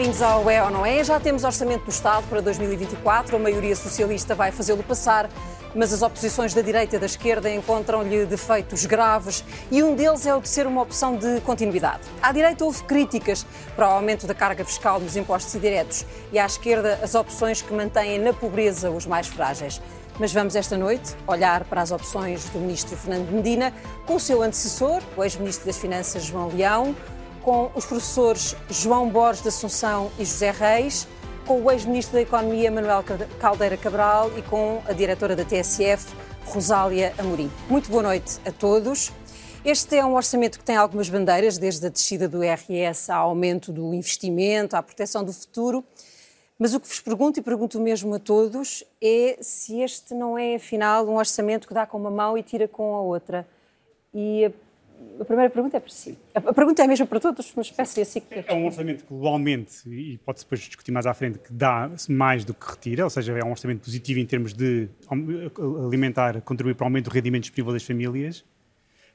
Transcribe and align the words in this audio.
Bem-vindos 0.00 0.22
ao 0.22 0.48
É 0.48 0.64
ou 0.64 0.70
Não 0.70 0.86
É. 0.86 1.04
Já 1.04 1.20
temos 1.20 1.44
orçamento 1.44 1.84
do 1.84 1.90
Estado 1.90 2.26
para 2.26 2.40
2024, 2.40 3.36
a 3.36 3.38
maioria 3.38 3.76
socialista 3.76 4.34
vai 4.34 4.50
fazê-lo 4.50 4.82
passar, 4.82 5.28
mas 5.74 5.92
as 5.92 6.00
oposições 6.00 6.54
da 6.54 6.62
direita 6.62 6.96
e 6.96 6.98
da 6.98 7.04
esquerda 7.04 7.50
encontram-lhe 7.50 8.24
defeitos 8.24 8.86
graves 8.86 9.44
e 9.70 9.82
um 9.82 9.94
deles 9.94 10.24
é 10.24 10.34
o 10.34 10.40
de 10.40 10.48
ser 10.48 10.66
uma 10.66 10.80
opção 10.80 11.16
de 11.16 11.42
continuidade. 11.42 12.00
À 12.22 12.32
direita 12.32 12.64
houve 12.64 12.82
críticas 12.84 13.44
para 13.76 13.88
o 13.88 13.90
aumento 13.90 14.26
da 14.26 14.32
carga 14.32 14.64
fiscal 14.64 14.98
nos 14.98 15.16
impostos 15.16 15.54
indiretos 15.54 16.06
e 16.32 16.38
à 16.38 16.46
esquerda 16.46 16.98
as 17.02 17.14
opções 17.14 17.60
que 17.60 17.74
mantêm 17.74 18.18
na 18.18 18.32
pobreza 18.32 18.90
os 18.90 19.04
mais 19.04 19.26
frágeis. 19.26 19.82
Mas 20.18 20.32
vamos 20.32 20.56
esta 20.56 20.78
noite 20.78 21.14
olhar 21.26 21.64
para 21.64 21.82
as 21.82 21.90
opções 21.90 22.48
do 22.48 22.58
ministro 22.58 22.96
Fernando 22.96 23.30
Medina 23.30 23.70
com 24.06 24.14
o 24.14 24.20
seu 24.20 24.40
antecessor, 24.40 25.02
o 25.14 25.22
ex-ministro 25.22 25.66
das 25.66 25.76
Finanças 25.76 26.24
João 26.24 26.48
Leão, 26.48 26.96
com 27.42 27.70
os 27.74 27.84
professores 27.84 28.54
João 28.68 29.08
Borges 29.08 29.42
de 29.42 29.48
Assunção 29.48 30.10
e 30.18 30.24
José 30.24 30.50
Reis, 30.50 31.06
com 31.46 31.62
o 31.62 31.70
ex-ministro 31.70 32.14
da 32.14 32.22
Economia 32.22 32.70
Manuel 32.70 33.02
Caldeira 33.40 33.76
Cabral 33.76 34.30
e 34.38 34.42
com 34.42 34.82
a 34.86 34.92
diretora 34.92 35.34
da 35.34 35.44
TSF, 35.44 36.14
Rosália 36.46 37.14
Amorim. 37.18 37.50
Muito 37.68 37.90
boa 37.90 38.02
noite 38.02 38.38
a 38.46 38.52
todos. 38.52 39.10
Este 39.64 39.96
é 39.96 40.04
um 40.04 40.14
orçamento 40.14 40.58
que 40.58 40.64
tem 40.64 40.76
algumas 40.76 41.08
bandeiras, 41.08 41.58
desde 41.58 41.86
a 41.86 41.90
descida 41.90 42.28
do 42.28 42.42
IRS 42.42 43.10
ao 43.10 43.30
aumento 43.30 43.72
do 43.72 43.92
investimento, 43.92 44.76
à 44.76 44.82
proteção 44.82 45.24
do 45.24 45.32
futuro. 45.32 45.84
Mas 46.58 46.74
o 46.74 46.80
que 46.80 46.86
vos 46.86 47.00
pergunto, 47.00 47.40
e 47.40 47.42
pergunto 47.42 47.80
mesmo 47.80 48.14
a 48.14 48.18
todos, 48.18 48.84
é 49.02 49.38
se 49.40 49.80
este 49.80 50.14
não 50.14 50.36
é, 50.36 50.56
afinal, 50.56 51.06
um 51.06 51.16
orçamento 51.16 51.66
que 51.66 51.72
dá 51.72 51.86
com 51.86 51.96
uma 51.96 52.10
mão 52.10 52.36
e 52.36 52.42
tira 52.42 52.68
com 52.68 52.94
a 52.94 53.00
outra. 53.00 53.46
E 54.14 54.50
a 55.20 55.24
primeira 55.24 55.50
pergunta 55.50 55.76
é 55.76 55.80
para 55.80 55.90
si. 55.90 56.18
A 56.34 56.52
pergunta 56.52 56.82
é 56.82 56.84
a 56.84 56.88
mesma 56.88 57.06
para 57.06 57.20
todos, 57.20 57.52
mas 57.54 57.70
peço 57.70 58.00
assim 58.00 58.20
que... 58.20 58.44
É 58.46 58.54
um 58.54 58.66
orçamento 58.66 59.04
que 59.04 59.08
globalmente, 59.10 59.88
e 59.88 60.18
pode-se 60.18 60.44
depois 60.44 60.60
discutir 60.60 60.90
mais 60.92 61.06
à 61.06 61.14
frente, 61.14 61.38
que 61.38 61.52
dá 61.52 61.90
mais 62.08 62.44
do 62.44 62.54
que 62.54 62.66
retira, 62.66 63.04
ou 63.04 63.10
seja, 63.10 63.36
é 63.38 63.44
um 63.44 63.50
orçamento 63.50 63.84
positivo 63.84 64.18
em 64.18 64.26
termos 64.26 64.52
de 64.54 64.88
alimentar, 65.86 66.40
contribuir 66.42 66.74
para 66.74 66.84
o 66.84 66.86
aumento 66.86 67.10
do 67.10 67.14
rendimento 67.14 67.42
disponível 67.42 67.72
das 67.72 67.84
famílias, 67.84 68.44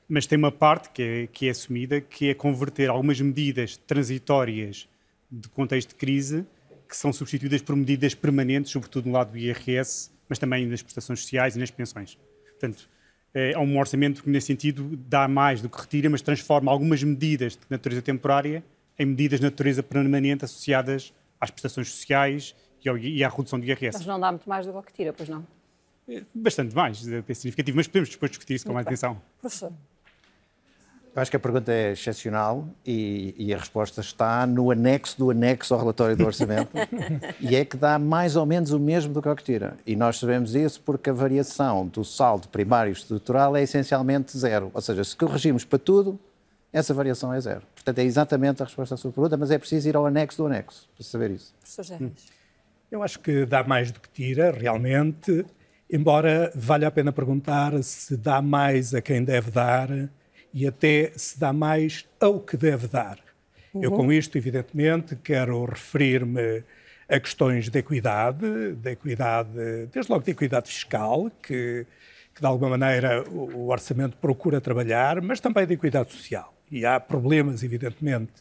mas 0.08 0.28
tem 0.28 0.38
uma 0.38 0.52
parte 0.52 0.90
que 0.92 1.02
é, 1.02 1.28
que 1.28 1.48
é 1.48 1.50
assumida, 1.50 2.00
que 2.00 2.30
é 2.30 2.34
converter 2.34 2.90
algumas 2.90 3.20
medidas 3.20 3.76
transitórias 3.76 4.88
de 5.32 5.50
contexto 5.50 5.90
de 5.90 5.96
crise, 5.96 6.46
que 6.88 6.96
são 6.96 7.12
substituídas 7.12 7.62
por 7.62 7.76
medidas 7.76 8.14
permanentes, 8.14 8.72
sobretudo 8.72 9.08
no 9.08 9.14
lado 9.14 9.32
do 9.32 9.38
IRS, 9.38 10.12
mas 10.30 10.38
também 10.38 10.66
nas 10.68 10.82
prestações 10.82 11.22
sociais 11.22 11.56
e 11.56 11.60
nas 11.60 11.72
pensões. 11.72 12.18
Portanto, 12.52 12.88
é 13.36 13.60
um 13.60 13.78
orçamento 13.78 14.24
que, 14.24 14.30
nesse 14.30 14.48
sentido, 14.48 14.98
dá 15.08 15.28
mais 15.28 15.62
do 15.62 15.68
que 15.68 15.80
retira, 15.80 16.10
mas 16.10 16.22
transforma 16.22 16.72
algumas 16.72 17.04
medidas 17.04 17.54
de 17.54 17.66
natureza 17.70 18.02
temporária 18.02 18.64
em 18.98 19.06
medidas 19.06 19.42
de 19.42 19.46
natureza 19.46 19.84
permanente 19.84 20.46
associadas 20.46 21.14
às 21.40 21.52
prestações 21.52 21.92
sociais 21.92 22.56
e 22.82 23.24
à 23.24 23.30
redução 23.30 23.60
do 23.60 23.66
IRS. 23.66 23.98
Mas 23.98 24.06
não 24.06 24.20
dá 24.20 24.32
muito 24.32 24.48
mais 24.48 24.66
do 24.66 24.72
que 24.82 24.88
retira, 24.88 25.12
pois 25.12 25.28
não? 25.28 25.46
É, 26.08 26.24
bastante 26.34 26.74
mais, 26.74 27.06
é 27.06 27.34
significativo, 27.34 27.76
mas 27.76 27.88
podemos 27.88 28.10
depois 28.10 28.32
discutir 28.32 28.54
isso 28.54 28.66
com 28.66 28.74
mais 28.74 28.88
atenção. 28.88 29.22
Professor. 29.42 29.74
Eu 31.16 31.22
acho 31.22 31.32
que 31.32 31.38
a 31.38 31.40
pergunta 31.40 31.72
é 31.72 31.94
excepcional 31.94 32.68
e, 32.86 33.34
e, 33.38 33.54
a 33.54 33.58
resposta 33.58 34.02
está 34.02 34.46
no 34.46 34.70
anexo 34.70 35.18
do 35.18 35.32
anexo 35.32 35.74
ao 35.74 35.80
relatório 35.80 36.18
do 36.18 36.26
orçamento 36.26 36.72
e 37.40 37.56
é 37.56 37.64
que 37.64 37.78
dá 37.78 37.98
mais 37.98 38.36
ou 38.36 38.46
menos 38.46 38.74
o 38.74 38.80
mesmo 38.80 39.14
do 39.14 39.22
que 39.22 39.30
o 39.30 39.34
que 39.34 39.42
tira. 39.42 39.78
E 39.88 39.96
nós 39.96 40.20
sabemos 40.20 40.54
isso 40.56 40.82
porque 40.82 41.10
a 41.10 41.14
variação 41.14 41.88
do 41.88 42.04
saldo 42.04 42.50
primário 42.50 42.92
estrutural 42.92 43.56
é 43.56 43.64
essencialmente 43.64 44.38
zero. 44.38 44.70
Ou 44.74 44.82
seja, 44.82 45.06
se 45.06 45.16
corrigimos 45.16 45.64
para 45.64 45.80
tudo, 45.80 46.20
essa 46.74 46.94
variação 46.94 47.34
é 47.34 47.40
zero. 47.40 47.62
Portanto, 47.74 48.00
é 48.00 48.04
exatamente 48.04 48.62
a 48.62 48.66
resposta 48.66 48.96
à 48.96 48.98
sua 48.98 49.14
pergunta, 49.14 49.38
mas 49.38 49.52
é 49.52 49.58
preciso 49.58 49.88
ir 49.88 49.96
ao 49.96 50.06
anexo 50.06 50.40
do 50.40 50.48
anexo 50.48 50.90
para 50.94 51.06
saber 51.06 51.32
isso. 51.32 51.54
Professor 51.62 51.96
hum. 52.02 52.12
Eu 52.92 53.02
acho 53.02 53.20
que 53.20 53.46
dá 53.46 53.64
mais 53.64 53.90
do 53.90 54.02
que 54.02 54.10
tira, 54.10 54.52
realmente, 54.52 55.46
embora 55.90 56.52
valha 56.54 56.90
a 56.90 56.92
pena 56.92 57.14
perguntar 57.14 57.82
se 57.84 58.18
dá 58.18 58.42
mais 58.42 58.94
a 58.94 59.02
quem 59.02 59.24
deve 59.24 59.50
dar 59.50 59.90
e 60.56 60.66
até 60.66 61.12
se 61.18 61.38
dá 61.38 61.52
mais 61.52 62.08
ao 62.18 62.40
que 62.40 62.56
deve 62.56 62.88
dar. 62.88 63.20
Uhum. 63.74 63.84
Eu, 63.84 63.92
com 63.92 64.12
isto, 64.12 64.38
evidentemente, 64.38 65.14
quero 65.18 65.66
referir-me 65.66 66.64
a 67.10 67.20
questões 67.20 67.70
de 67.70 67.78
equidade, 67.78 68.72
de 68.72 68.90
equidade, 68.90 69.50
desde 69.92 70.10
logo 70.10 70.24
de 70.24 70.32
equidade 70.32 70.70
fiscal, 70.70 71.30
que, 71.44 71.86
que 72.34 72.40
de 72.40 72.48
alguma 72.48 72.78
maneira 72.78 73.22
o, 73.30 73.54
o 73.54 73.68
orçamento 73.68 74.16
procura 74.16 74.62
trabalhar, 74.62 75.22
mas 75.22 75.42
também 75.42 75.68
de 75.68 75.74
equidade 75.74 76.14
social. 76.14 76.56
E 76.72 76.86
há 76.86 77.02
problemas, 77.02 77.62
evidentemente, 77.62 78.32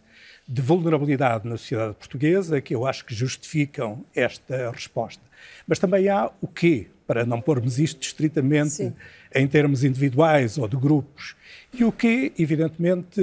de 0.46 0.62
vulnerabilidade 0.62 1.48
na 1.48 1.56
sociedade 1.56 1.94
portuguesa 1.94 2.60
que 2.60 2.76
eu 2.76 2.86
acho 2.86 3.04
que 3.04 3.12
justificam 3.12 4.04
esta 4.14 4.70
resposta. 4.70 5.22
Mas 5.66 5.80
também 5.80 6.08
há 6.08 6.30
o 6.40 6.46
quê, 6.46 6.86
para 7.06 7.24
não 7.24 7.40
pormos 7.40 7.78
isto 7.78 8.02
estritamente 8.02 8.70
Sim. 8.70 8.94
em 9.34 9.46
termos 9.46 9.84
individuais 9.84 10.58
ou 10.58 10.66
de 10.66 10.76
grupos. 10.76 11.36
E 11.72 11.84
o 11.84 11.92
que, 11.92 12.32
evidentemente, 12.38 13.20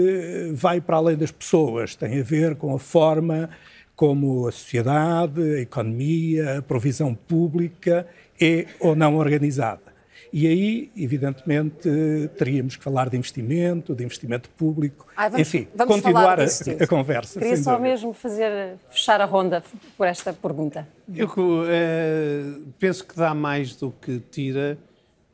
vai 0.53 0.81
para 0.81 0.97
além 0.97 1.18
das 1.18 1.31
pessoas, 1.31 1.96
tem 1.96 2.19
a 2.19 2.24
ver 2.24 2.56
com 2.56 2.75
a 2.75 2.80
forma 2.80 3.50
como 3.96 4.47
a 4.47 4.52
sociedade, 4.52 5.42
a 5.42 5.59
economia, 5.62 6.58
a 6.58 6.62
provisão 6.62 7.14
pública 7.14 8.08
é 8.40 8.66
ou 8.80 8.96
não 8.96 9.16
organizada. 9.16 9.91
E 10.34 10.47
aí, 10.47 10.92
evidentemente, 10.96 11.90
teríamos 12.38 12.78
que 12.78 12.84
falar 12.84 13.09
de 13.09 13.18
investimento, 13.18 13.94
de 13.94 14.03
investimento 14.03 14.50
público, 14.52 15.06
Ai, 15.16 15.30
vamos, 15.30 15.47
enfim, 15.47 15.68
vamos 15.75 15.96
continuar 15.96 16.40
a, 16.40 16.46
a, 16.46 16.88
conversa. 16.88 17.40
Queria 17.40 17.58
só 17.58 17.72
dúvida. 17.72 17.90
mesmo 17.90 18.14
fazer, 18.14 18.78
fechar 18.90 19.19
a 19.19 19.25
ronda 19.25 19.62
por 19.97 20.08
esta 20.08 20.31
pergunta. 20.31 20.88
Eu 21.14 21.30
é, 21.68 22.44
penso 22.80 23.06
que 23.06 23.16
dá 23.16 23.34
mais 23.34 23.75
do 23.75 23.92
que 23.92 24.19
tira 24.31 24.78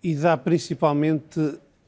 e 0.01 0.15
dá 0.15 0.35
principalmente 0.35 1.39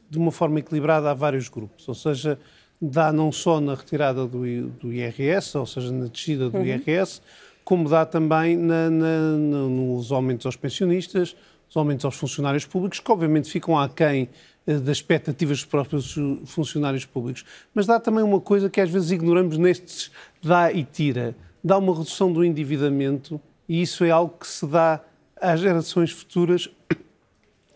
de 0.08 0.18
uma 0.18 0.32
forma 0.32 0.60
equilibrada 0.60 1.10
a 1.10 1.14
vários 1.16 1.50
grupos, 1.50 1.88
ou 1.88 1.96
seja, 1.96 2.38
dá 2.80 3.12
não 3.12 3.32
só 3.32 3.60
na 3.60 3.74
retirada 3.74 4.28
do, 4.28 4.68
do 4.68 4.94
IRS, 4.94 5.58
ou 5.58 5.66
seja, 5.66 5.92
na 5.92 6.06
descida 6.06 6.50
do 6.50 6.58
uhum. 6.58 6.66
IRS, 6.66 7.22
como 7.64 7.90
dá 7.90 8.06
também 8.06 8.58
na, 8.58 8.90
na, 8.90 9.20
nos 9.30 10.12
aumentos 10.12 10.46
aos 10.46 10.56
pensionistas, 10.56 11.36
os 11.70 11.78
aumentos 11.78 12.06
aos 12.06 12.16
funcionários 12.16 12.66
públicos, 12.66 13.00
que 13.00 13.12
obviamente 13.12 13.50
ficam 13.50 13.78
aquém 13.78 14.30
eh, 14.66 14.78
das 14.78 14.98
expectativas 14.98 15.60
dos 15.60 15.66
próprios 15.66 16.16
funcionários 16.46 17.06
públicos. 17.06 17.46
Mas 17.74 17.86
dá 17.86 18.00
também 18.00 18.24
uma 18.24 18.40
coisa 18.40 18.70
que 18.70 18.82
às 18.82 18.90
vezes 18.90 19.12
ignoramos 19.12 19.58
nestes 19.58 20.12
dá 20.42 20.72
e 20.72 20.84
tira. 20.84 21.36
Dá 21.64 21.78
uma 21.78 21.94
redução 21.94 22.32
do 22.32 22.44
endividamento 22.44 23.40
e 23.68 23.82
isso 23.82 24.04
é 24.04 24.10
algo 24.10 24.36
que 24.40 24.48
se 24.48 24.66
dá 24.66 25.02
às 25.40 25.60
gerações 25.60 26.12
futuras 26.12 26.70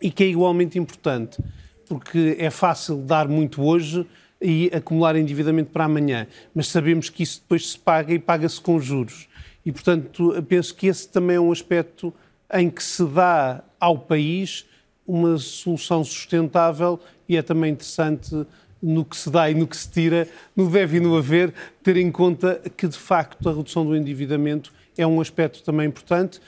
e 0.02 0.10
que 0.10 0.24
é 0.24 0.26
igualmente 0.26 0.78
importante 0.78 1.42
porque 1.88 2.36
é 2.38 2.50
fácil 2.50 2.96
dar 2.96 3.28
muito 3.28 3.62
hoje 3.62 4.06
e 4.40 4.70
acumular 4.74 5.16
endividamento 5.16 5.70
para 5.70 5.84
amanhã, 5.84 6.26
mas 6.54 6.68
sabemos 6.68 7.08
que 7.08 7.22
isso 7.22 7.40
depois 7.40 7.70
se 7.70 7.78
paga 7.78 8.12
e 8.12 8.18
paga-se 8.18 8.60
com 8.60 8.78
juros. 8.80 9.28
E, 9.64 9.72
portanto, 9.72 10.34
penso 10.46 10.74
que 10.74 10.86
esse 10.86 11.08
também 11.08 11.36
é 11.36 11.40
um 11.40 11.50
aspecto 11.50 12.12
em 12.52 12.68
que 12.68 12.82
se 12.82 13.04
dá 13.06 13.62
ao 13.84 13.98
país 13.98 14.64
uma 15.06 15.36
solução 15.36 16.02
sustentável 16.02 16.98
e 17.28 17.36
é 17.36 17.42
também 17.42 17.72
interessante 17.72 18.46
no 18.82 19.04
que 19.04 19.16
se 19.16 19.30
dá 19.30 19.50
e 19.50 19.54
no 19.54 19.66
que 19.66 19.76
se 19.76 19.90
tira, 19.90 20.28
no 20.56 20.68
deve 20.68 20.96
e 20.96 21.00
no 21.00 21.16
haver, 21.16 21.52
ter 21.82 21.96
em 21.96 22.10
conta 22.10 22.60
que, 22.76 22.86
de 22.86 22.96
facto, 22.96 23.48
a 23.48 23.52
redução 23.52 23.84
do 23.84 23.96
endividamento 23.96 24.72
é 24.96 25.06
um 25.06 25.20
aspecto 25.20 25.62
também 25.62 25.86
importante 25.86 26.40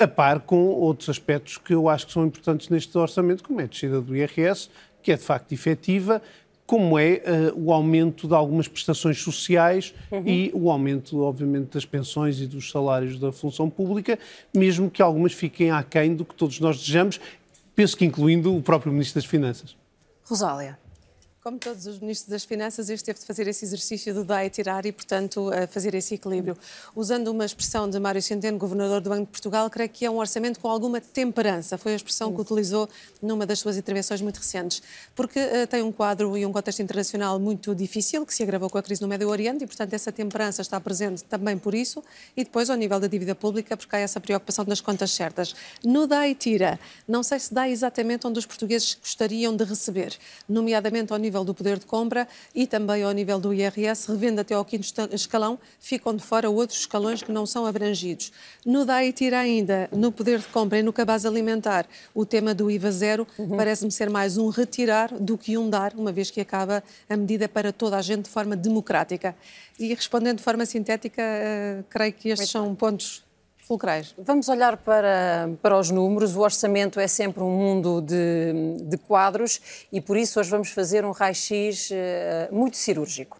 a 0.00 0.08
par 0.08 0.40
com 0.40 0.66
outros 0.66 1.08
aspectos 1.08 1.56
que 1.56 1.72
eu 1.72 1.88
acho 1.88 2.06
que 2.06 2.12
são 2.12 2.26
importantes 2.26 2.68
neste 2.68 2.96
orçamento, 2.98 3.44
como 3.44 3.60
é 3.60 3.64
a 3.64 3.66
descida 3.66 4.00
do 4.00 4.16
IRS, 4.16 4.68
que 5.02 5.12
é 5.12 5.16
de 5.16 5.22
facto 5.22 5.52
efetiva, 5.52 6.20
como 6.66 6.98
é 6.98 7.22
uh, 7.54 7.62
o 7.62 7.72
aumento 7.72 8.26
de 8.26 8.34
algumas 8.34 8.66
prestações 8.66 9.20
sociais 9.20 9.94
uhum. 10.10 10.22
e 10.26 10.50
o 10.54 10.70
aumento, 10.70 11.20
obviamente, 11.22 11.74
das 11.74 11.84
pensões 11.84 12.40
e 12.40 12.46
dos 12.46 12.70
salários 12.70 13.18
da 13.18 13.30
função 13.30 13.68
pública, 13.68 14.18
mesmo 14.54 14.90
que 14.90 15.02
algumas 15.02 15.32
fiquem 15.32 15.70
aquém 15.70 16.14
do 16.14 16.24
que 16.24 16.34
todos 16.34 16.58
nós 16.60 16.78
desejamos, 16.78 17.20
penso 17.74 17.96
que 17.96 18.04
incluindo 18.04 18.56
o 18.56 18.62
próprio 18.62 18.92
Ministro 18.92 19.20
das 19.20 19.28
Finanças. 19.28 19.76
Rosália. 20.24 20.78
Como 21.44 21.58
todos 21.58 21.84
os 21.86 21.98
ministros 21.98 22.30
das 22.30 22.42
Finanças, 22.42 22.88
este 22.88 23.04
teve 23.04 23.18
de 23.18 23.26
fazer 23.26 23.46
esse 23.46 23.66
exercício 23.66 24.14
de 24.14 24.24
dar 24.24 24.46
e 24.46 24.48
tirar 24.48 24.86
e, 24.86 24.92
portanto, 24.92 25.50
fazer 25.68 25.94
esse 25.94 26.14
equilíbrio. 26.14 26.56
Usando 26.96 27.28
uma 27.28 27.44
expressão 27.44 27.86
de 27.86 28.00
Mário 28.00 28.22
Centeno, 28.22 28.56
governador 28.56 29.02
do 29.02 29.10
Banco 29.10 29.26
de 29.26 29.30
Portugal, 29.30 29.68
creio 29.68 29.90
que 29.90 30.06
é 30.06 30.10
um 30.10 30.16
orçamento 30.16 30.58
com 30.58 30.70
alguma 30.70 31.02
temperança. 31.02 31.76
Foi 31.76 31.92
a 31.92 31.96
expressão 31.96 32.32
que 32.32 32.40
utilizou 32.40 32.88
numa 33.20 33.44
das 33.44 33.58
suas 33.58 33.76
intervenções 33.76 34.22
muito 34.22 34.38
recentes. 34.38 34.82
Porque 35.14 35.38
uh, 35.38 35.66
tem 35.66 35.82
um 35.82 35.92
quadro 35.92 36.34
e 36.34 36.46
um 36.46 36.50
contexto 36.50 36.80
internacional 36.80 37.38
muito 37.38 37.74
difícil, 37.74 38.24
que 38.24 38.32
se 38.32 38.42
agravou 38.42 38.70
com 38.70 38.78
a 38.78 38.82
crise 38.82 39.02
no 39.02 39.08
Médio 39.08 39.28
Oriente, 39.28 39.64
e, 39.64 39.66
portanto, 39.66 39.92
essa 39.92 40.10
temperança 40.10 40.62
está 40.62 40.80
presente 40.80 41.24
também 41.24 41.58
por 41.58 41.74
isso. 41.74 42.02
E 42.34 42.42
depois, 42.42 42.70
ao 42.70 42.76
nível 42.76 42.98
da 42.98 43.06
dívida 43.06 43.34
pública, 43.34 43.76
porque 43.76 43.94
há 43.94 43.98
essa 43.98 44.18
preocupação 44.18 44.64
das 44.64 44.80
contas 44.80 45.10
certas. 45.10 45.54
No 45.84 46.06
dá 46.06 46.26
e 46.26 46.34
tira, 46.34 46.80
não 47.06 47.22
sei 47.22 47.38
se 47.38 47.52
dá 47.52 47.68
exatamente 47.68 48.26
onde 48.26 48.38
os 48.38 48.46
portugueses 48.46 48.96
gostariam 48.98 49.54
de 49.54 49.64
receber, 49.64 50.16
nomeadamente 50.48 51.12
ao 51.12 51.18
nível 51.18 51.33
nível 51.34 51.44
do 51.44 51.52
poder 51.52 51.78
de 51.78 51.86
compra 51.86 52.28
e 52.54 52.64
também 52.66 53.02
ao 53.02 53.10
nível 53.10 53.40
do 53.40 53.52
IRS, 53.52 54.06
revendo 54.08 54.40
até 54.40 54.54
ao 54.54 54.64
quinto 54.64 54.86
escalão, 55.12 55.58
ficam 55.80 56.14
de 56.14 56.22
fora 56.22 56.48
outros 56.48 56.80
escalões 56.80 57.22
que 57.22 57.32
não 57.32 57.44
são 57.44 57.66
abrangidos. 57.66 58.30
No 58.64 58.84
DAI 58.84 59.12
tira 59.12 59.40
ainda, 59.40 59.88
no 59.90 60.12
poder 60.12 60.38
de 60.38 60.46
compra 60.46 60.78
e 60.78 60.82
no 60.82 60.92
cabaz 60.92 61.26
alimentar, 61.26 61.86
o 62.14 62.24
tema 62.24 62.54
do 62.54 62.70
IVA 62.70 62.92
zero 62.92 63.26
uhum. 63.36 63.56
parece-me 63.56 63.90
ser 63.90 64.08
mais 64.08 64.36
um 64.36 64.48
retirar 64.48 65.12
do 65.12 65.36
que 65.36 65.58
um 65.58 65.68
dar, 65.68 65.92
uma 65.94 66.12
vez 66.12 66.30
que 66.30 66.40
acaba 66.40 66.84
a 67.10 67.16
medida 67.16 67.48
para 67.48 67.72
toda 67.72 67.96
a 67.96 68.02
gente 68.02 68.24
de 68.24 68.30
forma 68.30 68.54
democrática. 68.54 69.34
E 69.78 69.88
respondendo 69.88 70.36
de 70.36 70.44
forma 70.44 70.64
sintética, 70.64 71.22
uh, 71.22 71.84
creio 71.90 72.12
que 72.12 72.28
estes 72.28 72.46
Muito 72.46 72.52
são 72.52 72.66
bem. 72.66 72.74
pontos 72.76 73.23
fulcrais. 73.66 74.14
Vamos 74.18 74.48
olhar 74.48 74.76
para, 74.76 75.50
para 75.62 75.78
os 75.78 75.90
números. 75.90 76.36
O 76.36 76.40
orçamento 76.40 77.00
é 77.00 77.08
sempre 77.08 77.42
um 77.42 77.50
mundo 77.50 78.00
de, 78.00 78.76
de 78.82 78.96
quadros 78.98 79.60
e 79.90 80.00
por 80.00 80.16
isso 80.16 80.38
hoje 80.38 80.50
vamos 80.50 80.70
fazer 80.70 81.04
um 81.04 81.10
raio-x 81.10 81.90
uh, 81.90 82.54
muito 82.54 82.76
cirúrgico. 82.76 83.38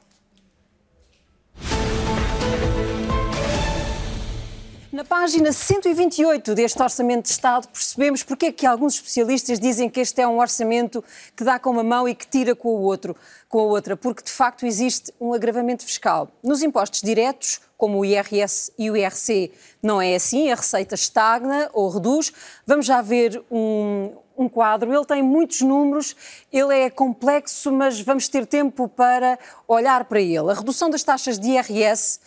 Na 4.94 5.04
página 5.04 5.52
128 5.52 6.54
deste 6.54 6.80
Orçamento 6.80 7.24
de 7.24 7.32
Estado, 7.32 7.66
percebemos 7.66 8.22
porque 8.22 8.46
é 8.46 8.52
que 8.52 8.64
alguns 8.64 8.94
especialistas 8.94 9.58
dizem 9.58 9.90
que 9.90 9.98
este 9.98 10.20
é 10.20 10.28
um 10.28 10.38
orçamento 10.38 11.02
que 11.36 11.42
dá 11.42 11.58
com 11.58 11.70
uma 11.70 11.82
mão 11.82 12.08
e 12.08 12.14
que 12.14 12.24
tira 12.24 12.54
com 12.54 12.68
o 12.68 12.80
outro, 12.80 13.16
com 13.48 13.58
a 13.58 13.64
outra, 13.64 13.96
porque 13.96 14.22
de 14.22 14.30
facto 14.30 14.64
existe 14.64 15.12
um 15.20 15.34
agravamento 15.34 15.84
fiscal. 15.84 16.28
Nos 16.44 16.62
impostos 16.62 17.02
diretos, 17.02 17.60
como 17.84 17.98
o 17.98 18.04
IRS 18.04 18.72
e 18.78 18.90
o 18.90 18.96
IRC, 18.96 19.52
não 19.82 20.00
é 20.00 20.14
assim, 20.14 20.50
a 20.50 20.54
receita 20.54 20.94
estagna 20.94 21.68
ou 21.74 21.90
reduz. 21.90 22.32
Vamos 22.66 22.86
já 22.86 23.02
ver 23.02 23.44
um, 23.50 24.10
um 24.38 24.48
quadro, 24.48 24.90
ele 24.90 25.04
tem 25.04 25.22
muitos 25.22 25.60
números, 25.60 26.16
ele 26.50 26.74
é 26.74 26.88
complexo, 26.88 27.70
mas 27.70 28.00
vamos 28.00 28.26
ter 28.26 28.46
tempo 28.46 28.88
para 28.88 29.38
olhar 29.68 30.06
para 30.06 30.18
ele. 30.18 30.50
A 30.50 30.54
redução 30.54 30.88
das 30.88 31.02
taxas 31.02 31.38
de 31.38 31.50
IRS 31.50 32.20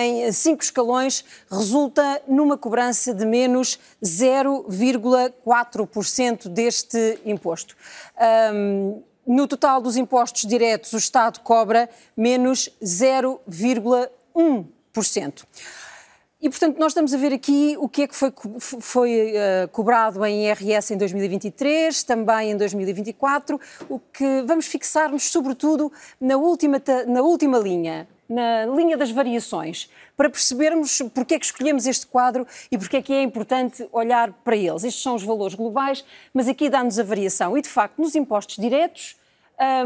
em 0.00 0.32
cinco 0.32 0.64
escalões 0.64 1.24
resulta 1.48 2.20
numa 2.26 2.58
cobrança 2.58 3.14
de 3.14 3.24
menos 3.24 3.78
0,4% 4.02 6.48
deste 6.48 7.20
imposto. 7.24 7.76
Um, 8.52 9.00
no 9.24 9.46
total 9.46 9.80
dos 9.80 9.96
impostos 9.96 10.44
diretos, 10.44 10.92
o 10.92 10.98
Estado 10.98 11.38
cobra 11.38 11.88
menos 12.16 12.68
0,1%. 12.82 14.74
E, 16.44 16.48
portanto, 16.50 16.78
nós 16.78 16.92
estamos 16.92 17.14
a 17.14 17.16
ver 17.16 17.32
aqui 17.32 17.74
o 17.78 17.88
que 17.88 18.02
é 18.02 18.06
que 18.06 18.14
foi, 18.14 18.30
foi 18.60 19.32
uh, 19.32 19.68
cobrado 19.68 20.22
em 20.26 20.46
IRS 20.46 20.92
em 20.92 20.98
2023, 20.98 22.02
também 22.02 22.50
em 22.50 22.56
2024, 22.56 23.58
o 23.88 23.98
que 23.98 24.42
vamos 24.46 24.66
fixar-nos, 24.66 25.22
sobretudo, 25.30 25.90
na 26.20 26.36
última, 26.36 26.82
na 27.06 27.22
última 27.22 27.56
linha, 27.58 28.06
na 28.28 28.66
linha 28.66 28.94
das 28.94 29.10
variações, 29.10 29.88
para 30.14 30.28
percebermos 30.28 31.00
porque 31.14 31.34
é 31.34 31.38
que 31.38 31.46
escolhemos 31.46 31.86
este 31.86 32.06
quadro 32.06 32.46
e 32.70 32.76
porque 32.76 32.98
é 32.98 33.02
que 33.02 33.14
é 33.14 33.22
importante 33.22 33.88
olhar 33.90 34.30
para 34.44 34.54
eles. 34.54 34.84
Estes 34.84 35.02
são 35.02 35.14
os 35.14 35.22
valores 35.22 35.54
globais, 35.54 36.04
mas 36.34 36.46
aqui 36.46 36.68
dá-nos 36.68 36.98
a 36.98 37.02
variação. 37.02 37.56
E, 37.56 37.62
de 37.62 37.70
facto, 37.70 37.98
nos 38.02 38.14
impostos 38.14 38.56
diretos, 38.56 39.16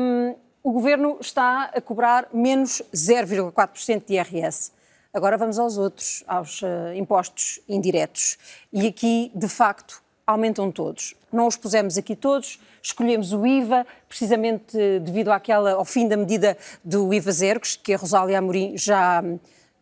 um, 0.01 0.35
o 0.65 0.73
Governo 0.73 1.19
está 1.21 1.71
a 1.73 1.81
cobrar 1.81 2.29
menos 2.33 2.83
0,4% 2.93 4.03
de 4.05 4.15
IRS. 4.15 4.73
Agora 5.13 5.39
vamos 5.39 5.59
aos 5.59 5.79
outros, 5.79 6.23
aos 6.29 6.61
uh, 6.61 6.93
impostos 6.95 7.61
indiretos. 7.67 8.37
E 8.71 8.87
aqui, 8.87 9.33
de 9.35 9.49
facto, 9.49 10.03
aumentam 10.27 10.71
todos. 10.71 11.15
Não 11.33 11.47
os 11.47 11.57
pusemos 11.57 11.97
aqui 11.97 12.15
todos, 12.15 12.61
escolhemos 12.83 13.33
o 13.33 13.47
IVA, 13.47 13.87
precisamente 14.07 14.77
devido 15.01 15.31
àquela, 15.31 15.73
ao 15.73 15.85
fim 15.85 16.07
da 16.07 16.17
medida 16.17 16.59
do 16.85 17.13
IVA 17.15 17.33
zero, 17.33 17.61
que 17.83 17.95
a 17.95 17.97
Rosália 17.97 18.39
Amorim 18.39 18.77
já, 18.77 19.25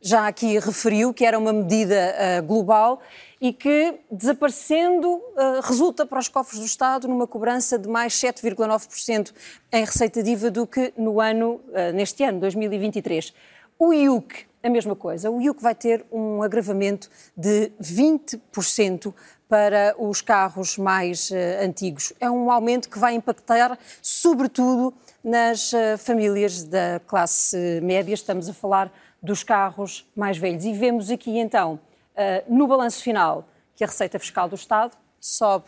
já 0.00 0.28
aqui 0.28 0.60
referiu, 0.60 1.12
que 1.12 1.24
era 1.24 1.36
uma 1.36 1.52
medida 1.52 2.14
uh, 2.14 2.46
global 2.46 3.00
e 3.40 3.52
que, 3.52 3.96
desaparecendo, 4.08 5.08
uh, 5.08 5.60
resulta 5.64 6.06
para 6.06 6.20
os 6.20 6.28
cofres 6.28 6.60
do 6.60 6.66
Estado 6.66 7.08
numa 7.08 7.26
cobrança 7.26 7.76
de 7.76 7.88
mais 7.88 8.14
7,9% 8.14 9.32
em 9.72 9.84
receita 9.84 10.22
de 10.22 10.30
IVA 10.30 10.52
do 10.52 10.68
que 10.68 10.92
no 10.96 11.20
ano, 11.20 11.60
neste 11.92 12.22
ano, 12.22 12.38
2023. 12.38 13.34
O 13.78 13.92
IUC, 13.92 14.46
a 14.66 14.70
mesma 14.70 14.96
coisa. 14.96 15.30
O 15.30 15.40
IUC 15.40 15.62
vai 15.62 15.74
ter 15.74 16.04
um 16.10 16.42
agravamento 16.42 17.08
de 17.36 17.72
20% 17.80 19.14
para 19.48 19.94
os 19.98 20.20
carros 20.20 20.76
mais 20.76 21.30
uh, 21.30 21.64
antigos. 21.64 22.12
É 22.20 22.30
um 22.30 22.50
aumento 22.50 22.88
que 22.90 22.98
vai 22.98 23.14
impactar, 23.14 23.78
sobretudo, 24.02 24.92
nas 25.22 25.72
uh, 25.72 25.96
famílias 25.98 26.64
da 26.64 27.00
classe 27.06 27.80
média. 27.80 28.12
Estamos 28.12 28.48
a 28.48 28.52
falar 28.52 28.92
dos 29.22 29.42
carros 29.42 30.06
mais 30.16 30.36
velhos. 30.36 30.64
E 30.64 30.72
vemos 30.72 31.10
aqui, 31.10 31.38
então, 31.38 31.74
uh, 32.14 32.52
no 32.54 32.66
balanço 32.66 33.02
final, 33.02 33.48
que 33.74 33.84
a 33.84 33.86
receita 33.86 34.18
fiscal 34.18 34.48
do 34.48 34.56
Estado 34.56 34.96
sobe 35.20 35.66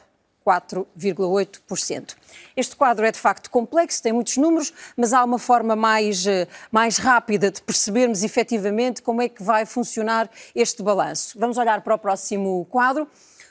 4,8%. 0.48 2.16
Este 2.56 2.74
quadro 2.74 3.04
é 3.04 3.12
de 3.12 3.18
facto 3.18 3.50
complexo, 3.50 4.02
tem 4.02 4.14
muitos 4.14 4.38
números, 4.38 4.72
mas 4.96 5.12
há 5.12 5.22
uma 5.22 5.38
forma 5.38 5.76
mais, 5.76 6.26
eh, 6.26 6.48
mais 6.72 6.96
rápida 6.96 7.50
de 7.50 7.60
percebermos 7.60 8.22
efetivamente 8.22 9.02
como 9.02 9.20
é 9.20 9.28
que 9.28 9.42
vai 9.42 9.66
funcionar 9.66 10.30
este 10.54 10.82
balanço. 10.82 11.38
Vamos 11.38 11.58
olhar 11.58 11.82
para 11.82 11.94
o 11.94 11.98
próximo 11.98 12.66
quadro. 12.70 13.06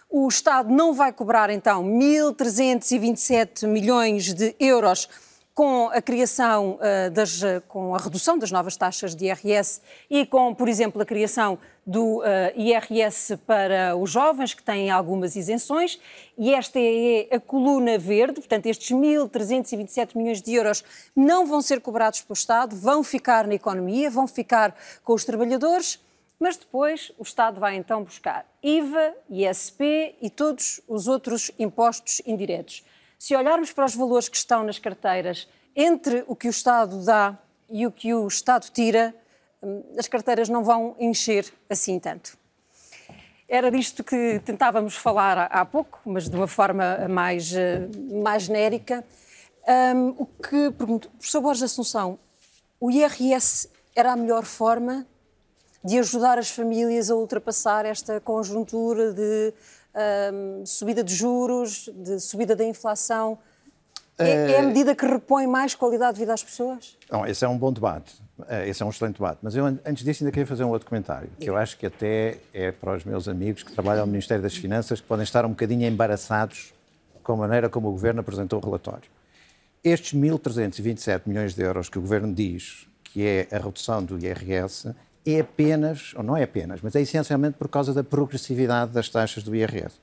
O 0.10 0.28
Estado 0.28 0.74
não 0.74 0.94
vai 0.94 1.14
cobrar 1.14 1.52
então 1.52 1.84
1.327 1.84 3.68
milhões 3.68 4.34
de 4.34 4.56
euros 4.60 5.08
com 5.58 5.88
a 5.88 6.00
criação 6.00 6.78
uh, 6.78 7.10
das, 7.10 7.42
uh, 7.42 7.64
com 7.68 7.96
a 7.96 7.98
redução 7.98 8.38
das 8.38 8.52
novas 8.52 8.78
taxas 8.78 9.16
de 9.16 9.26
IRS 9.26 9.82
e 10.08 10.24
com, 10.24 10.54
por 10.54 10.70
exemplo, 10.70 11.02
a 11.02 11.06
criação 11.06 11.58
do 11.84 12.20
uh, 12.20 12.24
IRS 12.56 13.36
para 13.38 13.96
os 13.96 14.12
jovens, 14.12 14.54
que 14.54 14.62
têm 14.62 14.92
algumas 14.92 15.36
isenções, 15.36 16.00
e 16.38 16.54
esta 16.54 16.78
é 16.80 17.28
a 17.32 17.40
coluna 17.40 17.98
verde, 17.98 18.36
portanto, 18.36 18.68
estes 18.68 18.96
1.327 18.96 20.16
milhões 20.16 20.44
de 20.44 20.54
euros 20.54 20.84
não 21.16 21.48
vão 21.48 21.60
ser 21.60 21.82
cobrados 21.82 22.22
pelo 22.22 22.36
Estado, 22.36 22.76
vão 22.76 23.04
ficar 23.04 23.48
na 23.48 23.56
economia, 23.56 24.12
vão 24.12 24.28
ficar 24.28 24.76
com 25.04 25.16
os 25.16 25.26
trabalhadores, 25.26 26.00
mas 26.40 26.56
depois 26.56 27.12
o 27.18 27.24
Estado 27.24 27.60
vai 27.60 27.78
então 27.78 28.04
buscar 28.04 28.46
IVA, 28.62 29.12
ISP 29.28 30.14
e 30.22 30.30
todos 30.30 30.82
os 30.88 31.08
outros 31.08 31.50
impostos 31.58 32.22
indiretos. 32.28 32.84
Se 33.18 33.36
olharmos 33.36 33.72
para 33.72 33.86
os 33.86 33.96
valores 33.96 34.30
que 34.30 34.38
estão 34.38 34.64
nas 34.64 34.78
carteiras, 34.78 35.48
entre 35.76 36.24
o 36.28 36.36
que 36.36 36.48
o 36.48 36.50
Estado 36.50 37.04
dá 37.04 37.38
e 37.70 37.86
o 37.86 37.92
que 37.92 38.14
o 38.14 38.28
Estado 38.28 38.70
tira, 38.72 39.14
hum, 39.62 39.84
as 39.98 40.08
carteiras 40.08 40.50
não 40.50 40.64
vão 40.64 40.96
encher 41.00 41.52
assim 41.70 42.00
tanto. 42.00 42.38
Era 43.50 43.72
disto 43.72 44.04
que 44.04 44.42
tentávamos 44.44 44.96
falar 44.96 45.48
há 45.50 45.66
pouco, 45.66 46.02
mas 46.06 46.30
de 46.30 46.36
uma 46.36 46.48
forma 46.48 47.08
mais, 47.08 47.54
eh, 47.54 47.88
mais 48.22 48.44
genérica. 48.44 49.06
Um, 49.96 50.10
o 50.18 50.26
que 50.26 50.72
pergunto, 50.72 51.10
professor 51.12 51.42
Borges 51.42 51.64
Assunção, 51.64 52.20
o 52.80 52.92
IRS 52.92 53.70
era 53.96 54.12
a 54.12 54.16
melhor 54.16 54.44
forma 54.44 55.08
de 55.84 55.98
ajudar 56.00 56.38
as 56.38 56.50
famílias 56.50 57.10
a 57.10 57.16
ultrapassar 57.16 57.86
esta 57.86 58.20
conjuntura 58.20 59.14
de 59.14 59.54
subida 60.66 61.04
de 61.04 61.14
juros, 61.14 61.90
de 61.94 62.20
subida 62.20 62.56
da 62.56 62.64
inflação. 62.64 63.38
É, 64.20 64.54
é, 64.54 64.60
a 64.60 64.64
medida 64.64 64.96
que 64.96 65.06
repõe 65.06 65.46
mais 65.46 65.76
qualidade 65.76 66.14
de 66.16 66.22
vida 66.22 66.34
às 66.34 66.44
pessoas? 66.44 66.98
Não, 67.12 67.26
esse 67.26 67.46
é 67.46 67.48
um 67.48 67.58
bom 67.58 67.72
debate, 67.72 68.16
eh, 68.48 68.68
esse 68.68 68.82
é 68.82 68.86
um 68.86 68.90
excelente 68.90 69.14
debate. 69.14 69.38
Mas 69.44 69.56
eu, 69.56 69.64
antes 69.66 70.04
disso, 70.04 70.24
ainda 70.24 70.32
queria 70.32 70.48
fazer 70.48 70.64
um 70.64 70.70
outro 70.70 70.90
comentário, 70.90 71.30
que 71.40 71.48
eu 71.48 71.56
acho 71.56 71.78
que 71.78 71.86
até 71.86 72.40
é 72.52 72.72
para 72.72 72.96
os 72.96 73.06
meus 73.06 73.28
amigos 73.28 73.62
que 73.62 73.72
trabalham 73.72 74.08
no 74.08 74.12
Ministério 74.12 74.42
das 74.42 74.56
Finanças, 74.56 75.00
que 75.00 75.08
podem 75.08 75.24
estar 75.24 75.46
um 75.46 75.50
bocadinho 75.50 75.88
embaraçados 75.88 76.74
com 77.22 77.34
a 77.34 77.36
maneira 77.36 77.70
como 77.70 77.90
o 77.90 77.92
Governo 77.92 78.22
apresentou 78.22 78.60
o 78.60 78.66
relatório. 78.66 79.08
Estes 79.84 80.20
1.327 80.20 81.22
milhões 81.28 81.54
de 81.54 81.62
euros 81.62 81.88
que 81.88 82.00
o 82.00 82.02
Governo 82.02 82.34
diz 82.34 82.88
que 83.04 83.26
é 83.26 83.48
a 83.52 83.58
redução 83.58 84.04
do 84.04 84.18
IRS, 84.18 84.94
é 85.28 85.42
apenas, 85.42 86.14
ou 86.16 86.24
não 86.24 86.38
é 86.38 86.44
apenas, 86.44 86.80
mas 86.82 86.96
é 86.96 87.02
essencialmente 87.02 87.58
por 87.58 87.68
causa 87.68 87.94
da 87.94 88.04
progressividade 88.04 88.92
das 88.92 89.10
taxas 89.10 89.44
do 89.44 89.54
IRS. 89.54 89.96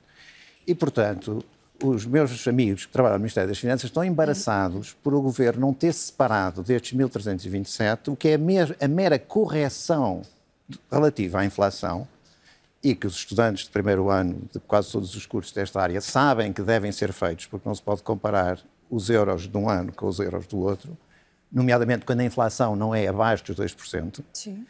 E, 0.67 0.75
portanto, 0.75 1.43
os 1.83 2.05
meus 2.05 2.47
amigos 2.47 2.85
que 2.85 2.91
trabalham 2.91 3.17
no 3.17 3.21
Ministério 3.21 3.49
das 3.49 3.57
Finanças 3.57 3.85
estão 3.85 4.03
embaraçados 4.03 4.95
por 5.03 5.13
o 5.15 5.21
Governo 5.21 5.61
não 5.61 5.73
ter 5.73 5.93
separado 5.93 6.61
destes 6.61 6.97
1.327 6.97 8.11
o 8.11 8.15
que 8.15 8.29
é 8.29 8.35
a 8.35 8.87
mera 8.87 9.17
correção 9.17 10.21
relativa 10.91 11.39
à 11.39 11.45
inflação 11.45 12.07
e 12.83 12.93
que 12.93 13.07
os 13.07 13.15
estudantes 13.15 13.65
de 13.65 13.71
primeiro 13.71 14.09
ano 14.11 14.43
de 14.53 14.59
quase 14.59 14.91
todos 14.91 15.15
os 15.15 15.25
cursos 15.25 15.51
desta 15.51 15.81
área 15.81 15.99
sabem 16.01 16.53
que 16.53 16.61
devem 16.61 16.91
ser 16.91 17.11
feitos, 17.11 17.47
porque 17.47 17.67
não 17.67 17.73
se 17.73 17.81
pode 17.81 18.03
comparar 18.03 18.59
os 18.91 19.09
euros 19.09 19.47
de 19.47 19.57
um 19.57 19.67
ano 19.67 19.91
com 19.91 20.05
os 20.07 20.19
euros 20.19 20.45
do 20.45 20.59
outro, 20.59 20.95
nomeadamente 21.51 22.05
quando 22.05 22.19
a 22.19 22.23
inflação 22.23 22.75
não 22.75 22.93
é 22.93 23.07
abaixo 23.07 23.43
dos 23.43 23.55
2%. 23.55 24.23
Sim 24.31 24.65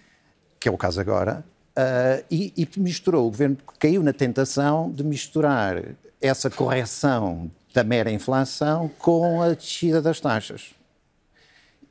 que 0.65 0.69
é 0.69 0.71
o 0.71 0.77
caso 0.79 0.99
agora, 0.99 1.45
uh, 1.77 2.25
e, 2.31 2.51
e 2.57 2.67
misturou, 2.79 3.27
o 3.27 3.29
governo 3.29 3.55
caiu 3.77 4.01
na 4.01 4.11
tentação 4.11 4.89
de 4.89 5.03
misturar 5.03 5.79
essa 6.19 6.49
correção 6.49 7.51
da 7.71 7.83
mera 7.83 8.09
inflação 8.09 8.89
com 8.97 9.43
a 9.43 9.53
descida 9.53 10.01
das 10.01 10.19
taxas. 10.19 10.73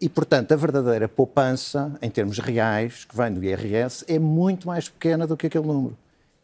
E, 0.00 0.09
portanto, 0.09 0.50
a 0.50 0.57
verdadeira 0.57 1.07
poupança, 1.07 1.97
em 2.02 2.11
termos 2.11 2.40
reais, 2.40 3.04
que 3.04 3.16
vem 3.16 3.33
do 3.33 3.45
IRS, 3.45 4.04
é 4.09 4.19
muito 4.19 4.66
mais 4.66 4.88
pequena 4.88 5.25
do 5.25 5.37
que 5.37 5.47
aquele 5.47 5.69
número. 5.69 5.97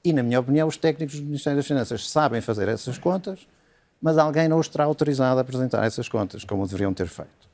E, 0.04 0.12
na 0.12 0.22
minha 0.22 0.38
opinião, 0.38 0.68
os 0.68 0.76
técnicos 0.76 1.18
do 1.18 1.26
Ministério 1.26 1.56
das 1.56 1.66
Finanças 1.66 2.08
sabem 2.08 2.40
fazer 2.40 2.68
essas 2.68 2.96
contas, 2.96 3.40
mas 4.00 4.16
alguém 4.18 4.46
não 4.46 4.60
os 4.60 4.68
terá 4.68 4.84
autorizado 4.84 5.38
a 5.38 5.40
apresentar 5.40 5.84
essas 5.84 6.08
contas, 6.08 6.44
como 6.44 6.64
deveriam 6.64 6.94
ter 6.94 7.08
feito. 7.08 7.49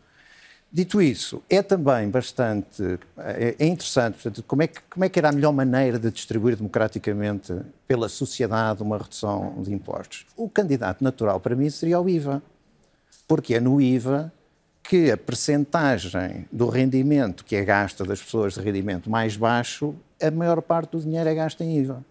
Dito 0.73 1.01
isso, 1.01 1.43
é 1.49 1.63
também 1.63 2.11
bastante 2.11 2.99
é, 3.19 3.57
é 3.59 3.67
interessante, 3.67 4.15
portanto, 4.15 4.43
como 4.43 4.63
é, 4.63 4.67
que, 4.67 4.81
como 4.91 5.05
é 5.05 5.09
que 5.09 5.19
era 5.19 5.29
a 5.29 5.33
melhor 5.33 5.53
maneira 5.53 5.99
de 5.99 6.11
distribuir 6.11 6.57
democraticamente 6.57 7.55
pela 7.87 8.09
sociedade 8.09 8.83
uma 8.83 8.99
redução 8.99 9.63
de 9.63 9.73
impostos? 9.73 10.27
O 10.37 10.49
candidato 10.49 11.03
natural 11.03 11.41
para 11.41 11.55
mim 11.55 11.71
seria 11.71 12.01
o 12.01 12.09
IVA, 12.09 12.43
porque 13.27 13.55
é 13.55 13.61
no 13.61 13.81
IVA 13.81 14.33
que 14.83 15.11
a 15.11 15.17
percentagem 15.17 16.47
do 16.53 16.69
rendimento 16.69 17.45
que 17.45 17.57
é 17.57 17.65
gasta 17.65 18.05
das 18.05 18.23
pessoas 18.23 18.55
de 18.55 18.61
rendimento 18.61 19.09
mais 19.09 19.37
baixo, 19.37 19.95
a 20.21 20.31
maior 20.31 20.61
parte 20.61 20.93
do 20.93 21.01
dinheiro 21.01 21.29
é 21.29 21.35
gasto 21.35 21.61
em 21.63 21.79
IVA. 21.79 22.05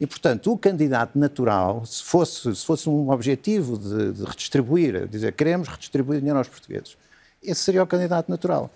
E, 0.00 0.06
portanto, 0.06 0.52
o 0.52 0.58
candidato 0.58 1.18
natural, 1.18 1.84
se 1.84 2.02
fosse, 2.02 2.54
se 2.54 2.64
fosse 2.64 2.88
um 2.88 3.10
objetivo 3.10 3.76
de, 3.76 4.12
de 4.12 4.24
redistribuir, 4.24 5.08
dizer 5.08 5.32
queremos 5.32 5.68
redistribuir 5.68 6.20
dinheiro 6.20 6.38
aos 6.38 6.48
portugueses, 6.48 6.96
esse 7.42 7.62
seria 7.62 7.82
o 7.82 7.86
candidato 7.86 8.28
natural. 8.28 8.70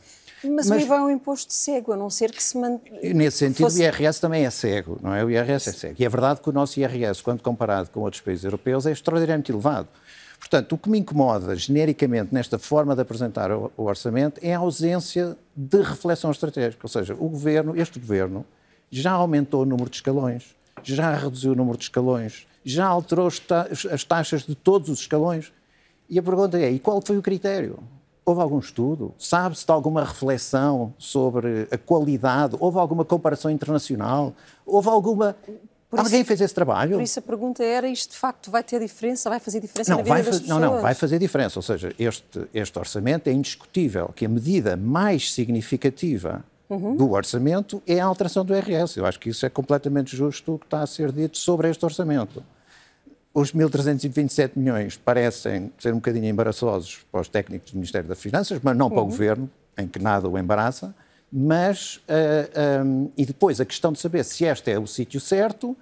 Mas, 0.44 0.68
Mas, 0.68 0.82
o 0.82 0.84
IVA 0.84 0.96
é 0.96 1.00
um 1.02 1.10
imposto 1.10 1.52
cego, 1.52 1.92
a 1.92 1.96
não 1.96 2.10
ser 2.10 2.32
que 2.32 2.42
se 2.42 2.58
mantenha. 2.58 3.14
Nesse 3.14 3.38
sentido, 3.38 3.64
fosse... 3.64 3.80
o 3.80 3.82
IRS 3.82 4.20
também 4.20 4.44
é 4.44 4.50
cego, 4.50 4.98
não 5.00 5.14
é? 5.14 5.24
O 5.24 5.30
IRS 5.30 5.68
é 5.68 5.72
cego. 5.72 5.94
E 5.98 6.04
é 6.04 6.08
verdade 6.08 6.40
que 6.40 6.48
o 6.48 6.52
nosso 6.52 6.80
IRS, 6.80 7.22
quando 7.22 7.42
comparado 7.42 7.90
com 7.90 8.00
outros 8.00 8.20
países 8.20 8.44
europeus, 8.44 8.84
é 8.86 8.90
extraordinariamente 8.90 9.52
elevado. 9.52 9.88
Portanto, 10.40 10.72
o 10.72 10.78
que 10.78 10.90
me 10.90 10.98
incomoda 10.98 11.54
genericamente 11.54 12.34
nesta 12.34 12.58
forma 12.58 12.96
de 12.96 13.02
apresentar 13.02 13.52
o, 13.52 13.70
o 13.76 13.84
orçamento 13.84 14.40
é 14.42 14.52
a 14.52 14.58
ausência 14.58 15.36
de 15.54 15.80
reflexão 15.80 16.32
estratégica. 16.32 16.80
Ou 16.82 16.88
seja, 16.88 17.14
o 17.14 17.28
governo, 17.28 17.80
este 17.80 18.00
governo, 18.00 18.44
já 18.90 19.12
aumentou 19.12 19.62
o 19.62 19.64
número 19.64 19.88
de 19.88 19.96
escalões, 19.96 20.56
já 20.82 21.14
reduziu 21.14 21.52
o 21.52 21.54
número 21.54 21.78
de 21.78 21.84
escalões, 21.84 22.48
já 22.64 22.86
alterou 22.86 23.28
as 23.28 24.04
taxas 24.04 24.42
de 24.42 24.56
todos 24.56 24.88
os 24.88 25.00
escalões. 25.00 25.52
E 26.10 26.18
a 26.18 26.22
pergunta 26.22 26.58
é: 26.58 26.70
e 26.70 26.80
qual 26.80 27.00
foi 27.00 27.16
o 27.16 27.22
critério? 27.22 27.78
Houve 28.24 28.40
algum 28.40 28.58
estudo? 28.58 29.12
Sabe-se 29.18 29.66
de 29.66 29.72
alguma 29.72 30.04
reflexão 30.04 30.94
sobre 30.96 31.66
a 31.70 31.78
qualidade? 31.78 32.56
Houve 32.60 32.78
alguma 32.78 33.04
comparação 33.04 33.50
internacional? 33.50 34.32
Houve 34.64 34.88
alguma. 34.88 35.36
Por 35.90 35.98
Alguém 35.98 36.20
isso, 36.20 36.28
fez 36.28 36.40
esse 36.40 36.54
trabalho? 36.54 36.96
Por 36.96 37.02
isso 37.02 37.18
a 37.18 37.22
pergunta 37.22 37.64
era: 37.64 37.88
isto 37.88 38.12
de 38.12 38.16
facto 38.16 38.50
vai 38.50 38.62
ter 38.62 38.80
diferença? 38.80 39.28
Vai 39.28 39.40
fazer 39.40 39.60
diferença 39.60 39.90
não, 39.90 39.98
na 39.98 40.02
vida 40.04 40.14
vai, 40.14 40.22
das 40.22 40.40
pessoas? 40.40 40.60
Não, 40.60 40.74
não, 40.74 40.80
vai 40.80 40.94
fazer 40.94 41.18
diferença. 41.18 41.58
Ou 41.58 41.62
seja, 41.62 41.92
este, 41.98 42.48
este 42.54 42.78
orçamento 42.78 43.26
é 43.26 43.32
indiscutível 43.32 44.10
que 44.14 44.24
a 44.24 44.28
medida 44.28 44.76
mais 44.76 45.32
significativa 45.32 46.44
uhum. 46.70 46.96
do 46.96 47.10
orçamento 47.10 47.82
é 47.86 48.00
a 48.00 48.04
alteração 48.06 48.44
do 48.44 48.54
IRS. 48.54 48.98
Eu 48.98 49.04
acho 49.04 49.18
que 49.18 49.30
isso 49.30 49.44
é 49.44 49.50
completamente 49.50 50.16
justo 50.16 50.54
o 50.54 50.58
que 50.58 50.66
está 50.66 50.80
a 50.80 50.86
ser 50.86 51.12
dito 51.12 51.36
sobre 51.36 51.68
este 51.68 51.84
orçamento. 51.84 52.42
Os 53.34 53.52
1.327 53.52 54.52
milhões 54.56 54.96
parecem 54.96 55.72
ser 55.78 55.92
um 55.92 55.96
bocadinho 55.96 56.26
embaraçosos 56.26 57.00
para 57.10 57.20
os 57.22 57.28
técnicos 57.28 57.72
do 57.72 57.76
Ministério 57.76 58.06
das 58.06 58.20
Finanças, 58.20 58.60
mas 58.62 58.76
não 58.76 58.90
para 58.90 59.00
uhum. 59.00 59.06
o 59.06 59.10
Governo, 59.10 59.50
em 59.78 59.88
que 59.88 59.98
nada 59.98 60.28
o 60.28 60.38
embaraça. 60.38 60.94
Mas, 61.32 61.96
uh, 61.96 62.02
eh, 62.08 62.82
um, 62.84 63.10
e 63.16 63.24
depois 63.24 63.58
a 63.58 63.64
questão 63.64 63.90
de 63.90 63.98
saber 63.98 64.22
se 64.22 64.44
este 64.44 64.70
é 64.70 64.78
o 64.78 64.86
sítio 64.86 65.18
certo, 65.18 65.74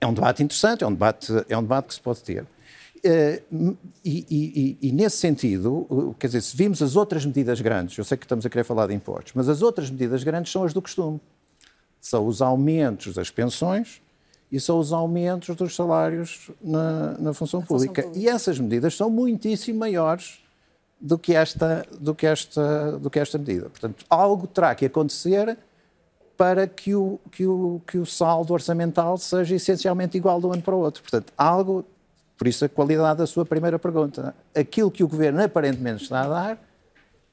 é 0.00 0.06
um 0.06 0.12
debate 0.12 0.42
interessante, 0.42 0.82
é 0.82 0.86
um 0.86 0.90
debate, 0.90 1.32
é 1.48 1.56
um 1.56 1.62
debate 1.62 1.86
que 1.86 1.94
se 1.94 2.00
pode 2.00 2.24
ter. 2.24 2.42
Uh, 2.42 3.76
e, 4.04 4.26
e, 4.28 4.78
e, 4.88 4.92
nesse 4.92 5.18
sentido, 5.18 6.16
quer 6.18 6.26
dizer, 6.26 6.40
se 6.40 6.56
vimos 6.56 6.82
as 6.82 6.96
outras 6.96 7.24
medidas 7.24 7.60
grandes, 7.60 7.96
eu 7.96 8.02
sei 8.02 8.18
que 8.18 8.24
estamos 8.24 8.44
a 8.44 8.50
querer 8.50 8.64
falar 8.64 8.88
de 8.88 8.94
impostos, 8.94 9.32
mas 9.36 9.48
as 9.48 9.62
outras 9.62 9.88
medidas 9.90 10.24
grandes 10.24 10.50
são 10.50 10.64
as 10.64 10.74
do 10.74 10.82
costume. 10.82 11.20
São 12.00 12.26
os 12.26 12.42
aumentos 12.42 13.14
das 13.14 13.30
pensões 13.30 14.02
e 14.50 14.58
são 14.58 14.78
os 14.78 14.92
aumentos 14.92 15.54
dos 15.54 15.74
salários 15.76 16.50
na, 16.60 17.12
na 17.18 17.32
função, 17.32 17.62
pública. 17.62 18.02
pública. 18.02 18.18
E 18.18 18.28
essas 18.28 18.58
medidas 18.58 18.96
são 18.96 19.08
muitíssimo 19.08 19.78
maiores 19.78 20.40
do 21.00 21.18
que 21.18 21.34
esta, 21.34 21.86
do 21.98 22.14
que 22.14 22.26
esta, 22.26 22.98
do 22.98 23.08
que 23.08 23.18
esta 23.18 23.38
medida. 23.38 23.70
Portanto, 23.70 24.04
algo 24.10 24.46
terá 24.46 24.74
que 24.74 24.84
acontecer 24.84 25.56
para 26.36 26.66
que 26.66 26.94
o, 26.94 27.20
que, 27.30 27.46
o, 27.46 27.80
que 27.86 27.98
o 27.98 28.06
saldo 28.06 28.52
orçamental 28.52 29.16
seja 29.18 29.54
essencialmente 29.54 30.16
igual 30.16 30.40
de 30.40 30.46
um 30.46 30.52
ano 30.52 30.62
para 30.62 30.74
o 30.74 30.78
outro. 30.78 31.02
Portanto, 31.02 31.32
algo, 31.36 31.84
por 32.36 32.48
isso 32.48 32.64
a 32.64 32.68
qualidade 32.68 33.18
da 33.18 33.26
sua 33.26 33.44
primeira 33.44 33.78
pergunta. 33.78 34.34
Aquilo 34.54 34.90
que 34.90 35.04
o 35.04 35.08
Governo 35.08 35.42
aparentemente 35.42 36.02
está 36.02 36.22
a 36.22 36.28
dar 36.28 36.58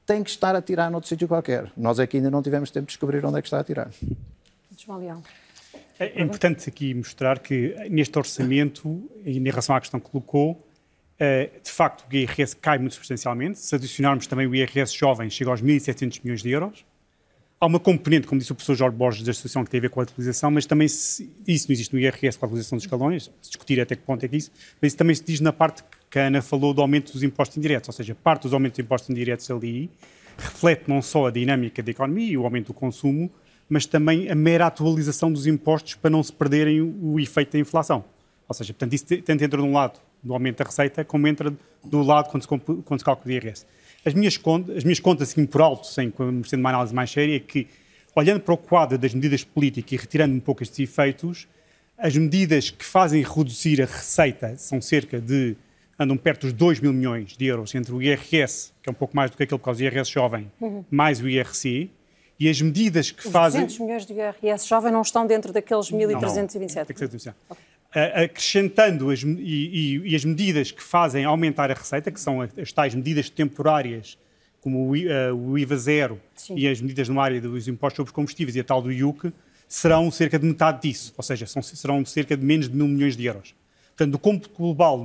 tem 0.06 0.22
que 0.22 0.30
estar 0.30 0.54
a 0.54 0.62
tirar 0.62 0.90
noutro 0.90 1.08
sítio 1.08 1.28
qualquer. 1.28 1.70
Nós 1.76 1.98
aqui 1.98 2.16
ainda 2.16 2.30
não 2.30 2.42
tivemos 2.42 2.70
tempo 2.70 2.86
de 2.86 2.92
descobrir 2.92 3.24
onde 3.24 3.38
é 3.38 3.42
que 3.42 3.46
está 3.46 3.60
a 3.60 3.64
tirar. 3.64 3.90
João 4.76 4.98
Leão. 4.98 5.22
É, 5.98 6.20
é 6.20 6.22
importante 6.22 6.68
aqui 6.68 6.94
mostrar 6.94 7.40
que 7.40 7.74
neste 7.90 8.16
orçamento, 8.18 9.10
em 9.24 9.42
relação 9.42 9.74
à 9.74 9.80
questão 9.80 9.98
que 9.98 10.08
colocou, 10.08 10.64
eh, 11.18 11.50
de 11.62 11.70
facto 11.70 12.06
o 12.08 12.14
IRS 12.14 12.54
cai 12.56 12.78
muito 12.78 12.94
substancialmente. 12.94 13.58
Se 13.58 13.74
adicionarmos 13.74 14.26
também 14.26 14.46
o 14.46 14.54
IRS 14.54 14.94
jovem, 14.96 15.28
chega 15.28 15.50
aos 15.50 15.60
1.700 15.60 16.20
milhões 16.22 16.42
de 16.42 16.50
euros. 16.50 16.84
Há 17.60 17.66
uma 17.66 17.80
componente, 17.80 18.28
como 18.28 18.38
disse 18.38 18.52
o 18.52 18.54
professor 18.54 18.76
Jorge 18.76 18.96
Borges, 18.96 19.24
da 19.24 19.32
Associação 19.32 19.64
que 19.64 19.70
tem 19.70 19.78
a 19.78 19.80
ver 19.80 19.90
com 19.90 19.98
a 19.98 20.04
utilização, 20.04 20.48
mas 20.48 20.64
também 20.64 20.86
se, 20.86 21.28
isso 21.46 21.66
não 21.68 21.72
existe 21.72 21.92
no 21.92 21.98
IRS 21.98 22.38
com 22.38 22.46
a 22.46 22.48
utilização 22.48 22.78
dos 22.78 22.84
escalões, 22.84 23.24
se 23.42 23.50
discutir 23.50 23.80
até 23.80 23.96
que 23.96 24.02
ponto 24.02 24.24
é 24.24 24.28
que 24.28 24.36
isso, 24.36 24.52
mas 24.80 24.90
isso 24.92 24.96
também 24.96 25.16
se 25.16 25.24
diz 25.24 25.40
na 25.40 25.52
parte 25.52 25.82
que 26.08 26.20
a 26.20 26.28
Ana 26.28 26.40
falou 26.40 26.72
do 26.72 26.80
aumento 26.80 27.12
dos 27.12 27.24
impostos 27.24 27.58
indiretos, 27.58 27.88
ou 27.88 27.92
seja, 27.92 28.14
parte 28.14 28.42
dos 28.42 28.52
aumentos 28.52 28.76
dos 28.76 28.84
impostos 28.84 29.10
indiretos 29.10 29.50
ali 29.50 29.90
reflete 30.36 30.84
não 30.86 31.02
só 31.02 31.26
a 31.26 31.30
dinâmica 31.32 31.82
da 31.82 31.90
economia 31.90 32.30
e 32.30 32.38
o 32.38 32.44
aumento 32.44 32.68
do 32.68 32.74
consumo, 32.74 33.28
mas 33.68 33.86
também 33.86 34.30
a 34.30 34.34
mera 34.34 34.66
atualização 34.66 35.32
dos 35.32 35.46
impostos 35.46 35.94
para 35.94 36.10
não 36.10 36.22
se 36.22 36.32
perderem 36.32 36.80
o 36.80 37.20
efeito 37.20 37.52
da 37.52 37.58
inflação. 37.58 38.04
Ou 38.48 38.54
seja, 38.54 38.72
portanto, 38.72 38.94
isso 38.94 39.04
tanto 39.22 39.44
entra 39.44 39.60
de 39.60 39.66
um 39.66 39.72
lado 39.72 40.00
do 40.22 40.32
aumento 40.32 40.58
da 40.58 40.64
receita, 40.64 41.04
como 41.04 41.26
entra 41.28 41.52
do 41.84 42.02
lado 42.02 42.30
quando 42.30 42.42
se, 42.42 42.48
quando 42.48 42.98
se 42.98 43.04
calcula 43.04 43.28
o 43.28 43.36
IRS. 43.36 43.66
As 44.04 44.14
minhas 44.14 44.36
contas, 44.36 44.76
as 44.76 44.84
minhas 44.84 45.00
contas 45.00 45.30
assim, 45.30 45.44
por 45.44 45.60
alto, 45.60 45.86
sem 45.86 46.12
sendo 46.46 46.60
uma 46.60 46.70
análise 46.70 46.94
mais 46.94 47.10
séria, 47.10 47.36
é 47.36 47.40
que, 47.40 47.66
olhando 48.14 48.40
para 48.40 48.54
o 48.54 48.56
quadro 48.56 48.96
das 48.96 49.12
medidas 49.12 49.44
políticas 49.44 49.92
e 49.92 49.96
retirando 49.96 50.34
um 50.34 50.40
pouco 50.40 50.62
estes 50.62 50.78
efeitos, 50.78 51.46
as 51.96 52.16
medidas 52.16 52.70
que 52.70 52.84
fazem 52.84 53.22
reduzir 53.22 53.82
a 53.82 53.86
receita 53.86 54.56
são 54.56 54.80
cerca 54.80 55.20
de, 55.20 55.56
andam 55.98 56.16
perto 56.16 56.42
dos 56.42 56.52
2 56.52 56.80
mil 56.80 56.92
milhões 56.92 57.36
de 57.36 57.44
euros 57.44 57.74
entre 57.74 57.92
o 57.92 58.00
IRS, 58.00 58.72
que 58.82 58.88
é 58.88 58.92
um 58.92 58.94
pouco 58.94 59.14
mais 59.16 59.30
do 59.30 59.36
que 59.36 59.42
aquele 59.42 59.58
por 59.58 59.64
causa 59.64 59.78
do 59.78 59.84
IRS 59.84 60.10
jovem, 60.10 60.50
uhum. 60.60 60.84
mais 60.90 61.20
o 61.20 61.28
IRC, 61.28 61.90
e 62.38 62.48
as 62.48 62.60
medidas 62.60 63.10
que 63.10 63.26
Os 63.26 63.32
fazem... 63.32 63.62
200 63.62 63.78
milhões 63.80 64.06
de 64.06 64.12
IRS 64.12 64.66
jovem 64.66 64.92
não 64.92 65.02
estão 65.02 65.26
dentro 65.26 65.52
daqueles 65.52 65.90
1.327? 65.90 66.86
Tem 66.86 66.96
que 66.96 67.18
ser 67.18 67.34
okay. 67.48 67.64
Acrescentando 68.24 69.10
as, 69.10 69.22
e, 69.22 69.26
e, 69.26 70.10
e, 70.10 70.14
as 70.14 70.24
medidas 70.24 70.70
que 70.70 70.82
fazem 70.82 71.24
aumentar 71.24 71.70
a 71.70 71.74
receita, 71.74 72.10
que 72.10 72.20
são 72.20 72.42
as 72.42 72.70
tais 72.70 72.94
medidas 72.94 73.30
temporárias, 73.30 74.18
como 74.60 74.90
o, 74.90 74.92
uh, 74.92 75.34
o 75.34 75.58
IVA 75.58 75.76
zero 75.76 76.20
Sim. 76.34 76.54
e 76.56 76.68
as 76.68 76.80
medidas 76.80 77.08
no 77.08 77.18
área 77.18 77.40
dos 77.40 77.66
impostos 77.66 77.96
sobre 77.96 78.10
os 78.10 78.14
combustíveis 78.14 78.54
e 78.56 78.60
a 78.60 78.64
tal 78.64 78.82
do 78.82 78.92
IUC, 78.92 79.32
serão 79.66 80.10
cerca 80.10 80.38
de 80.38 80.46
metade 80.46 80.82
disso, 80.82 81.12
ou 81.16 81.24
seja, 81.24 81.46
são, 81.46 81.62
serão 81.62 82.04
cerca 82.04 82.36
de 82.36 82.44
menos 82.44 82.68
de 82.68 82.76
mil 82.76 82.86
milhões 82.86 83.16
de 83.16 83.24
euros. 83.24 83.54
Portanto, 83.88 84.12
do 84.12 84.18
cômputo 84.18 84.54
global, 84.56 85.04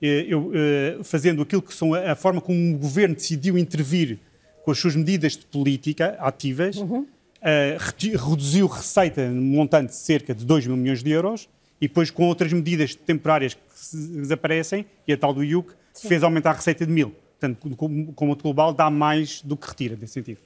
eh, 0.00 0.26
eu, 0.28 0.48
uh, 0.48 1.04
fazendo 1.04 1.42
aquilo 1.42 1.62
que 1.62 1.74
são 1.74 1.92
a, 1.92 2.12
a 2.12 2.14
forma 2.14 2.40
como 2.40 2.74
o 2.74 2.78
governo 2.78 3.14
decidiu 3.14 3.58
intervir 3.58 4.18
com 4.64 4.70
as 4.70 4.78
suas 4.78 4.96
medidas 4.96 5.36
de 5.36 5.46
política 5.46 6.16
ativas, 6.20 6.76
uhum. 6.76 7.00
uh, 7.00 8.26
reduziu 8.28 8.66
receita 8.66 9.28
no 9.28 9.42
montante 9.42 9.88
de 9.88 9.96
cerca 9.96 10.34
de 10.34 10.44
2 10.44 10.66
mil 10.66 10.76
milhões 10.76 11.02
de 11.02 11.10
euros 11.10 11.48
e 11.80 11.88
depois 11.88 12.10
com 12.10 12.28
outras 12.28 12.52
medidas 12.52 12.94
temporárias 12.94 13.54
que 13.54 13.60
desaparecem, 13.92 14.86
e 15.06 15.12
a 15.12 15.16
tal 15.16 15.34
do 15.34 15.42
IUC, 15.42 15.72
Sim. 15.92 16.08
fez 16.08 16.22
aumentar 16.22 16.50
a 16.50 16.54
receita 16.54 16.86
de 16.86 16.92
mil. 16.92 17.12
Portanto, 17.40 17.76
como 18.14 18.32
o 18.32 18.36
global 18.36 18.72
dá 18.72 18.88
mais 18.88 19.42
do 19.42 19.56
que 19.56 19.66
retira, 19.66 19.98
nesse 20.00 20.12
sentido. 20.12 20.38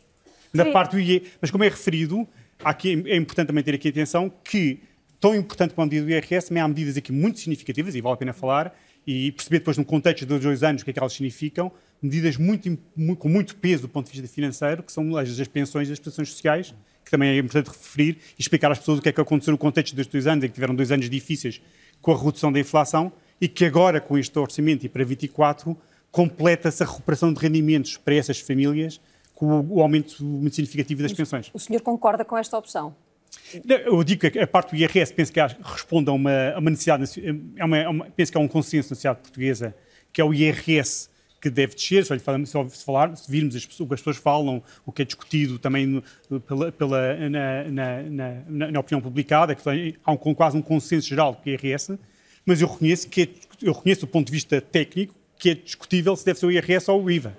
Na 0.51 0.65
parte 0.67 0.93
do 0.93 0.99
IE, 0.99 1.25
mas 1.39 1.51
como 1.51 1.63
é 1.63 1.69
referido, 1.69 2.27
aqui 2.65 3.03
é 3.07 3.17
importante 3.17 3.49
também 3.49 3.63
ter 3.63 3.75
aqui 3.75 3.89
atenção 3.89 4.33
que, 4.43 4.81
tão 5.21 5.35
importante 5.35 5.75
como 5.75 5.83
a 5.83 5.87
medida 5.87 6.07
do 6.07 6.11
IRS, 6.11 6.49
também 6.49 6.63
há 6.63 6.69
medidas 6.69 6.97
aqui 6.97 7.13
muito 7.13 7.39
significativas, 7.39 7.95
e 7.95 8.01
vale 8.01 8.15
a 8.15 8.17
pena 8.17 8.33
falar, 8.33 8.75
e 9.07 9.31
perceber 9.33 9.59
depois 9.59 9.77
no 9.77 9.85
contexto 9.85 10.25
dos 10.25 10.41
dois 10.41 10.63
anos 10.63 10.81
o 10.81 10.85
que 10.87 10.91
é 10.91 10.95
que 10.95 10.99
elas 10.99 11.13
significam, 11.13 11.71
medidas 12.07 12.37
muito, 12.37 12.79
muito, 12.97 13.19
com 13.19 13.29
muito 13.29 13.57
peso 13.57 13.83
do 13.83 13.89
ponto 13.89 14.11
de 14.11 14.21
vista 14.21 14.35
financeiro, 14.35 14.83
que 14.83 14.93
são 14.93 15.17
as, 15.17 15.39
as 15.39 15.49
pensões 15.49 15.89
e 15.89 15.93
as 15.93 15.99
prestações 15.99 16.31
sociais, 16.31 16.75
que 17.05 17.11
também 17.11 17.31
é 17.31 17.39
importante 17.39 17.69
referir 17.69 18.19
e 18.39 18.43
explicar 18.43 18.71
às 18.73 18.79
pessoas 18.79 18.99
o 18.99 19.03
que 19.03 19.09
é 19.09 19.13
que 19.13 19.21
aconteceu 19.21 19.53
no 19.53 19.59
contexto 19.59 19.95
destes 19.95 20.13
dois 20.13 20.27
anos, 20.27 20.45
em 20.45 20.49
que 20.49 20.55
tiveram 20.55 20.75
dois 20.75 20.91
anos 20.91 21.09
difíceis 21.09 21.61
com 22.01 22.13
a 22.13 22.17
redução 22.17 22.53
da 22.53 22.59
inflação 22.59 23.13
e 23.41 23.49
que 23.49 23.65
agora, 23.65 24.01
com 24.01 24.19
este 24.19 24.37
orçamento 24.39 24.85
e 24.87 24.89
para 24.89 25.05
24, 25.05 25.77
completa-se 26.11 26.83
a 26.83 26.87
recuperação 26.87 27.33
de 27.33 27.41
rendimentos 27.41 27.97
para 27.97 28.15
essas 28.15 28.41
famílias 28.41 29.01
com 29.35 29.61
o 29.69 29.83
aumento 29.83 30.25
muito 30.25 30.57
significativo 30.57 31.03
das 31.03 31.13
pensões. 31.13 31.51
O 31.53 31.59
senhor 31.59 31.83
concorda 31.83 32.25
com 32.25 32.39
esta 32.39 32.57
opção? 32.57 32.97
Eu 33.69 34.03
digo 34.03 34.31
que 34.31 34.39
a 34.39 34.47
parte 34.47 34.71
do 34.71 34.77
IRS 34.77 35.13
penso 35.13 35.33
que 35.33 35.41
responde 35.63 36.09
a 36.09 36.13
uma, 36.13 36.55
a 36.55 36.59
uma 36.59 36.71
necessidade, 36.71 37.05
uma, 37.61 37.77
é 37.77 37.89
uma, 37.89 38.07
penso 38.07 38.33
que 38.33 38.39
é 38.39 38.41
um 38.41 38.49
consenso 38.49 38.91
na 38.91 38.97
sociedade 38.97 39.21
portuguesa, 39.21 39.75
que 40.11 40.21
é 40.21 40.25
o 40.25 40.33
IRS 40.33 41.11
que 41.41 41.51
deve 41.51 41.75
descer, 41.75 42.05
se, 42.05 42.19
se, 42.19 42.85
falar, 42.85 43.17
se 43.17 43.31
virmos 43.31 43.55
as, 43.55 43.65
o 43.65 43.87
que 43.87 43.95
as 43.95 44.01
pessoas 44.01 44.17
falam, 44.17 44.63
o 44.85 44.93
que 44.93 45.03
é 45.03 45.05
discutido 45.05 45.59
também 45.59 45.87
no, 45.87 46.41
pela, 46.41 46.73
pela 46.73 47.29
na, 47.29 47.65
na, 47.65 48.03
na, 48.49 48.71
na, 48.73 48.81
opinião 48.81 49.01
publicada, 49.01 49.55
que 49.55 49.97
há 50.05 50.13
um, 50.13 50.35
quase 50.35 50.57
um 50.57 50.63
consenso 50.63 51.07
geral 51.07 51.33
do 51.33 51.43
que 51.43 51.51
IRS, 51.51 51.99
mas 52.45 52.61
eu 52.61 52.69
reconheço 52.69 53.09
que 53.09 53.23
é, 53.23 53.29
eu 53.63 53.73
reconheço 53.73 54.03
do 54.03 54.07
ponto 54.07 54.27
de 54.27 54.33
vista 54.33 54.61
técnico 54.61 55.15
que 55.39 55.51
é 55.51 55.55
discutível 55.55 56.17
se 56.17 56.25
deve 56.25 56.39
ser 56.39 56.47
o 56.47 56.51
IRS 56.51 56.91
ou 56.91 57.05
o 57.05 57.11
IVA, 57.11 57.37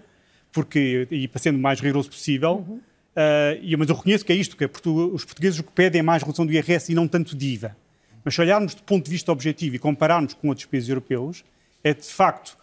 porque, 0.51 1.07
e 1.09 1.27
para 1.27 1.39
sendo 1.39 1.57
o 1.57 1.61
mais 1.61 1.79
rigoroso 1.79 2.09
possível, 2.09 2.65
uhum. 2.67 2.75
uh, 2.75 3.77
mas 3.77 3.89
eu 3.89 3.95
reconheço 3.95 4.23
que 4.23 4.31
é 4.31 4.35
isto, 4.35 4.55
que 4.55 4.63
é 4.63 4.67
os 4.67 5.25
portugueses 5.25 5.59
o 5.59 5.63
que 5.63 5.71
pedem 5.71 5.99
é 5.99 6.03
mais 6.03 6.21
redução 6.21 6.45
do 6.45 6.51
IRS 6.51 6.91
e 6.91 6.95
não 6.95 7.07
tanto 7.07 7.35
de 7.35 7.47
IVA. 7.47 7.75
Mas 8.23 8.35
se 8.35 8.41
olharmos 8.41 8.75
do 8.75 8.83
ponto 8.83 9.05
de 9.05 9.11
vista 9.11 9.31
objetivo 9.31 9.75
e 9.75 9.79
compararmos 9.79 10.33
com 10.33 10.49
outros 10.49 10.65
países 10.67 10.89
europeus, 10.89 11.43
é 11.83 11.93
de 11.93 12.05
facto 12.05 12.57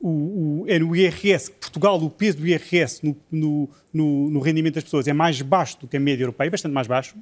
o, 0.00 0.62
o, 0.62 0.64
é 0.68 0.78
no 0.78 0.94
IRS, 0.94 1.50
Portugal, 1.50 2.00
o 2.02 2.10
peso 2.10 2.38
do 2.38 2.46
IRS 2.46 3.00
no, 3.02 3.16
no, 3.30 3.70
no, 3.92 4.30
no, 4.30 4.40
rendimento 4.40 4.74
das 4.74 4.84
pessoas 4.84 5.08
é 5.08 5.12
mais 5.12 5.40
baixo 5.42 5.80
do 5.80 5.88
que 5.88 5.96
a 5.96 6.00
média 6.00 6.22
europeia, 6.22 6.50
bastante 6.50 6.72
mais 6.72 6.86
baixo, 6.86 7.16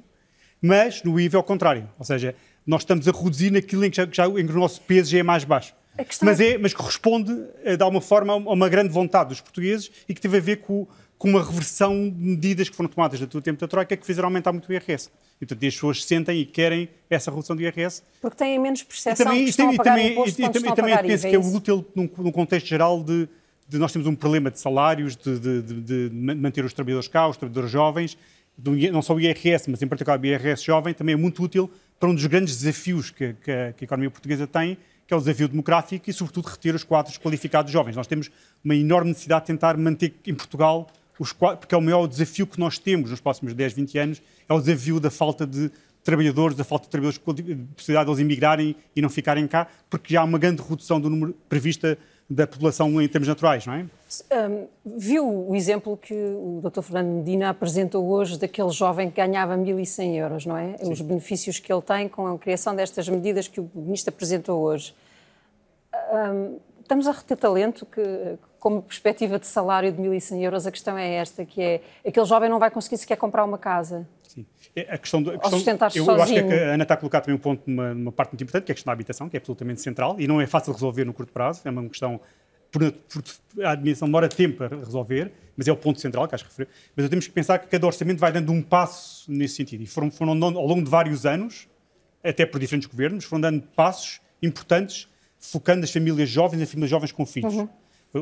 mas 0.61 1.03
no 1.03 1.19
IVA 1.19 1.37
é 1.37 1.39
ao 1.39 1.43
contrário. 1.43 1.89
Ou 1.97 2.05
seja, 2.05 2.35
nós 2.65 2.81
estamos 2.81 3.07
a 3.07 3.11
reduzir 3.11 3.51
naquilo 3.51 3.85
em 3.85 3.89
que, 3.89 3.97
já, 3.97 4.07
já, 4.11 4.27
em 4.27 4.45
que 4.45 4.51
o 4.51 4.59
nosso 4.59 4.81
peso 4.81 5.09
já 5.09 5.19
é 5.19 5.23
mais 5.23 5.43
baixo. 5.43 5.73
Mas, 6.21 6.39
é, 6.39 6.57
mas 6.57 6.73
corresponde, 6.73 7.35
eh, 7.63 7.75
de 7.75 7.81
alguma 7.81 8.01
forma, 8.01 8.33
a 8.33 8.35
uma 8.35 8.69
grande 8.69 8.89
vontade 8.89 9.29
dos 9.29 9.41
portugueses 9.41 9.89
e 10.07 10.13
que 10.13 10.21
teve 10.21 10.37
a 10.37 10.39
ver 10.39 10.57
com, 10.57 10.87
com 11.17 11.29
uma 11.29 11.43
reversão 11.43 12.09
de 12.09 12.23
medidas 12.23 12.69
que 12.69 12.75
foram 12.75 12.89
tomadas 12.89 13.19
no 13.19 13.41
tempo 13.41 13.59
da 13.59 13.67
Troika 13.67 13.97
que 13.97 14.05
fizeram 14.05 14.27
aumentar 14.27 14.51
muito 14.51 14.69
o 14.69 14.73
IRS. 14.73 15.09
E, 15.41 15.45
portanto, 15.45 15.67
as 15.67 15.73
pessoas 15.73 16.03
sentem 16.03 16.39
e 16.41 16.45
querem 16.45 16.89
essa 17.09 17.29
redução 17.29 17.55
do 17.55 17.61
IRS. 17.61 18.01
Porque 18.21 18.37
têm 18.37 18.59
menos 18.59 18.83
percepção 18.83 19.25
e 19.25 19.27
também, 19.27 19.43
que 19.43 19.49
estão 19.49 19.69
a 19.69 19.75
pagar 19.75 19.91
também, 19.95 20.11
imposto, 20.11 20.41
e, 20.41 20.43
e, 20.43 20.47
e 20.47 20.75
também 20.75 20.97
penso 20.97 21.27
que 21.27 21.35
é 21.35 21.39
útil 21.39 21.85
num, 21.95 22.09
num 22.17 22.31
contexto 22.31 22.67
geral 22.67 23.03
de, 23.03 23.27
de, 23.67 23.77
nós 23.77 23.91
temos 23.91 24.07
um 24.07 24.15
problema 24.15 24.49
de 24.49 24.59
salários, 24.59 25.15
de, 25.15 25.39
de, 25.39 25.61
de, 26.09 26.35
manter 26.35 26.65
os 26.65 26.73
trabalhadores 26.73 27.07
cá, 27.07 27.27
os 27.27 27.37
trabalhadores 27.37 27.71
jovens, 27.71 28.17
não 28.91 29.01
só 29.01 29.13
o 29.13 29.19
IRS, 29.19 29.69
mas 29.69 29.81
em 29.81 29.87
particular 29.87 30.19
o 30.19 30.25
IRS 30.25 30.63
jovem, 30.63 30.93
também 30.93 31.13
é 31.13 31.17
muito 31.17 31.43
útil 31.43 31.69
para 31.99 32.09
um 32.09 32.15
dos 32.15 32.25
grandes 32.25 32.57
desafios 32.57 33.11
que, 33.11 33.33
que, 33.33 33.51
a, 33.51 33.73
que 33.73 33.83
a 33.83 33.85
economia 33.85 34.09
portuguesa 34.09 34.47
tem, 34.47 34.77
que 35.07 35.13
é 35.13 35.17
o 35.17 35.19
desafio 35.19 35.47
demográfico 35.47 36.09
e, 36.09 36.13
sobretudo, 36.13 36.47
reter 36.47 36.75
os 36.75 36.83
quadros 36.83 37.17
qualificados 37.17 37.71
jovens. 37.71 37.95
Nós 37.95 38.07
temos 38.07 38.29
uma 38.63 38.75
enorme 38.75 39.09
necessidade 39.09 39.41
de 39.41 39.47
tentar 39.47 39.77
manter 39.77 40.13
em 40.25 40.33
Portugal 40.33 40.87
os 41.19 41.33
porque 41.33 41.73
é 41.73 41.77
o 41.77 41.81
maior 41.81 42.07
desafio 42.07 42.45
que 42.45 42.59
nós 42.59 42.77
temos 42.77 43.11
nos 43.11 43.19
próximos 43.19 43.53
10, 43.53 43.73
20 43.73 43.97
anos, 43.97 44.21
é 44.47 44.53
o 44.53 44.59
desafio 44.59 44.99
da 44.99 45.09
falta 45.09 45.45
de 45.45 45.71
trabalhadores, 46.03 46.55
da 46.55 46.63
falta 46.63 46.85
de 46.85 46.89
trabalhadores, 46.89 47.19
de 47.35 47.55
possibilidade 47.75 48.05
de 48.05 48.11
eles 48.11 48.19
emigrarem 48.19 48.75
e 48.95 49.01
não 49.01 49.09
ficarem 49.09 49.45
cá, 49.47 49.67
porque 49.89 50.13
já 50.13 50.21
há 50.21 50.23
uma 50.23 50.39
grande 50.39 50.61
redução 50.61 51.01
do 51.01 51.09
número 51.09 51.35
prevista 51.49 51.97
da 52.29 52.45
população 52.45 53.01
em 53.01 53.07
termos 53.07 53.27
naturais, 53.27 53.65
não 53.65 53.73
é? 53.73 53.85
Um, 54.49 54.67
viu 54.85 55.49
o 55.49 55.55
exemplo 55.55 55.97
que 55.97 56.13
o 56.13 56.61
Dr. 56.61 56.81
Fernando 56.81 57.07
Medina 57.07 57.49
apresentou 57.49 58.05
hoje 58.05 58.37
daquele 58.37 58.69
jovem 58.69 59.09
que 59.09 59.15
ganhava 59.15 59.57
1.100 59.57 60.15
euros, 60.15 60.45
não 60.45 60.57
é? 60.57 60.77
Sim. 60.77 60.91
Os 60.91 61.01
benefícios 61.01 61.59
que 61.59 61.71
ele 61.71 61.81
tem 61.81 62.09
com 62.09 62.27
a 62.27 62.37
criação 62.37 62.75
destas 62.75 63.07
medidas 63.07 63.47
que 63.47 63.61
o 63.61 63.69
Ministro 63.73 64.13
apresentou 64.13 64.61
hoje. 64.61 64.93
Um, 66.11 66.57
estamos 66.81 67.07
a 67.07 67.11
reter 67.11 67.37
talento 67.37 67.85
que, 67.85 68.01
como 68.67 68.81
perspectiva 68.81 69.39
de 69.39 69.47
salário 69.47 69.93
de 69.93 70.01
1.100 70.01 70.43
euros, 70.43 70.67
a 70.67 70.71
questão 70.71 70.97
é 70.97 71.13
esta, 71.13 71.45
que 71.45 71.61
é 71.61 71.81
aquele 72.05 72.25
jovem 72.25 72.49
não 72.49 72.59
vai 72.59 72.69
conseguir 72.69 72.97
sequer 72.97 73.15
comprar 73.15 73.45
uma 73.45 73.57
casa. 73.57 74.05
Sim. 74.27 74.45
É, 74.75 74.93
a 74.93 74.97
questão 74.97 75.23
do, 75.23 75.31
a 75.31 75.39
questão, 75.39 75.77
eu, 75.95 76.05
eu, 76.05 76.21
acho 76.21 76.33
que 76.33 76.39
a 76.39 76.73
Ana 76.73 76.83
está 76.83 76.95
a 76.95 76.97
colocar 76.97 77.21
também 77.21 77.37
um 77.37 77.39
ponto 77.39 77.63
numa, 77.65 77.93
numa, 77.93 78.11
parte 78.11 78.31
muito 78.31 78.43
importante, 78.43 78.65
que 78.65 78.71
é 78.71 78.73
a 78.73 78.75
questão 78.75 78.91
da 78.91 78.93
habitação, 78.93 79.29
que 79.29 79.37
é 79.37 79.39
absolutamente 79.39 79.79
central 79.79 80.17
e 80.19 80.27
não 80.27 80.41
é 80.41 80.45
fácil 80.45 80.73
de 80.73 80.79
resolver 80.79 81.05
no 81.05 81.13
curto 81.13 81.31
prazo, 81.31 81.61
é 81.63 81.69
uma 81.69 81.87
questão 81.87 82.19
por, 82.69 82.91
por, 82.91 83.23
a 83.63 83.71
administração 83.71 84.09
demora 84.09 84.27
tempo 84.27 84.65
a 84.65 84.67
resolver, 84.67 85.31
mas 85.55 85.65
é 85.65 85.71
o 85.71 85.77
ponto 85.77 86.01
central 86.01 86.27
que 86.27 86.35
acho 86.35 86.43
que 86.43 86.49
referiu. 86.49 86.73
Mas 86.93 87.07
temos 87.07 87.25
que 87.25 87.31
pensar 87.31 87.59
que 87.59 87.69
cada 87.69 87.87
orçamento 87.87 88.19
vai 88.19 88.33
dando 88.33 88.51
um 88.51 88.61
passo 88.61 89.31
nesse 89.31 89.55
sentido. 89.55 89.81
E 89.81 89.87
foram, 89.87 90.11
foram 90.11 90.33
ao 90.33 90.67
longo 90.67 90.83
de 90.83 90.89
vários 90.89 91.25
anos, 91.25 91.69
até 92.21 92.45
por 92.45 92.59
diferentes 92.59 92.89
governos, 92.89 93.23
foram 93.23 93.39
dando 93.39 93.61
passos 93.61 94.19
importantes, 94.43 95.07
focando 95.39 95.85
as 95.85 95.91
famílias 95.91 96.27
jovens, 96.27 96.61
as 96.61 96.69
famílias 96.69 96.89
jovens 96.89 97.13
com 97.13 97.25
filhos. 97.25 97.55
Uhum. 97.55 97.69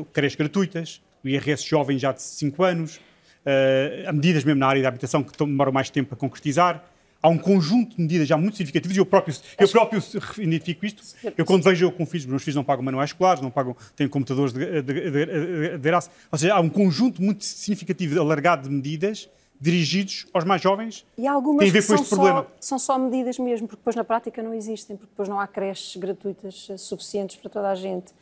Creches 0.04 0.36
gratuitas, 0.36 1.02
o 1.24 1.28
IRS 1.28 1.64
jovem 1.64 1.98
já 1.98 2.12
de 2.12 2.22
5 2.22 2.62
anos, 2.62 2.96
uh, 2.96 4.12
medidas 4.12 4.44
mesmo 4.44 4.60
na 4.60 4.66
área 4.66 4.82
da 4.82 4.88
habitação 4.88 5.22
que 5.22 5.36
demoram 5.36 5.72
mais 5.72 5.90
tempo 5.90 6.14
a 6.14 6.16
concretizar 6.16 6.84
há 7.22 7.28
um 7.28 7.38
conjunto 7.38 7.96
de 7.96 8.02
medidas 8.02 8.28
já 8.28 8.36
muito 8.36 8.56
significativas 8.56 8.96
e 8.96 9.00
eu 9.00 9.06
próprio, 9.06 9.34
eu 9.58 9.68
próprio 9.68 10.02
identifico 10.38 10.86
isto. 10.86 11.02
Eu, 11.36 11.44
quando 11.44 11.64
vejo 11.64 11.86
eu 11.86 11.92
com 11.92 12.06
filhos, 12.06 12.26
meus 12.26 12.42
filhos 12.42 12.56
não 12.56 12.64
pagam 12.64 12.84
manuais 12.84 13.10
escolares, 13.10 13.42
não 13.42 13.50
pagam, 13.50 13.76
têm 13.96 14.08
computadores 14.08 14.52
de, 14.52 14.82
de, 14.82 15.10
de, 15.10 15.70
de 15.72 15.78
graça. 15.78 16.10
Ou 16.30 16.38
seja, 16.38 16.54
há 16.54 16.60
um 16.60 16.68
conjunto 16.68 17.20
muito 17.20 17.44
significativo, 17.44 18.20
alargado 18.20 18.68
de 18.68 18.74
medidas 18.74 19.28
dirigidos 19.60 20.26
aos 20.32 20.44
mais 20.44 20.60
jovens. 20.60 21.04
E 21.16 21.26
há 21.26 21.32
algumas 21.32 21.60
tem 21.60 21.70
a 21.70 21.72
ver 21.72 21.86
com 21.86 21.94
este 21.94 22.08
problema. 22.08 22.42
Só, 22.42 22.48
são 22.60 22.78
só 22.78 22.98
medidas 22.98 23.38
mesmo, 23.38 23.66
porque 23.66 23.80
depois 23.80 23.96
na 23.96 24.04
prática 24.04 24.42
não 24.42 24.54
existem, 24.54 24.96
porque 24.96 25.10
depois 25.10 25.28
não 25.28 25.40
há 25.40 25.46
creches 25.46 25.96
gratuitas 25.96 26.68
suficientes 26.76 27.36
para 27.36 27.50
toda 27.50 27.70
a 27.70 27.74
gente. 27.74 28.12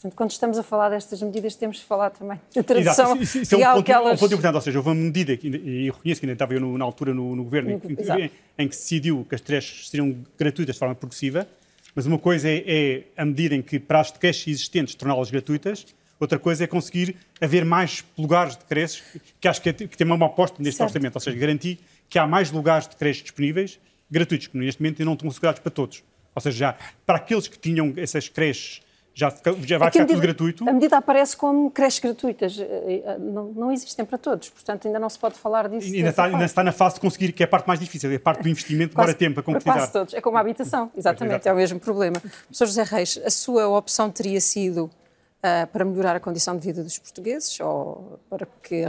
Portanto, 0.00 0.14
quando 0.14 0.30
estamos 0.30 0.56
a 0.56 0.62
falar 0.62 0.90
destas 0.90 1.20
medidas, 1.20 1.56
temos 1.56 1.78
de 1.78 1.84
falar 1.84 2.10
também 2.10 2.40
da 2.54 2.62
tradução 2.62 3.06
Exato. 3.06 3.22
Isso, 3.22 3.38
isso 3.38 3.54
é 3.56 3.68
um 3.68 3.74
ponto, 3.74 3.90
elas... 3.90 4.12
um 4.12 4.16
ponto 4.16 4.32
importante, 4.34 4.54
ou 4.54 4.60
seja, 4.60 4.78
houve 4.78 4.90
uma 4.90 4.94
medida, 4.94 5.36
que, 5.36 5.48
e 5.48 5.88
eu 5.88 5.92
reconheço 5.92 6.20
que 6.20 6.26
ainda 6.26 6.34
estava 6.34 6.54
eu 6.54 6.60
no, 6.60 6.78
na 6.78 6.84
altura 6.84 7.12
no, 7.12 7.34
no 7.34 7.42
governo, 7.42 7.70
em, 7.70 7.74
em, 7.74 8.30
em, 8.58 8.68
que 8.68 8.76
se 8.76 8.82
decidiu 8.82 9.26
que 9.28 9.34
as 9.34 9.40
creches 9.40 9.90
seriam 9.90 10.16
gratuitas 10.38 10.76
de 10.76 10.78
forma 10.78 10.94
progressiva, 10.94 11.48
mas 11.96 12.06
uma 12.06 12.16
coisa 12.18 12.48
é, 12.48 12.62
é 12.64 13.04
a 13.16 13.24
medida 13.24 13.56
em 13.56 13.62
que 13.62 13.80
para 13.80 13.98
as 13.98 14.12
creches 14.12 14.46
existentes 14.46 14.94
torná-las 14.94 15.32
gratuitas, 15.32 15.84
outra 16.20 16.38
coisa 16.38 16.62
é 16.62 16.68
conseguir 16.68 17.16
haver 17.40 17.64
mais 17.64 18.04
lugares 18.16 18.56
de 18.56 18.64
creches, 18.66 19.02
que 19.40 19.48
acho 19.48 19.60
que, 19.60 19.70
é, 19.70 19.72
que 19.72 19.96
tem 19.96 20.06
uma 20.06 20.26
aposta 20.26 20.62
neste 20.62 20.78
certo. 20.78 20.90
orçamento, 20.90 21.16
ou 21.16 21.20
seja, 21.20 21.36
garantir 21.36 21.80
que 22.08 22.20
há 22.20 22.26
mais 22.26 22.52
lugares 22.52 22.86
de 22.86 22.94
creches 22.94 23.24
disponíveis, 23.24 23.80
gratuitos, 24.08 24.46
que 24.46 24.56
neste 24.56 24.80
momento 24.80 25.04
não 25.04 25.14
estão 25.14 25.28
assegurados 25.28 25.60
para 25.60 25.72
todos. 25.72 26.04
Ou 26.36 26.40
seja, 26.40 26.56
já 26.56 26.76
para 27.04 27.16
aqueles 27.16 27.48
que 27.48 27.58
tinham 27.58 27.92
essas 27.96 28.28
creches 28.28 28.80
já, 29.18 29.34
já 29.64 29.78
vai 29.78 29.90
ficar 29.90 30.04
medida, 30.04 30.06
tudo 30.06 30.20
gratuito. 30.20 30.68
A 30.68 30.72
medida 30.72 30.96
aparece 30.96 31.36
como 31.36 31.68
creches 31.72 31.98
gratuitas. 31.98 32.56
Eh, 32.56 33.02
eh, 33.04 33.18
não, 33.18 33.46
não, 33.46 33.72
existem 33.72 34.04
para 34.04 34.16
todos, 34.16 34.48
portanto 34.48 34.86
ainda 34.86 35.00
não 35.00 35.08
se 35.08 35.18
pode 35.18 35.36
falar 35.36 35.68
disso. 35.68 35.92
Ainda 35.92 36.10
está, 36.10 36.24
ainda 36.26 36.44
está, 36.44 36.62
na 36.62 36.70
fase 36.70 36.94
de 36.94 37.00
conseguir, 37.00 37.32
que 37.32 37.42
é 37.42 37.46
a 37.46 37.48
parte 37.48 37.66
mais 37.66 37.80
difícil, 37.80 38.12
é 38.12 38.14
a 38.14 38.20
parte 38.20 38.44
do 38.44 38.48
investimento, 38.48 38.94
demora 38.94 39.12
tempo 39.12 39.40
a 39.40 39.42
concretizar. 39.42 39.76
Quase 39.76 39.92
todos. 39.92 40.14
É 40.14 40.20
como 40.20 40.36
a 40.36 40.40
habitação, 40.40 40.92
exatamente, 40.96 41.48
é 41.48 41.52
o 41.52 41.56
mesmo 41.56 41.80
problema. 41.80 42.20
Professor 42.20 42.66
José 42.66 42.84
Reis, 42.84 43.20
a 43.24 43.30
sua 43.30 43.66
opção 43.66 44.08
teria 44.08 44.40
sido 44.40 44.84
uh, 44.84 45.66
para 45.72 45.84
melhorar 45.84 46.14
a 46.14 46.20
condição 46.20 46.56
de 46.56 46.64
vida 46.64 46.84
dos 46.84 46.96
portugueses 46.96 47.58
ou 47.58 48.20
para 48.30 48.46
que 48.62 48.86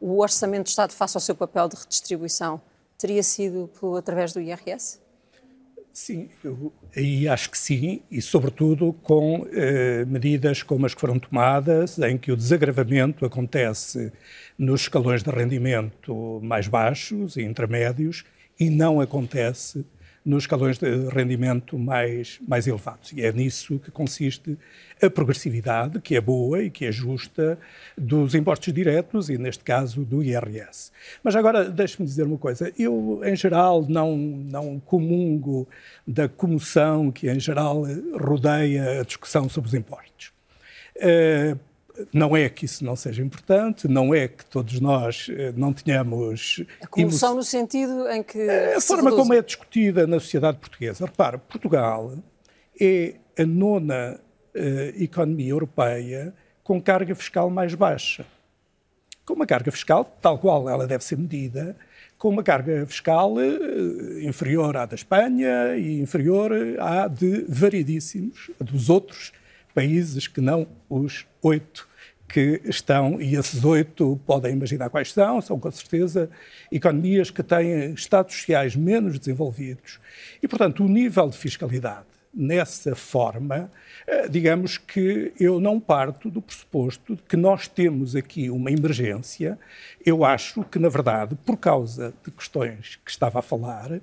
o 0.00 0.18
Orçamento 0.18 0.62
do 0.62 0.68
Estado 0.68 0.94
faça 0.94 1.18
o 1.18 1.20
seu 1.20 1.34
papel 1.34 1.68
de 1.68 1.76
redistribuição? 1.76 2.58
Teria 2.96 3.22
sido 3.22 3.70
através 3.98 4.32
do 4.32 4.40
IRS? 4.40 4.98
Sim, 5.92 6.28
eu 6.44 6.72
aí 6.96 7.26
acho 7.26 7.50
que 7.50 7.58
sim, 7.58 8.02
e 8.08 8.22
sobretudo 8.22 8.92
com 9.02 9.44
eh, 9.52 10.04
medidas 10.04 10.62
como 10.62 10.86
as 10.86 10.94
que 10.94 11.00
foram 11.00 11.18
tomadas, 11.18 11.98
em 11.98 12.16
que 12.16 12.30
o 12.30 12.36
desagravamento 12.36 13.26
acontece 13.26 14.12
nos 14.56 14.82
escalões 14.82 15.24
de 15.24 15.30
rendimento 15.30 16.40
mais 16.40 16.68
baixos 16.68 17.36
e 17.36 17.42
intermédios 17.42 18.24
e 18.60 18.70
não 18.70 19.00
acontece 19.00 19.84
nos 20.28 20.42
escalões 20.42 20.76
de 20.76 21.08
rendimento 21.08 21.78
mais, 21.78 22.38
mais 22.46 22.66
elevados. 22.66 23.12
E 23.12 23.22
é 23.22 23.32
nisso 23.32 23.78
que 23.78 23.90
consiste 23.90 24.58
a 25.02 25.08
progressividade, 25.08 26.02
que 26.02 26.14
é 26.16 26.20
boa 26.20 26.62
e 26.62 26.68
que 26.68 26.84
é 26.84 26.92
justa, 26.92 27.58
dos 27.96 28.34
impostos 28.34 28.70
diretos 28.74 29.30
e, 29.30 29.38
neste 29.38 29.64
caso, 29.64 30.04
do 30.04 30.22
IRS. 30.22 30.92
Mas 31.24 31.34
agora, 31.34 31.64
deixe-me 31.70 32.06
dizer 32.06 32.24
uma 32.24 32.36
coisa. 32.36 32.70
Eu, 32.78 33.22
em 33.24 33.34
geral, 33.34 33.86
não, 33.88 34.18
não 34.18 34.78
comungo 34.80 35.66
da 36.06 36.28
comoção 36.28 37.10
que, 37.10 37.30
em 37.30 37.40
geral, 37.40 37.84
rodeia 38.12 39.00
a 39.00 39.04
discussão 39.04 39.48
sobre 39.48 39.68
os 39.68 39.74
impostos. 39.74 40.30
Uh, 40.96 41.58
não 42.12 42.36
é 42.36 42.48
que 42.48 42.64
isso 42.64 42.84
não 42.84 42.96
seja 42.96 43.22
importante, 43.22 43.88
não 43.88 44.14
é 44.14 44.28
que 44.28 44.44
todos 44.44 44.80
nós 44.80 45.28
eh, 45.30 45.52
não 45.56 45.72
tenhamos. 45.72 46.64
A 46.82 46.86
comoção 46.86 47.34
no 47.34 47.42
sentido 47.42 48.08
em 48.08 48.22
que. 48.22 48.40
A 48.76 48.80
forma 48.80 49.10
como 49.10 49.34
é 49.34 49.42
discutida 49.42 50.06
na 50.06 50.20
sociedade 50.20 50.58
portuguesa. 50.58 51.06
Repara, 51.06 51.38
Portugal 51.38 52.14
é 52.80 53.14
a 53.38 53.44
nona 53.44 54.20
uh, 54.54 55.02
economia 55.02 55.50
europeia 55.50 56.34
com 56.62 56.80
carga 56.80 57.14
fiscal 57.14 57.50
mais 57.50 57.74
baixa. 57.74 58.24
Com 59.24 59.34
uma 59.34 59.46
carga 59.46 59.70
fiscal, 59.70 60.04
tal 60.20 60.38
qual 60.38 60.68
ela 60.68 60.86
deve 60.86 61.04
ser 61.04 61.18
medida, 61.18 61.76
com 62.16 62.28
uma 62.28 62.42
carga 62.42 62.84
fiscal 62.86 63.34
uh, 63.34 64.20
inferior 64.20 64.76
à 64.76 64.86
da 64.86 64.94
Espanha 64.94 65.76
e 65.76 66.00
inferior 66.00 66.52
à 66.80 67.08
de 67.08 67.44
variedíssimos, 67.48 68.50
dos 68.60 68.88
outros 68.90 69.32
países 69.78 70.26
que 70.26 70.40
não 70.40 70.66
os 70.90 71.24
oito 71.40 71.88
que 72.28 72.60
estão, 72.64 73.20
e 73.20 73.36
esses 73.36 73.62
oito 73.64 74.20
podem 74.26 74.52
imaginar 74.52 74.90
quais 74.90 75.12
são, 75.12 75.40
são 75.40 75.56
com 75.56 75.70
certeza 75.70 76.28
economias 76.70 77.30
que 77.30 77.44
têm 77.44 77.94
estados 77.94 78.34
sociais 78.34 78.74
menos 78.74 79.20
desenvolvidos. 79.20 80.00
E, 80.42 80.48
portanto, 80.48 80.84
o 80.84 80.88
nível 80.88 81.28
de 81.28 81.38
fiscalidade 81.38 82.06
nessa 82.34 82.94
forma, 82.96 83.70
eh, 84.06 84.28
digamos 84.28 84.78
que 84.78 85.32
eu 85.38 85.60
não 85.60 85.78
parto 85.78 86.28
do 86.28 86.42
pressuposto 86.42 87.14
de 87.14 87.22
que 87.22 87.36
nós 87.36 87.68
temos 87.68 88.16
aqui 88.16 88.50
uma 88.50 88.70
emergência. 88.70 89.56
Eu 90.04 90.24
acho 90.24 90.64
que, 90.64 90.78
na 90.78 90.88
verdade, 90.88 91.36
por 91.46 91.56
causa 91.56 92.12
de 92.24 92.32
questões 92.32 92.98
que 93.04 93.10
estava 93.10 93.38
a 93.38 93.42
falar, 93.42 94.00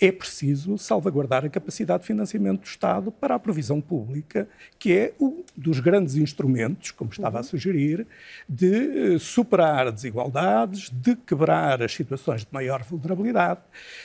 é 0.00 0.12
preciso 0.12 0.76
salvaguardar 0.76 1.44
a 1.44 1.48
capacidade 1.48 2.02
de 2.02 2.06
financiamento 2.06 2.60
do 2.60 2.66
Estado 2.66 3.10
para 3.10 3.34
a 3.34 3.38
provisão 3.38 3.80
pública, 3.80 4.48
que 4.78 4.92
é 4.92 5.12
um 5.20 5.42
dos 5.56 5.80
grandes 5.80 6.16
instrumentos, 6.16 6.90
como 6.90 7.10
estava 7.10 7.38
a 7.38 7.40
uhum. 7.40 7.44
sugerir, 7.44 8.06
de 8.48 9.14
eh, 9.14 9.18
superar 9.18 9.90
desigualdades, 9.90 10.90
de 10.90 11.16
quebrar 11.16 11.82
as 11.82 11.94
situações 11.94 12.42
de 12.42 12.48
maior 12.52 12.82
vulnerabilidade. 12.82 13.60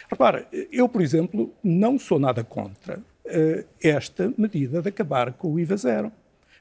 Repara, 0.09 0.47
eu, 0.71 0.87
por 0.87 1.01
exemplo, 1.01 1.53
não 1.63 1.99
sou 1.99 2.19
nada 2.19 2.43
contra 2.43 2.99
uh, 2.99 3.65
esta 3.81 4.33
medida 4.37 4.81
de 4.81 4.89
acabar 4.89 5.33
com 5.33 5.53
o 5.53 5.59
IVA 5.59 5.77
zero. 5.77 6.11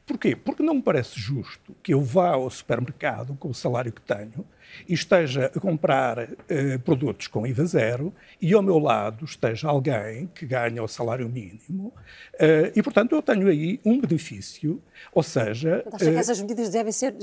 Porquê? 0.07 0.35
Porque 0.35 0.63
não 0.63 0.75
me 0.75 0.83
parece 0.83 1.21
justo 1.21 1.75
que 1.83 1.95
eu 1.95 2.03
vá 2.03 2.31
ao 2.31 2.51
supermercado 2.51 3.37
com 3.39 3.49
o 3.49 3.55
salário 3.55 3.93
que 3.93 4.01
tenho 4.01 4.45
e 4.89 4.95
esteja 4.95 5.51
a 5.55 5.61
comprar 5.61 6.19
uh, 6.19 6.79
produtos 6.85 7.27
com 7.27 7.47
IVA 7.47 7.65
zero 7.65 8.15
e 8.41 8.53
ao 8.53 8.63
meu 8.63 8.79
lado 8.79 9.25
esteja 9.25 9.69
alguém 9.69 10.29
que 10.35 10.47
ganha 10.47 10.83
o 10.83 10.89
salário 10.89 11.29
mínimo 11.29 11.93
uh, 12.35 12.73
e, 12.75 12.83
portanto, 12.83 13.15
eu 13.15 13.23
tenho 13.23 13.49
aí 13.49 13.81
um 13.85 14.01
benefício, 14.01 14.83
ou 15.13 15.23
seja... 15.23 15.85
Acha 15.93 16.11
que 16.11 16.17
essas 16.17 16.41
medidas 16.41 16.71
devem 16.71 16.93
ser 16.93 17.15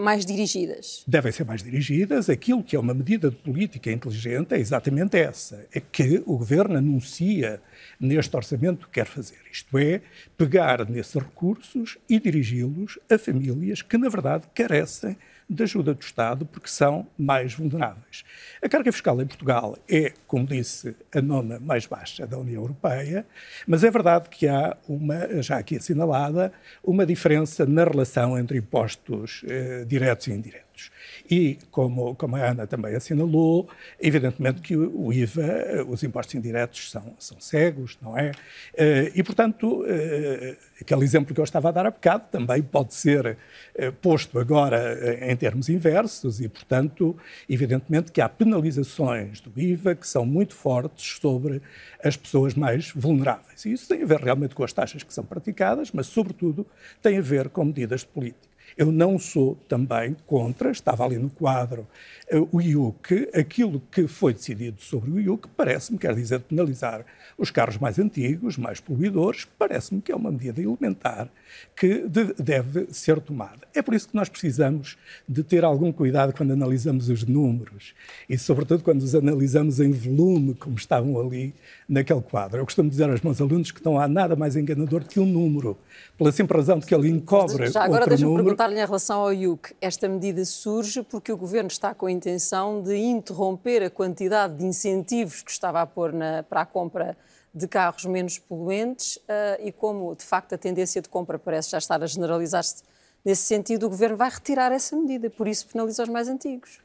mais 0.00 0.24
dirigidas? 0.24 1.04
Devem 1.06 1.32
ser 1.32 1.44
mais 1.44 1.62
dirigidas. 1.62 2.28
Aquilo 2.28 2.62
que 2.62 2.76
é 2.76 2.78
uma 2.78 2.94
medida 2.94 3.30
de 3.30 3.36
política 3.36 3.90
inteligente 3.90 4.54
é 4.54 4.58
exatamente 4.58 5.16
essa, 5.16 5.66
é 5.72 5.80
que 5.80 6.22
o 6.26 6.36
Governo 6.36 6.76
anuncia 6.76 7.60
neste 7.98 8.36
orçamento 8.36 8.86
que 8.86 8.92
quer 8.94 9.06
fazer, 9.06 9.38
isto 9.52 9.76
é, 9.78 10.00
pegar 10.36 10.88
nesses 10.88 11.14
recursos 11.14 11.98
e 12.08 12.18
dirigi-los 12.18 12.98
a 13.10 13.18
famílias 13.18 13.82
que, 13.82 13.98
na 13.98 14.08
verdade, 14.08 14.44
carecem 14.54 15.16
de 15.48 15.62
ajuda 15.62 15.94
do 15.94 16.00
Estado 16.02 16.44
porque 16.44 16.68
são 16.68 17.06
mais 17.18 17.54
vulneráveis. 17.54 18.24
A 18.62 18.68
carga 18.68 18.92
fiscal 18.92 19.20
em 19.22 19.26
Portugal 19.26 19.78
é, 19.88 20.12
como 20.26 20.46
disse, 20.46 20.94
a 21.14 21.22
nona 21.22 21.58
mais 21.58 21.86
baixa 21.86 22.26
da 22.26 22.36
União 22.36 22.62
Europeia, 22.62 23.26
mas 23.66 23.82
é 23.82 23.90
verdade 23.90 24.28
que 24.28 24.46
há 24.46 24.76
uma, 24.88 25.42
já 25.42 25.58
aqui 25.58 25.76
assinalada, 25.76 26.52
uma 26.84 27.06
diferença 27.06 27.64
na 27.64 27.84
relação 27.84 28.38
entre 28.38 28.58
impostos 28.58 29.42
eh, 29.46 29.84
diretos 29.86 30.26
e 30.26 30.32
indiretos. 30.32 30.90
E, 31.30 31.58
como, 31.70 32.14
como 32.14 32.36
a 32.36 32.50
Ana 32.50 32.66
também 32.66 32.94
assinalou, 32.94 33.68
evidentemente 34.00 34.62
que 34.62 34.76
o 34.76 35.12
IVA, 35.12 35.84
os 35.86 36.02
impostos 36.02 36.34
indiretos, 36.34 36.90
são, 36.90 37.14
são 37.18 37.38
cegos, 37.38 37.98
não 38.00 38.16
é? 38.16 38.32
Eh, 38.74 39.12
e, 39.14 39.22
portanto, 39.22 39.84
eh, 39.86 40.56
aquele 40.80 41.04
exemplo 41.04 41.34
que 41.34 41.40
eu 41.40 41.44
estava 41.44 41.68
a 41.68 41.72
dar 41.72 41.86
há 41.86 41.90
bocado 41.90 42.24
também 42.30 42.62
pode 42.62 42.94
ser 42.94 43.36
eh, 43.74 43.90
posto 43.90 44.38
agora 44.38 45.28
em 45.30 45.36
termos 45.36 45.68
inversos 45.68 46.40
e, 46.40 46.48
portanto, 46.48 47.16
evidentemente 47.48 48.10
que 48.10 48.20
há 48.20 48.28
penalizações 48.28 49.40
do 49.40 49.52
IVA 49.60 49.94
que 49.94 50.08
são 50.08 50.24
muito 50.24 50.54
fortes 50.54 51.18
sobre 51.20 51.60
as 52.02 52.16
pessoas 52.16 52.54
mais 52.54 52.90
vulneráveis. 52.92 53.64
E 53.66 53.72
isso 53.72 53.88
tem 53.88 54.02
a 54.02 54.06
ver 54.06 54.20
realmente 54.20 54.54
com 54.54 54.64
as 54.64 54.72
taxas 54.72 55.02
que 55.02 55.12
são 55.12 55.24
praticadas, 55.24 55.90
mas, 55.92 56.06
sobretudo, 56.06 56.66
tem 57.02 57.18
a 57.18 57.22
ver 57.22 57.48
com 57.50 57.64
medidas 57.64 58.00
de 58.00 58.06
política. 58.06 58.47
Eu 58.78 58.92
não 58.92 59.18
sou 59.18 59.56
também 59.68 60.16
contra, 60.24 60.70
estava 60.70 61.04
ali 61.04 61.18
no 61.18 61.28
quadro, 61.28 61.84
uh, 62.32 62.48
o 62.52 62.60
IUC, 62.60 63.28
aquilo 63.34 63.82
que 63.90 64.06
foi 64.06 64.32
decidido 64.32 64.80
sobre 64.80 65.10
o 65.10 65.18
IUC, 65.18 65.48
parece-me, 65.56 65.98
quer 65.98 66.14
dizer, 66.14 66.38
penalizar 66.38 67.04
os 67.36 67.50
carros 67.50 67.76
mais 67.76 67.98
antigos, 67.98 68.56
mais 68.56 68.78
poluidores, 68.78 69.46
parece-me 69.58 70.00
que 70.00 70.12
é 70.12 70.16
uma 70.16 70.30
medida 70.30 70.62
elementar 70.62 71.28
que 71.74 72.06
de, 72.08 72.34
deve 72.34 72.86
ser 72.92 73.20
tomada. 73.20 73.66
É 73.74 73.82
por 73.82 73.94
isso 73.94 74.08
que 74.08 74.14
nós 74.14 74.28
precisamos 74.28 74.96
de 75.28 75.42
ter 75.42 75.64
algum 75.64 75.90
cuidado 75.90 76.32
quando 76.32 76.52
analisamos 76.52 77.08
os 77.08 77.24
números 77.24 77.94
e, 78.28 78.38
sobretudo, 78.38 78.82
quando 78.84 79.02
os 79.02 79.14
analisamos 79.14 79.80
em 79.80 79.90
volume, 79.90 80.54
como 80.54 80.76
estavam 80.76 81.18
ali 81.20 81.54
naquele 81.88 82.20
quadro. 82.20 82.60
Eu 82.60 82.64
costumo 82.64 82.88
dizer 82.88 83.10
aos 83.10 83.20
meus 83.22 83.40
alunos 83.40 83.70
que 83.70 83.84
não 83.84 83.98
há 83.98 84.06
nada 84.06 84.36
mais 84.36 84.56
enganador 84.56 85.00
do 85.00 85.08
que 85.08 85.18
um 85.18 85.26
número, 85.26 85.76
pela 86.16 86.30
simples 86.30 86.58
razão 86.58 86.78
de 86.78 86.86
que 86.86 86.94
ele 86.94 87.08
encobre 87.08 87.68
Já 87.68 87.84
agora 87.84 88.06
deixa-me 88.06 88.32
perguntar-lhe 88.68 88.80
em 88.80 88.86
relação 88.86 89.20
ao 89.20 89.32
IUC. 89.32 89.74
Esta 89.80 90.08
medida 90.08 90.44
surge 90.44 91.02
porque 91.02 91.32
o 91.32 91.36
Governo 91.36 91.68
está 91.68 91.94
com 91.94 92.06
a 92.06 92.12
intenção 92.12 92.82
de 92.82 92.96
interromper 92.96 93.82
a 93.82 93.90
quantidade 93.90 94.56
de 94.56 94.64
incentivos 94.64 95.42
que 95.42 95.50
estava 95.50 95.80
a 95.80 95.86
pôr 95.86 96.12
na, 96.12 96.42
para 96.42 96.62
a 96.62 96.66
compra 96.66 97.16
de 97.54 97.66
carros 97.66 98.04
menos 98.04 98.38
poluentes 98.38 99.16
uh, 99.16 99.60
e 99.60 99.72
como, 99.72 100.14
de 100.14 100.24
facto, 100.24 100.54
a 100.54 100.58
tendência 100.58 101.00
de 101.00 101.08
compra 101.08 101.38
parece 101.38 101.70
já 101.70 101.78
estar 101.78 102.02
a 102.02 102.06
generalizar-se 102.06 102.82
nesse 103.24 103.42
sentido, 103.42 103.86
o 103.86 103.88
Governo 103.88 104.16
vai 104.16 104.30
retirar 104.30 104.70
essa 104.70 104.94
medida, 104.96 105.28
por 105.28 105.48
isso 105.48 105.66
penaliza 105.66 106.02
os 106.02 106.08
mais 106.08 106.28
antigos. 106.28 106.78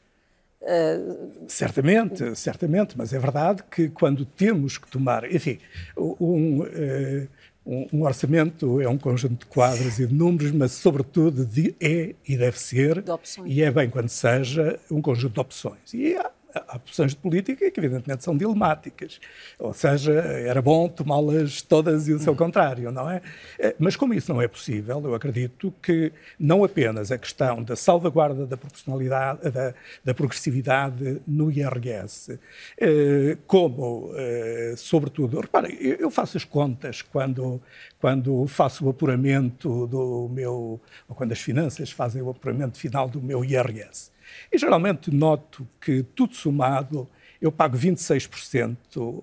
Uh... 0.60 1.44
Certamente, 1.46 2.34
certamente, 2.34 2.96
mas 2.98 3.12
é 3.12 3.18
verdade 3.18 3.62
que 3.70 3.88
quando 3.88 4.24
temos 4.24 4.78
que 4.78 4.90
tomar, 4.90 5.30
enfim, 5.32 5.58
um, 5.96 6.62
uh, 6.62 7.28
um, 7.66 8.02
orçamento 8.02 8.80
é 8.80 8.88
um 8.88 8.98
conjunto 8.98 9.40
de 9.40 9.46
quadros 9.46 9.98
e 9.98 10.06
de 10.06 10.14
números, 10.14 10.52
mas 10.52 10.72
sobretudo 10.72 11.46
de, 11.46 11.74
é 11.80 12.14
e 12.28 12.36
deve 12.36 12.58
ser, 12.58 13.02
de 13.02 13.10
e 13.46 13.62
é 13.62 13.70
bem 13.70 13.88
quando 13.88 14.08
seja, 14.08 14.78
um 14.90 15.00
conjunto 15.00 15.34
de 15.34 15.40
opções. 15.40 15.94
E 15.94 16.14
há 16.16 16.30
há 16.54 16.76
opções 16.76 17.12
de 17.12 17.16
política 17.16 17.70
que, 17.70 17.80
evidentemente, 17.80 18.24
são 18.24 18.36
dilemáticas. 18.36 19.20
Ou 19.58 19.74
seja, 19.74 20.12
era 20.12 20.62
bom 20.62 20.88
tomá-las 20.88 21.62
todas 21.62 22.08
e 22.08 22.12
o 22.12 22.18
seu 22.18 22.34
contrário, 22.36 22.90
não 22.92 23.10
é? 23.10 23.20
Eh, 23.58 23.74
mas, 23.78 23.96
como 23.96 24.14
isso 24.14 24.32
não 24.32 24.40
é 24.40 24.48
possível, 24.48 25.02
eu 25.04 25.14
acredito 25.14 25.72
que 25.82 26.12
não 26.38 26.64
apenas 26.64 27.10
a 27.10 27.18
questão 27.18 27.62
da 27.62 27.76
salvaguarda 27.76 28.46
da 28.46 28.56
proporcionalidade, 28.56 29.50
da, 29.50 29.74
da 30.04 30.14
progressividade 30.14 31.20
no 31.26 31.50
IRS, 31.50 32.38
eh, 32.78 33.36
como, 33.46 34.12
eh, 34.16 34.74
sobretudo, 34.76 35.40
reparem, 35.40 35.76
eu 35.80 36.10
faço 36.10 36.36
as 36.36 36.44
contas 36.44 37.02
quando, 37.02 37.60
quando 37.98 38.46
faço 38.46 38.86
o 38.86 38.90
apuramento 38.90 39.86
do 39.86 40.28
meu, 40.32 40.80
ou 41.08 41.16
quando 41.16 41.32
as 41.32 41.40
finanças 41.40 41.90
fazem 41.90 42.22
o 42.22 42.30
apuramento 42.30 42.78
final 42.78 43.08
do 43.08 43.20
meu 43.20 43.44
IRS. 43.44 44.13
E 44.52 44.58
geralmente 44.58 45.14
noto 45.14 45.66
que, 45.80 46.02
tudo 46.14 46.34
somado, 46.34 47.08
eu 47.40 47.52
pago 47.52 47.76
26% 47.76 48.76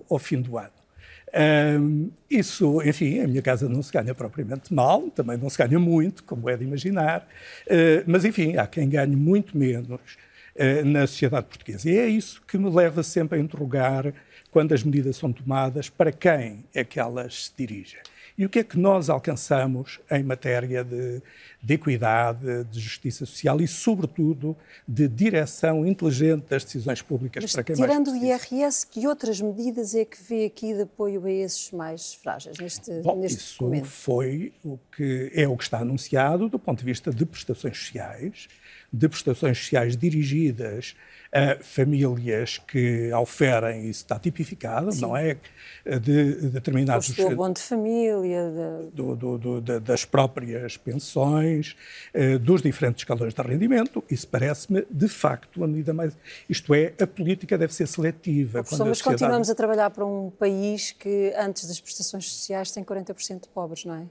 ao 0.08 0.18
fim 0.18 0.40
do 0.40 0.58
ano. 0.58 0.82
Um, 1.34 2.10
isso, 2.30 2.82
enfim, 2.82 3.20
a 3.20 3.26
minha 3.26 3.40
casa 3.40 3.66
não 3.66 3.82
se 3.82 3.90
ganha 3.90 4.14
propriamente 4.14 4.72
mal, 4.72 5.10
também 5.10 5.38
não 5.38 5.48
se 5.48 5.56
ganha 5.56 5.78
muito, 5.78 6.22
como 6.24 6.48
é 6.48 6.56
de 6.56 6.64
imaginar, 6.64 7.26
uh, 7.66 8.04
mas 8.06 8.24
enfim, 8.26 8.56
há 8.58 8.66
quem 8.66 8.86
ganhe 8.86 9.16
muito 9.16 9.56
menos 9.56 9.88
uh, 10.56 10.84
na 10.84 11.06
sociedade 11.06 11.46
portuguesa. 11.46 11.88
E 11.88 11.96
é 11.96 12.06
isso 12.06 12.42
que 12.46 12.58
me 12.58 12.68
leva 12.68 13.02
sempre 13.02 13.38
a 13.38 13.42
interrogar 13.42 14.12
quando 14.50 14.74
as 14.74 14.84
medidas 14.84 15.16
são 15.16 15.32
tomadas, 15.32 15.88
para 15.88 16.12
quem 16.12 16.66
é 16.74 16.84
que 16.84 17.00
elas 17.00 17.46
se 17.46 17.52
dirigem. 17.56 18.00
E 18.36 18.46
o 18.46 18.48
que 18.48 18.60
é 18.60 18.64
que 18.64 18.78
nós 18.78 19.10
alcançamos 19.10 20.00
em 20.10 20.22
matéria 20.22 20.82
de, 20.82 21.22
de 21.62 21.74
equidade, 21.74 22.64
de 22.64 22.80
justiça 22.80 23.26
social 23.26 23.60
e, 23.60 23.68
sobretudo, 23.68 24.56
de 24.88 25.06
direção 25.06 25.86
inteligente 25.86 26.46
das 26.48 26.64
decisões 26.64 27.02
públicas 27.02 27.42
Mas, 27.42 27.52
para 27.52 27.62
quem 27.62 27.76
tirando 27.76 28.10
mais 28.10 28.20
Tirando 28.20 28.50
o 28.50 28.56
IRS, 28.56 28.86
que 28.86 29.06
outras 29.06 29.40
medidas 29.40 29.94
é 29.94 30.04
que 30.04 30.22
vê 30.22 30.46
aqui 30.46 30.74
de 30.74 30.82
apoio 30.82 31.24
a 31.24 31.30
esses 31.30 31.70
mais 31.72 32.14
frágeis 32.14 32.58
neste, 32.58 32.90
Bom, 33.02 33.16
neste 33.16 33.38
isso 33.38 33.58
documento? 33.58 33.86
foi 33.86 34.52
o 34.64 34.78
que 34.96 35.30
é 35.34 35.46
o 35.46 35.56
que 35.56 35.64
está 35.64 35.78
anunciado 35.80 36.48
do 36.48 36.58
ponto 36.58 36.78
de 36.78 36.84
vista 36.84 37.10
de 37.10 37.26
prestações 37.26 37.76
sociais, 37.78 38.48
de 38.92 39.08
prestações 39.08 39.58
sociais 39.58 39.96
dirigidas 39.96 40.94
a 41.32 41.56
famílias 41.62 42.58
que 42.58 43.10
oferem, 43.14 43.88
isso 43.88 44.02
está 44.02 44.18
tipificado, 44.18 44.92
Sim. 44.92 45.00
não 45.00 45.16
é? 45.16 45.38
De 46.00 46.34
determinados. 46.50 47.18
O 47.18 47.34
bom 47.34 47.50
de 47.50 47.60
família. 47.60 48.50
De... 48.50 48.90
Do, 48.90 49.16
do, 49.16 49.38
do, 49.38 49.60
de, 49.60 49.80
das 49.80 50.04
próprias 50.04 50.76
pensões, 50.76 51.74
eh, 52.12 52.36
dos 52.36 52.60
diferentes 52.60 53.00
escalões 53.00 53.32
de 53.32 53.40
rendimento. 53.42 54.04
Isso 54.10 54.28
parece-me, 54.28 54.86
de 54.90 55.08
facto, 55.08 55.64
a 55.64 55.66
medida 55.66 55.94
mais. 55.94 56.16
Isto 56.48 56.74
é, 56.74 56.92
a 57.00 57.06
política 57.06 57.56
deve 57.56 57.74
ser 57.74 57.88
seletiva. 57.88 58.62
Professor, 58.62 58.86
mas 58.86 58.98
sociedade... 58.98 59.20
continuamos 59.20 59.48
a 59.48 59.54
trabalhar 59.54 59.90
para 59.90 60.04
um 60.04 60.30
país 60.30 60.92
que, 60.92 61.32
antes 61.36 61.66
das 61.66 61.80
prestações 61.80 62.30
sociais, 62.30 62.70
tem 62.70 62.84
40% 62.84 63.40
de 63.40 63.48
pobres, 63.48 63.86
não 63.86 63.94
é? 63.94 64.06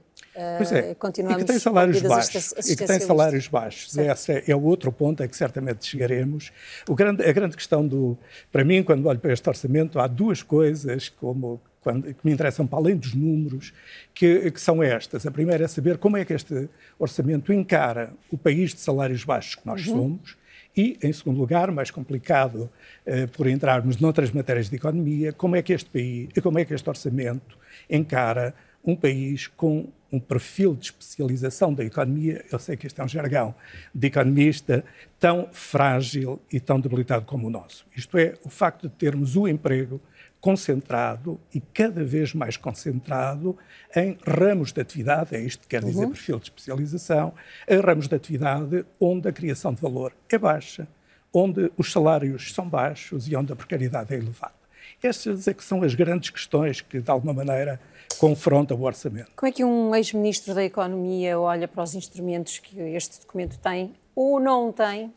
Pois 0.56 0.72
é, 0.72 0.92
e 0.92 1.36
que 1.36 1.44
tem 1.44 1.58
salários 1.58 2.00
baixos. 2.00 2.52
E 2.70 2.76
que 2.76 2.86
tem 2.86 3.00
salários 3.00 3.48
baixos. 3.48 3.96
Esse 3.96 4.32
é, 4.32 4.44
é 4.48 4.56
o 4.56 4.62
outro 4.62 4.90
ponto 4.90 5.22
a 5.22 5.28
que 5.28 5.36
certamente 5.36 5.84
chegaremos. 5.84 6.50
O 6.88 6.94
grande, 6.94 7.22
a 7.22 7.32
grande 7.32 7.54
questão 7.54 7.86
do. 7.86 8.16
Para 8.50 8.64
mim, 8.64 8.82
quando 8.82 9.06
olho 9.06 9.18
para 9.18 9.32
este 9.32 9.46
orçamento, 9.48 10.00
há 10.00 10.06
duas 10.06 10.42
coisas 10.42 11.10
como, 11.10 11.60
quando, 11.82 12.14
que 12.14 12.24
me 12.24 12.32
interessam 12.32 12.66
para 12.66 12.78
além 12.78 12.96
dos 12.96 13.14
números, 13.14 13.74
que, 14.14 14.50
que, 14.50 14.60
são 14.60 14.82
estas. 14.82 15.26
A 15.26 15.30
primeira 15.30 15.64
é 15.64 15.68
saber 15.68 15.98
como 15.98 16.16
é 16.16 16.24
que 16.24 16.32
este 16.32 16.68
orçamento 16.98 17.52
encara 17.52 18.12
o 18.30 18.38
país 18.38 18.72
de 18.72 18.80
salários 18.80 19.24
baixos 19.24 19.56
que 19.56 19.66
nós 19.66 19.86
uhum. 19.86 19.94
somos. 19.94 20.36
E, 20.74 20.96
em 21.02 21.12
segundo 21.12 21.38
lugar, 21.38 21.70
mais 21.70 21.90
complicado 21.90 22.70
uh, 23.06 23.28
por 23.36 23.46
entrarmos 23.46 23.98
noutras 23.98 24.30
matérias 24.30 24.70
de 24.70 24.76
economia, 24.76 25.30
como 25.30 25.54
é 25.54 25.60
que 25.60 25.74
este 25.74 25.90
país, 25.90 26.30
como 26.42 26.58
é 26.58 26.64
que 26.64 26.72
este 26.72 26.88
orçamento 26.88 27.58
encara 27.90 28.54
um 28.84 28.96
país 28.96 29.46
com 29.46 29.88
um 30.12 30.20
perfil 30.20 30.74
de 30.74 30.86
especialização 30.86 31.72
da 31.72 31.82
economia, 31.82 32.44
eu 32.52 32.58
sei 32.58 32.76
que 32.76 32.86
este 32.86 33.00
é 33.00 33.04
um 33.04 33.08
jargão 33.08 33.54
de 33.94 34.08
economista, 34.08 34.84
tão 35.18 35.48
frágil 35.52 36.40
e 36.52 36.60
tão 36.60 36.78
debilitado 36.78 37.24
como 37.24 37.46
o 37.46 37.50
nosso. 37.50 37.86
Isto 37.96 38.18
é, 38.18 38.34
o 38.44 38.50
facto 38.50 38.88
de 38.88 38.94
termos 38.94 39.36
o 39.36 39.48
emprego 39.48 40.00
concentrado 40.38 41.40
e 41.54 41.60
cada 41.60 42.04
vez 42.04 42.34
mais 42.34 42.56
concentrado 42.56 43.56
em 43.94 44.18
ramos 44.26 44.72
de 44.72 44.80
atividade, 44.80 45.34
é 45.34 45.40
isto 45.40 45.60
que 45.60 45.68
quer 45.68 45.84
dizer 45.84 46.04
uhum. 46.04 46.10
perfil 46.10 46.38
de 46.38 46.46
especialização, 46.46 47.32
em 47.66 47.80
ramos 47.80 48.08
de 48.08 48.14
atividade 48.14 48.84
onde 49.00 49.28
a 49.28 49.32
criação 49.32 49.72
de 49.72 49.80
valor 49.80 50.12
é 50.28 50.36
baixa, 50.36 50.86
onde 51.32 51.70
os 51.76 51.90
salários 51.90 52.52
são 52.52 52.68
baixos 52.68 53.28
e 53.28 53.36
onde 53.36 53.52
a 53.52 53.56
precariedade 53.56 54.12
é 54.12 54.18
elevada. 54.18 54.62
Estas 55.02 55.48
é 55.48 55.54
que 55.54 55.64
são 55.64 55.82
as 55.82 55.94
grandes 55.94 56.30
questões 56.30 56.80
que, 56.80 57.00
de 57.00 57.10
alguma 57.10 57.32
maneira, 57.32 57.80
confrontam 58.22 58.78
o 58.78 58.84
orçamento. 58.84 59.32
Como 59.34 59.48
é 59.48 59.52
que 59.52 59.64
um 59.64 59.92
ex-ministro 59.96 60.54
da 60.54 60.62
Economia 60.62 61.40
olha 61.40 61.66
para 61.66 61.82
os 61.82 61.92
instrumentos 61.96 62.60
que 62.60 62.78
este 62.78 63.18
documento 63.18 63.58
tem 63.58 63.92
ou 64.14 64.38
não 64.38 64.70
tem 64.70 65.12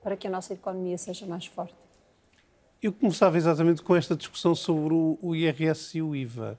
para 0.00 0.16
que 0.16 0.28
a 0.28 0.30
nossa 0.30 0.54
economia 0.54 0.96
seja 0.96 1.26
mais 1.26 1.44
forte? 1.46 1.74
Eu 2.80 2.92
começava 2.92 3.36
exatamente 3.36 3.82
com 3.82 3.96
esta 3.96 4.14
discussão 4.14 4.54
sobre 4.54 4.94
o, 4.94 5.34
IRS 5.34 5.98
e 5.98 6.02
o 6.02 6.14
IVA. 6.14 6.56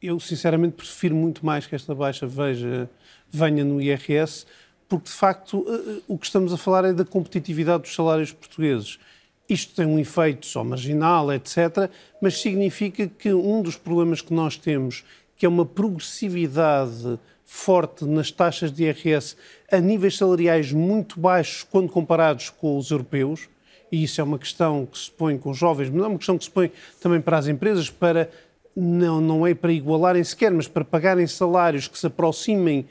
Eu, 0.00 0.20
sinceramente, 0.20 0.74
prefiro 0.74 1.16
muito 1.16 1.44
mais 1.44 1.66
que 1.66 1.74
esta 1.74 1.92
baixa 1.92 2.24
veja, 2.24 2.88
venha 3.28 3.64
no 3.64 3.82
IRS, 3.82 4.46
porque, 4.88 5.06
de 5.06 5.12
facto, 5.12 5.66
eh, 5.66 5.72
eh, 5.72 6.02
o 6.06 6.16
que 6.16 6.26
estamos 6.26 6.52
a 6.52 6.56
falar 6.56 6.84
é 6.84 6.92
da 6.92 7.04
competitividade 7.04 7.82
dos 7.82 7.94
salários 7.96 8.30
portugueses. 8.30 9.00
Isto 9.48 9.74
tem 9.74 9.86
um 9.86 9.98
efeito 9.98 10.46
só 10.46 10.64
marginal, 10.64 11.32
etc., 11.32 11.90
mas 12.20 12.40
significa 12.40 13.06
que 13.06 13.32
um 13.32 13.62
dos 13.62 13.76
problemas 13.76 14.20
que 14.20 14.34
nós 14.34 14.56
temos, 14.56 15.04
que 15.36 15.46
é 15.46 15.48
uma 15.48 15.64
progressividade 15.64 17.18
forte 17.44 18.04
nas 18.04 18.30
taxas 18.32 18.72
de 18.72 18.84
IRS 18.84 19.36
a 19.70 19.78
níveis 19.78 20.16
salariais 20.16 20.72
muito 20.72 21.20
baixos 21.20 21.62
quando 21.62 21.88
comparados 21.88 22.50
com 22.50 22.76
os 22.76 22.90
europeus, 22.90 23.48
e 23.90 24.02
isso 24.02 24.20
é 24.20 24.24
uma 24.24 24.38
questão 24.38 24.84
que 24.84 24.98
se 24.98 25.10
põe 25.10 25.38
com 25.38 25.50
os 25.50 25.56
jovens, 25.56 25.88
mas 25.90 26.02
é 26.02 26.06
uma 26.08 26.18
questão 26.18 26.36
que 26.36 26.44
se 26.44 26.50
põe 26.50 26.72
também 27.00 27.20
para 27.20 27.38
as 27.38 27.46
empresas, 27.46 27.88
para 27.88 28.28
não, 28.74 29.20
não 29.20 29.46
é 29.46 29.54
para 29.54 29.72
igualarem 29.72 30.22
sequer, 30.24 30.50
mas 30.50 30.68
para 30.68 30.84
pagarem 30.84 31.26
salários 31.26 31.88
que 31.88 31.98
se 31.98 32.06
aproximem 32.06 32.86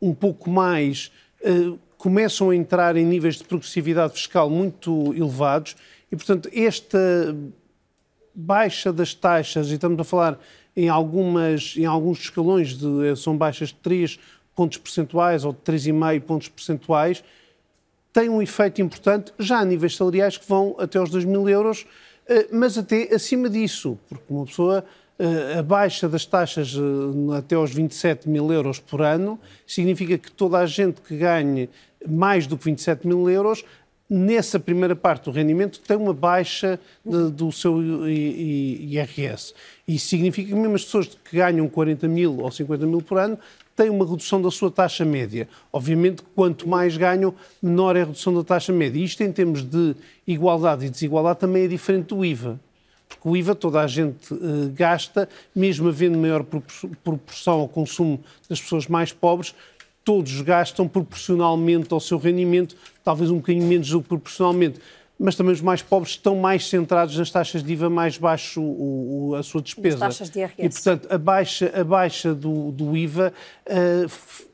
um 0.00 0.14
pouco 0.14 0.50
mais, 0.50 1.12
uh, 1.42 1.78
começam 2.00 2.48
a 2.48 2.56
entrar 2.56 2.96
em 2.96 3.04
níveis 3.04 3.36
de 3.36 3.44
progressividade 3.44 4.14
fiscal 4.14 4.48
muito 4.48 5.12
elevados 5.14 5.76
e, 6.10 6.16
portanto, 6.16 6.48
esta 6.50 7.36
baixa 8.34 8.90
das 8.90 9.12
taxas, 9.12 9.70
e 9.70 9.74
estamos 9.74 10.00
a 10.00 10.04
falar 10.04 10.40
em, 10.74 10.88
algumas, 10.88 11.74
em 11.76 11.84
alguns 11.84 12.20
escalões, 12.20 12.78
de, 12.78 13.08
eh, 13.08 13.14
são 13.14 13.36
baixas 13.36 13.68
de 13.68 13.74
3 13.74 14.18
pontos 14.56 14.78
percentuais 14.78 15.44
ou 15.44 15.52
de 15.52 15.58
3,5 15.58 16.20
pontos 16.22 16.48
percentuais, 16.48 17.22
tem 18.14 18.30
um 18.30 18.40
efeito 18.40 18.80
importante 18.80 19.30
já 19.38 19.58
a 19.58 19.64
níveis 19.64 19.94
salariais 19.94 20.38
que 20.38 20.48
vão 20.48 20.76
até 20.78 20.98
aos 20.98 21.10
2 21.10 21.26
mil 21.26 21.46
euros, 21.50 21.84
eh, 22.26 22.48
mas 22.50 22.78
até 22.78 23.14
acima 23.14 23.50
disso, 23.50 23.98
porque 24.08 24.24
uma 24.30 24.46
pessoa 24.46 24.86
eh, 25.18 25.58
a 25.58 25.62
baixa 25.62 26.08
das 26.08 26.24
taxas 26.24 26.74
até 27.36 27.56
aos 27.56 27.70
27 27.74 28.26
mil 28.26 28.50
euros 28.50 28.80
por 28.80 29.02
ano 29.02 29.38
significa 29.66 30.16
que 30.16 30.32
toda 30.32 30.56
a 30.56 30.64
gente 30.64 31.02
que 31.02 31.14
ganhe 31.14 31.68
mais 32.08 32.46
do 32.46 32.56
que 32.56 32.64
27 32.64 33.06
mil 33.06 33.28
euros 33.28 33.64
nessa 34.10 34.58
primeira 34.58 34.96
parte 34.96 35.26
do 35.26 35.30
rendimento 35.30 35.78
tem 35.80 35.96
uma 35.96 36.12
baixa 36.12 36.80
de, 37.04 37.30
do 37.30 37.52
seu 37.52 38.08
IRS. 38.08 39.54
Isso 39.86 40.08
significa 40.08 40.48
que 40.48 40.54
mesmo 40.54 40.74
as 40.74 40.84
pessoas 40.84 41.06
que 41.06 41.36
ganham 41.36 41.68
40 41.68 42.08
mil 42.08 42.40
ou 42.40 42.50
50 42.50 42.86
mil 42.86 43.00
por 43.00 43.18
ano 43.18 43.38
têm 43.76 43.88
uma 43.88 44.04
redução 44.04 44.42
da 44.42 44.50
sua 44.50 44.70
taxa 44.70 45.04
média. 45.04 45.48
Obviamente, 45.72 46.22
quanto 46.34 46.68
mais 46.68 46.96
ganham, 46.96 47.32
menor 47.62 47.94
é 47.94 48.02
a 48.02 48.04
redução 48.04 48.34
da 48.34 48.42
taxa 48.42 48.72
média. 48.72 49.02
Isto, 49.02 49.22
em 49.22 49.30
termos 49.30 49.62
de 49.62 49.94
igualdade 50.26 50.86
e 50.86 50.90
desigualdade, 50.90 51.38
também 51.38 51.64
é 51.64 51.68
diferente 51.68 52.08
do 52.08 52.24
IVA. 52.24 52.58
Porque 53.08 53.28
o 53.28 53.36
IVA 53.36 53.54
toda 53.54 53.80
a 53.80 53.86
gente 53.86 54.34
uh, 54.34 54.72
gasta, 54.74 55.28
mesmo 55.54 55.88
havendo 55.88 56.18
maior 56.18 56.44
proporção 57.02 57.60
ao 57.60 57.68
consumo 57.68 58.20
das 58.48 58.60
pessoas 58.60 58.86
mais 58.86 59.12
pobres, 59.12 59.54
todos 60.10 60.40
gastam 60.40 60.88
proporcionalmente 60.88 61.94
ao 61.94 62.00
seu 62.00 62.18
rendimento, 62.18 62.74
talvez 63.04 63.30
um 63.30 63.36
bocadinho 63.36 63.64
menos 63.64 63.90
do 63.90 64.02
que 64.02 64.08
proporcionalmente 64.08 64.80
mas 65.16 65.36
também 65.36 65.52
os 65.52 65.60
mais 65.60 65.82
pobres 65.82 66.12
estão 66.12 66.34
mais 66.34 66.66
centrados 66.66 67.14
nas 67.16 67.30
taxas 67.30 67.62
de 67.62 67.70
IVA 67.74 67.90
mais 67.90 68.16
baixo 68.16 68.60
o, 68.62 69.28
o, 69.28 69.34
a 69.34 69.42
sua 69.42 69.60
despesa. 69.60 69.96
As 69.96 70.16
taxas 70.16 70.30
de 70.30 70.40
IRS. 70.40 70.54
E, 70.58 70.68
portanto, 70.70 71.08
a 71.12 71.18
baixa, 71.18 71.70
a 71.78 71.84
baixa 71.84 72.34
do, 72.34 72.72
do 72.72 72.96
IVA 72.96 73.30
uh, 73.66 74.46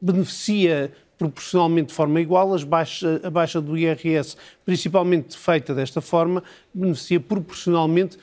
beneficia 0.00 0.90
proporcionalmente 1.18 1.88
de 1.88 1.94
forma 1.94 2.18
igual, 2.20 2.54
as 2.54 2.64
baixa, 2.64 3.20
a 3.22 3.28
baixa 3.28 3.60
do 3.60 3.76
IRS, 3.76 4.36
principalmente 4.64 5.36
feita 5.36 5.74
desta 5.74 6.00
forma, 6.00 6.42
beneficia 6.72 7.20
proporcionalmente 7.20 8.18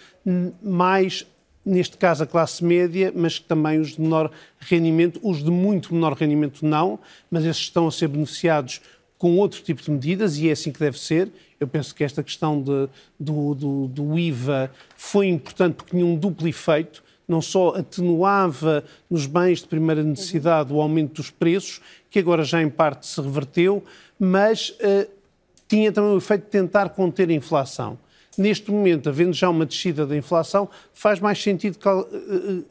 mais, 0.61 1.25
neste 1.65 1.97
caso, 1.97 2.23
a 2.23 2.27
classe 2.27 2.63
média, 2.63 3.11
mas 3.15 3.39
também 3.39 3.79
os 3.79 3.95
de 3.95 4.01
menor 4.01 4.31
rendimento, 4.59 5.19
os 5.23 5.43
de 5.43 5.51
muito 5.51 5.93
menor 5.93 6.13
rendimento 6.13 6.65
não, 6.65 6.99
mas 7.29 7.45
esses 7.45 7.61
estão 7.61 7.87
a 7.87 7.91
ser 7.91 8.07
beneficiados 8.07 8.81
com 9.17 9.37
outro 9.37 9.61
tipo 9.61 9.81
de 9.81 9.89
medidas 9.89 10.37
e 10.37 10.49
é 10.49 10.51
assim 10.51 10.71
que 10.71 10.79
deve 10.79 10.99
ser. 10.99 11.31
Eu 11.59 11.67
penso 11.67 11.95
que 11.95 12.03
esta 12.03 12.21
questão 12.21 12.61
de, 12.61 12.89
do, 13.17 13.55
do, 13.55 13.87
do 13.87 14.19
IVA 14.19 14.69
foi 14.97 15.27
importante 15.27 15.75
porque 15.75 15.91
tinha 15.91 16.05
um 16.05 16.15
duplo 16.15 16.47
efeito 16.47 17.03
não 17.27 17.41
só 17.41 17.69
atenuava 17.69 18.83
nos 19.09 19.25
bens 19.25 19.59
de 19.59 19.67
primeira 19.67 20.03
necessidade 20.03 20.73
o 20.73 20.81
aumento 20.81 21.15
dos 21.15 21.29
preços, 21.29 21.81
que 22.09 22.19
agora 22.19 22.43
já 22.43 22.61
em 22.61 22.69
parte 22.69 23.07
se 23.07 23.19
reverteu, 23.21 23.83
mas 24.19 24.69
uh, 24.69 25.09
tinha 25.67 25.91
também 25.91 26.11
o 26.11 26.17
efeito 26.17 26.43
de 26.43 26.49
tentar 26.49 26.89
conter 26.89 27.29
a 27.29 27.33
inflação. 27.33 27.97
Neste 28.37 28.71
momento, 28.71 29.09
havendo 29.09 29.33
já 29.33 29.49
uma 29.49 29.65
descida 29.65 30.05
da 30.05 30.15
inflação, 30.15 30.69
faz 30.93 31.19
mais 31.19 31.41
sentido 31.41 31.77
uh, 31.77 32.65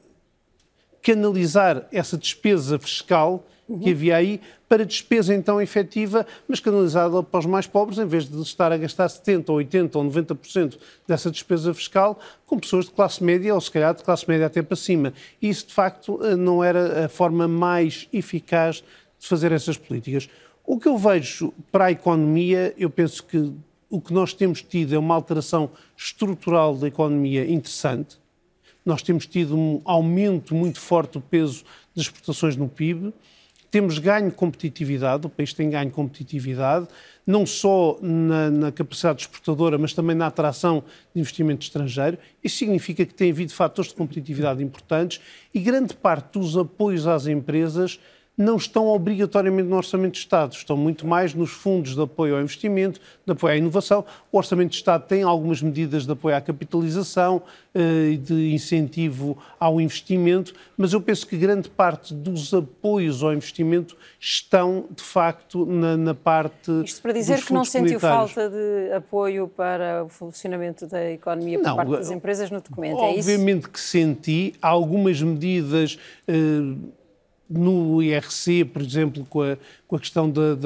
canalizar 1.03 1.87
essa 1.93 2.17
despesa 2.17 2.79
fiscal 2.79 3.45
que 3.81 3.91
havia 3.91 4.17
aí 4.17 4.41
para 4.69 4.85
despesa 4.85 5.35
então 5.35 5.61
efetiva, 5.61 6.27
mas 6.49 6.61
canalizada 6.61 7.23
para 7.23 7.41
os 7.41 7.47
mais 7.47 7.67
pobres, 7.67 7.99
em 7.99 8.07
vez 8.07 8.29
de 8.29 8.41
estar 8.41 8.73
a 8.73 8.77
gastar 8.77 9.07
70% 9.07 9.49
ou 9.49 9.57
80% 9.57 9.97
ou 9.97 10.05
90% 10.05 10.79
dessa 11.07 11.31
despesa 11.31 11.73
fiscal 11.73 12.19
com 12.47 12.59
pessoas 12.59 12.87
de 12.87 12.91
classe 12.91 13.23
média 13.23 13.55
ou 13.55 13.61
se 13.61 13.71
calhar 13.71 13.95
de 13.95 14.03
classe 14.03 14.29
média 14.29 14.47
até 14.47 14.63
para 14.63 14.77
cima. 14.77 15.13
E 15.41 15.49
isso 15.49 15.67
de 15.67 15.75
facto 15.75 16.19
eh, 16.23 16.37
não 16.37 16.63
era 16.63 17.07
a 17.07 17.09
forma 17.09 17.47
mais 17.47 18.09
eficaz 18.13 18.77
de 19.19 19.29
fazer 19.29 19.53
essas 19.53 19.77
políticas. 19.77 20.29
O 20.65 20.79
que 20.79 20.89
eu 20.89 20.97
vejo 20.97 21.53
para 21.71 21.87
a 21.87 21.91
economia, 21.91 22.75
eu 22.77 22.91
penso 22.91 23.25
que 23.25 23.53
o 23.93 24.01
que 24.01 24.13
nós 24.13 24.33
temos 24.33 24.63
tido 24.63 24.95
é 24.95 24.99
uma 24.99 25.15
alteração 25.15 25.71
estrutural 25.97 26.75
da 26.77 26.89
economia 26.89 27.49
interessante. 27.49 28.17
Nós 28.85 29.03
temos 29.03 29.27
tido 29.27 29.57
um 29.57 29.81
aumento 29.85 30.55
muito 30.55 30.81
forte 30.81 31.13
do 31.13 31.21
peso 31.21 31.63
das 31.95 32.07
exportações 32.07 32.57
no 32.57 32.69
PIB 32.69 33.13
temos 33.73 33.99
ganho 33.99 34.29
de 34.29 34.37
competitividade, 34.37 35.27
o 35.27 35.31
país 35.31 35.55
tem 35.55 35.71
ganho 35.71 35.87
de 35.87 35.93
competitividade, 35.93 36.87
não 37.27 37.47
só 37.47 37.99
na, 38.03 38.51
na, 38.51 38.71
capacidade 38.71 39.23
exportadora, 39.23 39.79
mas 39.79 39.95
também 39.95 40.15
na 40.15 40.27
atração 40.27 40.85
de 41.15 41.21
investimento 41.23 41.65
estrangeiro. 41.65 42.19
Isso 42.45 42.59
significa 42.59 43.07
que 43.07 43.15
tem 43.15 43.31
havido 43.31 43.51
fatores 43.55 43.91
de 43.91 43.97
competitividade 43.97 44.63
importantes 44.63 45.23
e 45.55 45.59
grande 45.59 45.95
parte 45.95 46.39
dos 46.39 46.55
apoios 46.55 47.07
às 47.07 47.27
empresas 47.27 47.99
não 48.43 48.57
estão 48.57 48.89
obrigatoriamente 48.89 49.69
no 49.69 49.77
Orçamento 49.77 50.13
de 50.13 50.19
Estado, 50.19 50.53
estão 50.53 50.77
muito 50.77 51.07
mais 51.07 51.35
nos 51.35 51.51
fundos 51.51 51.95
de 51.95 52.03
apoio 52.03 52.35
ao 52.35 52.43
investimento, 52.43 53.01
de 53.25 53.33
apoio 53.33 53.55
à 53.55 53.57
inovação. 53.57 54.05
O 54.31 54.37
Orçamento 54.37 54.71
de 54.71 54.77
Estado 54.77 55.07
tem 55.07 55.23
algumas 55.23 55.63
medidas 55.63 56.05
de 56.05 56.13
apoio 56.13 56.37
à 56.37 56.41
capitalização, 56.41 57.43
e 57.75 58.15
eh, 58.15 58.17
de 58.17 58.53
incentivo 58.53 59.39
ao 59.59 59.81
investimento, 59.81 60.55
mas 60.77 60.93
eu 60.93 61.01
penso 61.01 61.27
que 61.27 61.37
grande 61.37 61.71
parte 61.71 62.13
dos 62.13 62.53
apoios 62.53 63.23
ao 63.23 63.33
investimento 63.33 63.97
estão, 64.21 64.85
de 64.95 65.03
facto, 65.03 65.65
na, 65.65 65.97
na 65.97 66.15
parte. 66.15 66.71
Isto 66.85 67.01
para 67.01 67.13
dizer 67.13 67.43
que 67.43 67.53
não 67.53 67.65
sentiu 67.65 67.99
falta 67.99 68.51
de 68.51 68.93
apoio 68.93 69.49
para 69.49 70.05
o 70.05 70.09
funcionamento 70.09 70.87
da 70.87 71.11
economia 71.11 71.59
por 71.59 71.67
não, 71.67 71.77
parte 71.77 71.91
das 71.93 72.11
empresas 72.11 72.51
no 72.51 72.61
documento, 72.61 73.01
é 73.01 73.17
isso? 73.17 73.31
Obviamente 73.31 73.69
que 73.69 73.81
senti 73.81 74.55
algumas 74.61 75.21
medidas. 75.23 75.99
Eh, 76.29 77.02
no 77.53 78.03
IRC, 78.03 78.65
por 78.65 78.83
exemplo, 78.83 79.27
com 79.29 79.43
a, 79.43 79.57
com 79.87 79.97
a 79.97 79.99
questão 79.99 80.31
da, 80.31 80.57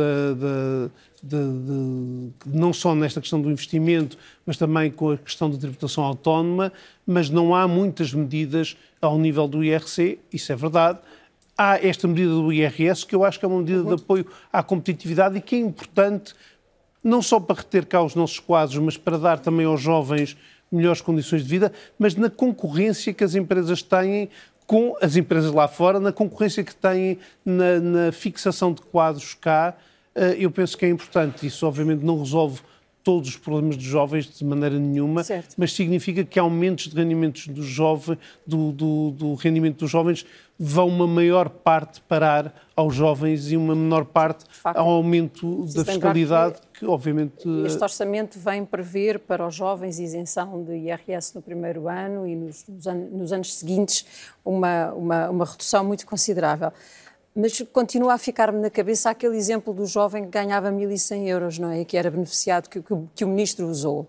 não 2.46 2.72
só 2.72 2.94
nesta 2.94 3.20
questão 3.20 3.40
do 3.40 3.50
investimento, 3.50 4.16
mas 4.44 4.56
também 4.56 4.90
com 4.90 5.10
a 5.10 5.16
questão 5.16 5.50
da 5.50 5.56
tributação 5.56 6.04
autónoma, 6.04 6.72
mas 7.06 7.28
não 7.28 7.54
há 7.54 7.66
muitas 7.66 8.12
medidas 8.12 8.76
ao 9.00 9.18
nível 9.18 9.48
do 9.48 9.64
IRC, 9.64 10.18
isso 10.32 10.52
é 10.52 10.56
verdade. 10.56 10.98
Há 11.58 11.78
esta 11.84 12.06
medida 12.06 12.30
do 12.30 12.52
IRS, 12.52 13.04
que 13.06 13.14
eu 13.14 13.24
acho 13.24 13.38
que 13.38 13.44
é 13.44 13.48
uma 13.48 13.58
medida 13.58 13.82
de 13.82 13.94
apoio 13.94 14.26
à 14.52 14.62
competitividade 14.62 15.38
e 15.38 15.40
que 15.40 15.56
é 15.56 15.58
importante 15.58 16.34
não 17.02 17.22
só 17.22 17.40
para 17.40 17.56
reter 17.56 17.86
cá 17.86 18.02
os 18.02 18.14
nossos 18.14 18.38
quadros, 18.38 18.78
mas 18.78 18.96
para 18.96 19.16
dar 19.16 19.38
também 19.38 19.64
aos 19.64 19.80
jovens 19.80 20.36
melhores 20.70 21.00
condições 21.00 21.42
de 21.44 21.48
vida, 21.48 21.72
mas 21.98 22.14
na 22.16 22.28
concorrência 22.28 23.14
que 23.14 23.22
as 23.22 23.34
empresas 23.34 23.82
têm 23.82 24.28
com 24.66 24.96
as 25.00 25.16
empresas 25.16 25.52
lá 25.52 25.68
fora, 25.68 26.00
na 26.00 26.12
concorrência 26.12 26.64
que 26.64 26.74
têm 26.74 27.18
na, 27.44 27.78
na 27.78 28.12
fixação 28.12 28.72
de 28.72 28.82
quadros 28.82 29.34
cá, 29.34 29.76
eh, 30.14 30.36
eu 30.38 30.50
penso 30.50 30.76
que 30.76 30.84
é 30.84 30.88
importante. 30.88 31.46
Isso, 31.46 31.66
obviamente, 31.66 32.04
não 32.04 32.18
resolve 32.18 32.60
todos 33.06 33.28
os 33.28 33.36
problemas 33.36 33.76
dos 33.76 33.84
jovens 33.84 34.26
de 34.36 34.44
maneira 34.44 34.76
nenhuma, 34.76 35.22
certo. 35.22 35.54
mas 35.56 35.72
significa 35.72 36.24
que 36.24 36.40
aumentos 36.40 36.88
de 36.88 36.96
rendimentos 36.96 37.46
do 37.46 37.62
jovem, 37.62 38.18
do, 38.44 38.72
do, 38.72 39.10
do, 39.12 39.34
rendimento 39.34 39.78
dos 39.78 39.90
jovens 39.92 40.26
vão 40.58 40.88
uma 40.88 41.06
maior 41.06 41.48
parte 41.48 42.00
parar 42.00 42.52
aos 42.74 42.96
jovens 42.96 43.52
e 43.52 43.56
uma 43.56 43.76
menor 43.76 44.06
parte 44.06 44.44
ao 44.64 44.88
aumento 44.88 45.66
da 45.66 45.84
fiscalidade, 45.84 46.56
que, 46.78 46.86
obviamente... 46.86 47.48
Este 47.64 47.82
orçamento 47.82 48.38
vem 48.38 48.64
prever 48.64 49.18
para 49.20 49.46
os 49.46 49.54
jovens 49.54 49.98
isenção 49.98 50.62
de 50.62 50.74
IRS 50.74 51.34
no 51.34 51.40
primeiro 51.40 51.88
ano 51.88 52.26
e 52.26 52.36
nos, 52.36 52.66
nos, 52.66 52.86
anos, 52.86 53.12
nos 53.12 53.32
anos 53.32 53.54
seguintes 53.54 54.06
uma, 54.44 54.92
uma, 54.92 55.30
uma 55.30 55.44
redução 55.44 55.84
muito 55.84 56.06
considerável. 56.06 56.70
Mas 57.34 57.60
continua 57.72 58.14
a 58.14 58.18
ficar-me 58.18 58.60
na 58.60 58.70
cabeça 58.70 59.10
aquele 59.10 59.36
exemplo 59.36 59.72
do 59.72 59.86
jovem 59.86 60.24
que 60.24 60.30
ganhava 60.30 60.70
1.100 60.70 61.26
euros, 61.26 61.58
não 61.58 61.70
é? 61.70 61.84
Que 61.84 61.96
era 61.96 62.10
beneficiado, 62.10 62.68
que, 62.68 62.80
que, 62.82 62.94
que, 63.14 63.24
o 63.24 63.28
ministro 63.28 63.68
usou. 63.68 64.06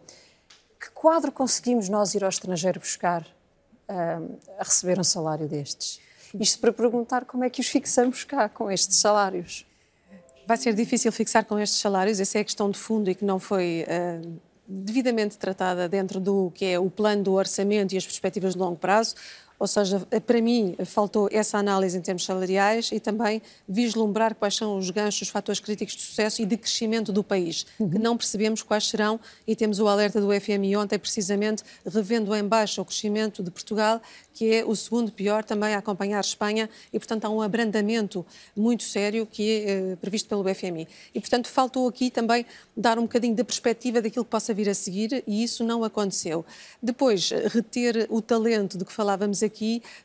Que 0.80 0.90
quadro 0.92 1.32
conseguimos 1.32 1.90
nós 1.90 2.16
ir 2.16 2.24
ao 2.24 2.30
estrangeiro 2.30 2.80
buscar 2.80 3.24
uh, 3.24 4.38
a 4.58 4.64
receber 4.64 5.00
um 5.00 5.04
salário 5.04 5.48
destes? 5.48 6.00
Isto 6.40 6.60
para 6.60 6.72
perguntar 6.72 7.26
como 7.26 7.44
é 7.44 7.50
que 7.50 7.62
os 7.62 7.68
fixamos 7.68 8.24
cá 8.24 8.48
com 8.48 8.72
estes 8.72 8.98
salários. 8.98 9.66
Vai 10.48 10.56
ser 10.56 10.74
difícil 10.74 11.12
fixar 11.12 11.44
com 11.44 11.60
estes 11.60 11.78
salários, 11.78 12.22
essa 12.22 12.38
é 12.38 12.42
a 12.42 12.44
questão 12.46 12.72
de 12.72 12.80
fundo 12.80 13.12
e 13.12 13.16
que 13.16 13.26
não 13.26 13.38
foi 13.38 13.86
uh, 13.86 14.40
devidamente 14.66 15.38
tratada 15.38 15.90
dentro 15.90 16.22
do 16.22 16.52
que 16.56 16.64
é 16.64 16.80
o 16.80 16.90
plano 16.90 17.22
do 17.22 17.34
orçamento 17.34 17.94
e 17.94 17.98
as 17.98 18.06
perspectivas 18.06 18.54
de 18.54 18.60
longo 18.60 18.78
prazo. 18.78 19.14
Ou 19.60 19.66
seja, 19.66 20.00
para 20.26 20.42
mim 20.42 20.76
faltou 20.86 21.28
essa 21.32 21.58
análise 21.58 21.98
em 21.98 22.02
termos 22.02 22.24
salariais 22.24 22.90
e 22.92 23.00
também 23.00 23.42
vislumbrar 23.68 24.36
quais 24.36 24.56
são 24.56 24.78
os 24.78 24.90
ganchos, 24.90 25.24
os 25.24 25.30
fatores 25.30 25.60
críticos 25.60 25.96
de 25.96 26.02
sucesso 26.02 26.42
e 26.42 26.46
de 26.46 26.58
crescimento 26.58 27.12
do 27.12 27.24
país, 27.24 27.66
uhum. 27.80 27.90
que 27.90 27.98
não 27.98 28.16
percebemos 28.16 28.62
quais 28.62 28.88
serão 28.88 29.20
e 29.48 29.56
temos 29.56 29.80
o 29.80 29.88
alerta 29.88 30.22
do 30.22 30.28
FMI 30.40 30.76
ontem 30.78 31.00
precisamente 31.00 31.64
revendo 31.86 32.36
em 32.36 32.44
baixo 32.44 32.82
o 32.82 32.86
crescimento 32.86 33.42
de 33.42 33.50
Portugal, 33.50 34.02
que 34.34 34.54
é 34.54 34.64
o 34.64 34.76
segundo 34.76 35.12
pior 35.12 35.44
também 35.44 35.74
a 35.74 35.80
acompanhar 35.80 36.22
Espanha 36.22 36.70
e 36.94 37.00
portanto 37.00 37.26
há 37.26 37.30
um 37.30 37.42
abrandamento 37.42 38.24
muito 38.56 38.84
sério 38.84 39.26
que 39.26 39.50
é 39.50 39.70
eh, 39.70 39.96
previsto 39.96 40.30
pelo 40.30 40.44
FMI. 40.54 40.88
E 41.16 41.20
portanto 41.20 41.48
faltou 41.48 41.88
aqui 41.88 42.12
também 42.12 42.46
dar 42.76 43.00
um 43.00 43.04
bocadinho 43.04 43.36
de 43.36 43.44
perspectiva 43.44 44.02
daquilo 44.02 44.24
que 44.24 44.30
possa 44.30 44.54
vir 44.54 44.70
a 44.70 44.76
seguir 44.76 45.24
e 45.26 45.44
isso 45.44 45.64
não 45.64 45.84
aconteceu. 45.84 46.46
Depois, 46.82 47.32
reter 47.48 48.06
o 48.10 48.22
talento 48.22 48.78
de 48.78 48.86
que 48.86 48.94
falávamos 48.94 49.42
aqui, 49.42 49.47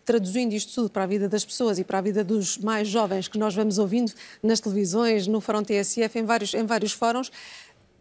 traduzindo 0.05 0.53
isto 0.53 0.75
tudo 0.75 0.91
para 0.91 1.05
a 1.05 1.07
vida 1.07 1.29
das 1.29 1.45
pessoas 1.45 1.79
e 1.79 1.85
para 1.85 1.99
a 1.99 2.01
vida 2.01 2.25
dos 2.25 2.59
mais 2.59 2.89
jovens 2.89 3.29
que 3.29 3.39
nós 3.39 3.55
vamos 3.55 3.79
ouvindo 3.79 4.13
nas 4.43 4.61
televisões, 4.61 5.27
no 5.27 5.41
Fórum 5.41 5.63
TSF, 5.63 6.19
em 6.19 6.25
vários, 6.25 6.55
em 6.55 6.65
vários 6.65 6.93
fóruns, 6.93 7.31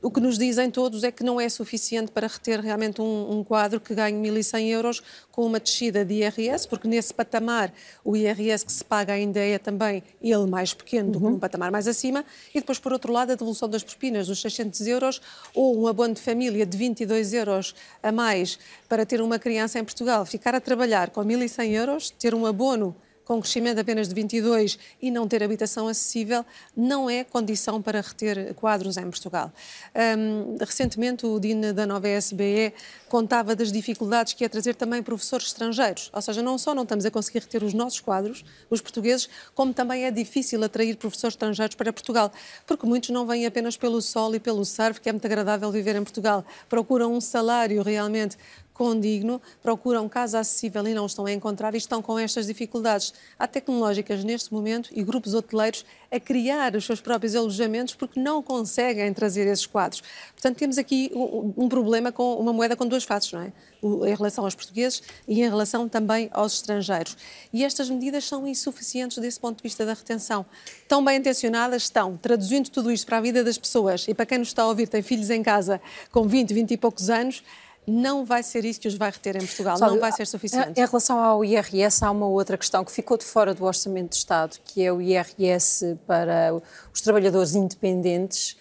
o 0.01 0.09
que 0.09 0.19
nos 0.19 0.37
dizem 0.37 0.71
todos 0.71 1.03
é 1.03 1.11
que 1.11 1.23
não 1.23 1.39
é 1.39 1.47
suficiente 1.47 2.11
para 2.11 2.25
reter 2.25 2.59
realmente 2.59 3.01
um, 3.01 3.39
um 3.39 3.43
quadro 3.43 3.79
que 3.79 3.93
ganhe 3.93 4.17
1.100 4.17 4.67
euros 4.67 5.03
com 5.31 5.45
uma 5.45 5.59
descida 5.59 6.03
de 6.03 6.15
IRS, 6.15 6.67
porque 6.67 6.87
nesse 6.87 7.13
patamar 7.13 7.71
o 8.03 8.17
IRS 8.17 8.65
que 8.65 8.71
se 8.71 8.83
paga 8.83 9.13
ainda 9.13 9.39
é 9.39 9.59
também 9.59 10.03
ele 10.21 10.47
mais 10.47 10.73
pequeno 10.73 11.11
do 11.11 11.19
que 11.19 11.25
uhum. 11.25 11.33
um 11.33 11.39
patamar 11.39 11.71
mais 11.71 11.87
acima, 11.87 12.25
e 12.53 12.59
depois, 12.59 12.79
por 12.79 12.91
outro 12.91 13.13
lado, 13.13 13.31
a 13.31 13.35
devolução 13.35 13.69
das 13.69 13.83
propinas 13.83 14.27
dos 14.27 14.41
600 14.41 14.81
euros 14.87 15.21
ou 15.53 15.79
um 15.79 15.87
abono 15.87 16.15
de 16.15 16.21
família 16.21 16.65
de 16.65 16.77
22 16.77 17.33
euros 17.33 17.75
a 18.01 18.11
mais 18.11 18.57
para 18.89 19.05
ter 19.05 19.21
uma 19.21 19.37
criança 19.37 19.77
em 19.77 19.83
Portugal, 19.83 20.25
ficar 20.25 20.55
a 20.55 20.59
trabalhar 20.59 21.11
com 21.11 21.23
1.100 21.23 21.71
euros, 21.71 22.09
ter 22.09 22.33
um 22.33 22.45
abono 22.45 22.95
com 23.25 23.39
crescimento 23.39 23.79
apenas 23.79 24.07
de 24.07 24.15
22 24.15 24.77
e 25.01 25.11
não 25.11 25.27
ter 25.27 25.43
habitação 25.43 25.87
acessível, 25.87 26.45
não 26.75 27.09
é 27.09 27.23
condição 27.23 27.81
para 27.81 28.01
reter 28.01 28.53
quadros 28.55 28.97
em 28.97 29.03
Portugal. 29.03 29.51
Um, 29.95 30.57
recentemente, 30.59 31.25
o 31.25 31.39
DIN 31.39 31.73
da 31.73 31.85
nova 31.85 32.07
SBE 32.07 32.73
contava 33.07 33.55
das 33.55 33.71
dificuldades 33.71 34.33
que 34.33 34.43
é 34.43 34.49
trazer 34.49 34.75
também 34.75 35.03
professores 35.03 35.47
estrangeiros. 35.47 36.09
Ou 36.13 36.21
seja, 36.21 36.41
não 36.41 36.57
só 36.57 36.73
não 36.73 36.83
estamos 36.83 37.05
a 37.05 37.11
conseguir 37.11 37.39
reter 37.39 37.63
os 37.63 37.73
nossos 37.73 37.99
quadros, 37.99 38.43
os 38.69 38.81
portugueses, 38.81 39.29
como 39.53 39.73
também 39.73 40.05
é 40.05 40.11
difícil 40.11 40.63
atrair 40.63 40.95
professores 40.97 41.33
estrangeiros 41.33 41.75
para 41.75 41.91
Portugal, 41.91 42.31
porque 42.65 42.85
muitos 42.85 43.09
não 43.09 43.25
vêm 43.25 43.45
apenas 43.45 43.77
pelo 43.77 44.01
sol 44.01 44.33
e 44.35 44.39
pelo 44.39 44.65
surf, 44.65 44.99
que 44.99 45.09
é 45.09 45.11
muito 45.11 45.25
agradável 45.25 45.71
viver 45.71 45.95
em 45.95 46.03
Portugal. 46.03 46.45
Procuram 46.69 47.13
um 47.13 47.21
salário 47.21 47.81
realmente 47.81 48.37
condigno, 48.81 49.39
procuram 49.61 50.09
casa 50.09 50.39
acessível 50.39 50.87
e 50.87 50.93
não 50.95 51.05
estão 51.05 51.27
a 51.27 51.31
encontrar 51.31 51.75
e 51.75 51.77
estão 51.77 52.01
com 52.01 52.17
estas 52.17 52.47
dificuldades. 52.47 53.13
Há 53.37 53.45
tecnológicas 53.45 54.23
neste 54.23 54.51
momento 54.51 54.89
e 54.91 55.03
grupos 55.03 55.35
hoteleiros 55.35 55.85
a 56.11 56.19
criar 56.19 56.75
os 56.75 56.83
seus 56.83 56.99
próprios 56.99 57.35
alojamentos 57.35 57.93
porque 57.93 58.19
não 58.19 58.41
conseguem 58.41 59.13
trazer 59.13 59.45
esses 59.45 59.67
quadros. 59.67 60.01
Portanto, 60.33 60.57
temos 60.57 60.79
aqui 60.79 61.11
um, 61.13 61.69
problema 61.69 62.11
com 62.11 62.33
uma 62.37 62.51
moeda 62.51 62.75
com 62.75 62.87
duas 62.87 63.03
faces, 63.03 63.31
não 63.31 63.41
é? 63.41 63.53
em 63.83 64.15
relação 64.15 64.45
aos 64.45 64.55
portugueses 64.55 65.03
e 65.27 65.41
em 65.41 65.47
relação 65.47 65.87
também 65.87 66.27
aos 66.33 66.55
estrangeiros. 66.55 67.15
E 67.53 67.63
estas 67.63 67.87
medidas 67.87 68.25
são 68.25 68.47
insuficientes 68.47 69.19
desse 69.19 69.39
ponto 69.39 69.57
de 69.57 69.63
vista 69.63 69.85
da 69.85 69.93
retenção. 69.93 70.43
Tão 70.87 71.05
bem 71.05 71.19
intencionadas 71.19 71.83
estão, 71.83 72.17
traduzindo 72.17 72.69
tudo 72.69 72.91
isto 72.91 73.05
para 73.05 73.17
a 73.17 73.21
vida 73.21 73.43
das 73.43 73.59
pessoas 73.59 74.07
e 74.07 74.13
para 74.15 74.25
quem 74.25 74.39
nos 74.39 74.47
está 74.47 74.63
a 74.63 74.67
ouvir, 74.67 74.87
tem 74.87 75.03
filhos 75.03 75.29
em 75.29 75.43
casa 75.43 75.79
com 76.11 76.27
20, 76.27 76.51
20 76.51 76.71
e 76.71 76.77
poucos 76.77 77.11
anos, 77.11 77.43
não 77.85 78.23
vai 78.23 78.43
ser 78.43 78.63
isso 78.63 78.79
que 78.79 78.87
os 78.87 78.95
vai 78.95 79.09
reter 79.09 79.35
em 79.35 79.45
Portugal, 79.45 79.75
Sabe, 79.75 79.93
não 79.93 79.99
vai 79.99 80.11
ser 80.11 80.27
suficiente. 80.27 80.79
Em 80.79 80.85
relação 80.85 81.19
ao 81.19 81.43
IRS, 81.43 82.03
há 82.05 82.11
uma 82.11 82.27
outra 82.27 82.57
questão 82.57 82.85
que 82.85 82.91
ficou 82.91 83.17
de 83.17 83.25
fora 83.25 83.55
do 83.55 83.65
Orçamento 83.65 84.11
de 84.11 84.17
Estado, 84.17 84.59
que 84.63 84.83
é 84.83 84.93
o 84.93 85.01
IRS 85.01 85.97
para 86.05 86.53
os 86.93 87.01
trabalhadores 87.01 87.55
independentes. 87.55 88.55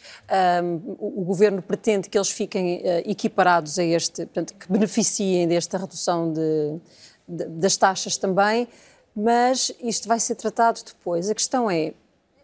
Um, 0.62 0.96
o, 0.98 1.24
Governo 1.24 1.60
pretende 1.60 2.08
que 2.08 2.16
eles 2.16 2.30
fiquem 2.30 2.78
uh, 2.78 2.82
equiparados 3.04 3.78
a 3.78 3.84
este, 3.84 4.24
portanto, 4.26 4.54
que 4.54 4.72
beneficiem 4.72 5.46
desta 5.46 5.76
redução 5.76 6.32
de, 6.32 6.80
de, 7.28 7.44
das 7.44 7.76
taxas 7.76 8.16
também, 8.16 8.66
mas 9.14 9.70
isto 9.82 10.08
vai 10.08 10.18
ser 10.18 10.34
tratado 10.34 10.80
depois. 10.84 11.28
A 11.28 11.34
questão 11.34 11.70
é, 11.70 11.92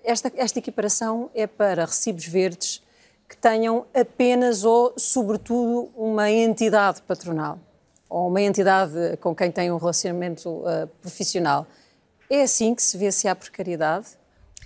esta, 0.04 0.30
esta 0.36 0.58
equiparação 0.58 1.30
é 1.34 1.46
para 1.46 1.86
recibos 1.86 2.26
verdes 2.26 2.82
que 3.28 3.36
tenham 3.36 3.86
apenas 3.94 4.64
ou, 4.64 4.94
sobretudo, 4.96 5.90
uma 5.96 6.30
entidade 6.30 7.02
patronal 7.02 7.58
ou 8.08 8.28
uma 8.28 8.40
entidade 8.40 9.16
com 9.20 9.34
quem 9.34 9.50
tem 9.50 9.70
um 9.70 9.76
relacionamento 9.76 10.48
uh, 10.48 10.86
profissional. 11.00 11.66
É 12.30 12.42
assim 12.42 12.74
que 12.74 12.82
se 12.82 12.96
vê 12.96 13.10
se 13.10 13.28
há 13.28 13.34
precariedade? 13.34 14.08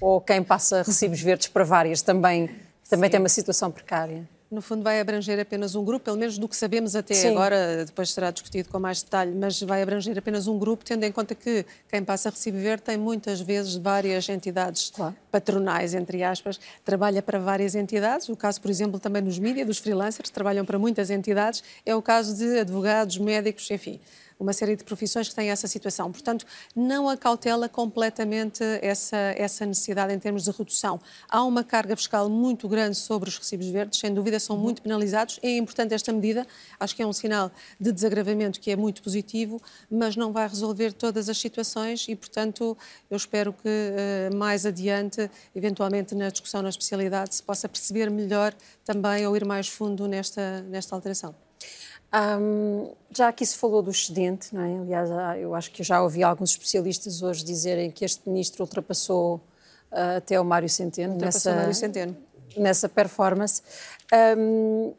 Ou 0.01 0.21
quem 0.21 0.43
passa 0.43 0.83
recibos 0.83 1.21
verdes 1.21 1.49
para 1.49 1.65
várias 1.65 2.01
também, 2.01 2.51
também 2.89 3.11
tem 3.11 3.21
uma 3.21 3.29
situação 3.29 3.71
precária? 3.71 4.27
No 4.51 4.61
fundo, 4.61 4.83
vai 4.83 5.01
abranger 5.01 5.39
apenas 5.39 5.75
um 5.77 5.85
grupo, 5.85 6.07
pelo 6.07 6.17
menos 6.17 6.37
do 6.37 6.49
que 6.49 6.57
sabemos 6.57 6.97
até 6.97 7.15
Sim. 7.15 7.29
agora, 7.29 7.85
depois 7.85 8.11
será 8.11 8.31
discutido 8.33 8.69
com 8.69 8.81
mais 8.81 9.01
detalhe, 9.03 9.33
mas 9.33 9.63
vai 9.63 9.81
abranger 9.81 10.19
apenas 10.19 10.49
um 10.49 10.59
grupo, 10.59 10.85
tendo 10.85 11.05
em 11.05 11.13
conta 11.13 11.35
que 11.35 11.65
quem 11.89 12.03
passa 12.03 12.29
a 12.29 12.33
receber 12.33 12.81
tem 12.81 12.99
muitas 12.99 13.41
vezes 13.41 13.77
várias 13.77 14.29
entidades 14.29 14.91
claro. 14.91 15.15
patronais, 15.31 15.95
entre 15.95 16.25
aspas, 16.25 16.59
trabalha 16.85 17.23
para 17.23 17.39
várias 17.39 17.77
entidades. 17.77 18.29
O 18.29 18.37
caso, 18.37 18.61
por 18.61 18.71
exemplo, 18.71 18.99
também 18.99 19.23
nos 19.23 19.39
mídias, 19.39 19.67
dos 19.67 19.79
freelancers, 19.79 20.31
trabalham 20.31 20.65
para 20.65 20.79
muitas 20.79 21.11
entidades, 21.11 21.63
é 21.87 21.95
o 21.95 22.03
caso 22.03 22.35
de 22.37 22.59
advogados, 22.59 23.19
médicos, 23.19 23.71
enfim 23.71 24.01
uma 24.41 24.55
série 24.55 24.75
de 24.75 24.83
profissões 24.83 25.29
que 25.29 25.35
têm 25.35 25.51
essa 25.51 25.69
situação. 25.69 26.11
Portanto, 26.11 26.47
não 26.75 27.09
acautela 27.09 27.69
completamente 27.69 28.65
essa, 28.81 29.17
essa 29.37 29.67
necessidade 29.67 30.13
em 30.13 30.19
termos 30.19 30.45
de 30.45 30.51
redução. 30.51 30.99
Há 31.29 31.45
uma 31.45 31.63
carga 31.63 31.95
fiscal 31.95 32.29
muito 32.29 32.67
grande 32.67 32.97
sobre 32.97 33.29
os 33.29 33.37
recibos 33.37 33.69
verdes, 33.69 34.01
sem 34.01 34.13
dúvida 34.13 34.41
são 34.41 34.57
muito 34.57 34.81
penalizados. 34.81 35.39
É 35.43 35.57
importante 35.57 35.93
esta 35.93 36.13
medida, 36.13 36.47
acho 36.79 36.97
que 36.97 37.03
é 37.03 37.07
um 37.07 37.13
sinal 37.13 37.53
de 37.79 37.93
desagravamento 37.93 38.59
que 38.59 38.71
é 38.71 38.77
muito 38.77 39.03
positivo, 39.03 39.61
mas 39.91 40.17
não 40.17 40.33
vai 40.33 40.49
resolver 40.49 40.93
todas 40.93 41.29
as 41.29 41.39
situações 41.39 42.07
e, 42.09 42.17
portanto, 42.17 42.77
eu 43.11 43.17
espero 43.17 43.53
que 43.53 43.69
uh, 43.69 44.35
mais 44.35 44.65
adiante, 44.65 45.31
eventualmente 45.55 46.15
na 46.15 46.31
discussão 46.31 46.63
na 46.63 46.71
especialidade, 46.71 47.35
se 47.35 47.43
possa 47.43 47.69
perceber 47.69 48.11
melhor 48.11 48.55
também 48.85 49.27
ou 49.27 49.37
ir 49.37 49.45
mais 49.45 49.69
fundo 49.69 50.09
nesta, 50.09 50.63
nesta 50.63 50.95
alteração. 50.95 51.50
Um, 52.13 52.93
já 53.11 53.29
aqui 53.29 53.47
se 53.47 53.57
falou 53.57 53.83
do 53.83 53.91
excedente, 53.91 54.55
não 54.55 54.63
é? 54.63 54.79
Aliás, 54.79 55.11
eu 55.39 55.55
acho 55.55 55.71
que 55.71 55.83
já 55.83 56.03
ouvi 56.03 56.23
alguns 56.23 56.51
especialistas 56.51 57.23
hoje 57.23 57.45
dizerem 57.45 57.91
que 57.91 58.05
este 58.05 58.29
ministro 58.29 58.65
ultrapassou 58.65 59.37
uh, 59.93 60.17
até 60.17 60.41
o 60.41 60.45
Mário 60.45 60.69
Centeno 60.69 61.17
nessa, 61.17 61.55
Mário 61.55 61.75
Centeno. 61.75 62.17
nessa 62.57 62.89
performance. 62.89 63.63
Um, 64.37 64.93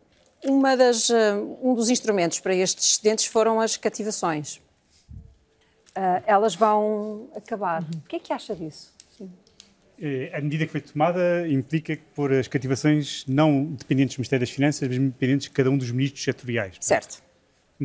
uma 0.43 0.75
das, 0.75 1.09
uh, 1.09 1.57
um 1.61 1.73
dos 1.73 1.89
instrumentos 1.89 2.39
para 2.39 2.55
estes 2.55 2.93
excedentes 2.93 3.25
foram 3.25 3.59
as 3.59 3.75
cativações. 3.75 4.57
Uh, 5.95 6.23
elas 6.25 6.55
vão 6.55 7.27
acabar. 7.35 7.81
Uhum. 7.81 7.99
O 8.05 8.07
que 8.07 8.15
é 8.15 8.19
que 8.19 8.31
acha 8.31 8.55
disso? 8.55 8.93
Eh, 10.01 10.31
a 10.33 10.41
medida 10.41 10.65
que 10.65 10.71
foi 10.71 10.81
tomada 10.81 11.47
implica 11.47 11.95
pôr 12.15 12.33
as 12.33 12.47
cativações 12.47 13.23
não 13.27 13.65
dependentes 13.65 14.15
do 14.15 14.19
Ministério 14.19 14.43
das 14.43 14.49
Finanças, 14.49 14.89
mas 14.89 14.97
dependentes 14.97 15.47
de 15.47 15.51
cada 15.51 15.69
um 15.69 15.77
dos 15.77 15.91
ministros 15.91 16.23
setoriais. 16.23 16.75
Certo. 16.79 17.21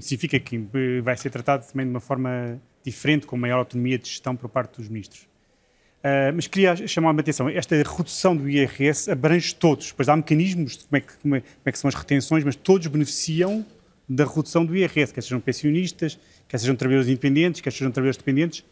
Significa 0.01 0.41
que 0.41 0.59
vai 1.03 1.17
ser 1.17 1.31
tratado 1.31 1.67
também 1.67 1.85
de 1.85 1.91
uma 1.91 2.01
forma 2.01 2.61
diferente, 2.83 3.27
com 3.27 3.37
maior 3.37 3.59
autonomia 3.59 3.99
de 3.99 4.09
gestão 4.09 4.35
por 4.35 4.49
parte 4.49 4.79
dos 4.79 4.89
ministros. 4.89 5.23
Uh, 5.23 6.33
mas 6.35 6.47
queria 6.47 6.77
chamar 6.87 7.11
a 7.17 7.21
atenção, 7.21 7.49
esta 7.49 7.75
redução 7.75 8.37
do 8.37 8.49
IRS 8.49 9.11
abrange 9.11 9.55
todos, 9.55 9.93
pois 9.93 10.09
há 10.09 10.15
mecanismos 10.15 10.77
de 10.77 10.85
como 10.85 10.97
é, 10.97 11.01
que, 11.01 11.13
como, 11.19 11.37
é, 11.37 11.41
como 11.41 11.63
é 11.65 11.73
que 11.73 11.79
são 11.79 11.89
as 11.89 11.95
retenções, 11.95 12.45
mas 12.45 12.55
todos 12.55 12.87
beneficiam 12.87 13.65
da 14.09 14.25
redução 14.25 14.65
do 14.65 14.77
IRS, 14.77 15.13
quer 15.13 15.21
sejam 15.23 15.41
pensionistas, 15.41 16.19
quer 16.47 16.59
sejam 16.59 16.77
trabalhadores 16.77 17.11
independentes, 17.11 17.61
quer 17.61 17.73
sejam 17.73 17.91
trabalhadores 17.91 18.19
dependentes, 18.19 18.65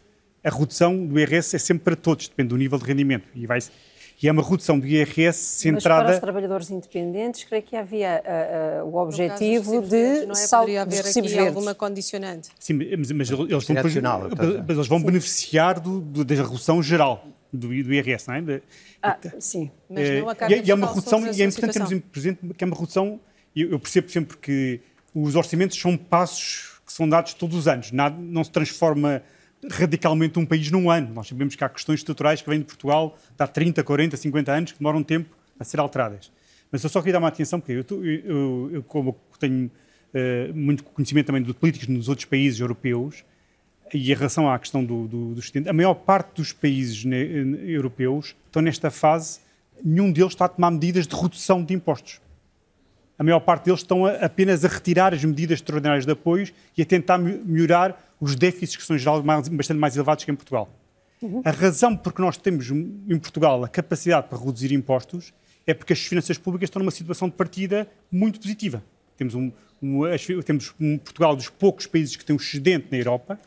a 0.45 0.51
redução 0.51 1.07
do 1.07 1.19
IRS 1.19 1.57
é 1.57 1.59
sempre 1.59 1.85
para 1.85 1.97
todos, 1.97 2.29
depende 2.29 2.51
do 2.51 2.57
nível 2.57 2.79
de 2.79 2.85
rendimento. 2.85 3.27
E, 3.35 3.47
vai, 3.47 3.59
e 4.23 4.29
é 4.29 4.33
uma 4.33 4.43
redução 4.43 4.79
do 4.79 4.87
IRS 4.87 5.39
centrada... 5.39 6.03
Mas 6.03 6.07
para 6.07 6.15
os 6.15 6.21
trabalhadores 6.21 6.71
independentes, 6.71 7.45
creio 7.45 7.63
que 7.63 7.75
havia 7.75 8.23
uh, 8.23 8.85
uh, 8.85 8.91
o 8.91 8.97
objetivo 8.97 9.81
de 9.81 10.27
não 10.27 10.35
é? 10.35 10.49
Poderia 10.49 10.83
haver 10.83 11.01
aqui 11.01 11.21
verdes. 11.23 11.39
alguma 11.39 11.75
condicionante. 11.75 12.51
Sim, 12.59 12.75
mas, 12.75 13.11
mas 13.11 13.31
eles, 13.31 13.65
vão, 13.65 13.77
mas 14.67 14.77
eles 14.77 14.87
vão 14.87 15.03
beneficiar 15.03 15.81
do, 15.81 16.01
do, 16.01 16.25
da 16.25 16.35
redução 16.35 16.83
geral 16.83 17.27
do, 17.51 17.69
do 17.69 17.95
IRS, 17.95 18.29
não 18.29 18.35
é? 18.35 18.61
Ah, 19.03 19.19
sim. 19.39 19.71
Mas 19.89 20.11
não 20.11 20.29
a 20.29 20.51
e, 20.51 20.55
é, 20.55 20.63
e 20.65 20.71
é 20.71 20.75
uma 20.75 20.89
redução, 20.89 21.27
e 21.27 21.43
é 21.43 21.45
importante 21.45 21.89
termos 21.89 22.05
presente 22.13 22.39
que 22.57 22.65
é 22.65 22.67
uma 22.67 22.77
redução, 22.77 23.21
eu, 23.57 23.71
eu 23.71 23.79
percebo 23.79 24.11
sempre 24.11 24.37
que 24.37 24.81
os 25.15 25.37
orçamentos 25.37 25.79
são 25.79 25.97
passos 25.97 26.81
que 26.87 26.93
são 26.93 27.09
dados 27.09 27.33
todos 27.33 27.57
os 27.57 27.67
anos, 27.67 27.91
Nada, 27.93 28.17
não 28.19 28.45
se 28.45 28.51
transforma 28.51 29.23
radicalmente 29.71 30.39
um 30.39 30.47
país 30.47 30.71
num 30.71 30.91
ano. 30.91 31.12
Nós 31.15 31.29
sabemos 31.29 31.55
que 31.57 31.65
há 31.65 31.69
questões 31.69 32.01
estruturais 32.01 32.43
que 32.43 32.49
vêm 32.49 32.59
de 32.59 32.65
Portugal 32.67 33.19
há 33.39 33.47
30, 33.47 33.83
40, 33.83 34.17
50 34.17 34.53
anos 34.53 34.73
que 34.73 34.79
demoram 34.79 35.03
tempo 35.03 35.35
a 35.59 35.65
ser 35.65 35.81
alteradas. 35.81 36.31
Mas 36.71 36.83
eu 36.83 36.91
só 36.91 37.01
queria 37.01 37.15
dar 37.15 37.19
uma 37.21 37.29
atenção, 37.29 37.61
porque 37.61 37.73
eu, 37.73 38.05
eu, 38.05 38.71
eu 38.73 38.83
como 38.83 39.17
tenho 39.39 39.67
uh, 39.67 40.55
muito 40.55 40.83
conhecimento 40.83 41.27
também 41.27 41.43
de 41.43 41.53
políticos 41.55 41.89
nos 41.89 42.09
outros 42.09 42.25
países 42.25 42.59
europeus, 42.61 43.25
e 43.93 44.11
em 44.11 44.15
relação 44.15 44.51
à 44.51 44.59
questão 44.59 44.85
do, 44.85 45.07
do, 45.07 45.35
do 45.35 45.69
a 45.69 45.73
maior 45.73 45.95
parte 45.95 46.37
dos 46.37 46.53
países 46.53 47.05
ne, 47.05 47.73
europeus 47.73 48.35
estão 48.47 48.62
nesta 48.62 48.91
fase, 48.91 49.41
nenhum 49.85 50.11
deles 50.11 50.33
está 50.33 50.47
a 50.47 50.49
tomar 50.49 50.71
medidas 50.71 51.07
de 51.07 51.15
redução 51.15 51.62
de 51.62 51.75
impostos. 51.75 52.21
A 53.19 53.23
maior 53.23 53.41
parte 53.41 53.67
deles 53.67 53.81
estão 53.81 54.07
a, 54.07 54.12
apenas 54.12 54.65
a 54.65 54.69
retirar 54.69 55.15
as 55.15 55.25
medidas 55.25 55.59
extraordinárias 55.59 56.05
de 56.05 56.12
apoio 56.12 56.49
e 56.77 56.83
a 56.83 56.85
tentar 56.85 57.19
melhorar 57.19 58.15
os 58.21 58.35
déficits 58.35 58.77
que 58.77 58.83
são, 58.83 58.97
em 58.97 58.99
geral, 58.99 59.23
mais, 59.23 59.49
bastante 59.49 59.79
mais 59.79 59.95
elevados 59.97 60.25
que 60.25 60.31
em 60.31 60.35
Portugal. 60.35 60.69
Uhum. 61.23 61.43
A 61.45 61.51
razão 61.51 61.97
por 61.97 62.12
que 62.12 62.21
nós 62.21 62.37
temos 62.37 62.71
em 62.71 63.19
Portugal 63.19 63.62
a 63.65 63.69
capacidade 63.69 64.29
para 64.29 64.39
reduzir 64.39 64.73
impostos 64.73 65.33
é 65.67 65.73
porque 65.73 65.93
as 65.93 66.01
finanças 66.01 66.37
públicas 66.37 66.69
estão 66.69 66.81
numa 66.81 66.91
situação 66.91 67.29
de 67.29 67.35
partida 67.35 67.89
muito 68.11 68.41
positiva. 68.41 68.83
Temos, 69.17 69.35
um, 69.35 69.51
um, 69.83 70.03
temos 70.45 70.75
um 70.81 70.99
Portugal 70.99 71.37
dos 71.37 71.49
poucos 71.49 71.87
países 71.87 72.17
que 72.17 72.25
tem 72.25 72.35
um 72.35 72.39
excedente 72.39 72.89
na 72.91 72.99
Europa 72.99 73.39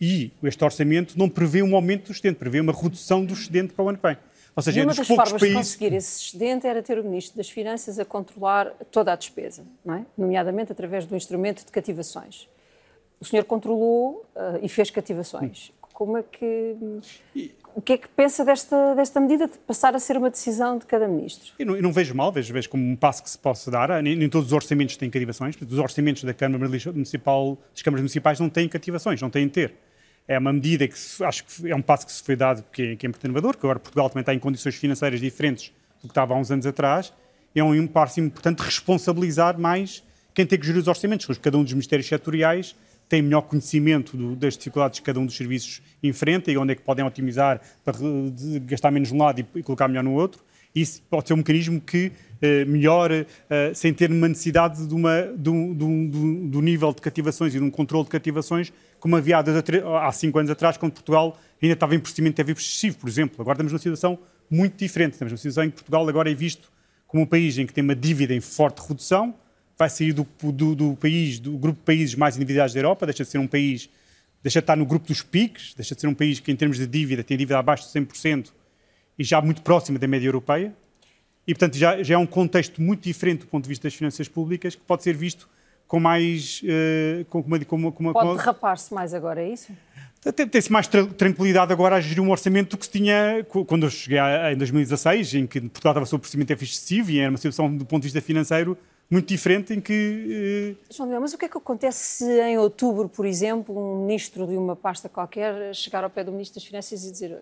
e 0.00 0.32
este 0.42 0.62
orçamento 0.64 1.18
não 1.18 1.28
prevê 1.28 1.62
um 1.62 1.74
aumento 1.74 2.06
do 2.06 2.12
excedente, 2.12 2.36
prevê 2.36 2.60
uma 2.60 2.72
redução 2.72 3.24
do 3.24 3.32
excedente 3.32 3.72
para 3.72 3.84
o 3.84 3.88
ano 3.88 3.98
que 3.98 4.06
vem. 4.06 4.16
Ou 4.56 4.62
seja, 4.62 4.80
e 4.80 4.84
uma 4.84 4.94
das 4.94 5.06
formas 5.06 5.32
países... 5.32 5.48
de 5.48 5.54
conseguir 5.54 5.92
esse 5.94 6.26
excedente 6.26 6.66
era 6.66 6.82
ter 6.82 6.98
o 6.98 7.04
Ministro 7.04 7.36
das 7.36 7.50
Finanças 7.50 7.98
a 7.98 8.04
controlar 8.04 8.70
toda 8.90 9.12
a 9.12 9.16
despesa, 9.16 9.64
é? 9.88 10.02
nomeadamente 10.16 10.70
através 10.70 11.06
do 11.06 11.16
instrumento 11.16 11.64
de 11.64 11.72
cativações 11.72 12.48
o 13.24 13.24
senhor 13.24 13.44
controlou 13.44 14.24
uh, 14.36 14.58
e 14.62 14.68
fez 14.68 14.90
cativações. 14.90 15.72
Como 15.92 16.18
é 16.18 16.22
que. 16.22 16.76
O 17.76 17.82
que 17.82 17.94
é 17.94 17.98
que 17.98 18.06
pensa 18.08 18.44
desta, 18.44 18.94
desta 18.94 19.18
medida 19.18 19.48
de 19.48 19.58
passar 19.58 19.96
a 19.96 19.98
ser 19.98 20.16
uma 20.16 20.30
decisão 20.30 20.78
de 20.78 20.86
cada 20.86 21.08
ministro? 21.08 21.52
Eu 21.58 21.66
não, 21.66 21.76
eu 21.76 21.82
não 21.82 21.92
vejo 21.92 22.14
mal, 22.14 22.30
vejo, 22.30 22.52
vejo 22.52 22.70
como 22.70 22.84
um 22.84 22.94
passo 22.94 23.20
que 23.20 23.28
se 23.28 23.36
possa 23.36 23.68
dar. 23.68 24.00
Nem, 24.00 24.14
nem 24.14 24.28
todos 24.28 24.48
os 24.48 24.52
orçamentos 24.52 24.96
têm 24.96 25.10
cativações. 25.10 25.56
Os 25.60 25.78
orçamentos 25.78 26.22
da 26.22 26.32
Câmara 26.32 26.68
Municipal, 26.68 27.58
das 27.72 27.82
câmaras 27.82 28.02
municipais 28.02 28.38
não 28.38 28.48
têm 28.48 28.68
cativações, 28.68 29.20
não 29.20 29.28
têm 29.28 29.46
de 29.46 29.52
ter. 29.52 29.74
É 30.26 30.38
uma 30.38 30.52
medida 30.52 30.88
que 30.88 30.94
acho 31.22 31.44
que 31.44 31.70
é 31.70 31.76
um 31.76 31.82
passo 31.82 32.06
que 32.06 32.12
se 32.12 32.22
foi 32.22 32.34
dado 32.34 32.64
que 32.72 32.82
é, 32.82 32.96
que 32.96 33.06
é 33.06 33.08
muito 33.08 33.22
inovador, 33.24 33.56
que 33.56 33.66
agora 33.66 33.78
Portugal 33.78 34.08
também 34.08 34.22
está 34.22 34.32
em 34.32 34.38
condições 34.38 34.74
financeiras 34.74 35.20
diferentes 35.20 35.70
do 36.00 36.08
que 36.08 36.12
estava 36.12 36.34
há 36.34 36.36
uns 36.36 36.50
anos 36.50 36.66
atrás. 36.66 37.12
É 37.54 37.62
um 37.62 37.86
passo 37.86 38.20
importante 38.20 38.60
responsabilizar 38.60 39.58
mais 39.58 40.02
quem 40.32 40.44
tem 40.44 40.58
que 40.58 40.66
gerir 40.66 40.80
os 40.80 40.88
orçamentos, 40.88 41.38
cada 41.38 41.56
um 41.56 41.62
dos 41.62 41.72
ministérios 41.72 42.08
setoriais 42.08 42.74
têm 43.08 43.22
melhor 43.22 43.42
conhecimento 43.42 44.16
do, 44.16 44.34
das 44.34 44.56
dificuldades 44.56 44.98
que 44.98 45.06
cada 45.06 45.20
um 45.20 45.26
dos 45.26 45.36
serviços 45.36 45.82
enfrenta 46.02 46.50
e 46.50 46.56
onde 46.56 46.72
é 46.72 46.74
que 46.74 46.82
podem 46.82 47.04
otimizar 47.04 47.60
para 47.84 47.94
gastar 48.62 48.90
menos 48.90 49.08
de 49.08 49.14
um 49.14 49.18
lado 49.18 49.40
e, 49.40 49.46
e 49.58 49.62
colocar 49.62 49.86
melhor 49.86 50.02
no 50.02 50.14
outro. 50.14 50.42
Isso 50.74 51.00
pode 51.08 51.28
ser 51.28 51.34
um 51.34 51.38
mecanismo 51.38 51.80
que 51.80 52.10
uh, 52.44 52.70
melhora, 52.70 53.26
uh, 53.44 53.74
sem 53.74 53.92
ter 53.92 54.10
uma 54.10 54.28
necessidade 54.28 54.86
de, 54.86 54.94
uma, 54.94 55.22
de 55.36 55.50
um, 55.50 55.74
de 55.74 55.84
um, 55.84 56.48
do 56.48 56.60
nível 56.60 56.92
de 56.92 57.00
cativações 57.00 57.54
e 57.54 57.58
de 57.58 57.64
um 57.64 57.70
controle 57.70 58.04
de 58.04 58.10
cativações, 58.10 58.72
como 59.00 59.16
havia 59.16 59.38
há, 59.38 60.12
cinco 60.12 60.38
anos 60.38 60.50
atrás, 60.50 60.76
quando 60.76 60.92
Portugal 60.92 61.38
ainda 61.62 61.74
estava 61.74 61.94
em 61.94 61.98
procedimento 61.98 62.42
de 62.42 62.52
excessivo, 62.52 62.98
por 62.98 63.08
exemplo. 63.08 63.36
Agora 63.40 63.54
estamos 63.56 63.72
numa 63.72 63.78
situação 63.78 64.18
muito 64.50 64.76
diferente. 64.76 65.12
Estamos 65.12 65.32
numa 65.32 65.38
situação 65.38 65.64
em 65.64 65.70
que 65.70 65.76
Portugal 65.76 66.08
agora 66.08 66.30
é 66.30 66.34
visto 66.34 66.72
como 67.06 67.22
um 67.22 67.26
país 67.26 67.56
em 67.58 67.66
que 67.66 67.72
tem 67.72 67.84
uma 67.84 67.94
dívida 67.94 68.34
em 68.34 68.40
forte 68.40 68.80
redução, 68.86 69.34
vai 69.78 69.88
sair 69.88 70.12
do, 70.12 70.26
do, 70.52 70.74
do, 70.74 70.96
país, 70.96 71.38
do 71.38 71.56
grupo 71.56 71.78
de 71.78 71.84
países 71.84 72.14
mais 72.14 72.36
endividados 72.36 72.74
da 72.74 72.80
Europa, 72.80 73.06
deixa 73.06 73.24
de 73.24 73.30
ser 73.30 73.38
um 73.38 73.46
país, 73.46 73.88
deixa 74.42 74.60
de 74.60 74.64
estar 74.64 74.76
no 74.76 74.84
grupo 74.84 75.06
dos 75.06 75.22
PICs, 75.22 75.74
deixa 75.76 75.94
de 75.94 76.00
ser 76.00 76.06
um 76.08 76.14
país 76.14 76.40
que, 76.40 76.50
em 76.50 76.56
termos 76.56 76.76
de 76.76 76.86
dívida, 76.86 77.22
tem 77.22 77.36
dívida 77.36 77.58
abaixo 77.58 77.84
de 77.84 78.00
100% 78.00 78.50
e 79.18 79.22
já 79.22 79.40
muito 79.40 79.62
próxima 79.62 79.98
da 79.98 80.08
média 80.08 80.26
europeia. 80.26 80.74
E, 81.46 81.54
portanto, 81.54 81.76
já, 81.76 82.02
já 82.02 82.14
é 82.14 82.18
um 82.18 82.26
contexto 82.26 82.80
muito 82.80 83.02
diferente 83.02 83.40
do 83.40 83.46
ponto 83.46 83.64
de 83.64 83.68
vista 83.68 83.86
das 83.86 83.94
finanças 83.94 84.28
públicas, 84.28 84.74
que 84.74 84.82
pode 84.82 85.02
ser 85.02 85.14
visto 85.14 85.48
com 85.86 86.00
mais. 86.00 86.62
Uh, 86.62 87.24
com, 87.26 87.42
com, 87.42 87.64
com, 87.64 87.92
com, 87.92 88.12
pode 88.12 88.36
derrapar-se 88.38 88.92
mais 88.92 89.12
agora, 89.12 89.42
é 89.42 89.50
isso? 89.50 89.72
Tem-se 90.50 90.72
mais 90.72 90.86
tranquilidade 90.88 91.70
agora 91.70 91.96
a 91.96 92.00
gerir 92.00 92.22
um 92.22 92.30
orçamento 92.30 92.70
do 92.70 92.78
que 92.78 92.86
se 92.86 92.92
tinha 92.92 93.46
quando 93.66 93.84
eu 93.84 93.90
cheguei 93.90 94.18
em 94.50 94.56
2016, 94.56 95.34
em 95.34 95.46
que 95.46 95.60
Portugal 95.60 95.92
estava 95.92 96.06
sob 96.06 96.22
procedimento 96.22 96.50
excessivo 96.50 97.10
e 97.10 97.18
era 97.18 97.28
uma 97.28 97.36
situação, 97.36 97.76
do 97.76 97.84
ponto 97.84 98.00
de 98.00 98.06
vista 98.06 98.22
financeiro, 98.22 98.78
muito 99.10 99.28
diferente 99.28 99.74
em 99.74 99.82
que... 99.82 100.78
Uh... 100.90 100.94
João 100.94 101.20
mas 101.20 101.34
o 101.34 101.38
que 101.38 101.44
é 101.44 101.48
que 101.48 101.58
acontece 101.58 102.24
se 102.24 102.40
em 102.40 102.56
outubro, 102.56 103.06
por 103.06 103.26
exemplo, 103.26 103.78
um 103.78 104.06
ministro 104.06 104.46
de 104.46 104.56
uma 104.56 104.74
pasta 104.74 105.10
qualquer 105.10 105.74
chegar 105.74 106.02
ao 106.02 106.08
pé 106.08 106.24
do 106.24 106.32
ministro 106.32 106.58
das 106.58 106.66
Finanças 106.66 107.04
e 107.04 107.12
dizer 107.12 107.38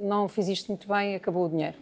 não 0.00 0.26
fiz 0.28 0.48
isto 0.48 0.68
muito 0.68 0.88
bem, 0.88 1.14
acabou 1.14 1.44
o 1.44 1.48
dinheiro? 1.50 1.76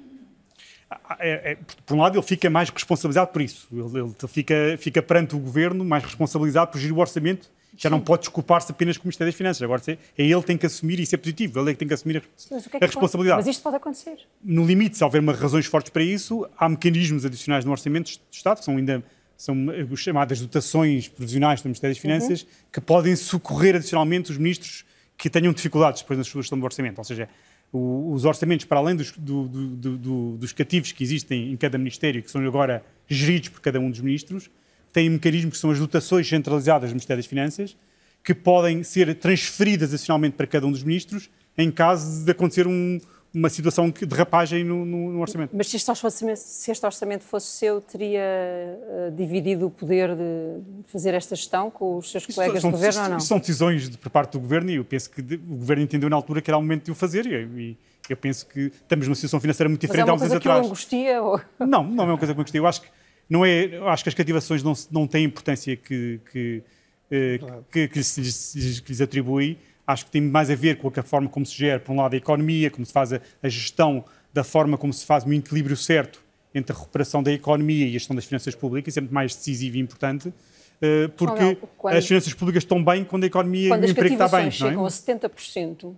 É, 1.19 1.53
é, 1.53 1.59
por 1.87 1.95
um 1.97 2.01
lado, 2.01 2.19
ele 2.19 2.27
fica 2.27 2.49
mais 2.51 2.71
responsabilizado 2.71 3.31
por 3.31 3.43
isso. 3.43 3.69
Ele, 3.73 4.01
ele 4.01 4.15
fica, 4.29 4.55
fica 4.79 5.03
perante 5.03 5.35
o 5.35 5.39
governo 5.39 5.85
mais 5.85 6.05
responsabilizado 6.05 6.71
por 6.71 6.79
gerir 6.79 6.97
o 6.97 7.01
orçamento 7.01 7.51
já 7.77 7.89
não 7.89 8.01
pode 8.01 8.23
desculpar-se 8.23 8.71
apenas 8.71 8.97
com 8.97 9.05
o 9.05 9.07
Ministério 9.07 9.33
das 9.33 9.37
Finanças. 9.37 9.63
Agora 9.63 9.81
é 9.87 9.97
ele 10.19 10.41
que 10.41 10.47
tem 10.47 10.59
que 10.59 10.67
assumir, 10.67 11.01
e 11.01 11.03
isso 11.03 11.15
é 11.15 11.19
positivo, 11.19 11.59
ele 11.59 11.71
é 11.71 11.73
que 11.73 11.79
tem 11.79 11.89
que 11.89 11.95
assumir 11.95 12.19
a, 12.19 12.21
que 12.21 12.77
é 12.77 12.79
que 12.79 12.85
a 12.85 12.87
responsabilidade. 12.87 13.39
Mas 13.39 13.47
isto 13.47 13.63
pode 13.63 13.77
acontecer. 13.77 14.19
No 14.43 14.65
limite, 14.65 14.97
se 14.97 15.05
houver 15.05 15.21
uma, 15.21 15.33
razões 15.33 15.67
fortes 15.67 15.91
para 15.91 16.03
isso, 16.03 16.47
há 16.57 16.69
mecanismos 16.69 17.25
adicionais 17.25 17.65
no 17.65 17.71
Orçamento 17.71 18.11
do 18.11 18.21
Estado, 18.31 18.59
que 18.59 18.65
são 18.65 18.77
ainda 18.77 19.03
são 19.37 19.57
as 19.71 19.99
chamadas 19.99 20.41
dotações 20.41 21.09
provisionais 21.09 21.61
do 21.61 21.65
Ministério 21.65 21.97
das 21.97 22.01
Finanças, 22.01 22.43
uhum. 22.43 22.49
que 22.73 22.81
podem 22.81 23.17
socorrer 23.17 23.75
adicionalmente 23.75 24.31
os 24.31 24.39
ministros 24.39 24.85
que 25.17 25.29
tenham 25.29 25.53
dificuldades 25.53 26.03
depois 26.03 26.17
na 26.17 26.25
sua 26.25 26.43
gestão 26.43 26.59
do 26.59 26.65
orçamento. 26.65 26.99
Ou 26.99 27.05
seja, 27.05 27.29
o, 27.73 28.13
os 28.13 28.25
orçamentos, 28.25 28.67
para 28.67 28.79
além 28.79 28.95
dos, 28.95 29.13
do, 29.13 29.49
do, 29.49 29.97
do, 29.97 30.37
dos 30.37 30.53
cativos 30.53 30.93
que 30.93 31.03
existem 31.03 31.51
em 31.53 31.57
cada 31.57 31.79
ministério, 31.79 32.23
que 32.23 32.31
são 32.31 32.47
agora 32.47 32.85
geridos 33.09 33.49
por 33.49 33.61
cada 33.61 33.81
um 33.81 33.91
dos 33.91 34.01
ministros, 34.01 34.51
têm 34.93 35.09
mecanismos 35.09 35.55
que 35.55 35.61
são 35.61 35.71
as 35.71 35.79
dotações 35.79 36.29
centralizadas 36.29 36.91
do 36.91 36.93
Ministério 36.93 37.23
das 37.23 37.29
Finanças, 37.29 37.77
que 38.23 38.35
podem 38.35 38.83
ser 38.83 39.15
transferidas 39.17 39.93
adicionalmente 39.93 40.37
para 40.37 40.47
cada 40.47 40.67
um 40.67 40.71
dos 40.71 40.83
ministros 40.83 41.31
em 41.57 41.71
caso 41.71 42.25
de 42.25 42.31
acontecer 42.31 42.67
um, 42.67 42.99
uma 43.35 43.49
situação 43.49 43.89
de 43.91 44.05
derrapagem 44.05 44.63
no, 44.63 44.85
no, 44.85 45.13
no, 45.13 45.21
orçamento. 45.21 45.51
Mas 45.57 45.69
se 45.69 45.77
este 45.77 45.91
orçamento, 45.91 46.37
se 46.37 46.71
este 46.71 46.85
orçamento 46.85 47.25
fosse 47.25 47.47
seu, 47.47 47.81
teria 47.81 48.21
uh, 48.21 49.11
dividido 49.11 49.67
o 49.67 49.71
poder 49.71 50.15
de 50.15 50.61
fazer 50.87 51.15
esta 51.15 51.35
gestão 51.35 51.71
com 51.71 51.97
os 51.97 52.11
seus 52.11 52.27
colegas 52.27 52.61
são, 52.61 52.71
do 52.71 52.77
governo 52.77 53.03
ou 53.03 53.09
não? 53.09 53.21
São 53.21 53.39
decisões 53.39 53.89
de, 53.89 53.97
por 53.97 54.11
parte 54.11 54.33
do 54.33 54.41
governo 54.41 54.71
e 54.71 54.77
eu 54.77 54.85
penso 54.85 55.11
que 55.11 55.23
de, 55.23 55.37
o 55.37 55.57
governo 55.57 55.83
entendeu 55.83 56.11
na 56.11 56.17
altura 56.17 56.43
que 56.43 56.51
era 56.51 56.59
o 56.59 56.61
momento 56.61 56.85
de 56.85 56.91
o 56.91 56.95
fazer 56.95 57.27
e, 57.27 57.71
e 57.71 57.77
eu 58.09 58.17
penso 58.17 58.47
que 58.47 58.67
estamos 58.67 59.07
numa 59.07 59.15
situação 59.15 59.41
financeira 59.41 59.69
muito 59.69 59.81
diferente 59.81 60.11
há 60.11 60.15
uns 60.15 60.23
anos 60.23 60.35
atrás. 60.35 60.59
Mas 60.59 60.67
é 60.67 60.69
uma 60.69 60.69
coisa 60.69 60.89
que 60.89 60.97
angustia? 60.97 61.23
Ou... 61.23 61.41
Não, 61.67 61.85
não 61.85 62.05
é 62.05 62.07
uma 62.09 62.19
coisa 62.19 62.35
que 62.35 62.39
me 62.39 62.43
angustia. 62.43 62.61
Eu 62.61 62.67
acho 62.67 62.83
que 62.83 62.89
não 63.29 63.47
é, 63.47 63.79
acho 63.89 64.03
que 64.03 64.09
as 64.11 64.15
cativações 64.15 64.63
não, 64.63 64.75
não 64.91 65.07
têm 65.07 65.25
a 65.25 65.27
importância 65.27 65.75
que, 65.75 66.21
que, 66.31 66.63
eh, 67.11 67.39
claro. 67.39 67.67
que, 67.73 67.89
que, 67.89 67.99
lhes, 67.99 68.81
que, 68.85 68.93
lhes, 68.93 69.01
atribui. 69.01 69.59
Acho 69.87 70.05
que 70.07 70.11
tem 70.11 70.23
mais 70.23 70.51
a 70.51 70.55
ver 70.55 70.79
com 70.79 70.89
a 70.89 71.03
forma 71.03 71.29
como 71.29 71.45
se 71.45 71.57
gera, 71.57 71.81
por 71.81 71.93
um 71.93 71.97
lado, 71.97 72.15
a 72.15 72.17
economia, 72.17 72.71
como 72.71 72.87
se 72.87 72.93
faz 72.93 73.13
a, 73.13 73.21
a 73.43 73.49
gestão 73.49 74.05
da 74.33 74.45
forma 74.45 74.79
como 74.79 74.93
se 74.93 75.05
faz 75.05 75.25
um 75.25 75.33
equilíbrio 75.33 75.77
certo 75.77 76.23
entre 76.55 76.75
a 76.75 76.79
recuperação 76.79 77.23
da 77.23 77.33
economia 77.33 77.87
e 77.87 77.91
a 77.91 77.93
gestão 77.93 78.15
das 78.15 78.25
finanças 78.25 78.55
públicas, 78.55 78.97
é 78.97 79.01
muito 79.01 79.15
mais 79.15 79.35
decisivo 79.35 79.77
e 79.77 79.81
importante, 79.81 80.33
eh, 80.81 81.09
porque 81.17 81.43
não, 81.43 81.57
quando, 81.79 81.97
as 81.97 82.07
finanças 82.07 82.35
públicas 82.35 82.63
estão 82.63 82.83
bem 82.85 83.05
quando 83.05 83.25
a 83.25 83.27
economia 83.27 83.69
quando 83.69 83.85
e 83.85 83.87
o 83.87 83.91
emprego 83.91 84.15
está 84.15 84.29
bem. 84.29 84.31
Quando 84.31 84.49
as 84.49 84.55
chegam 84.55 84.85
é? 84.85 84.87
a 84.87 84.91
70%, 84.91 85.85
uh, 85.85 85.97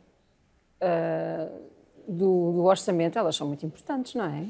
do, 2.07 2.53
do, 2.53 2.65
orçamento, 2.65 3.19
elas 3.19 3.35
são 3.35 3.49
muito 3.49 3.65
importantes, 3.65 4.15
não 4.15 4.27
é? 4.27 4.45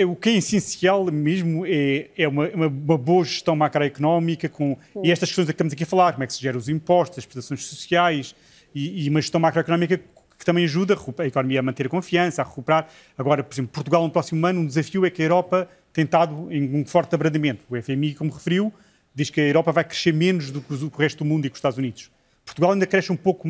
é 0.00 0.04
o 0.06 0.16
que 0.16 0.30
é 0.30 0.32
essencial 0.36 1.04
mesmo 1.04 1.66
é, 1.66 2.08
é 2.16 2.26
uma, 2.26 2.48
uma, 2.48 2.66
uma, 2.68 2.98
boa 2.98 3.22
gestão 3.22 3.54
macroeconómica 3.54 4.48
com, 4.48 4.78
e 5.02 5.12
estas 5.12 5.28
questões 5.28 5.44
que 5.44 5.52
estamos 5.52 5.74
aqui 5.74 5.82
a 5.84 5.86
falar, 5.86 6.12
como 6.12 6.24
é 6.24 6.26
que 6.26 6.32
se 6.32 6.40
geram 6.40 6.58
os 6.58 6.70
impostos, 6.70 7.18
as 7.18 7.26
prestações 7.26 7.66
sociais 7.66 8.34
e, 8.74 9.04
e 9.04 9.08
uma 9.08 9.20
gestão 9.20 9.40
macroeconómica 9.40 9.98
que 10.38 10.44
também 10.44 10.64
ajuda 10.64 10.96
a 11.18 11.26
economia 11.26 11.60
a 11.60 11.62
manter 11.62 11.86
a 11.86 11.88
confiança, 11.90 12.40
a 12.40 12.44
recuperar. 12.44 12.88
Agora, 13.16 13.44
por 13.44 13.54
exemplo, 13.54 13.72
Portugal 13.72 14.02
no 14.02 14.10
próximo 14.10 14.44
ano, 14.46 14.60
um 14.60 14.66
desafio 14.66 15.04
é 15.04 15.10
que 15.10 15.20
a 15.20 15.26
Europa 15.26 15.68
tem 15.92 16.04
estado 16.04 16.48
em 16.50 16.74
um 16.76 16.84
forte 16.86 17.14
abrandamento. 17.14 17.62
O 17.68 17.80
FMI, 17.80 18.14
como 18.14 18.32
referiu, 18.32 18.72
diz 19.14 19.28
que 19.28 19.40
a 19.40 19.44
Europa 19.44 19.72
vai 19.72 19.84
crescer 19.84 20.14
menos 20.14 20.50
do 20.50 20.62
que 20.62 20.72
o 20.72 20.88
resto 20.96 21.18
do 21.18 21.24
mundo 21.26 21.44
e 21.44 21.50
que 21.50 21.54
os 21.54 21.58
Estados 21.58 21.76
Unidos. 21.76 22.10
Portugal 22.44 22.72
ainda 22.72 22.86
cresce 22.86 23.12
um 23.12 23.16
pouco 23.16 23.48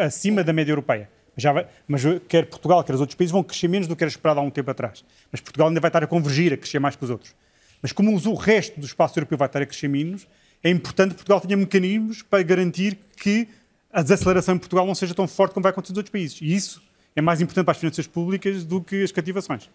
acima 0.00 0.44
da 0.44 0.52
média 0.52 0.70
europeia. 0.70 1.10
Já 1.36 1.52
vai, 1.52 1.66
mas 1.88 2.02
quer 2.28 2.46
Portugal, 2.46 2.84
quer 2.84 2.94
os 2.94 3.00
outros 3.00 3.16
países 3.16 3.32
vão 3.32 3.42
crescer 3.42 3.66
menos 3.66 3.88
do 3.88 3.96
que 3.96 4.04
era 4.04 4.08
esperado 4.08 4.38
há 4.38 4.42
um 4.42 4.50
tempo 4.50 4.70
atrás. 4.70 5.04
Mas 5.32 5.40
Portugal 5.40 5.66
ainda 5.66 5.80
vai 5.80 5.88
estar 5.88 6.04
a 6.04 6.06
convergir, 6.06 6.52
a 6.52 6.56
crescer 6.56 6.78
mais 6.78 6.94
que 6.94 7.02
os 7.02 7.10
outros. 7.10 7.34
Mas 7.82 7.90
como 7.92 8.14
o 8.14 8.34
resto 8.34 8.78
do 8.78 8.86
espaço 8.86 9.18
europeu 9.18 9.36
vai 9.36 9.46
estar 9.46 9.60
a 9.60 9.66
crescer 9.66 9.88
menos, 9.88 10.28
é 10.62 10.70
importante 10.70 11.10
que 11.10 11.16
Portugal 11.16 11.40
tenha 11.40 11.56
mecanismos 11.56 12.22
para 12.22 12.42
garantir 12.42 12.96
que 13.16 13.48
a 13.94 14.02
desaceleração 14.02 14.56
em 14.56 14.58
Portugal 14.58 14.84
não 14.84 14.94
seja 14.94 15.14
tão 15.14 15.28
forte 15.28 15.54
como 15.54 15.62
vai 15.62 15.70
acontecer 15.70 15.92
nos 15.92 15.98
outros 15.98 16.10
países. 16.10 16.40
E 16.42 16.52
isso 16.52 16.82
é 17.14 17.22
mais 17.22 17.40
importante 17.40 17.64
para 17.64 17.72
as 17.72 17.78
finanças 17.78 18.08
públicas 18.08 18.64
do 18.64 18.82
que 18.82 19.04
as 19.04 19.12
cativações. 19.12 19.70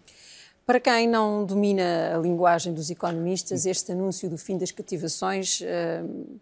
Para 0.66 0.78
quem 0.78 1.08
não 1.08 1.44
domina 1.46 2.14
a 2.14 2.18
linguagem 2.18 2.74
dos 2.74 2.90
economistas, 2.90 3.64
este 3.64 3.92
anúncio 3.92 4.28
do 4.28 4.36
fim 4.36 4.58
das 4.58 4.70
cativações 4.70 5.62
uh, 5.62 6.38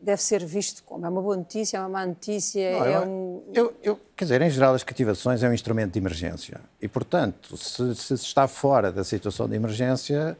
deve 0.00 0.22
ser 0.22 0.46
visto 0.46 0.84
como? 0.84 1.04
É 1.04 1.08
uma 1.08 1.20
boa 1.20 1.36
notícia, 1.36 1.76
é 1.76 1.80
uma 1.80 1.88
má 1.88 2.06
notícia? 2.06 2.70
Não, 2.70 2.84
é 2.86 2.96
eu, 2.96 3.02
um... 3.02 3.42
eu, 3.52 3.76
eu, 3.82 4.00
quer 4.16 4.24
dizer, 4.24 4.40
em 4.40 4.48
geral, 4.48 4.74
as 4.74 4.84
cativações 4.84 5.42
é 5.42 5.48
um 5.48 5.52
instrumento 5.52 5.94
de 5.94 5.98
emergência. 5.98 6.60
E, 6.80 6.86
portanto, 6.86 7.56
se, 7.56 7.96
se 7.96 8.14
está 8.14 8.46
fora 8.46 8.92
da 8.92 9.02
situação 9.02 9.48
de 9.48 9.56
emergência, 9.56 10.38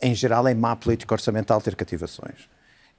em 0.00 0.14
geral, 0.14 0.48
é 0.48 0.54
má 0.54 0.74
política 0.74 1.14
orçamental 1.14 1.60
ter 1.60 1.76
cativações. 1.76 2.48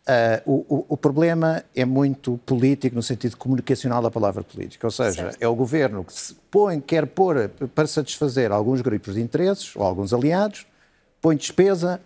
Uh, 0.08 0.66
o, 0.70 0.86
o, 0.90 0.98
problema 0.98 1.64
é 1.76 1.84
muito 1.84 2.40
político 2.46 2.96
no 2.96 3.02
sentido 3.02 3.36
comunicacional 3.38 4.04
da 4.04 4.12
palavra 4.12 4.44
política, 4.44 4.86
ou 4.86 4.92
seja, 4.92 5.24
certo. 5.24 5.38
é 5.42 5.48
o 5.48 5.56
governo 5.56 6.04
que 6.04 6.14
se 6.14 6.36
põe, 6.52 6.80
quer 6.80 7.08
pôr 7.08 7.50
para 7.74 7.88
satisfazer 7.88 8.52
alguns 8.52 8.82
grupos 8.82 9.16
de 9.16 9.22
interesses 9.22 9.76
ou 9.76 9.82
alguns 9.82 10.14
aliados, 10.14 10.68
põe 11.20 11.36
despesa 11.36 12.00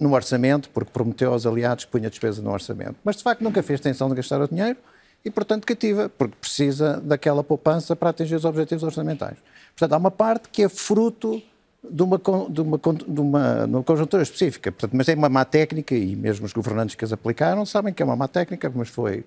no 0.00 0.14
orçamento, 0.14 0.70
porque 0.70 0.90
prometeu 0.90 1.32
aos 1.32 1.44
aliados 1.44 1.84
que 1.84 1.90
punha 1.90 2.08
despesa 2.08 2.40
no 2.40 2.50
orçamento. 2.50 2.96
Mas, 3.04 3.16
de 3.16 3.22
facto, 3.22 3.42
nunca 3.42 3.62
fez 3.62 3.80
tensão 3.80 4.08
de 4.08 4.14
gastar 4.14 4.40
o 4.40 4.48
dinheiro 4.48 4.78
e, 5.24 5.30
portanto, 5.30 5.66
cativa, 5.66 6.08
porque 6.08 6.36
precisa 6.40 7.00
daquela 7.00 7.42
poupança 7.44 7.96
para 7.96 8.10
atingir 8.10 8.34
os 8.34 8.44
objetivos 8.44 8.82
orçamentais. 8.82 9.36
Portanto, 9.76 9.92
há 9.92 9.96
uma 9.96 10.10
parte 10.10 10.48
que 10.48 10.62
é 10.62 10.68
fruto 10.68 11.42
de 11.82 12.02
uma, 12.02 12.18
de 12.18 12.60
uma, 12.60 12.78
de 12.78 13.20
uma, 13.20 13.66
de 13.66 13.74
uma 13.74 13.82
conjuntura 13.82 14.22
específica. 14.22 14.72
Portanto, 14.72 14.96
mas 14.96 15.08
é 15.08 15.14
uma 15.14 15.28
má 15.28 15.44
técnica 15.44 15.94
e 15.94 16.16
mesmo 16.16 16.46
os 16.46 16.52
governantes 16.52 16.94
que 16.94 17.04
as 17.04 17.12
aplicaram 17.12 17.64
sabem 17.64 17.92
que 17.92 18.02
é 18.02 18.06
uma 18.06 18.16
má 18.16 18.28
técnica, 18.28 18.70
mas 18.74 18.88
foi 18.88 19.24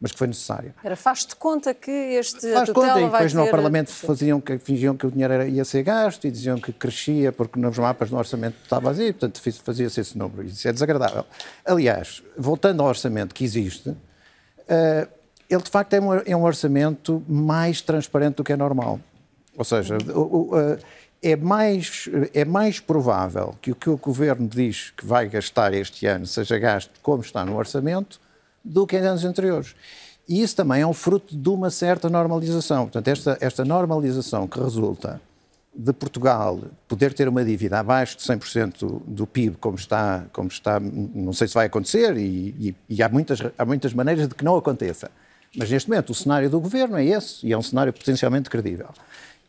mas 0.00 0.12
que 0.12 0.18
foi 0.18 0.28
necessária. 0.28 0.74
Era 0.82 0.94
faz-te 0.94 1.34
conta 1.34 1.74
que 1.74 1.90
este 1.90 2.52
faz 2.52 2.70
conta, 2.70 3.00
e 3.00 3.04
depois 3.04 3.34
no 3.34 3.48
Parlamento 3.48 3.90
faziam 3.90 4.40
que, 4.40 4.58
fingiam 4.58 4.96
que 4.96 5.06
o 5.06 5.10
dinheiro 5.10 5.48
ia 5.48 5.64
ser 5.64 5.82
gasto 5.82 6.24
e 6.24 6.30
diziam 6.30 6.58
que 6.58 6.72
crescia 6.72 7.32
porque 7.32 7.58
nos 7.58 7.76
mapas 7.76 8.08
do 8.10 8.16
orçamento 8.16 8.56
estava 8.62 8.92
vazio, 8.92 9.12
portanto 9.12 9.40
fazia-se 9.64 10.00
esse 10.00 10.16
número. 10.16 10.44
Isso 10.44 10.68
é 10.68 10.72
desagradável. 10.72 11.24
Aliás, 11.64 12.22
voltando 12.36 12.80
ao 12.80 12.88
orçamento 12.88 13.34
que 13.34 13.44
existe, 13.44 13.88
uh, 13.88 15.08
ele 15.50 15.62
de 15.62 15.70
facto 15.70 15.92
é 15.94 16.00
um, 16.00 16.14
é 16.14 16.36
um, 16.36 16.44
orçamento 16.44 17.22
mais 17.28 17.80
transparente 17.80 18.36
do 18.36 18.44
que 18.44 18.52
é 18.52 18.56
normal. 18.56 19.00
Ou 19.56 19.64
seja, 19.64 19.96
uh, 19.96 20.78
é 21.22 21.36
mais, 21.36 22.08
é 22.32 22.44
mais 22.44 22.80
provável 22.80 23.54
que 23.60 23.72
o 23.72 23.74
que 23.74 23.90
o 23.90 23.96
Governo 23.96 24.46
diz 24.46 24.92
que 24.96 25.04
vai 25.04 25.28
gastar 25.28 25.74
este 25.74 26.06
ano 26.06 26.26
seja 26.26 26.58
gasto 26.58 26.90
como 27.02 27.22
está 27.22 27.44
no 27.44 27.56
orçamento 27.56 28.20
do 28.64 28.86
que 28.86 28.96
em 28.96 29.00
anos 29.00 29.24
anteriores. 29.24 29.74
E 30.28 30.42
isso 30.42 30.54
também 30.54 30.82
é 30.82 30.86
um 30.86 30.92
fruto 30.92 31.36
de 31.36 31.48
uma 31.48 31.70
certa 31.70 32.08
normalização. 32.10 32.84
Portanto, 32.84 33.08
esta, 33.08 33.38
esta 33.40 33.64
normalização 33.64 34.46
que 34.46 34.60
resulta 34.60 35.20
de 35.74 35.92
Portugal 35.92 36.60
poder 36.86 37.14
ter 37.14 37.28
uma 37.28 37.44
dívida 37.44 37.78
abaixo 37.78 38.16
de 38.16 38.24
100% 38.24 39.02
do 39.06 39.26
PIB, 39.26 39.56
como 39.58 39.76
está, 39.76 40.26
como 40.32 40.48
está, 40.48 40.78
não 40.80 41.32
sei 41.32 41.48
se 41.48 41.54
vai 41.54 41.66
acontecer, 41.66 42.16
e, 42.16 42.54
e, 42.58 42.76
e, 42.88 43.02
há, 43.02 43.08
muitas, 43.08 43.38
há 43.56 43.64
muitas 43.64 43.94
maneiras 43.94 44.28
de 44.28 44.34
que 44.34 44.44
não 44.44 44.56
aconteça. 44.56 45.10
Mas 45.56 45.70
neste 45.70 45.88
momento 45.88 46.10
o 46.10 46.14
cenário 46.14 46.50
do 46.50 46.60
governo 46.60 46.98
é 46.98 47.04
esse, 47.04 47.46
e 47.46 47.52
é 47.52 47.56
um 47.56 47.62
cenário 47.62 47.92
potencialmente 47.92 48.50
credível. 48.50 48.88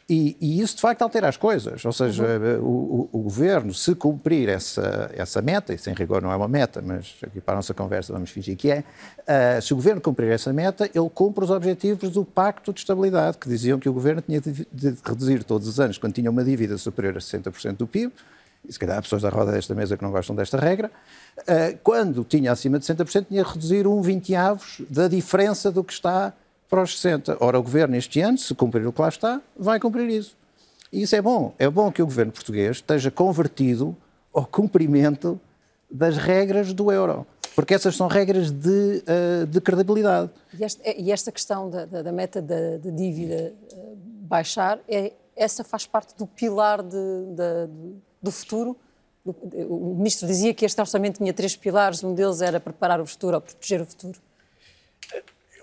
E, 0.09 0.35
e, 0.41 0.59
isso 0.59 0.75
de 0.75 0.81
facto 0.81 1.03
altera 1.03 1.29
as 1.29 1.37
coisas, 1.37 1.85
ou 1.85 1.93
seja, 1.93 2.23
uhum. 2.23 2.63
o, 2.63 3.09
o, 3.11 3.19
governo, 3.19 3.71
se 3.71 3.93
cumprir 3.93 4.49
essa, 4.49 5.11
essa 5.13 5.39
meta, 5.39 5.71
e 5.71 5.77
sem 5.77 5.93
rigor 5.93 6.19
não 6.19 6.31
é 6.31 6.35
uma 6.35 6.47
meta, 6.47 6.81
mas 6.83 7.15
aqui 7.21 7.39
para 7.39 7.53
a 7.53 7.57
nossa 7.57 7.75
conversa 7.75 8.11
vamos 8.11 8.31
fingir 8.31 8.57
que 8.57 8.71
é, 8.71 8.79
uh, 8.79 9.61
se 9.61 9.71
o 9.71 9.75
governo 9.75 10.01
cumprir 10.01 10.31
essa 10.31 10.51
meta, 10.51 10.85
ele 10.85 11.09
cumpre 11.13 11.43
os 11.43 11.51
objetivos 11.51 12.09
do 12.09 12.25
Pacto 12.25 12.73
de 12.73 12.79
Estabilidade, 12.79 13.37
que 13.37 13.47
diziam 13.47 13.77
que 13.77 13.87
o 13.87 13.93
governo 13.93 14.19
tinha 14.19 14.41
de, 14.41 14.67
de 14.71 14.95
reduzir 15.05 15.43
todos 15.43 15.67
os 15.67 15.79
anos, 15.79 15.99
quando 15.99 16.13
tinha 16.13 16.31
uma 16.31 16.43
dívida 16.43 16.75
superior 16.79 17.15
a 17.15 17.19
60% 17.19 17.77
do 17.77 17.85
PIB, 17.85 18.11
e 18.67 18.73
se 18.73 18.79
calhar 18.79 18.97
há 18.97 19.01
pessoas 19.03 19.21
da 19.21 19.29
roda 19.29 19.51
desta 19.51 19.75
mesa 19.75 19.95
que 19.95 20.03
não 20.03 20.09
gostam 20.09 20.35
desta 20.35 20.57
regra, 20.57 20.89
uh, 21.37 21.77
quando 21.83 22.23
tinha 22.23 22.51
acima 22.51 22.79
de 22.79 22.85
60%, 22.85 23.27
tinha 23.27 23.43
de 23.43 23.49
reduzir 23.49 23.85
um 23.85 24.01
vinteavos 24.01 24.81
da 24.89 25.07
diferença 25.07 25.71
do 25.71 25.83
que 25.83 25.93
está 25.93 26.33
para 26.69 26.83
os 26.83 26.99
60. 26.99 27.37
Ora, 27.39 27.59
o 27.59 27.63
governo 27.63 27.95
este 27.95 28.21
ano, 28.21 28.37
se 28.37 28.53
cumprir 28.53 28.85
o 28.85 28.93
que 28.93 29.01
lá 29.01 29.09
está, 29.09 29.41
vai 29.57 29.79
cumprir 29.79 30.07
isso. 30.09 30.37
E 30.93 31.01
isso 31.01 31.15
é 31.15 31.21
bom. 31.21 31.53
É 31.57 31.67
bom 31.69 31.91
que 31.91 32.01
o 32.01 32.05
governo 32.05 32.31
português 32.31 32.77
esteja 32.77 33.09
convertido 33.09 33.97
ao 34.33 34.45
cumprimento 34.45 35.39
das 35.89 36.17
regras 36.17 36.71
do 36.71 36.91
euro. 36.91 37.25
Porque 37.55 37.73
essas 37.73 37.95
são 37.95 38.07
regras 38.07 38.51
de, 38.51 39.03
uh, 39.03 39.45
de 39.47 39.59
credibilidade. 39.59 40.29
E 40.57 40.63
esta, 40.63 40.89
e 40.89 41.11
esta 41.11 41.31
questão 41.31 41.69
da, 41.69 41.85
da, 41.85 42.01
da 42.03 42.11
meta 42.11 42.41
da, 42.41 42.77
dívida 42.77 43.53
uh, 43.73 43.97
baixar, 44.21 44.79
é, 44.87 45.13
essa 45.35 45.63
faz 45.63 45.85
parte 45.85 46.15
do 46.17 46.27
pilar 46.27 46.83
de, 46.83 46.89
de, 46.89 48.01
do 48.21 48.31
futuro? 48.31 48.77
O 49.67 49.95
ministro 49.95 50.27
dizia 50.27 50.53
que 50.53 50.65
este 50.65 50.79
orçamento 50.79 51.17
tinha 51.17 51.33
três 51.33 51.55
pilares, 51.55 52.03
um 52.03 52.13
deles 52.13 52.41
era 52.41 52.59
preparar 52.59 53.01
o 53.01 53.05
futuro 53.05 53.35
ou 53.35 53.41
proteger 53.41 53.81
o 53.81 53.85
futuro 53.85 54.19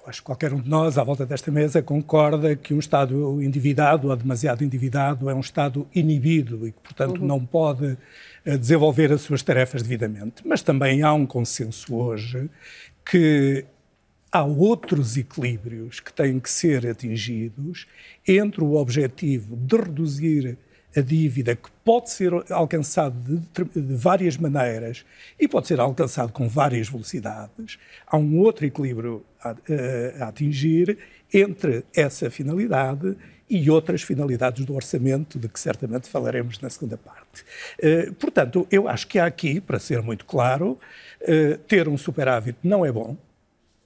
acho 0.07 0.21
que 0.21 0.27
qualquer 0.27 0.53
um 0.53 0.61
de 0.61 0.69
nós, 0.69 0.97
à 0.97 1.05
volta 1.05 1.27
desta 1.27 1.51
mesa, 1.51 1.83
concorda 1.83 2.55
que 2.55 2.73
um 2.73 2.79
Estado 2.79 3.43
endividado 3.43 4.09
ou 4.09 4.17
demasiado 4.17 4.63
endividado 4.63 5.29
é 5.29 5.35
um 5.35 5.41
Estado 5.41 5.87
inibido 5.95 6.67
e 6.67 6.73
que, 6.73 6.81
portanto, 6.81 7.21
uhum. 7.21 7.27
não 7.27 7.45
pode 7.45 7.99
eh, 8.45 8.57
desenvolver 8.57 9.13
as 9.13 9.23
suas 9.23 9.43
tarefas 9.43 9.83
devidamente. 9.83 10.43
Mas 10.45 10.63
também 10.63 11.03
há 11.03 11.13
um 11.13 11.27
consenso 11.27 11.95
hoje 11.95 12.49
que 13.05 13.65
há 14.31 14.45
outros 14.45 15.17
equilíbrios 15.17 16.01
que 16.01 16.13
têm 16.13 16.39
que 16.39 16.51
ser 16.51 16.87
atingidos 16.87 17.87
entre 18.27 18.63
o 18.63 18.75
objetivo 18.75 19.57
de 19.57 19.77
reduzir 19.77 20.59
a 20.97 21.01
dívida 21.01 21.55
que 21.55 21.69
pode 21.85 22.11
ser 22.11 22.33
alcançado 22.51 23.15
de, 23.21 23.65
de, 23.65 23.95
várias 23.95 24.37
maneiras 24.37 25.05
e 25.39 25.47
pode 25.47 25.69
ser 25.69 25.79
alcançado 25.79 26.33
com 26.33 26.49
várias 26.49 26.89
velocidades. 26.89 27.79
Há 28.07 28.17
um 28.17 28.39
outro 28.39 28.65
equilíbrio 28.65 29.23
a, 29.43 29.51
a, 29.51 30.25
a 30.25 30.29
atingir 30.29 30.99
entre 31.33 31.85
essa 31.95 32.31
finalidade 32.31 33.17
e 33.49 33.71
outras 33.71 34.03
finalidades 34.03 34.65
do 34.65 34.75
orçamento, 34.75 35.39
de 35.39 35.49
que 35.49 35.61
certamente 35.61 36.09
falaremos 36.09 36.59
na 36.61 36.69
segunda 36.69 36.97
parte. 36.97 37.45
Uh, 37.79 38.13
portanto, 38.15 38.67
eu 38.71 38.89
acho 38.89 39.07
que 39.07 39.19
há 39.19 39.27
aqui, 39.27 39.61
para 39.61 39.79
ser 39.79 40.03
muito 40.03 40.25
claro, 40.25 40.79
uh, 41.23 41.59
ter 41.69 41.89
um 41.89 41.97
superávit 41.97 42.59
não 42.63 42.85
é 42.85 42.91
bom. 42.91 43.17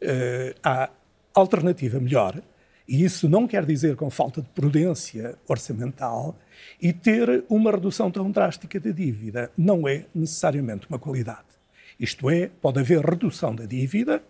Uh, 0.02 0.54
há 0.62 0.88
alternativa 1.34 2.00
melhor, 2.00 2.40
e 2.88 3.04
isso 3.04 3.28
não 3.28 3.46
quer 3.46 3.64
dizer 3.64 3.96
com 3.96 4.11
falta 4.11 4.40
de 4.40 4.48
prudência 4.48 5.36
orçamental, 5.46 6.36
e 6.80 6.92
ter 6.92 7.44
uma 7.48 7.70
redução 7.70 8.11
tão 8.11 8.30
drástica 8.30 8.80
da 8.80 8.90
dívida 8.90 9.50
não 9.56 9.86
é 9.86 10.06
necessariamente 10.14 10.86
uma 10.88 10.98
qualidade. 10.98 11.50
Isto 11.98 12.30
é, 12.30 12.50
pode 12.61 12.80
haver 12.80 13.04
redução 13.04 13.54
da 13.54 13.66
dívida, 13.66 14.22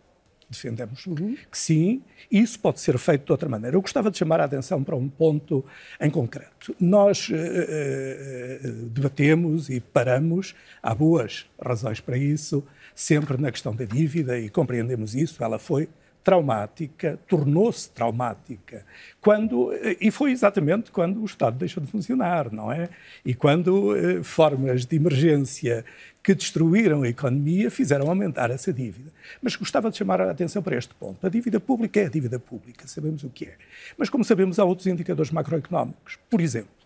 defendemos 0.51 1.07
uhum. 1.07 1.37
que 1.51 1.57
sim, 1.57 2.03
isso 2.31 2.59
pode 2.59 2.81
ser 2.81 2.99
feito 2.99 3.25
de 3.25 3.33
outra 3.33 3.49
maneira. 3.49 3.77
Eu 3.77 3.81
gostava 3.81 4.11
de 4.11 4.19
chamar 4.19 4.41
a 4.41 4.45
atenção 4.45 4.83
para 4.83 4.97
um 4.97 5.09
ponto 5.09 5.65
em 6.01 6.11
concreto. 6.11 6.75
Nós 6.81 7.29
uh, 7.29 7.35
uh, 7.35 8.89
debatemos 8.91 9.71
e 9.71 9.81
paramos, 9.81 10.55
há 10.83 10.93
boas 10.93 11.47
razões 11.65 12.01
para 12.01 12.19
isso, 12.19 12.67
sempre 12.95 13.41
na 13.41 13.53
questão 13.53 13.75
da 13.75 13.85
dívida 13.85 14.39
e 14.39 14.51
compreendemos 14.51 15.15
isso, 15.15 15.43
ela 15.43 15.59
foi 15.59 15.89
traumática, 16.23 17.19
tornou-se 17.27 17.91
traumática, 17.91 18.85
quando, 19.21 19.73
e 20.01 20.11
foi 20.11 20.33
exatamente 20.33 20.91
quando 20.91 21.21
o 21.21 21.25
Estado 21.25 21.57
deixou 21.57 21.83
de 21.83 21.91
funcionar, 21.91 22.53
não 22.53 22.71
é? 22.71 22.89
E 23.25 23.35
quando 23.35 23.97
eh, 23.97 24.23
formas 24.23 24.85
de 24.85 24.97
emergência 24.97 25.85
que 26.23 26.35
destruíram 26.35 27.03
a 27.03 27.09
economia 27.09 27.71
fizeram 27.71 28.09
aumentar 28.09 28.51
essa 28.51 28.73
dívida. 28.73 29.11
Mas 29.41 29.57
gostava 29.57 29.91
de 29.91 29.97
chamar 29.97 30.21
a 30.21 30.31
atenção 30.31 30.63
para 30.63 30.77
este 30.77 30.95
ponto. 30.95 31.27
A 31.27 31.31
dívida 31.31 31.59
pública 31.59 32.01
é 32.01 32.07
a 32.07 32.11
dívida 32.11 32.39
pública, 32.39 32.87
sabemos 32.87 33.25
o 33.25 33.31
que 33.31 33.47
é. 33.47 33.55
Mas, 33.97 34.11
como 34.11 34.25
sabemos, 34.25 34.59
há 34.59 34.65
outros 34.65 34.87
indicadores 34.87 35.31
macroeconómicos. 35.31 36.19
Por 36.29 36.41
exemplo, 36.41 36.80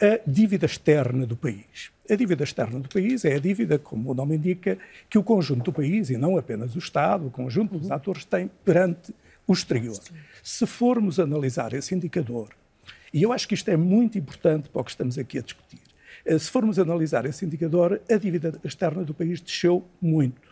a 0.00 0.18
dívida 0.26 0.64
externa 0.64 1.26
do 1.26 1.36
país. 1.36 1.90
A 2.08 2.14
dívida 2.14 2.42
externa 2.42 2.80
do 2.80 2.88
país 2.88 3.22
é 3.24 3.34
a 3.34 3.38
dívida, 3.38 3.78
como 3.78 4.10
o 4.10 4.14
nome 4.14 4.36
indica, 4.36 4.78
que 5.10 5.18
o 5.18 5.22
conjunto 5.22 5.64
do 5.64 5.72
país, 5.72 6.08
e 6.08 6.16
não 6.16 6.38
apenas 6.38 6.74
o 6.74 6.78
Estado, 6.78 7.26
o 7.26 7.30
conjunto 7.30 7.78
dos 7.78 7.90
atores, 7.90 8.24
tem 8.24 8.50
perante 8.64 9.14
o 9.46 9.52
exterior. 9.52 9.98
Se 10.42 10.66
formos 10.66 11.20
analisar 11.20 11.74
esse 11.74 11.94
indicador, 11.94 12.48
e 13.12 13.22
eu 13.22 13.30
acho 13.30 13.46
que 13.46 13.54
isto 13.54 13.68
é 13.68 13.76
muito 13.76 14.16
importante 14.16 14.70
para 14.70 14.80
o 14.80 14.84
que 14.84 14.90
estamos 14.90 15.18
aqui 15.18 15.38
a 15.38 15.42
discutir, 15.42 15.80
eh, 16.24 16.38
se 16.38 16.50
formos 16.50 16.78
analisar 16.78 17.26
esse 17.26 17.44
indicador, 17.44 18.00
a 18.10 18.16
dívida 18.16 18.58
externa 18.64 19.04
do 19.04 19.12
país 19.12 19.40
desceu 19.40 19.84
muito. 20.00 20.48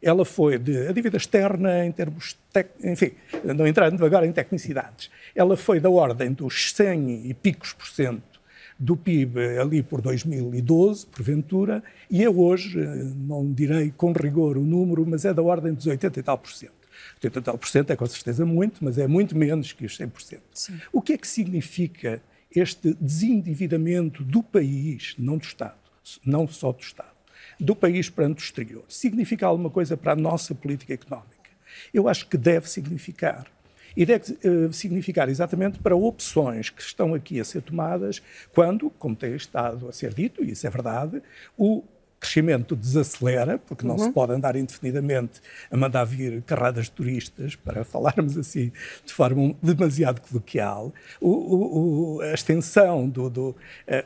Ela 0.00 0.24
foi 0.24 0.58
de. 0.58 0.86
A 0.86 0.92
dívida 0.92 1.16
externa, 1.16 1.84
em 1.84 1.90
termos. 1.90 2.38
Tec, 2.52 2.70
enfim, 2.84 3.12
não 3.44 3.66
entrando 3.66 4.04
agora 4.04 4.24
em 4.26 4.32
tecnicidades, 4.32 5.10
ela 5.34 5.56
foi 5.56 5.80
da 5.80 5.90
ordem 5.90 6.32
dos 6.32 6.72
100 6.72 7.26
e 7.26 7.34
picos 7.34 7.72
por 7.72 7.86
cento 7.86 8.22
do 8.78 8.96
PIB 8.96 9.58
ali 9.58 9.82
por 9.82 10.00
2012, 10.00 11.06
porventura, 11.06 11.82
e 12.08 12.22
é 12.22 12.30
hoje, 12.30 12.80
eh, 12.80 12.84
não 13.16 13.52
direi 13.52 13.92
com 13.96 14.12
rigor 14.12 14.56
o 14.56 14.62
número, 14.62 15.04
mas 15.04 15.24
é 15.24 15.34
da 15.34 15.42
ordem 15.42 15.74
dos 15.74 15.86
80 15.86 16.20
e 16.20 16.22
tal 16.22 16.38
por 16.38 16.50
cento. 16.52 16.72
80 17.16 17.38
e 17.38 17.42
tal 17.42 17.58
por 17.58 17.68
cento 17.68 17.90
é 17.90 17.96
com 17.96 18.06
certeza 18.06 18.46
muito, 18.46 18.84
mas 18.84 18.96
é 18.98 19.06
muito 19.06 19.36
menos 19.36 19.72
que 19.72 19.84
os 19.84 19.96
100 19.96 20.08
por 20.08 20.22
cento. 20.22 20.42
O 20.92 21.02
que 21.02 21.14
é 21.14 21.18
que 21.18 21.26
significa 21.26 22.22
este 22.54 22.94
desendividamento 23.00 24.22
do 24.22 24.42
país, 24.42 25.14
não 25.18 25.36
do 25.36 25.44
Estado, 25.44 25.76
não 26.24 26.46
só 26.46 26.72
do 26.72 26.80
Estado, 26.80 27.08
do 27.58 27.74
país 27.74 28.08
perante 28.08 28.42
o 28.42 28.44
exterior? 28.44 28.84
Significa 28.88 29.46
alguma 29.46 29.70
coisa 29.70 29.96
para 29.96 30.12
a 30.12 30.16
nossa 30.16 30.54
política 30.54 30.94
económica? 30.94 31.50
Eu 31.92 32.08
acho 32.08 32.28
que 32.28 32.36
deve 32.36 32.68
significar. 32.68 33.46
E 33.98 34.06
deve 34.06 34.38
uh, 34.46 34.72
significar 34.72 35.28
exatamente 35.28 35.80
para 35.80 35.96
opções 35.96 36.70
que 36.70 36.80
estão 36.80 37.14
aqui 37.14 37.40
a 37.40 37.44
ser 37.44 37.62
tomadas 37.62 38.22
quando, 38.54 38.90
como 38.90 39.16
tem 39.16 39.34
estado 39.34 39.88
a 39.88 39.92
ser 39.92 40.14
dito, 40.14 40.44
e 40.44 40.52
isso 40.52 40.64
é 40.64 40.70
verdade, 40.70 41.20
o 41.56 41.82
crescimento 42.20 42.74
desacelera, 42.74 43.58
porque 43.58 43.86
não 43.86 43.96
uhum. 43.96 44.04
se 44.04 44.12
pode 44.12 44.32
andar 44.32 44.56
indefinidamente 44.56 45.40
a 45.70 45.76
mandar 45.76 46.04
vir 46.04 46.42
carradas 46.42 46.86
de 46.86 46.92
turistas, 46.92 47.54
para 47.56 47.84
falarmos 47.84 48.36
assim 48.36 48.72
de 49.04 49.12
forma 49.12 49.54
demasiado 49.62 50.20
coloquial. 50.20 50.92
O, 51.20 52.16
o, 52.16 52.20
a 52.20 52.34
extensão, 52.34 53.08
do, 53.08 53.30
do 53.30 53.56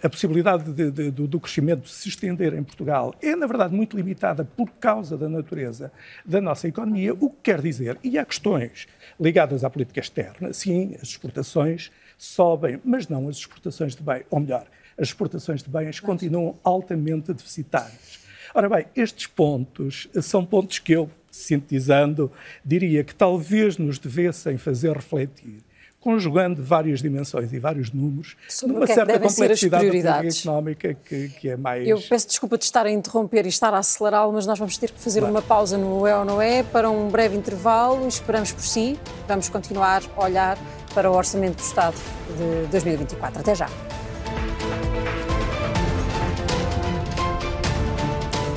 a 0.02 0.08
possibilidade 0.08 0.72
de, 0.72 0.90
de, 0.90 1.10
do, 1.10 1.26
do, 1.26 1.40
crescimento 1.40 1.88
se 1.88 2.08
estender 2.08 2.54
em 2.54 2.62
Portugal 2.62 3.14
é, 3.20 3.34
na 3.34 3.46
verdade, 3.46 3.74
muito 3.74 3.96
limitada 3.96 4.44
por 4.44 4.70
causa 4.80 5.16
da 5.16 5.28
natureza 5.28 5.92
da 6.24 6.40
nossa 6.40 6.68
economia, 6.68 7.14
o 7.14 7.30
que 7.30 7.36
quer 7.42 7.60
dizer, 7.60 7.98
e 8.02 8.18
há 8.18 8.24
questões 8.24 8.86
ligadas 9.18 9.64
à 9.64 9.70
política 9.70 10.00
externa, 10.00 10.52
sim, 10.52 10.96
as 11.00 11.08
exportações 11.08 11.90
sobem, 12.18 12.80
mas 12.84 13.08
não 13.08 13.28
as 13.28 13.36
exportações 13.36 13.96
de 13.96 14.02
bem, 14.02 14.22
ou 14.30 14.40
melhor, 14.40 14.66
as 15.03 15.09
exportações 15.09 15.62
de 15.62 15.68
bens 15.68 16.00
continuam 16.00 16.57
altamente 16.62 17.32
deficitárias. 17.32 18.20
Ora 18.55 18.68
bem, 18.68 18.86
estes 18.94 19.26
pontos 19.26 20.09
são 20.20 20.44
pontos 20.44 20.78
que 20.78 20.92
eu, 20.92 21.11
sintetizando, 21.30 22.30
diria 22.64 23.03
que 23.03 23.14
talvez 23.14 23.78
nos 23.78 23.98
devessem 23.98 24.59
fazer 24.59 24.94
refletir 24.94 25.62
conjugando 26.03 26.62
várias 26.62 27.00
dimensões 27.00 27.53
e 27.53 27.61
vários 27.61 27.92
números, 27.92 28.36
Sobre 28.48 28.74
numa 28.74 28.84
é 28.84 28.94
certa 28.94 29.20
complexidade 29.20 29.86
económica 29.96 30.94
que, 30.94 31.28
que, 31.28 31.48
é 31.48 31.57
mais. 31.57 31.86
Eu 31.86 32.00
peço 32.00 32.26
desculpa 32.26 32.59
de 32.59 32.64
estar 32.64 32.84
a 32.84 32.90
interromper 32.90 33.46
e 33.46 33.48
estar 33.48 33.72
a 33.72 33.78
acelerá-lo, 33.78 34.32
mas 34.32 34.44
nós 34.44 34.59
vamos 34.59 34.76
ter 34.76 34.90
que 34.90 35.00
fazer 35.00 35.20
claro. 35.20 35.32
uma 35.32 35.42
pausa 35.42 35.78
no 35.78 36.05
É 36.05 36.16
ou 36.16 36.24
Não 36.24 36.42
É 36.42 36.64
para 36.64 36.90
um 36.90 37.09
breve 37.09 37.36
intervalo. 37.36 38.07
Esperamos 38.09 38.50
por 38.50 38.64
si. 38.64 38.98
Vamos 39.28 39.48
continuar 39.48 40.03
a 40.16 40.24
olhar 40.24 40.59
para 40.92 41.09
o 41.09 41.14
Orçamento 41.14 41.57
do 41.59 41.62
Estado 41.62 41.96
de 42.36 42.66
2024. 42.72 43.40
Até 43.40 43.55
já. 43.55 43.68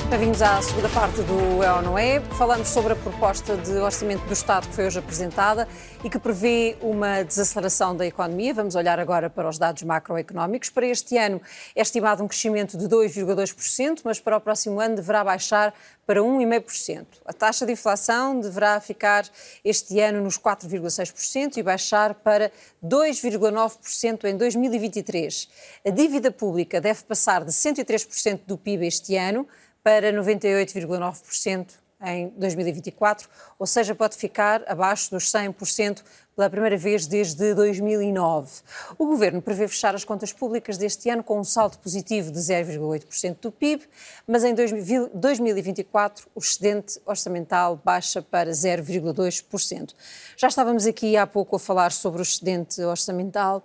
Bem-vindos 0.08 0.40
à 0.40 0.62
segunda 0.62 0.88
parte 0.90 1.20
do 1.22 1.64
É 1.64 1.72
ou 1.72 1.82
Não 1.82 1.98
É. 1.98 2.20
Falamos 2.38 2.68
sobre 2.68 2.92
a 2.92 2.96
proposta 2.96 3.56
de 3.56 3.72
orçamento 3.72 4.24
do 4.24 4.32
Estado 4.32 4.68
que 4.68 4.74
foi 4.74 4.86
hoje 4.86 5.00
apresentada 5.00 5.66
e 6.04 6.08
que 6.08 6.16
prevê 6.16 6.76
uma 6.80 7.24
desaceleração 7.24 7.96
da 7.96 8.06
economia. 8.06 8.54
Vamos 8.54 8.76
olhar 8.76 9.00
agora 9.00 9.28
para 9.28 9.48
os 9.48 9.58
dados 9.58 9.82
macroeconómicos. 9.82 10.70
Para 10.70 10.86
este 10.86 11.18
ano 11.18 11.42
é 11.74 11.82
estimado 11.82 12.22
um 12.22 12.28
crescimento 12.28 12.78
de 12.78 12.86
2,2%, 12.86 14.02
mas 14.04 14.20
para 14.20 14.36
o 14.36 14.40
próximo 14.40 14.78
ano 14.78 14.94
deverá 14.94 15.24
baixar 15.24 15.74
para 16.06 16.20
1,5%. 16.20 17.04
A 17.24 17.32
taxa 17.32 17.66
de 17.66 17.72
inflação 17.72 18.38
deverá 18.38 18.80
ficar 18.80 19.24
este 19.64 19.98
ano 19.98 20.22
nos 20.22 20.38
4,6% 20.38 21.56
e 21.56 21.64
baixar 21.64 22.14
para 22.14 22.52
2,9% 22.82 24.24
em 24.24 24.36
2023. 24.36 25.48
A 25.84 25.90
dívida 25.90 26.30
pública 26.30 26.80
deve 26.80 27.02
passar 27.02 27.44
de 27.44 27.50
103% 27.50 28.42
do 28.46 28.56
PIB 28.56 28.86
este 28.86 29.16
ano 29.16 29.48
para 29.86 30.12
98,9% 30.12 31.74
em 32.04 32.30
2024, 32.30 33.28
ou 33.56 33.68
seja, 33.68 33.94
pode 33.94 34.16
ficar 34.16 34.64
abaixo 34.66 35.12
dos 35.12 35.30
100% 35.30 36.02
pela 36.34 36.50
primeira 36.50 36.76
vez 36.76 37.06
desde 37.06 37.54
2009. 37.54 38.62
O 38.98 39.06
governo 39.06 39.40
prevê 39.40 39.68
fechar 39.68 39.94
as 39.94 40.02
contas 40.02 40.32
públicas 40.32 40.76
deste 40.76 41.08
ano 41.08 41.22
com 41.22 41.38
um 41.38 41.44
saldo 41.44 41.78
positivo 41.78 42.32
de 42.32 42.38
0,8% 42.40 43.36
do 43.40 43.52
PIB, 43.52 43.84
mas 44.26 44.42
em 44.42 44.56
2024 44.56 46.26
o 46.34 46.40
excedente 46.40 47.00
orçamental 47.06 47.80
baixa 47.84 48.20
para 48.20 48.50
0,2%. 48.50 49.94
Já 50.36 50.48
estávamos 50.48 50.84
aqui 50.84 51.16
há 51.16 51.28
pouco 51.28 51.54
a 51.54 51.60
falar 51.60 51.92
sobre 51.92 52.20
o 52.20 52.24
excedente 52.24 52.82
orçamental. 52.82 53.64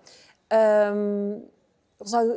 Um, 0.94 1.42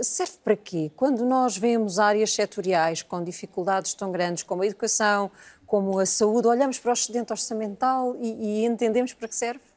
serve 0.02 0.34
para 0.42 0.56
quê? 0.56 0.90
Quando 0.96 1.24
nós 1.24 1.56
vemos 1.56 1.98
áreas 1.98 2.32
setoriais 2.32 3.02
com 3.02 3.22
dificuldades 3.22 3.94
tão 3.94 4.12
grandes 4.12 4.42
como 4.42 4.62
a 4.62 4.66
educação, 4.66 5.30
como 5.66 5.98
a 5.98 6.06
saúde, 6.06 6.46
olhamos 6.46 6.78
para 6.78 6.90
o 6.90 6.92
excedente 6.92 7.32
orçamental 7.32 8.16
e, 8.20 8.62
e 8.62 8.64
entendemos 8.64 9.12
para 9.12 9.28
que 9.28 9.34
serve? 9.34 9.73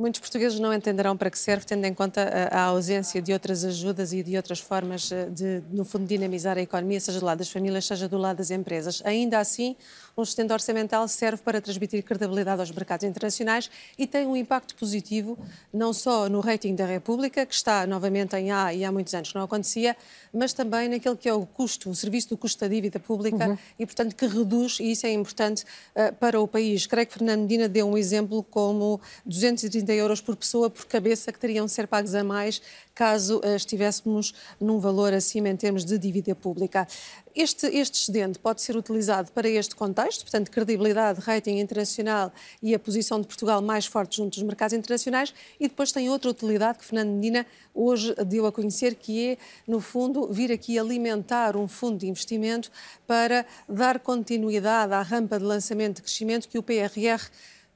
Muitos 0.00 0.18
portugueses 0.18 0.58
não 0.58 0.72
entenderão 0.72 1.14
para 1.14 1.30
que 1.30 1.38
serve, 1.38 1.66
tendo 1.66 1.84
em 1.84 1.92
conta 1.92 2.22
a, 2.22 2.60
a, 2.60 2.62
ausência 2.68 3.20
de 3.20 3.34
outras 3.34 3.66
ajudas 3.66 4.14
e 4.14 4.22
de 4.22 4.34
outras 4.34 4.58
formas 4.58 5.12
eh, 5.12 5.26
de, 5.26 5.62
no 5.70 5.84
fundo, 5.84 6.06
dinamizar 6.06 6.56
a 6.56 6.62
economia, 6.62 6.98
seja 6.98 7.20
do 7.20 7.26
lado 7.26 7.40
das 7.40 7.50
famílias, 7.50 7.84
seja 7.84 8.08
do 8.08 8.16
lado 8.16 8.38
das 8.38 8.50
empresas. 8.50 9.02
Ainda 9.04 9.38
assim, 9.38 9.76
um 10.16 10.24
sustento 10.24 10.52
orçamental 10.52 11.06
serve 11.06 11.42
para 11.42 11.60
transmitir 11.60 12.02
credibilidade 12.02 12.62
aos 12.62 12.70
mercados 12.70 13.04
internacionais 13.04 13.70
e 13.98 14.06
tem 14.06 14.26
um 14.26 14.34
impacto 14.34 14.74
positivo 14.74 15.38
não 15.70 15.92
só 15.92 16.30
no 16.30 16.40
rating 16.40 16.74
da 16.74 16.86
República, 16.86 17.44
que 17.44 17.52
está 17.52 17.86
novamente 17.86 18.34
em 18.36 18.50
A 18.50 18.72
e 18.72 18.86
há 18.86 18.90
muitos 18.90 19.12
anos 19.12 19.28
que 19.28 19.34
não 19.34 19.44
acontecia, 19.44 19.94
mas 20.32 20.54
também 20.54 20.88
naquele 20.88 21.16
que 21.16 21.28
é 21.28 21.34
o 21.34 21.44
custo, 21.44 21.90
o 21.90 21.94
serviço 21.94 22.30
do 22.30 22.38
custo 22.38 22.58
da 22.60 22.68
dívida 22.68 22.98
pública 22.98 23.48
uhum. 23.50 23.58
e, 23.78 23.84
portanto, 23.84 24.16
que 24.16 24.26
reduz, 24.26 24.78
e 24.80 24.92
isso 24.92 25.06
é 25.06 25.12
importante 25.12 25.62
uh, 25.94 26.14
para 26.14 26.40
o 26.40 26.48
país. 26.48 26.86
Creio 26.86 27.06
que 27.06 27.12
Fernando 27.12 27.42
Medina 27.42 27.68
deu 27.68 27.86
um 27.86 27.98
exemplo 27.98 28.42
como 28.42 28.98
230 29.26 29.89
euros 29.92 30.20
por 30.20 30.36
pessoa 30.36 30.70
por 30.70 30.86
cabeça 30.86 31.32
que 31.32 31.38
teriam 31.38 31.66
de 31.66 31.72
ser 31.72 31.86
pagos 31.86 32.14
a 32.14 32.24
mais 32.24 32.60
caso 32.94 33.38
uh, 33.38 33.56
estivéssemos 33.56 34.34
num 34.60 34.78
valor 34.78 35.14
acima 35.14 35.48
em 35.48 35.56
termos 35.56 35.84
de 35.84 35.96
dívida 35.98 36.34
pública. 36.34 36.86
Este, 37.34 37.66
este 37.68 38.00
excedente 38.00 38.38
pode 38.38 38.60
ser 38.60 38.76
utilizado 38.76 39.30
para 39.32 39.48
este 39.48 39.74
contexto, 39.74 40.22
portanto, 40.22 40.50
credibilidade, 40.50 41.20
rating 41.20 41.58
internacional 41.58 42.32
e 42.62 42.74
a 42.74 42.78
posição 42.78 43.20
de 43.20 43.26
Portugal 43.26 43.62
mais 43.62 43.86
forte 43.86 44.16
junto 44.16 44.34
dos 44.34 44.42
mercados 44.42 44.74
internacionais, 44.74 45.32
e 45.58 45.68
depois 45.68 45.92
tem 45.92 46.10
outra 46.10 46.30
utilidade 46.30 46.78
que 46.78 46.84
Fernando 46.84 47.14
Medina 47.14 47.46
hoje 47.74 48.14
deu 48.26 48.46
a 48.46 48.52
conhecer, 48.52 48.96
que 48.96 49.30
é, 49.30 49.38
no 49.66 49.80
fundo, 49.80 50.30
vir 50.30 50.50
aqui 50.50 50.78
alimentar 50.78 51.56
um 51.56 51.68
fundo 51.68 51.98
de 51.98 52.08
investimento 52.08 52.70
para 53.06 53.46
dar 53.68 54.00
continuidade 54.00 54.92
à 54.92 55.00
rampa 55.00 55.38
de 55.38 55.44
lançamento 55.44 55.96
de 55.96 56.02
crescimento 56.02 56.48
que 56.48 56.58
o 56.58 56.62
PRR 56.62 57.30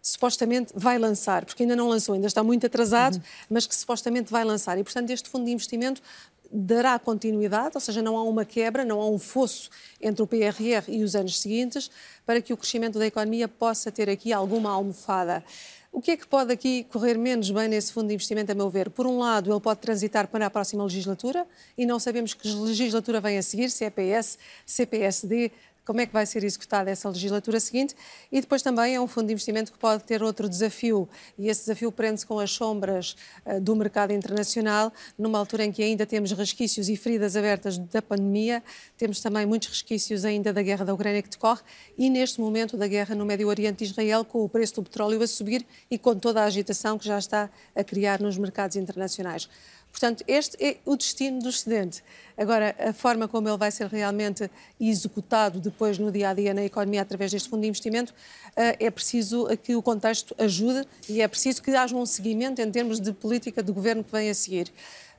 supostamente 0.04 0.70
vai 0.76 0.98
lançar, 0.98 1.46
porque 1.46 1.62
ainda 1.62 1.74
não 1.74 1.88
lançou, 1.88 2.14
ainda 2.14 2.26
está 2.26 2.44
muito 2.44 2.66
atrasado, 2.66 3.14
uhum. 3.14 3.22
mas 3.48 3.66
que 3.66 3.74
supostamente 3.74 4.30
vai 4.30 4.44
lançar. 4.44 4.76
E, 4.76 4.84
portanto, 4.84 5.08
este 5.08 5.30
fundo 5.30 5.46
de 5.46 5.52
investimento 5.52 6.02
dará 6.52 6.98
continuidade, 6.98 7.70
ou 7.74 7.80
seja, 7.80 8.02
não 8.02 8.14
há 8.18 8.22
uma 8.22 8.44
quebra, 8.44 8.84
não 8.84 9.00
há 9.00 9.08
um 9.08 9.18
fosso 9.18 9.70
entre 9.98 10.22
o 10.22 10.26
PRR 10.26 10.84
e 10.88 11.02
os 11.02 11.16
anos 11.16 11.40
seguintes, 11.40 11.90
para 12.26 12.42
que 12.42 12.52
o 12.52 12.56
crescimento 12.56 12.98
da 12.98 13.06
economia 13.06 13.48
possa 13.48 13.90
ter 13.90 14.10
aqui 14.10 14.30
alguma 14.30 14.70
almofada. 14.70 15.42
O 15.90 16.02
que 16.02 16.10
é 16.10 16.16
que 16.18 16.26
pode 16.26 16.52
aqui 16.52 16.84
correr 16.90 17.16
menos 17.16 17.50
bem 17.50 17.66
nesse 17.66 17.90
fundo 17.90 18.08
de 18.08 18.14
investimento, 18.14 18.52
a 18.52 18.54
meu 18.54 18.68
ver? 18.68 18.90
Por 18.90 19.06
um 19.06 19.20
lado, 19.20 19.50
ele 19.50 19.60
pode 19.60 19.80
transitar 19.80 20.28
para 20.28 20.44
a 20.44 20.50
próxima 20.50 20.84
legislatura 20.84 21.46
e 21.78 21.86
não 21.86 21.98
sabemos 21.98 22.34
que 22.34 22.46
legislatura 22.52 23.22
vem 23.22 23.38
a 23.38 23.42
seguir, 23.42 23.70
se 23.70 23.84
é 23.84 23.90
PS, 23.90 24.36
se 24.66 24.82
é 24.82 24.86
PSD, 24.86 25.50
como 25.84 26.00
é 26.00 26.06
que 26.06 26.12
vai 26.12 26.24
ser 26.26 26.42
executada 26.44 26.90
essa 26.90 27.08
legislatura 27.08 27.60
seguinte. 27.60 27.94
E 28.32 28.40
depois 28.40 28.62
também 28.62 28.94
é 28.94 29.00
um 29.00 29.06
fundo 29.06 29.26
de 29.26 29.32
investimento 29.32 29.72
que 29.72 29.78
pode 29.78 30.04
ter 30.04 30.22
outro 30.22 30.48
desafio. 30.48 31.08
E 31.38 31.48
esse 31.48 31.62
desafio 31.62 31.92
prende-se 31.92 32.26
com 32.26 32.38
as 32.38 32.50
sombras 32.50 33.16
uh, 33.44 33.60
do 33.60 33.76
mercado 33.76 34.12
internacional 34.12 34.92
numa 35.18 35.38
altura 35.38 35.64
em 35.64 35.72
que 35.72 35.82
ainda 35.82 36.06
temos 36.06 36.32
resquícios 36.32 36.88
e 36.88 36.96
feridas 36.96 37.36
abertas 37.36 37.78
da 37.78 38.00
pandemia, 38.00 38.62
temos 38.96 39.20
também 39.20 39.46
muitos 39.46 39.68
resquícios 39.68 40.24
ainda 40.24 40.52
da 40.52 40.62
guerra 40.62 40.84
da 40.84 40.94
Ucrânia 40.94 41.22
que 41.22 41.28
decorre. 41.28 41.60
E 41.96 42.08
neste 42.08 42.40
momento 42.40 42.76
da 42.76 42.86
guerra 42.86 43.14
no 43.14 43.24
Médio 43.24 43.48
Oriente 43.48 43.84
de 43.84 43.90
Israel 43.90 44.24
com 44.24 44.42
o 44.44 44.48
preço 44.48 44.76
do 44.76 44.82
petróleo 44.82 45.22
a 45.22 45.26
subir 45.26 45.66
e 45.90 45.98
com 45.98 46.14
toda 46.14 46.42
a 46.42 46.44
agitação 46.44 46.98
que 46.98 47.06
já 47.06 47.18
está 47.18 47.50
a 47.74 47.84
criar 47.84 48.20
nos 48.20 48.38
mercados 48.38 48.76
internacionais. 48.76 49.48
Portanto, 49.94 50.24
este 50.26 50.56
é 50.60 50.78
o 50.84 50.96
destino 50.96 51.38
do 51.38 51.48
excedente. 51.48 52.02
Agora, 52.36 52.74
a 52.80 52.92
forma 52.92 53.28
como 53.28 53.48
ele 53.48 53.56
vai 53.56 53.70
ser 53.70 53.86
realmente 53.86 54.50
executado 54.80 55.60
depois 55.60 56.00
no 56.00 56.10
dia 56.10 56.30
a 56.30 56.34
dia 56.34 56.52
na 56.52 56.64
economia 56.64 57.00
através 57.00 57.30
deste 57.30 57.48
fundo 57.48 57.60
de 57.60 57.68
investimento, 57.68 58.12
eh, 58.56 58.86
é 58.86 58.90
preciso 58.90 59.46
que 59.62 59.76
o 59.76 59.80
contexto 59.80 60.34
ajude 60.36 60.84
e 61.08 61.22
é 61.22 61.28
preciso 61.28 61.62
que 61.62 61.70
haja 61.70 61.94
um 61.94 62.04
seguimento 62.04 62.60
em 62.60 62.68
termos 62.72 62.98
de 62.98 63.12
política 63.12 63.62
de 63.62 63.70
governo 63.70 64.02
que 64.02 64.10
vem 64.10 64.28
a 64.28 64.34
seguir. 64.34 64.72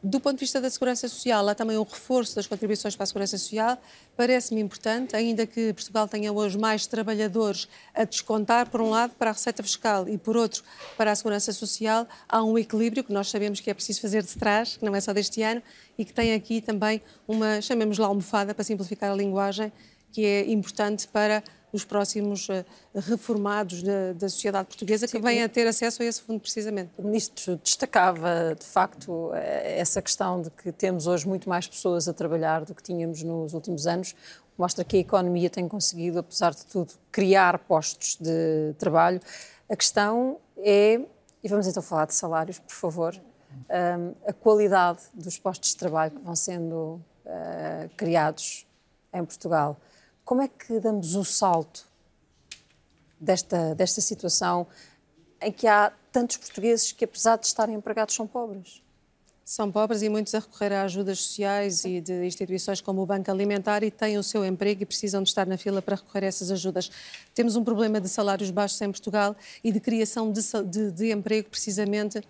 Do 0.08 0.20
ponto 0.20 0.36
de 0.36 0.42
vista 0.42 0.62
da 0.62 0.70
segurança 0.70 1.08
social, 1.10 1.50
há 1.50 1.56
também 1.56 1.80
um 1.80 1.84
reforço 1.84 2.36
das 2.36 2.46
contribuições 2.46 2.96
para 2.96 3.06
a 3.06 3.08
segurança 3.08 3.40
social. 3.40 3.76
Parece-me 4.16 4.62
importante, 4.62 5.16
ainda 5.16 5.48
que 5.48 5.74
Portugal 5.74 6.08
tenha 6.08 6.32
hoje 6.32 6.60
mais 6.60 6.86
trabalhadores 6.86 7.68
a 7.92 8.04
descontar, 8.04 8.70
por 8.70 8.82
um 8.82 8.92
lado, 8.92 9.16
para 9.18 9.32
a 9.32 9.34
receita 9.34 9.64
fiscal 9.64 10.08
e, 10.08 10.16
por 10.16 10.38
outro, 10.38 10.64
para 10.96 11.12
a 11.12 11.16
segurança 11.16 11.52
social, 11.52 12.08
há 12.30 12.44
um 12.44 12.56
equilíbrio 12.56 13.04
que 13.04 13.12
nós 13.12 13.32
sabemos 13.32 13.60
que 13.60 13.68
é 13.68 13.74
preciso 13.74 14.00
fazer 14.00 14.22
de 14.22 14.36
trás, 14.36 14.78
que 14.78 14.86
não 14.86 14.96
é 14.96 15.02
só 15.02 15.12
deste 15.12 15.42
ano, 15.42 15.64
e 15.98 16.06
que 16.06 16.14
tem 16.14 16.36
aqui 16.36 16.62
também 16.62 17.02
uma, 17.28 17.60
chamemos 17.60 17.98
lá 17.98 18.06
almofada, 18.06 18.54
para 18.54 18.64
simplificar 18.64 19.12
a 19.12 19.16
linguagem, 19.16 19.74
que 20.12 20.24
é 20.24 20.52
importante 20.52 21.08
para 21.08 21.44
os 21.76 21.84
próximos 21.84 22.48
uh, 22.50 22.66
reformados 22.94 23.84
da, 23.84 24.14
da, 24.14 24.30
sociedade 24.30 24.68
portuguesa 24.68 25.08
que 25.08 25.20
venham 25.20 25.46
a 25.46 25.50
ter 25.50 25.68
acesso 25.68 26.02
a 26.02 26.06
esse 26.06 26.22
fundo 26.22 26.40
precisamente. 26.40 26.92
O 26.98 27.04
Ministro 27.04 27.58
destacava, 27.58 28.56
de 28.58 28.66
facto, 28.66 29.32
eh, 29.34 29.80
essa 29.80 30.02
questão 30.02 30.42
de 30.42 30.50
que 30.50 30.72
temos 30.72 31.08
hoje 31.08 31.28
muito 31.28 31.50
mais 31.50 31.68
pessoas 31.68 32.08
a 32.08 32.14
trabalhar 32.14 32.64
do 32.64 32.74
que 32.74 32.82
tínhamos 32.82 33.22
nos 33.24 33.54
últimos 33.54 33.86
anos. 33.88 34.16
Mostra 34.58 34.84
que 34.84 34.98
a 34.98 35.00
economia 35.00 35.50
tem 35.50 35.68
conseguido, 35.68 36.20
apesar 36.20 36.54
de 36.54 36.66
tudo, 36.66 36.94
criar 37.12 37.60
postos 37.60 38.18
de 38.20 38.74
trabalho. 38.78 39.20
A 39.70 39.76
questão 39.76 40.38
é, 40.58 41.02
e 41.44 41.48
vamos 41.48 41.68
então 41.68 41.84
falar 41.84 42.06
de 42.06 42.16
salários, 42.16 42.60
por 42.60 42.74
favor, 42.74 43.16
um, 43.16 43.74
ehm, 43.74 44.14
a 44.28 44.34
qualidade 44.34 45.00
dos 45.14 45.38
postos 45.38 45.70
de 45.72 45.78
trabalho 45.78 46.12
que 46.12 46.22
vão 46.22 46.36
sendo 46.36 47.02
uh, 47.26 47.90
criados 47.96 48.66
em 49.14 49.24
Portugal. 49.24 49.78
Como 50.26 50.42
é 50.42 50.48
que 50.48 50.80
damos 50.80 51.14
o 51.14 51.24
salto 51.24 51.86
desta, 53.22 53.76
desta 53.76 54.02
situação 54.02 54.66
em 55.40 55.52
que 55.52 55.68
há 55.68 55.94
tantos 56.12 56.38
portugueses 56.38 56.92
que, 56.92 57.06
apesar 57.06 57.38
de 57.38 57.46
estarem 57.46 57.76
empregados, 57.76 58.16
são 58.16 58.26
pobres? 58.26 58.82
São 59.46 59.72
pobres 59.72 60.02
e 60.02 60.10
muitos 60.10 60.34
a 60.34 60.40
recorrer 60.40 60.74
a 60.74 60.82
ajudas 60.82 61.20
sociais 61.22 61.86
e 61.86 62.02
de 62.02 62.26
instituições 62.26 62.82
como 62.82 63.04
o 63.04 63.06
Banco 63.06 63.30
Alimentar 63.30 63.84
e 63.84 63.92
têm 63.92 64.18
o 64.18 64.24
seu 64.24 64.44
emprego 64.44 64.82
e 64.82 64.86
precisam 64.88 65.22
de 65.22 65.30
estar 65.30 65.46
na 65.46 65.56
fila 65.56 65.84
para 65.84 65.98
recorrer 65.98 66.26
a 66.26 66.28
essas 66.28 66.50
ajudas. 66.50 66.90
Temos 67.36 67.56
um 67.56 67.64
problema 67.64 68.02
de 68.02 68.10
salários 68.10 68.50
baixos 68.50 68.82
em 68.82 68.90
Portugal 68.90 69.36
e 69.64 69.72
de 69.72 69.80
criação 69.80 70.32
de, 70.32 70.42
de, 70.66 70.92
de 70.92 71.12
emprego 71.12 71.48
precisamente 71.52 72.24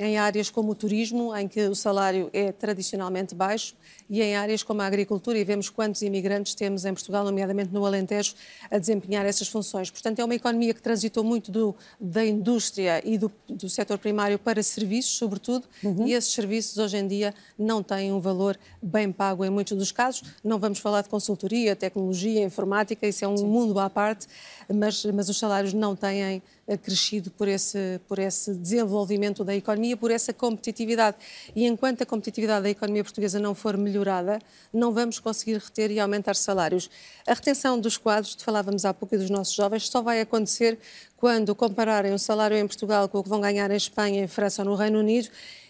em 0.00 0.16
áreas 0.16 0.48
como 0.50 0.72
o 0.72 0.74
turismo, 0.74 1.36
em 1.36 1.46
que 1.46 1.60
o 1.68 1.74
salário 1.74 2.30
é 2.32 2.50
tradicionalmente 2.50 3.34
baixo, 3.34 3.74
e 4.08 4.22
em 4.22 4.34
áreas 4.34 4.62
como 4.62 4.82
a 4.82 4.86
agricultura, 4.86 5.38
e 5.38 5.44
vemos 5.44 5.68
quantos 5.68 6.02
imigrantes 6.02 6.54
temos 6.54 6.84
em 6.84 6.92
Portugal, 6.92 7.24
nomeadamente 7.24 7.72
no 7.72 7.84
Alentejo, 7.84 8.34
a 8.70 8.78
desempenhar 8.78 9.24
essas 9.26 9.48
funções. 9.48 9.90
Portanto, 9.90 10.18
é 10.18 10.24
uma 10.24 10.34
economia 10.34 10.72
que 10.72 10.82
transitou 10.82 11.22
muito 11.22 11.50
do, 11.50 11.74
da 12.00 12.24
indústria 12.24 13.02
e 13.06 13.18
do, 13.18 13.30
do 13.48 13.68
setor 13.68 13.98
primário 13.98 14.38
para 14.38 14.62
serviços, 14.62 15.12
sobretudo, 15.12 15.66
uhum. 15.82 16.06
e 16.06 16.14
esses 16.14 16.32
serviços 16.32 16.78
hoje 16.78 16.96
em 16.96 17.06
dia 17.06 17.34
não 17.58 17.82
têm 17.82 18.12
um 18.12 18.20
valor 18.20 18.58
bem 18.82 19.12
pago 19.12 19.44
em 19.44 19.50
muitos 19.50 19.76
dos 19.76 19.92
casos. 19.92 20.22
Não 20.42 20.58
vamos 20.58 20.78
falar 20.78 21.02
de 21.02 21.08
consultoria, 21.08 21.76
tecnologia, 21.76 22.42
informática, 22.42 23.06
isso 23.06 23.24
é 23.24 23.28
um 23.28 23.36
Sim. 23.36 23.46
mundo 23.46 23.78
à 23.78 23.88
parte, 23.88 24.26
mas, 24.68 25.04
mas 25.06 25.28
os 25.28 25.38
salários 25.38 25.72
não 25.72 25.96
têm 25.96 26.42
eh, 26.66 26.76
crescido 26.76 27.30
por 27.30 27.48
esse, 27.48 28.00
por 28.08 28.18
esse 28.18 28.54
desenvolvimento 28.54 29.44
da 29.44 29.54
economia, 29.54 29.96
por 29.96 30.10
essa 30.10 30.32
competitividade. 30.32 31.16
E 31.54 31.66
enquanto 31.66 32.02
a 32.02 32.06
competitividade 32.06 32.64
da 32.64 32.70
economia 32.70 33.02
portuguesa 33.02 33.38
não 33.38 33.54
for 33.54 33.76
melhorada, 33.76 34.38
não 34.72 34.92
vamos 34.92 35.18
conseguir 35.18 35.58
reter 35.58 35.90
e 35.90 36.00
aumentar 36.00 36.34
salários. 36.36 36.90
A 37.26 37.34
retenção 37.34 37.78
dos 37.78 37.96
quadros, 37.96 38.34
que 38.34 38.42
falávamos 38.42 38.84
há 38.84 38.92
pouco, 38.92 39.14
e 39.14 39.18
dos 39.18 39.30
nossos 39.30 39.54
jovens, 39.54 39.88
só 39.88 40.02
vai 40.02 40.20
acontecer 40.20 40.78
quando 41.16 41.54
compararem 41.54 42.12
o 42.12 42.18
salário 42.18 42.56
em 42.56 42.66
Portugal 42.66 43.08
com 43.08 43.18
o 43.18 43.22
que 43.22 43.28
vão 43.28 43.40
ganhar 43.40 43.70
em 43.70 43.76
Espanha, 43.76 44.24
em 44.24 44.28
França 44.28 44.62
ou 44.62 44.68
no 44.68 44.74
Reino 44.74 44.98
Unido 44.98 45.28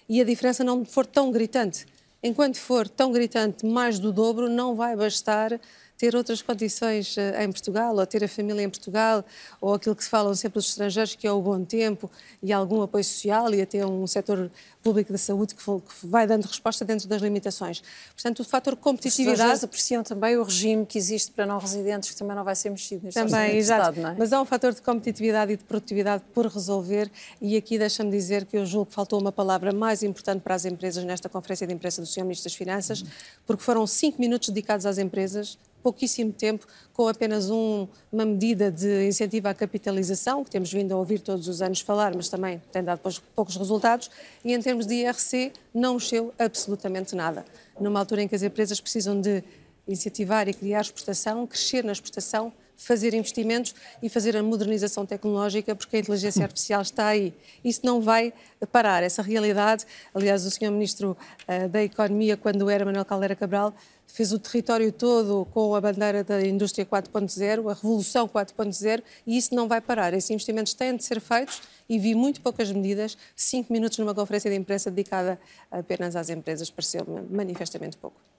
e 0.09 0.21
a 0.21 0.25
diferença 0.25 0.63
não 0.63 0.85
for 0.85 1.07
tão 1.07 1.31
gritante. 1.31 1.87
Enquanto 2.23 2.57
for 2.59 2.89
tão 2.89 3.11
gritante, 3.11 3.67
mais 3.67 3.99
do 3.99 4.13
dobro, 4.13 4.49
não 4.49 4.75
vai 4.75 4.95
bastar 4.95 5.59
ter 6.03 6.17
outras 6.17 6.43
condições 6.43 7.17
eh, 7.17 7.45
em 7.45 7.53
Portugal, 7.53 7.95
ou 7.95 8.05
ter 8.05 8.25
a 8.25 8.29
família 8.29 8.61
em 8.65 8.69
Portugal, 8.69 9.25
ou 9.61 9.75
aquilo 9.75 9.95
que 9.95 10.03
se 10.03 10.11
falam 10.11 10.35
sempre 10.35 10.59
os 10.59 10.67
estrangeiros, 10.71 11.15
que 11.15 11.29
é 11.29 11.31
o 11.31 11.41
bom 11.41 11.65
tempo 11.65 12.11
e 12.43 12.53
algum 12.53 12.83
apoio 12.83 13.05
social 13.05 13.55
e 13.55 13.63
até 13.63 13.87
um 13.87 14.05
setor 14.09 14.51
público 14.83 15.13
da 15.13 15.19
saúde 15.19 15.55
que 15.55 15.63
vai 16.03 16.27
dando 16.27 16.45
resposta 16.47 16.85
dentro 16.85 17.07
das 17.07 17.23
limitações. 17.23 17.85
Portanto, 18.17 18.41
o 18.41 18.45
fator 18.45 18.75
competitividade... 18.75 19.53
Os 19.53 19.63
apreciam 19.63 20.03
também 20.03 20.37
o 20.37 20.43
regime 20.43 20.85
que 20.85 20.99
existe 20.99 21.31
para 21.31 21.47
não 21.47 21.61
residentes, 21.61 22.11
que 22.11 22.17
também 22.17 22.35
não 22.35 22.43
vai 22.43 22.57
ser 22.57 22.71
mexido 22.71 23.05
neste 23.05 23.23
Também, 23.23 23.57
exato. 23.57 23.91
Estado, 23.91 24.15
é? 24.15 24.17
Mas 24.19 24.33
há 24.33 24.43
um 24.43 24.45
fator 24.45 24.75
de 24.75 24.83
competitividade 24.83 25.53
e 25.53 25.57
de 25.57 25.63
produtividade 25.63 26.25
por 26.35 26.47
resolver 26.47 27.09
e 27.41 27.57
aqui 27.57 27.79
deixa-me 27.79 28.11
dizer 28.11 28.45
que 28.45 28.57
eu 28.57 28.67
julgo 28.67 28.87
que 28.87 28.95
faltou 28.95 29.21
uma 29.21 29.31
palavra 29.31 29.73
mais 29.73 30.03
importante 30.03 30.41
para 30.41 30.57
as 30.57 30.65
empresas 30.65 31.05
nesta 31.05 31.29
conferência 31.29 31.65
de 31.65 31.73
imprensa 31.73 32.03
do 32.03 32.09
Sr. 32.09 32.23
Ministro 32.23 32.51
das 32.51 32.55
Finanças, 32.57 33.05
porque 33.47 33.63
foram 33.63 33.87
cinco 33.87 34.21
minutos 34.21 34.49
dedicados 34.49 34.85
às 34.85 34.99
empresas 34.99 35.57
pouquíssimo 35.83 36.33
tempo, 36.33 36.67
com 36.93 37.09
apenas 37.09 37.51
um, 37.51 37.87
uma 38.11 38.25
medida 38.25 38.71
de 38.71 39.07
incentivo 39.07 39.49
à 39.49 39.55
capitalização, 39.55 40.45
que 40.45 40.51
temos 40.51 40.73
vindo 40.73 40.93
a 40.93 40.97
ouvir 40.97 41.21
todos 41.21 41.49
os 41.49 41.61
anos 41.61 41.81
falar, 41.81 42.15
mas 42.15 42.29
também 42.29 42.63
tem 42.71 42.83
dado 42.83 43.01
poucos 43.35 43.57
resultados, 43.57 44.11
e 44.45 44.53
em 44.53 44.61
termos 44.61 44.87
de 44.87 44.95
IRC 44.95 45.53
não 45.75 45.95
mexeu 45.95 46.33
absolutamente 46.39 47.15
nada. 47.15 47.45
Numa 47.81 47.99
altura 47.99 48.23
em 48.23 48.29
que 48.29 48.35
as 48.35 48.43
empresas 48.43 48.81
precisam 48.81 49.21
de 49.21 49.43
incentivar 49.87 50.49
e 50.49 50.55
criar 50.55 50.83
exportação, 50.83 51.47
crescer 51.47 51.83
na 51.83 51.93
exportação, 51.93 52.53
fazer 52.85 53.15
investimentos 53.15 53.75
e 54.03 54.09
fazer 54.09 54.37
a 54.37 54.43
modernização 54.43 55.07
tecnológica, 55.07 55.75
porque 55.75 55.97
a 55.97 55.99
inteligência 56.01 56.43
artificial 56.43 56.83
está 56.83 57.07
aí. 57.07 57.33
Isso 57.65 57.81
não 57.85 58.01
vai 58.01 58.33
parar, 58.71 59.03
essa 59.03 59.23
realidade. 59.23 59.87
Aliás, 60.15 60.45
o 60.45 60.51
Sr. 60.51 60.71
Ministro 60.71 61.17
uh, 61.49 61.69
da 61.69 61.83
Economia, 61.83 62.37
quando 62.37 62.69
era 62.69 62.85
Manuel 62.85 63.05
Caldeira 63.05 63.37
Cabral, 63.37 63.75
fez 64.07 64.33
o 64.33 64.39
território 64.39 64.93
todo 64.93 65.47
com 65.53 65.75
a 65.75 65.81
bandeira 65.81 66.23
da 66.23 66.45
indústria 66.47 66.85
4.0, 66.85 67.71
a 67.71 67.75
revolução 67.75 68.29
4.0, 68.29 69.03
e 69.27 69.39
isso 69.39 69.55
não 69.55 69.67
vai 69.67 69.81
parar. 69.81 70.13
Esses 70.13 70.31
investimentos 70.31 70.75
têm 70.75 70.95
de 70.95 71.03
ser 71.03 71.21
feitos 71.21 71.63
e 71.89 71.99
vi 71.99 72.15
muito 72.15 72.41
poucas 72.41 72.71
medidas. 72.71 73.17
Cinco 73.35 73.73
minutos 73.73 73.99
numa 73.99 74.15
conferência 74.15 74.51
de 74.51 74.57
imprensa 74.57 74.91
dedicada 74.91 75.41
apenas 75.71 76.15
às 76.15 76.29
empresas 76.29 76.71
pareceu-me 76.71 77.23
manifestamente 77.31 77.97
pouco. 77.97 78.32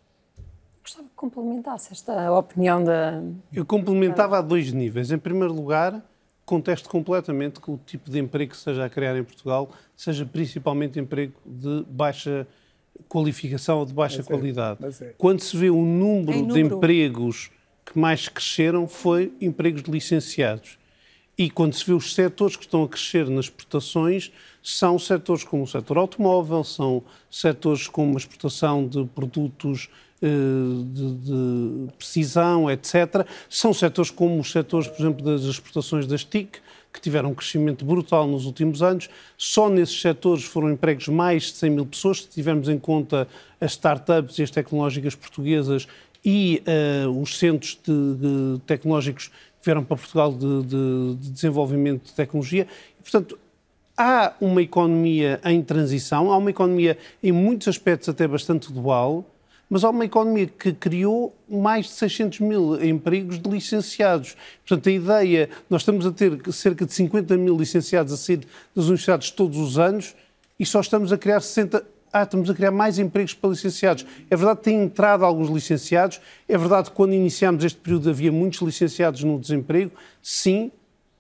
Gostava 0.83 1.07
que 1.07 1.15
complementasse 1.15 1.93
esta 1.93 2.31
opinião 2.37 2.83
da. 2.83 3.23
Eu 3.53 3.65
complementava 3.65 4.37
a 4.37 4.41
dois 4.41 4.73
níveis. 4.73 5.11
Em 5.11 5.17
primeiro 5.17 5.53
lugar, 5.53 6.03
contesto 6.45 6.89
completamente 6.89 7.61
que 7.61 7.71
o 7.71 7.79
tipo 7.85 8.11
de 8.11 8.19
emprego 8.19 8.51
que 8.51 8.57
seja 8.57 8.85
a 8.85 8.89
criar 8.89 9.17
em 9.17 9.23
Portugal 9.23 9.71
seja 9.95 10.25
principalmente 10.25 10.99
emprego 10.99 11.33
de 11.45 11.85
baixa 11.87 12.45
qualificação 13.07 13.79
ou 13.79 13.85
de 13.85 13.93
baixa 13.93 14.17
mas 14.17 14.27
é, 14.27 14.29
qualidade. 14.29 14.79
É, 15.01 15.13
Quando 15.17 15.39
se 15.39 15.55
vê 15.55 15.69
o 15.69 15.81
número, 15.81 16.39
número 16.39 16.53
de 16.53 16.59
empregos 16.59 17.49
que 17.85 17.97
mais 17.97 18.27
cresceram, 18.27 18.87
foi 18.87 19.33
empregos 19.41 19.83
de 19.83 19.91
licenciados. 19.91 20.77
E 21.37 21.49
quando 21.49 21.73
se 21.73 21.85
vê 21.85 21.93
os 21.93 22.13
setores 22.13 22.55
que 22.55 22.65
estão 22.65 22.83
a 22.83 22.87
crescer 22.87 23.27
nas 23.27 23.45
exportações, 23.45 24.31
são 24.61 24.99
setores 24.99 25.43
como 25.43 25.63
o 25.63 25.67
setor 25.67 25.97
automóvel, 25.97 26.63
são 26.63 27.03
setores 27.29 27.87
como 27.87 28.13
a 28.13 28.17
exportação 28.17 28.87
de 28.87 29.03
produtos 29.05 29.89
de, 30.27 31.15
de, 31.15 31.87
precisão, 31.97 32.69
etc. 32.69 33.25
São 33.49 33.73
setores 33.73 34.09
como 34.11 34.39
os 34.39 34.51
setores, 34.51 34.87
por 34.87 35.01
exemplo, 35.01 35.23
das 35.23 35.41
exportações 35.41 36.05
das 36.05 36.23
TIC, 36.23 36.59
que 36.93 37.01
tiveram 37.01 37.31
um 37.31 37.33
crescimento 37.33 37.83
brutal 37.83 38.27
nos 38.27 38.45
últimos 38.45 38.83
anos. 38.83 39.09
Só 39.37 39.69
nesses 39.69 39.99
setores 39.99 40.43
foram 40.43 40.71
empregos 40.71 41.07
mais 41.07 41.43
de 41.43 41.53
100 41.53 41.69
mil 41.71 41.85
pessoas, 41.85 42.21
se 42.21 42.29
tivermos 42.29 42.69
em 42.69 42.77
conta 42.77 43.27
as 43.59 43.71
startups 43.71 44.37
e 44.37 44.43
as 44.43 44.51
tecnológicas 44.51 45.15
portuguesas 45.15 45.87
e 46.23 46.63
uh, 47.05 47.21
os 47.21 47.37
centros 47.37 47.77
de, 47.83 48.15
de 48.15 48.61
tecnológicos 48.65 49.27
que 49.27 49.65
vieram 49.65 49.83
para 49.83 49.97
Portugal 49.97 50.31
de, 50.31 50.63
de, 50.63 51.15
de 51.15 51.31
desenvolvimento 51.31 52.05
de 52.05 52.13
tecnologia. 52.13 52.67
E, 52.99 53.01
portanto, 53.01 53.37
há 53.97 54.33
uma 54.39 54.61
economia 54.61 55.39
em 55.43 55.61
transição, 55.61 56.31
há 56.31 56.37
uma 56.37 56.49
economia 56.49 56.97
em 57.21 57.31
muitos 57.31 57.67
aspectos 57.67 58.09
até 58.09 58.27
bastante 58.27 58.71
dual, 58.71 59.25
mas 59.69 59.83
há 59.83 59.89
uma 59.89 60.05
economia 60.05 60.45
que 60.47 60.71
criou 60.73 61.35
mais 61.49 61.87
de 61.87 61.93
600 61.93 62.39
mil 62.41 62.83
empregos 62.83 63.39
de 63.39 63.49
licenciados. 63.49 64.35
Portanto, 64.67 64.87
a 64.87 64.91
ideia, 64.91 65.49
nós 65.69 65.81
estamos 65.81 66.05
a 66.05 66.11
ter 66.11 66.39
cerca 66.51 66.85
de 66.85 66.93
50 66.93 67.35
mil 67.37 67.57
licenciados 67.57 68.13
a 68.13 68.17
sair 68.17 68.41
das 68.75 68.85
universidades 68.85 69.31
todos 69.31 69.57
os 69.57 69.79
anos 69.79 70.15
e 70.59 70.65
só 70.65 70.79
estamos 70.79 71.11
a 71.11 71.17
criar 71.17 71.41
60, 71.41 71.83
ah, 72.11 72.23
estamos 72.23 72.49
a 72.49 72.53
criar 72.53 72.71
mais 72.71 72.99
empregos 72.99 73.33
para 73.33 73.49
licenciados. 73.49 74.05
É 74.29 74.35
verdade 74.35 74.59
que 74.59 74.65
têm 74.65 74.83
entrado 74.83 75.25
alguns 75.25 75.49
licenciados, 75.49 76.21
é 76.47 76.57
verdade 76.57 76.89
que 76.89 76.95
quando 76.95 77.13
iniciámos 77.13 77.63
este 77.63 77.79
período 77.79 78.09
havia 78.09 78.31
muitos 78.31 78.61
licenciados 78.61 79.23
no 79.23 79.39
desemprego, 79.39 79.91
sim, 80.21 80.71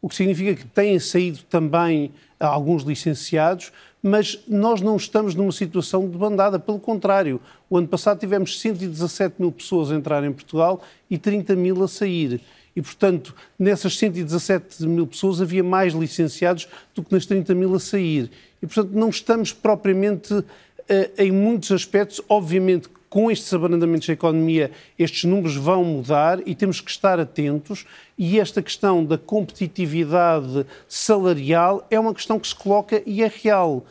o 0.01 0.07
que 0.07 0.15
significa 0.15 0.53
que 0.53 0.65
têm 0.65 0.99
saído 0.99 1.39
também 1.49 2.13
alguns 2.39 2.83
licenciados, 2.83 3.71
mas 4.03 4.43
nós 4.49 4.81
não 4.81 4.97
estamos 4.97 5.33
numa 5.33 5.53
situação 5.53 6.09
de 6.09 6.17
bandada, 6.17 6.59
pelo 6.59 6.77
contrário. 6.77 7.39
O 7.69 7.77
ano 7.77 7.87
passado 7.87 8.19
tivemos 8.19 8.59
117 8.59 9.35
mil 9.39 9.49
pessoas 9.49 9.89
a 9.89 9.95
entrar 9.95 10.25
em 10.25 10.33
Portugal 10.33 10.83
e 11.09 11.17
30 11.17 11.55
mil 11.55 11.81
a 11.81 11.87
sair. 11.87 12.41
E, 12.75 12.81
portanto, 12.81 13.33
nessas 13.57 13.97
117 13.97 14.85
mil 14.85 15.07
pessoas 15.07 15.41
havia 15.41 15.63
mais 15.63 15.93
licenciados 15.93 16.67
do 16.93 17.01
que 17.01 17.13
nas 17.13 17.25
30 17.25 17.55
mil 17.55 17.73
a 17.73 17.79
sair. 17.79 18.29
E, 18.61 18.67
portanto, 18.67 18.91
não 18.91 19.07
estamos 19.07 19.53
propriamente, 19.53 20.43
eh, 20.89 21.11
em 21.19 21.31
muitos 21.31 21.71
aspectos, 21.71 22.19
obviamente, 22.27 22.89
com 23.13 23.29
estes 23.29 23.53
abrandamentos 23.53 24.07
da 24.07 24.13
economia, 24.13 24.71
estes 24.97 25.25
números 25.25 25.55
vão 25.55 25.83
mudar 25.83 26.39
e 26.47 26.55
temos 26.55 26.81
que 26.81 26.89
estar 26.89 27.19
atentos. 27.19 27.85
E 28.17 28.39
esta 28.39 28.59
questão 28.59 29.05
da 29.05 29.19
competitividade 29.19 30.65
salarial 30.87 31.85
é 31.91 31.99
uma 31.99 32.11
questão 32.11 32.39
que 32.39 32.47
se 32.47 32.55
coloca 32.55 33.03
e 33.05 33.21
é 33.21 33.27
real. 33.27 33.85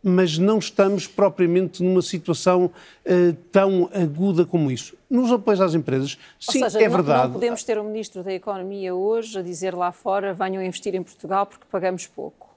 Mas 0.00 0.38
não 0.38 0.60
estamos 0.60 1.08
propriamente 1.08 1.82
numa 1.82 2.00
situação 2.00 2.66
uh, 2.66 3.32
tão 3.50 3.90
aguda 3.92 4.46
como 4.46 4.70
isso. 4.70 4.96
Nos 5.10 5.32
apoios 5.32 5.60
às 5.60 5.74
empresas, 5.74 6.16
Ou 6.46 6.52
sim, 6.52 6.60
seja, 6.60 6.80
é 6.80 6.88
não, 6.88 6.96
verdade. 6.98 7.24
Não 7.24 7.32
podemos 7.32 7.64
ter 7.64 7.78
o 7.78 7.82
um 7.82 7.86
Ministro 7.86 8.22
da 8.22 8.32
Economia 8.32 8.94
hoje 8.94 9.40
a 9.40 9.42
dizer 9.42 9.74
lá 9.74 9.90
fora 9.90 10.32
venham 10.32 10.62
investir 10.62 10.94
em 10.94 11.02
Portugal 11.02 11.46
porque 11.46 11.64
pagamos 11.68 12.06
pouco. 12.06 12.47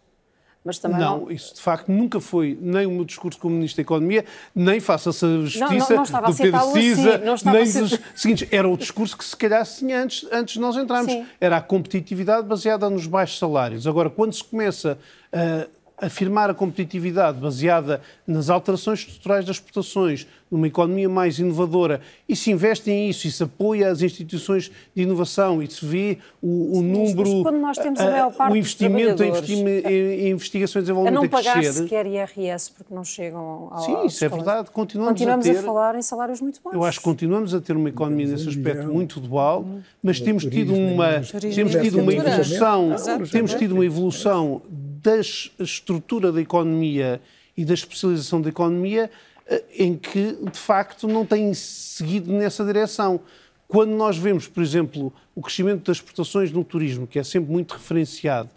Mas 0.64 0.78
também 0.78 1.00
não, 1.00 1.22
não, 1.22 1.32
isso 1.32 1.56
de 1.56 1.62
facto 1.62 1.92
nunca 1.92 2.20
foi 2.20 2.56
nem 2.62 2.86
o 2.86 2.92
meu 2.92 3.04
discurso 3.04 3.40
como 3.40 3.56
Ministro 3.56 3.78
da 3.78 3.82
Economia, 3.82 4.26
nem 4.54 4.80
faça-se 4.80 5.26
a 5.26 5.40
justiça 5.40 5.96
não, 5.96 6.04
não, 6.04 6.32
do 6.32 6.36
Pedro 6.38 6.62
Cisa, 6.74 7.16
assim, 7.34 7.50
nem 7.50 7.64
dos 7.64 8.00
seguintes. 8.16 8.48
Era 8.52 8.70
o 8.70 8.78
discurso 8.78 9.18
que 9.18 9.26
se 9.26 9.36
calhar 9.36 9.66
se 9.66 9.80
tinha 9.80 10.04
antes, 10.04 10.28
antes 10.32 10.54
de 10.54 10.60
nós 10.60 10.78
entrarmos. 10.78 11.12
Sim. 11.12 11.26
Era 11.40 11.58
a 11.58 11.62
competitividade 11.62 12.46
baseada 12.46 12.88
nos 12.92 13.08
baixos 13.08 13.40
salários. 13.40 13.88
Agora, 13.88 14.10
quando 14.10 14.34
se 14.34 14.44
começa 14.44 15.00
a 15.34 15.68
afirmar 16.02 16.50
a 16.50 16.54
competitividade 16.54 17.40
baseada 17.40 18.02
nas 18.26 18.50
alterações 18.50 19.00
estruturais 19.00 19.46
das 19.46 19.58
exportações, 19.58 20.28
numa 20.50 20.68
economia 20.68 21.08
mais 21.08 21.40
inovadora, 21.40 22.02
e 22.28 22.36
se 22.36 22.52
investe 22.52 22.90
em 22.92 23.10
isso, 23.10 23.28
e 23.28 23.32
se 23.32 23.44
apoia 23.44 23.90
as 23.90 24.02
instituições 24.02 24.70
de 24.94 25.04
inovação, 25.04 25.64
e 25.64 25.72
se 25.72 25.86
vê 25.86 26.18
o, 26.42 26.80
o 26.80 26.82
número, 26.82 27.44
quando 27.44 27.60
nós 27.60 27.78
temos 27.78 28.00
a 28.00 28.10
maior 28.10 28.34
parte 28.34 28.54
o 28.54 28.58
investimento 28.58 29.24
em, 29.24 29.30
em, 29.30 30.30
investigação 30.30 30.82
e 30.82 30.84
desenvolvimento 30.84 31.20
a 31.20 31.22
não 31.22 31.30
pagar 31.30 31.54
crescer. 31.54 31.84
sequer 31.84 32.06
IRS 32.06 32.72
porque 32.72 32.94
não 32.94 33.06
chegam 33.06 33.70
ao 33.72 33.80
Sim, 33.80 34.06
isso 34.06 34.26
é 34.26 34.30
verdade. 34.30 34.72
Continuamos, 34.72 35.14
continuamos 35.14 35.48
a, 35.48 35.54
ter, 35.54 35.60
a 35.60 35.64
falar 35.64 35.96
em 35.96 36.02
salários 36.02 36.42
muito 36.42 36.60
baixos. 36.62 36.82
Eu 36.82 36.86
acho 36.86 36.98
que 37.00 37.06
continuamos 37.06 37.54
a 37.54 37.62
ter 37.62 37.78
uma 37.78 37.90
economia 37.90 38.28
nesse 38.28 38.50
aspecto 38.50 38.92
muito 38.92 39.20
dual, 39.20 39.66
mas 40.04 40.20
temos 40.20 40.44
tido 40.46 40.74
uma, 40.74 41.22
temos 41.54 41.76
tido 41.76 42.00
uma 42.00 42.14
evolução, 42.14 42.96
temos 43.32 43.54
tido 43.54 43.76
uma 43.76 43.86
evolução 43.86 44.62
da 45.02 45.18
estrutura 45.60 46.32
da 46.32 46.42
economia 46.42 47.22
e 47.56 47.66
da 47.66 47.74
especialização 47.74 48.42
da 48.42 48.50
economia 48.50 49.10
eh, 49.48 49.64
em 49.78 49.96
que, 49.96 50.38
de 50.52 50.58
facto, 50.58 51.08
não 51.08 51.26
tem 51.26 51.54
seguido 51.54 52.32
nessa 52.32 52.64
direção. 52.64 53.20
Quando 53.68 53.92
nós 53.92 54.18
vemos, 54.18 54.48
por 54.48 54.62
exemplo, 54.62 55.14
o 55.36 55.42
crescimento 55.42 55.86
das 55.86 55.98
exportações 55.98 56.52
no 56.52 56.64
turismo, 56.64 57.08
que 57.08 57.18
é 57.18 57.24
sempre 57.24 57.52
muito 57.52 57.74
referenciado, 57.74 58.50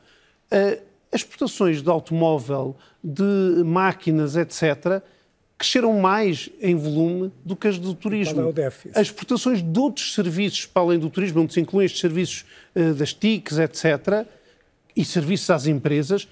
eh, 0.50 0.80
as 1.12 1.20
exportações 1.20 1.82
de 1.82 1.88
automóvel, 1.88 2.76
de 3.02 3.62
máquinas, 3.64 4.36
etc., 4.36 5.02
cresceram 5.56 5.98
mais 6.00 6.50
em 6.60 6.74
volume 6.74 7.32
do 7.44 7.54
que 7.54 7.68
as 7.68 7.78
do 7.78 7.94
turismo. 7.94 8.40
É 8.94 9.00
as 9.00 9.06
exportações 9.06 9.62
de 9.62 9.78
outros 9.78 10.14
serviços, 10.14 10.66
para 10.66 10.82
além 10.82 10.98
do 10.98 11.08
turismo, 11.08 11.42
onde 11.42 11.52
se 11.52 11.60
incluem 11.60 11.86
estes 11.86 12.00
serviços 12.00 12.44
eh, 12.74 12.92
das 12.92 13.14
TICs, 13.14 13.58
etc., 13.58 14.26
e 14.96 15.04
serviços 15.04 15.50
às 15.50 15.66
empresas, 15.66 16.28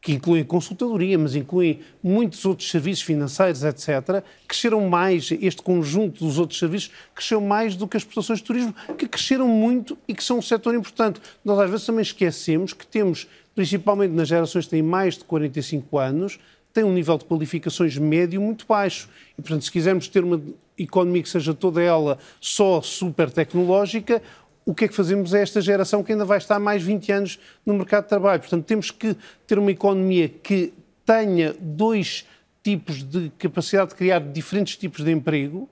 que 0.00 0.12
incluem 0.12 0.44
consultadoria, 0.44 1.18
mas 1.18 1.34
incluem 1.34 1.80
muitos 2.00 2.44
outros 2.44 2.70
serviços 2.70 3.02
financeiros, 3.02 3.64
etc., 3.64 4.22
cresceram 4.46 4.88
mais, 4.88 5.32
este 5.40 5.60
conjunto 5.62 6.24
dos 6.24 6.38
outros 6.38 6.60
serviços 6.60 6.92
cresceu 7.12 7.40
mais 7.40 7.74
do 7.74 7.88
que 7.88 7.96
as 7.96 8.04
exportações 8.04 8.38
de 8.38 8.44
turismo, 8.44 8.74
que 8.96 9.08
cresceram 9.08 9.48
muito 9.48 9.98
e 10.06 10.14
que 10.14 10.22
são 10.22 10.38
um 10.38 10.42
setor 10.42 10.76
importante. 10.76 11.20
Nós 11.44 11.58
às 11.58 11.68
vezes 11.68 11.86
também 11.86 12.02
esquecemos 12.02 12.72
que 12.72 12.86
temos, 12.86 13.26
principalmente 13.52 14.12
nas 14.12 14.28
gerações 14.28 14.66
que 14.66 14.70
têm 14.70 14.82
mais 14.82 15.18
de 15.18 15.24
45 15.24 15.98
anos, 15.98 16.38
têm 16.72 16.84
um 16.84 16.92
nível 16.92 17.18
de 17.18 17.24
qualificações 17.24 17.98
médio 17.98 18.40
muito 18.40 18.64
baixo. 18.64 19.08
E, 19.36 19.42
portanto, 19.42 19.64
se 19.64 19.72
quisermos 19.72 20.06
ter 20.06 20.22
uma 20.22 20.40
economia 20.78 21.22
que 21.22 21.28
seja 21.28 21.54
toda 21.54 21.82
ela 21.82 22.18
só 22.40 22.80
super 22.82 23.30
tecnológica, 23.30 24.22
o 24.66 24.74
que 24.74 24.84
é 24.84 24.88
que 24.88 24.94
fazemos 24.94 25.32
a 25.32 25.38
esta 25.38 25.60
geração 25.60 26.02
que 26.02 26.10
ainda 26.10 26.24
vai 26.24 26.38
estar 26.38 26.58
mais 26.58 26.82
20 26.82 27.12
anos 27.12 27.38
no 27.64 27.72
mercado 27.72 28.02
de 28.02 28.08
trabalho. 28.08 28.40
Portanto, 28.40 28.64
temos 28.64 28.90
que 28.90 29.16
ter 29.46 29.60
uma 29.60 29.70
economia 29.70 30.28
que 30.28 30.74
tenha 31.06 31.54
dois 31.60 32.26
tipos 32.64 33.04
de 33.04 33.30
capacidade 33.38 33.90
de 33.90 33.94
criar 33.94 34.18
diferentes 34.18 34.76
tipos 34.76 35.04
de 35.04 35.12
emprego, 35.12 35.70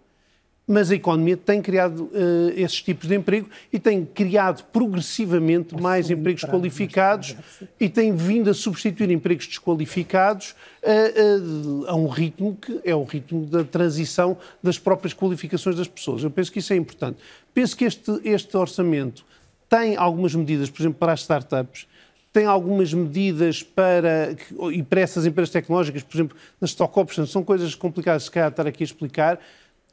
mas 0.67 0.91
a 0.91 0.95
economia 0.95 1.37
tem 1.37 1.61
criado 1.61 2.05
uh, 2.05 2.51
esses 2.57 2.81
tipos 2.81 3.07
de 3.07 3.15
emprego 3.15 3.49
e 3.73 3.79
tem 3.79 4.05
criado 4.05 4.65
progressivamente 4.73 5.75
mais 5.79 6.11
empregos 6.11 6.45
qualificados 6.45 7.37
e 7.79 7.89
tem 7.89 8.15
vindo 8.15 8.49
a 8.49 8.55
substituir 8.55 9.11
empregos 9.11 9.47
desqualificados 9.47 10.55
uh, 10.83 11.83
uh, 11.83 11.87
a 11.89 11.95
um 11.95 12.09
ritmo 12.09 12.57
que 12.61 12.81
é 12.83 12.95
o 12.95 13.05
ritmo 13.05 13.45
da 13.45 13.63
transição 13.63 14.39
das 14.63 14.79
próprias 14.79 15.13
qualificações 15.13 15.77
das 15.77 15.89
pessoas. 15.89 16.23
Eu 16.25 16.31
penso 16.31 16.51
que 16.51 16.61
isso 16.61 16.73
é 16.73 16.77
importante. 16.77 17.19
Penso 17.53 17.77
que 17.77 17.85
este, 17.85 18.11
este 18.25 18.57
orçamento 18.57 19.25
tem 19.69 19.97
algumas 19.97 20.35
medidas, 20.35 20.71
por 20.71 20.81
exemplo, 20.81 20.99
para 20.99 21.13
as 21.13 21.21
startups, 21.21 21.87
tem 22.33 22.47
algumas 22.47 22.93
medidas 22.93 23.63
para, 23.63 24.35
e 24.73 24.83
para 24.83 25.01
essas 25.01 25.25
empresas 25.25 25.51
tecnológicas, 25.51 26.03
por 26.03 26.17
exemplo, 26.17 26.37
nas 26.61 26.71
stock 26.71 26.99
options, 26.99 27.31
são 27.31 27.45
coisas 27.45 27.77
complicadas 27.77 28.25
se 28.25 28.31
calhar 28.31 28.51
estar 28.51 28.67
aqui 28.67 28.83
a 28.83 28.87
explicar, 28.87 29.39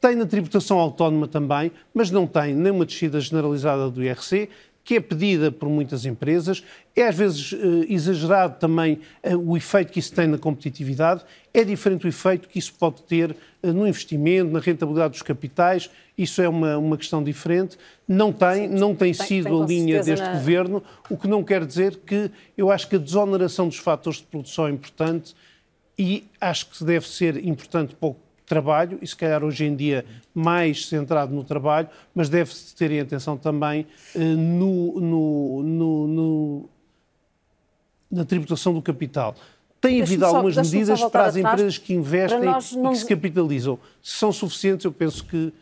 tem 0.01 0.15
na 0.15 0.25
tributação 0.25 0.79
autónoma 0.79 1.27
também, 1.27 1.71
mas 1.93 2.09
não 2.09 2.25
tem 2.25 2.55
nem 2.55 2.71
uma 2.71 2.85
descida 2.85 3.19
generalizada 3.19 3.87
do 3.87 4.03
IRC, 4.03 4.49
que 4.83 4.95
é 4.95 4.99
pedida 4.99 5.51
por 5.51 5.69
muitas 5.69 6.05
empresas. 6.07 6.63
É 6.95 7.07
às 7.07 7.15
vezes 7.15 7.53
eh, 7.53 7.85
exagerado 7.87 8.57
também 8.59 8.99
eh, 9.21 9.35
o 9.35 9.55
efeito 9.55 9.91
que 9.91 9.99
isso 9.99 10.11
tem 10.11 10.25
na 10.25 10.39
competitividade. 10.39 11.23
É 11.53 11.63
diferente 11.63 12.07
o 12.07 12.09
efeito 12.09 12.49
que 12.49 12.57
isso 12.57 12.73
pode 12.73 13.03
ter 13.03 13.35
eh, 13.61 13.71
no 13.71 13.87
investimento, 13.87 14.51
na 14.51 14.59
rentabilidade 14.59 15.11
dos 15.11 15.21
capitais. 15.21 15.91
Isso 16.17 16.41
é 16.41 16.49
uma, 16.49 16.79
uma 16.79 16.97
questão 16.97 17.23
diferente. 17.23 17.77
Não 18.07 18.33
tem, 18.33 18.67
não 18.67 18.95
tem, 18.95 19.13
tem 19.13 19.27
sido 19.27 19.49
tem, 19.49 19.63
a 19.63 19.65
linha 19.67 20.03
deste 20.03 20.25
na... 20.25 20.33
governo, 20.33 20.83
o 21.11 21.15
que 21.15 21.27
não 21.27 21.43
quer 21.43 21.63
dizer 21.63 21.97
que 21.97 22.31
eu 22.57 22.71
acho 22.71 22.89
que 22.89 22.95
a 22.95 22.99
desoneração 22.99 23.67
dos 23.67 23.77
fatores 23.77 24.17
de 24.17 24.25
produção 24.25 24.67
é 24.67 24.71
importante 24.71 25.35
e 25.97 26.23
acho 26.39 26.71
que 26.71 26.83
deve 26.83 27.07
ser 27.07 27.45
importante 27.45 27.95
para 27.95 28.09
o 28.09 28.15
trabalho, 28.51 28.99
e 29.01 29.07
se 29.07 29.15
calhar 29.15 29.45
hoje 29.45 29.63
em 29.63 29.73
dia 29.73 30.03
mais 30.33 30.85
centrado 30.85 31.33
no 31.33 31.41
trabalho, 31.41 31.87
mas 32.13 32.27
deve-se 32.27 32.75
ter 32.75 32.91
em 32.91 32.99
atenção 32.99 33.37
também 33.37 33.87
uh, 34.13 34.19
no, 34.19 34.99
no, 34.99 36.07
no, 36.07 36.69
na 38.11 38.25
tributação 38.25 38.73
do 38.73 38.81
capital. 38.81 39.35
Tem 39.79 40.01
havido 40.01 40.25
algumas 40.25 40.57
medidas 40.57 41.01
para 41.05 41.27
as 41.27 41.37
empresas 41.37 41.77
que 41.77 41.93
investem 41.93 42.41
não... 42.41 42.91
e 42.91 42.93
que 42.93 42.97
se 42.97 43.05
capitalizam. 43.05 43.79
Se 44.03 44.17
são 44.17 44.33
suficientes, 44.33 44.83
eu 44.83 44.91
penso 44.91 45.23
que 45.23 45.53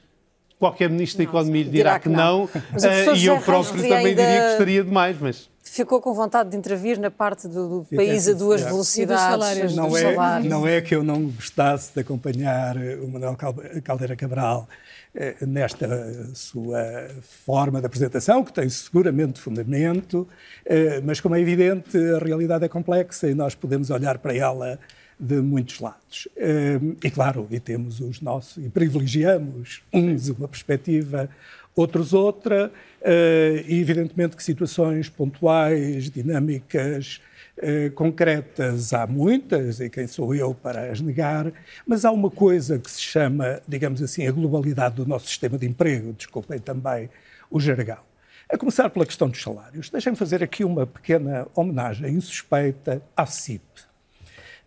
qualquer 0.59 0.89
ministro 0.89 1.19
da 1.19 1.23
Economia 1.23 1.63
lhe 1.63 1.69
dirá, 1.69 1.91
dirá 1.91 1.99
que 1.99 2.09
não, 2.09 2.47
que 2.47 2.57
não. 2.57 3.13
Uh, 3.13 3.15
e 3.15 3.25
eu 3.25 3.39
próprio 3.41 3.81
também 3.81 4.07
ainda... 4.07 4.23
diria 4.23 4.41
que 4.41 4.47
gostaria 4.49 4.83
de 4.83 4.91
mais, 4.91 5.17
mas 5.19 5.49
ficou 5.69 6.01
com 6.01 6.13
vontade 6.13 6.49
de 6.49 6.57
intervir 6.57 6.99
na 6.99 7.11
parte 7.11 7.47
do, 7.47 7.81
do 7.81 7.95
país 7.95 8.27
a 8.27 8.33
duas 8.33 8.61
velocidades. 8.61 9.75
Não 9.75 9.95
é, 9.95 10.43
não 10.43 10.67
é 10.67 10.81
que 10.81 10.95
eu 10.95 11.03
não 11.03 11.25
gostasse 11.25 11.93
de 11.93 12.01
acompanhar 12.01 12.75
o 12.77 13.07
Manuel 13.07 13.37
Caldeira 13.83 14.15
Cabral 14.15 14.67
eh, 15.13 15.35
nesta 15.41 16.33
sua 16.33 17.09
forma 17.21 17.79
de 17.79 17.85
apresentação, 17.85 18.43
que 18.43 18.51
tem 18.51 18.67
seguramente 18.69 19.39
fundamento, 19.39 20.27
eh, 20.65 21.01
mas 21.03 21.19
como 21.19 21.35
é 21.35 21.39
evidente, 21.39 21.97
a 21.97 22.19
realidade 22.19 22.65
é 22.65 22.67
complexa 22.67 23.29
e 23.29 23.33
nós 23.33 23.55
podemos 23.55 23.89
olhar 23.89 24.17
para 24.17 24.35
ela 24.35 24.79
de 25.19 25.35
muitos 25.41 25.79
lados. 25.79 26.27
Eh, 26.37 26.79
e 27.03 27.11
claro, 27.11 27.47
e 27.51 27.59
temos 27.59 27.99
os 27.99 28.21
nossos, 28.21 28.63
e 28.63 28.69
privilegiamos 28.69 29.81
uns 29.91 30.29
uma 30.29 30.47
perspectiva 30.47 31.29
outros 31.75 32.13
outra, 32.13 32.71
uh, 33.01 33.65
e 33.65 33.79
evidentemente 33.79 34.35
que 34.35 34.43
situações 34.43 35.07
pontuais, 35.07 36.09
dinâmicas, 36.09 37.21
Eh, 37.61 37.89
concretas 37.89 38.93
há 38.93 39.05
muitas, 39.05 39.81
e 39.81 39.89
quem 39.89 40.07
sou 40.07 40.33
eu 40.33 40.53
para 40.53 40.91
as 40.91 41.01
negar, 41.01 41.51
mas 41.85 42.05
há 42.05 42.11
uma 42.11 42.31
coisa 42.31 42.79
que 42.79 42.89
se 42.89 43.01
chama, 43.01 43.61
digamos 43.67 44.01
assim, 44.01 44.25
a 44.25 44.31
globalidade 44.31 44.95
do 44.95 45.05
nosso 45.05 45.27
sistema 45.27 45.57
de 45.57 45.67
emprego, 45.67 46.13
desculpem 46.13 46.57
também 46.57 47.09
o 47.51 47.59
jargão. 47.59 47.99
A 48.49 48.57
começar 48.57 48.89
pela 48.89 49.05
questão 49.05 49.27
dos 49.27 49.41
salários. 49.41 49.89
Deixem-me 49.89 50.17
fazer 50.17 50.41
aqui 50.41 50.63
uma 50.63 50.87
pequena 50.87 51.47
homenagem 51.53 52.09
insuspeita 52.13 53.01
à 53.15 53.25
CIP. 53.25 53.68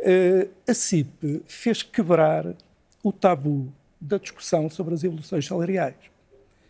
Uh, 0.02 0.50
a 0.68 0.74
CIP 0.74 1.44
fez 1.46 1.82
quebrar 1.84 2.56
o 3.04 3.12
tabu 3.12 3.72
da 4.00 4.18
discussão 4.18 4.68
sobre 4.68 4.94
as 4.94 5.04
evoluções 5.04 5.46
salariais. 5.46 5.94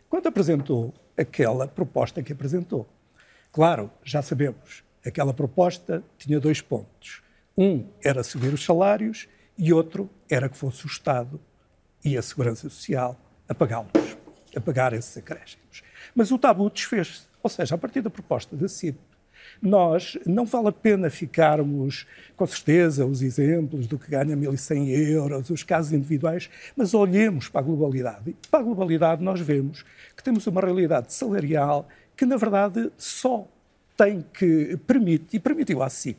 Quando 0.07 0.27
apresentou 0.27 0.93
aquela 1.17 1.67
proposta 1.67 2.23
que 2.23 2.35
apresentou, 2.35 2.87
claro, 3.51 3.91
já 4.05 4.21
sabemos, 4.21 4.85
aquela 5.05 5.33
proposta 5.33 6.05
tinha 6.19 6.39
dois 6.39 6.61
pontos. 6.61 7.23
Um 7.57 7.87
era 8.05 8.23
subir 8.23 8.53
os 8.53 8.63
salários 8.63 9.27
e 9.57 9.73
outro 9.73 10.11
era 10.29 10.47
que 10.49 10.57
fosse 10.57 10.85
o 10.85 10.89
Estado 10.89 11.41
e 12.05 12.19
a 12.19 12.23
Segurança 12.23 12.69
Social 12.69 13.19
a 13.49 13.55
pagá-los, 13.55 14.17
a 14.55 14.61
pagar 14.61 14.93
esses 14.93 15.17
acréscimos. 15.17 15.83
Mas 16.15 16.31
o 16.31 16.39
tabu 16.39 16.69
desfez-se. 16.69 17.23
Ou 17.43 17.49
seja, 17.49 17.75
a 17.75 17.79
partir 17.79 18.03
da 18.03 18.11
proposta 18.11 18.55
da 18.55 18.69
CIP, 18.69 18.99
nós 19.61 20.19
não 20.27 20.45
vale 20.45 20.69
a 20.69 20.73
pena 20.73 21.09
ficarmos, 21.11 22.07
com 22.37 22.47
certeza, 22.47 23.07
os 23.07 23.23
exemplos 23.23 23.87
do 23.87 23.99
que 23.99 24.11
ganha 24.11 24.37
1.100 24.37 24.89
euros, 25.11 25.51
os 25.51 25.63
casos 25.63 25.93
individuais, 25.93 26.51
mas 26.77 26.95
olhemos 26.95 27.49
para 27.49 27.61
a 27.61 27.65
globalidade. 27.65 28.31
E 28.31 28.49
para 28.51 28.61
a 28.61 28.63
globalidade 28.63 29.23
nós 29.23 29.41
vemos 29.41 29.85
que 30.17 30.23
temos 30.23 30.47
uma 30.47 30.61
realidade 30.61 31.13
salarial 31.13 31.89
que, 32.17 32.27
na 32.27 32.37
verdade, 32.37 32.91
só 32.97 33.47
tem 33.97 34.25
que 34.33 34.77
permite, 34.87 35.37
e 35.37 35.41
permitiu 35.41 35.83
à 35.83 35.89
SIC, 35.89 36.19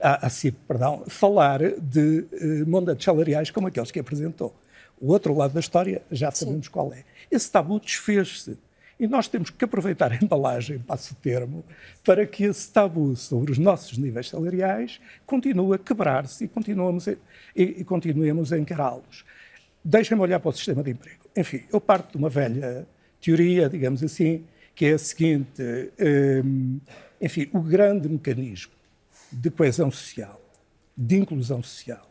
à, 0.00 0.26
à 0.26 0.30
CIP, 0.30 0.56
perdão, 0.66 1.04
falar 1.08 1.60
de 1.80 2.26
uh, 2.32 2.68
montantes 2.68 3.04
salariais 3.04 3.50
como 3.50 3.66
aqueles 3.66 3.90
que 3.90 3.98
apresentou. 3.98 4.54
O 5.00 5.12
outro 5.12 5.34
lado 5.36 5.52
da 5.52 5.60
história 5.60 6.02
já 6.10 6.30
sabemos 6.30 6.66
Sim. 6.66 6.72
qual 6.72 6.92
é. 6.92 7.04
Esse 7.30 7.50
tabu 7.50 7.78
desfez-se. 7.78 8.58
E 8.98 9.06
nós 9.06 9.28
temos 9.28 9.50
que 9.50 9.64
aproveitar 9.64 10.10
a 10.10 10.16
embalagem, 10.16 10.78
passo 10.78 11.12
o 11.12 11.16
termo, 11.16 11.64
para 12.02 12.26
que 12.26 12.44
esse 12.44 12.72
tabu 12.72 13.14
sobre 13.14 13.52
os 13.52 13.58
nossos 13.58 13.98
níveis 13.98 14.28
salariais 14.28 15.00
continue 15.26 15.74
a 15.74 15.78
quebrar-se 15.78 16.44
e 16.44 16.50
e, 17.54 17.62
e 17.62 17.84
continuemos 17.84 18.52
a 18.52 18.58
encará-los. 18.58 19.24
Deixem-me 19.84 20.22
olhar 20.22 20.40
para 20.40 20.48
o 20.48 20.52
sistema 20.52 20.82
de 20.82 20.92
emprego. 20.92 21.20
Enfim, 21.36 21.62
eu 21.70 21.80
parto 21.80 22.12
de 22.12 22.16
uma 22.16 22.30
velha 22.30 22.86
teoria, 23.20 23.68
digamos 23.68 24.02
assim, 24.02 24.44
que 24.74 24.86
é 24.86 24.92
a 24.92 24.98
seguinte: 24.98 25.62
um, 26.44 26.80
enfim, 27.20 27.48
o 27.52 27.60
grande 27.60 28.08
mecanismo 28.08 28.72
de 29.30 29.50
coesão 29.50 29.90
social, 29.90 30.40
de 30.96 31.16
inclusão 31.16 31.62
social, 31.62 32.08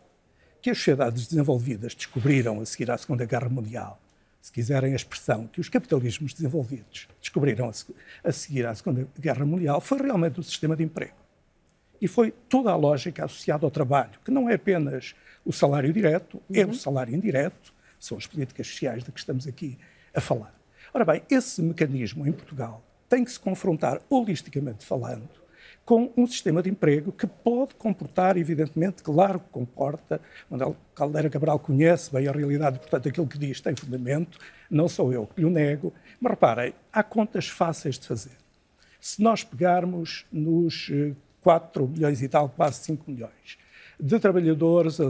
que 0.62 0.70
as 0.70 0.78
sociedades 0.78 1.28
desenvolvidas 1.28 1.96
descobriram 1.96 2.62
a 2.62 2.66
seguir 2.66 2.92
à 2.92 2.98
Segunda 2.98 3.26
Guerra 3.26 3.50
Mundial, 3.50 4.00
se 4.46 4.52
quiserem 4.52 4.94
a 4.94 4.96
expressão 4.96 5.48
que 5.48 5.60
os 5.60 5.70
capitalismos 5.70 6.32
desenvolvidos 6.32 7.08
descobriram 7.20 7.72
a 8.24 8.32
seguir 8.32 8.68
à 8.68 8.76
Segunda 8.76 9.08
Guerra 9.20 9.44
Mundial, 9.44 9.82
foi 9.82 10.00
realmente 10.00 10.40
o 10.40 10.44
sistema 10.44 10.76
de 10.76 10.84
emprego. 10.84 11.16
E 12.00 12.08
foi 12.08 12.30
toda 12.48 12.70
a 12.70 12.76
lógica 12.76 13.26
associada 13.26 13.66
ao 13.66 13.72
trabalho, 13.72 14.20
que 14.24 14.30
não 14.30 14.48
é 14.48 14.54
apenas 14.54 15.16
o 15.44 15.52
salário 15.52 15.92
direto, 15.92 16.36
uhum. 16.36 16.62
é 16.62 16.64
o 16.64 16.68
uhum. 16.68 16.74
salário 16.76 17.16
indireto, 17.16 17.74
são 18.00 18.20
as 18.20 18.28
políticas 18.28 18.68
sociais 18.68 19.04
de 19.04 19.12
que 19.12 19.18
estamos 19.18 19.48
aqui 19.48 19.80
a 20.14 20.22
falar. 20.22 20.54
Ora 20.94 21.04
bem, 21.04 21.24
esse 21.28 21.60
mecanismo 21.64 22.28
em 22.28 22.32
Portugal 22.32 22.86
tem 23.10 23.26
que 23.26 23.32
se 23.32 23.40
confrontar, 23.40 24.00
holisticamente 24.12 24.86
falando, 24.86 25.28
com 25.86 26.12
um 26.18 26.26
sistema 26.26 26.64
de 26.64 26.70
emprego 26.70 27.12
que 27.12 27.28
pode 27.28 27.76
comportar, 27.76 28.38
evidentemente, 28.38 29.04
claro 29.04 29.40
que 29.40 29.50
comporta, 29.52 30.20
Manuel 30.50 30.76
Caldeira 30.96 31.30
Cabral 31.30 31.60
conhece 31.60 32.12
bem 32.12 32.28
a 32.28 32.32
realidade, 32.32 32.80
portanto, 32.80 33.08
aquilo 33.08 33.28
que 33.28 33.38
diz 33.38 33.62
tem 33.62 33.76
fundamento, 33.76 34.40
não 34.70 34.90
sou 34.90 35.14
eu 35.14 35.28
que 35.28 35.40
lhe 35.40 35.50
nego, 35.50 35.94
mas 36.20 36.32
reparem, 36.32 36.74
há 36.92 37.04
contas 37.04 37.48
fáceis 37.48 38.00
de 38.00 38.08
fazer. 38.08 38.36
Se 39.00 39.22
nós 39.22 39.44
pegarmos 39.44 40.26
nos 40.32 40.92
4 41.44 41.84
eh, 41.84 41.88
milhões 41.88 42.22
e 42.24 42.28
tal, 42.28 42.50
quase 42.50 42.84
5 42.84 43.04
milhões, 43.10 43.60
de 44.00 44.20
trabalhadores 44.20 44.98
uh, 44.98 45.06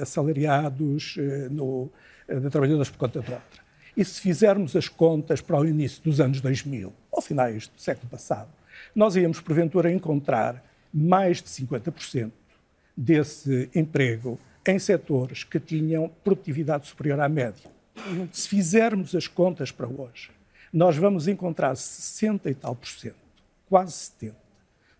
assalariados, 0.00 1.16
uh, 1.18 1.50
no, 1.50 1.90
de 2.26 2.48
trabalhadores 2.48 2.88
por 2.88 2.96
conta 2.96 3.18
outra, 3.18 3.62
e 3.94 4.02
se 4.02 4.22
fizermos 4.22 4.74
as 4.74 4.88
contas 4.88 5.42
para 5.42 5.60
o 5.60 5.66
início 5.66 6.02
dos 6.02 6.18
anos 6.18 6.40
2000, 6.40 6.90
ou 7.10 7.20
finais 7.20 7.68
do 7.68 7.78
século 7.78 8.08
passado, 8.08 8.48
nós 8.94 9.16
íamos, 9.16 9.40
porventura, 9.40 9.90
encontrar 9.90 10.64
mais 10.92 11.42
de 11.42 11.48
50% 11.48 12.30
desse 12.96 13.70
emprego 13.74 14.38
em 14.66 14.78
setores 14.78 15.44
que 15.44 15.58
tinham 15.58 16.10
produtividade 16.22 16.86
superior 16.86 17.20
à 17.20 17.28
média. 17.28 17.70
Se 18.32 18.48
fizermos 18.48 19.14
as 19.14 19.26
contas 19.26 19.70
para 19.70 19.86
hoje, 19.86 20.30
nós 20.72 20.96
vamos 20.96 21.28
encontrar 21.28 21.76
60 21.76 22.50
e 22.50 22.54
tal 22.54 22.74
por 22.74 22.88
cento, 22.88 23.16
quase 23.68 23.92
70, 23.92 24.36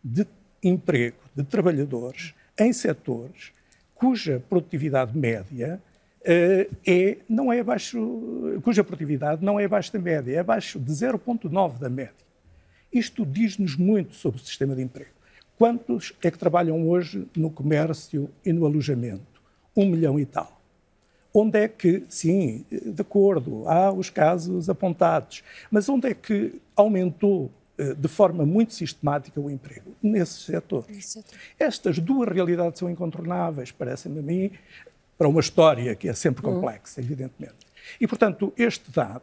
de 0.03 0.26
emprego 0.62 1.16
de 1.35 1.43
trabalhadores 1.43 2.35
em 2.59 2.72
setores 2.72 3.53
cuja 3.95 4.43
produtividade 4.49 5.16
média 5.16 5.80
uh, 6.22 6.76
é, 6.87 7.18
não 7.28 7.53
é 7.53 7.61
abaixo, 7.61 8.61
cuja 8.62 8.83
produtividade 8.83 9.45
não 9.45 9.59
é 9.59 9.64
abaixo 9.64 9.93
da 9.93 9.99
média, 9.99 10.35
é 10.35 10.39
abaixo 10.41 10.78
de 10.78 10.91
0,9 10.91 11.78
da 11.78 11.89
média. 11.89 12.12
Isto 12.93 13.24
diz-nos 13.24 13.76
muito 13.76 14.14
sobre 14.14 14.40
o 14.40 14.45
sistema 14.45 14.74
de 14.74 14.82
emprego. 14.82 15.11
Quantos 15.57 16.12
é 16.22 16.30
que 16.30 16.38
trabalham 16.38 16.88
hoje 16.88 17.26
no 17.36 17.51
comércio 17.51 18.28
e 18.45 18.53
no 18.53 18.66
alojamento? 18.66 19.40
Um 19.76 19.86
milhão 19.86 20.18
e 20.18 20.26
tal. 20.26 20.61
Onde 21.32 21.59
é 21.59 21.68
que, 21.68 22.05
sim, 22.09 22.64
de 22.70 23.01
acordo, 23.01 23.66
há 23.66 23.90
os 23.90 24.11
casos 24.11 24.68
apontados, 24.68 25.43
mas 25.70 25.88
onde 25.88 26.09
é 26.09 26.14
que 26.14 26.61
aumentou 26.76 27.51
eh, 27.78 27.95
de 27.95 28.09
forma 28.09 28.45
muito 28.45 28.74
sistemática 28.74 29.40
o 29.40 29.51
emprego? 29.51 29.95
Nesses 30.03 30.43
setores. 30.45 31.24
Estas 31.59 31.99
duas 31.99 32.28
realidades 32.28 32.78
são 32.78 32.90
incontornáveis, 32.90 33.72
parecem-me 33.72 34.18
a 34.18 34.22
mim, 34.22 34.51
para 35.16 35.28
uma 35.28 35.40
história 35.40 35.95
que 35.95 36.09
é 36.09 36.12
sempre 36.12 36.45
uhum. 36.45 36.55
complexa, 36.55 37.01
evidentemente. 37.01 37.66
E, 38.01 38.07
portanto, 38.07 38.53
este 38.57 38.90
dado 38.90 39.22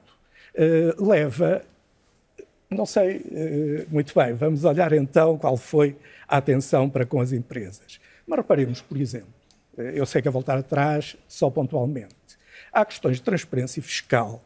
uh, 0.56 1.06
leva, 1.06 1.64
não 2.70 2.86
sei 2.86 3.18
uh, 3.18 3.88
muito 3.90 4.14
bem, 4.14 4.34
vamos 4.34 4.64
olhar 4.64 4.94
então 4.94 5.38
qual 5.38 5.58
foi 5.58 5.96
a 6.28 6.38
atenção 6.38 6.90
para 6.90 7.06
com 7.06 7.20
as 7.20 7.32
empresas. 7.32 8.00
Mas 8.28 8.38
reparemos, 8.38 8.82
por 8.82 8.98
exemplo, 8.98 9.34
uh, 9.78 9.82
eu 9.82 10.06
sei 10.06 10.22
que 10.22 10.28
a 10.28 10.32
voltar 10.32 10.58
atrás, 10.58 11.16
só 11.28 11.50
pontualmente, 11.50 12.16
há 12.72 12.86
questões 12.86 13.18
de 13.18 13.24
transparência 13.24 13.82
fiscal 13.82 14.44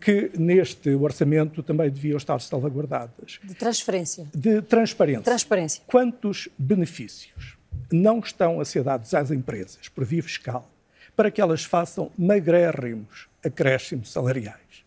que 0.00 0.30
neste 0.38 0.90
orçamento 0.90 1.60
também 1.60 1.90
deviam 1.90 2.16
estar 2.16 2.40
salvaguardadas. 2.40 3.40
De 3.42 3.54
transferência. 3.54 4.26
De 4.32 4.62
transparência. 4.62 5.22
Transparência. 5.22 5.82
Quantos 5.86 6.48
benefícios 6.56 7.56
não 7.90 8.20
estão 8.20 8.60
a 8.60 8.64
ser 8.64 8.84
dados 8.84 9.12
às 9.14 9.32
empresas 9.32 9.88
por 9.88 10.04
via 10.04 10.22
fiscal 10.22 10.68
para 11.16 11.30
que 11.30 11.40
elas 11.40 11.64
façam 11.64 12.10
magrérrimos 12.16 13.28
acréscimos 13.44 14.10
salariais. 14.10 14.83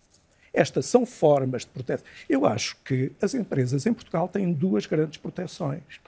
Estas 0.54 0.86
são 0.86 1.06
formas 1.06 1.64
de 1.64 1.68
proteção. 1.68 2.06
Eu 2.28 2.45
acho 2.45 2.76
que 2.84 3.12
as 3.22 3.34
empresas 3.34 3.86
em 3.86 3.93
Portugal 3.93 4.28
têm 4.28 4.52
duas 4.52 4.86
grandes 4.86 5.18
proteções. 5.18 6.00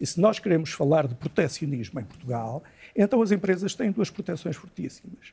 E 0.00 0.06
se 0.06 0.20
nós 0.20 0.38
queremos 0.38 0.70
falar 0.70 1.06
de 1.06 1.14
protecionismo 1.14 2.00
em 2.00 2.04
Portugal, 2.04 2.62
então 2.94 3.22
as 3.22 3.30
empresas 3.30 3.74
têm 3.74 3.90
duas 3.90 4.10
proteções 4.10 4.56
fortíssimas. 4.56 5.32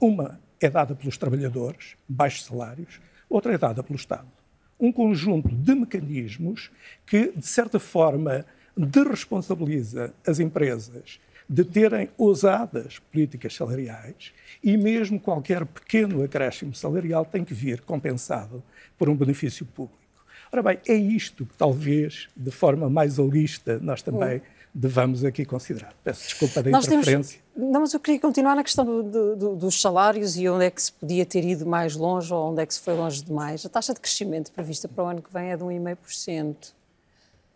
Uma 0.00 0.38
é 0.60 0.70
dada 0.70 0.94
pelos 0.94 1.16
trabalhadores, 1.16 1.96
baixos 2.08 2.44
salários, 2.44 3.00
outra 3.28 3.54
é 3.54 3.58
dada 3.58 3.82
pelo 3.82 3.98
Estado. 3.98 4.28
Um 4.78 4.92
conjunto 4.92 5.48
de 5.48 5.74
mecanismos 5.74 6.70
que, 7.04 7.32
de 7.34 7.46
certa 7.46 7.80
forma, 7.80 8.44
deresponsabiliza 8.76 10.14
as 10.24 10.38
empresas 10.38 11.18
de 11.48 11.64
terem 11.64 12.10
ousadas 12.18 12.98
políticas 12.98 13.54
salariais 13.54 14.32
e 14.62 14.76
mesmo 14.76 15.18
qualquer 15.18 15.64
pequeno 15.64 16.22
acréscimo 16.22 16.74
salarial 16.74 17.24
tem 17.24 17.44
que 17.44 17.54
vir 17.54 17.80
compensado 17.80 18.62
por 18.98 19.08
um 19.08 19.16
benefício 19.16 19.64
público. 19.64 19.98
Ora 20.52 20.62
bem, 20.62 20.78
é 20.86 20.94
isto 20.94 21.46
que 21.46 21.56
talvez, 21.56 22.28
de 22.36 22.50
forma 22.50 22.88
mais 22.88 23.18
holista, 23.18 23.78
nós 23.80 24.02
também 24.02 24.42
devamos 24.74 25.24
aqui 25.24 25.44
considerar. 25.44 25.92
Peço 26.04 26.24
desculpa 26.24 26.62
da 26.62 26.70
nós 26.70 26.86
interferência. 26.86 27.40
Temos... 27.54 27.72
Não, 27.72 27.80
mas 27.80 27.92
eu 27.92 28.00
queria 28.00 28.20
continuar 28.20 28.54
na 28.54 28.62
questão 28.62 28.84
do, 28.84 29.36
do, 29.36 29.56
dos 29.56 29.80
salários 29.80 30.36
e 30.36 30.48
onde 30.48 30.64
é 30.64 30.70
que 30.70 30.80
se 30.80 30.92
podia 30.92 31.26
ter 31.26 31.44
ido 31.44 31.66
mais 31.66 31.96
longe 31.96 32.32
ou 32.32 32.50
onde 32.50 32.62
é 32.62 32.66
que 32.66 32.72
se 32.72 32.80
foi 32.80 32.94
longe 32.94 33.22
demais. 33.22 33.64
A 33.66 33.68
taxa 33.68 33.92
de 33.92 34.00
crescimento 34.00 34.52
prevista 34.52 34.86
para 34.88 35.04
o 35.04 35.06
ano 35.08 35.22
que 35.22 35.32
vem 35.32 35.50
é 35.50 35.56
de 35.56 35.64
1,5%. 35.64 36.72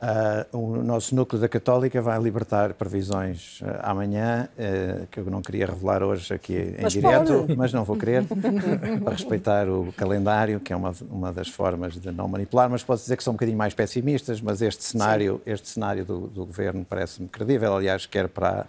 Uh, 0.02 0.58
o 0.58 0.82
nosso 0.82 1.14
núcleo 1.14 1.40
da 1.40 1.48
Católica 1.48 2.02
vai 2.02 2.20
libertar 2.20 2.74
previsões 2.74 3.60
uh, 3.60 3.66
amanhã, 3.84 4.48
uh, 4.58 5.06
que 5.06 5.20
eu 5.20 5.24
não 5.26 5.40
queria 5.40 5.64
revelar 5.64 6.02
hoje 6.02 6.34
aqui 6.34 6.56
em 6.56 6.82
mas 6.82 6.92
direto, 6.92 7.32
pode. 7.32 7.56
mas 7.56 7.72
não 7.72 7.84
vou 7.84 7.96
querer, 7.96 8.24
para 9.04 9.12
respeitar 9.12 9.68
o 9.68 9.92
calendário, 9.96 10.58
que 10.58 10.72
é 10.72 10.76
uma, 10.76 10.92
uma 11.08 11.32
das 11.32 11.48
formas 11.48 11.94
de 11.94 12.10
não 12.10 12.26
manipular, 12.26 12.68
mas 12.68 12.82
posso 12.82 13.04
dizer 13.04 13.16
que 13.16 13.22
são 13.22 13.30
um 13.30 13.36
bocadinho 13.36 13.56
mais 13.56 13.74
pessimistas, 13.74 14.40
mas 14.40 14.60
este 14.60 14.82
cenário, 14.82 15.40
este 15.46 15.68
cenário 15.68 16.04
do, 16.04 16.26
do 16.26 16.46
governo 16.46 16.84
parece-me 16.84 17.28
credível, 17.28 17.72
aliás, 17.72 18.04
quer 18.04 18.26
para 18.26 18.66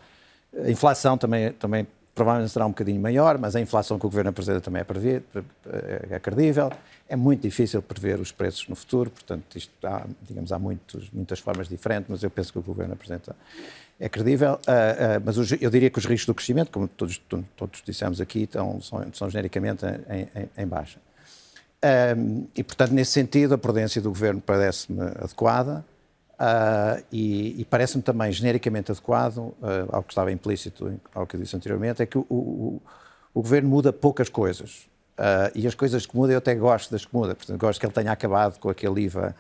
a 0.56 0.70
inflação 0.70 1.18
também, 1.18 1.52
também 1.54 1.88
provavelmente 2.16 2.52
será 2.52 2.66
um 2.66 2.70
bocadinho 2.70 3.02
maior, 3.02 3.38
mas 3.38 3.56
a 3.56 3.62
inflação 3.62 3.98
que 3.98 4.06
o 4.06 4.10
governo 4.10 4.30
apresenta 4.30 4.62
também 4.62 4.82
é, 4.82 4.84
prever, 4.84 5.24
é 6.10 6.20
credível. 6.20 6.72
É 7.10 7.16
muito 7.16 7.42
difícil 7.42 7.82
prever 7.82 8.20
os 8.20 8.32
preços 8.32 8.68
no 8.68 8.76
futuro, 8.76 9.10
portanto, 9.10 9.58
isto 9.58 9.72
há, 9.84 10.06
digamos, 10.28 10.52
há 10.52 10.60
muitos, 10.60 11.10
muitas 11.12 11.40
formas 11.40 11.68
diferentes, 11.68 12.06
mas 12.10 12.24
eu 12.24 12.30
penso 12.30 12.52
que 12.54 12.60
o 12.60 12.62
governo 12.62 12.94
apresenta 12.94 13.36
é 14.00 14.10
credível. 14.10 14.54
Uh, 14.54 14.56
uh, 14.56 15.24
mas 15.24 15.38
os, 15.38 15.52
eu 15.52 15.70
diria 15.70 15.90
que 15.90 15.98
os 16.00 16.06
riscos 16.06 16.26
do 16.26 16.34
crescimento, 16.34 16.72
como 16.72 16.88
todos, 16.88 17.22
todos 17.56 17.82
dissemos 17.86 18.20
aqui, 18.20 18.44
estão, 18.44 18.82
são, 18.82 19.06
são 19.14 19.30
genericamente 19.30 19.86
em, 19.86 20.42
em, 20.42 20.50
em 20.58 20.68
baixa. 20.68 21.00
Um, 22.18 22.48
e, 22.56 22.64
portanto, 22.64 22.92
nesse 22.92 23.12
sentido, 23.12 23.54
a 23.56 23.58
prudência 23.58 24.02
do 24.02 24.10
governo 24.10 24.42
parece-me 24.42 25.02
adequada. 25.02 25.86
Uh, 26.34 27.04
e, 27.12 27.62
e 27.62 27.66
parece-me 27.66 28.02
também 28.02 28.32
genericamente 28.32 28.92
adequado 28.92 29.38
uh, 29.38 29.56
ao 29.90 30.04
que 30.04 30.12
estava 30.12 30.32
implícito 30.32 31.00
ao 31.14 31.28
que 31.28 31.36
eu 31.36 31.40
disse 31.40 31.56
anteriormente, 31.56 32.02
é 32.02 32.06
que 32.06 32.18
o, 32.18 32.26
o, 32.30 32.82
o 33.34 33.42
governo 33.42 33.70
muda 33.70 33.94
poucas 33.94 34.30
coisas. 34.30 34.88
Uh, 35.18 35.54
e 35.54 35.68
as 35.68 35.76
coisas 35.76 36.06
que 36.06 36.16
mudam, 36.16 36.34
eu 36.34 36.40
até 36.40 36.56
gosto 36.56 36.92
das 36.92 37.06
que 37.06 37.16
mudam. 37.16 37.36
Portanto, 37.36 37.60
gosto 37.60 37.80
que 37.80 37.86
ele 37.86 37.94
tenha 37.94 38.12
acabado 38.12 38.60
com 38.60 38.70
aquele 38.70 39.04
IVA, 39.04 39.36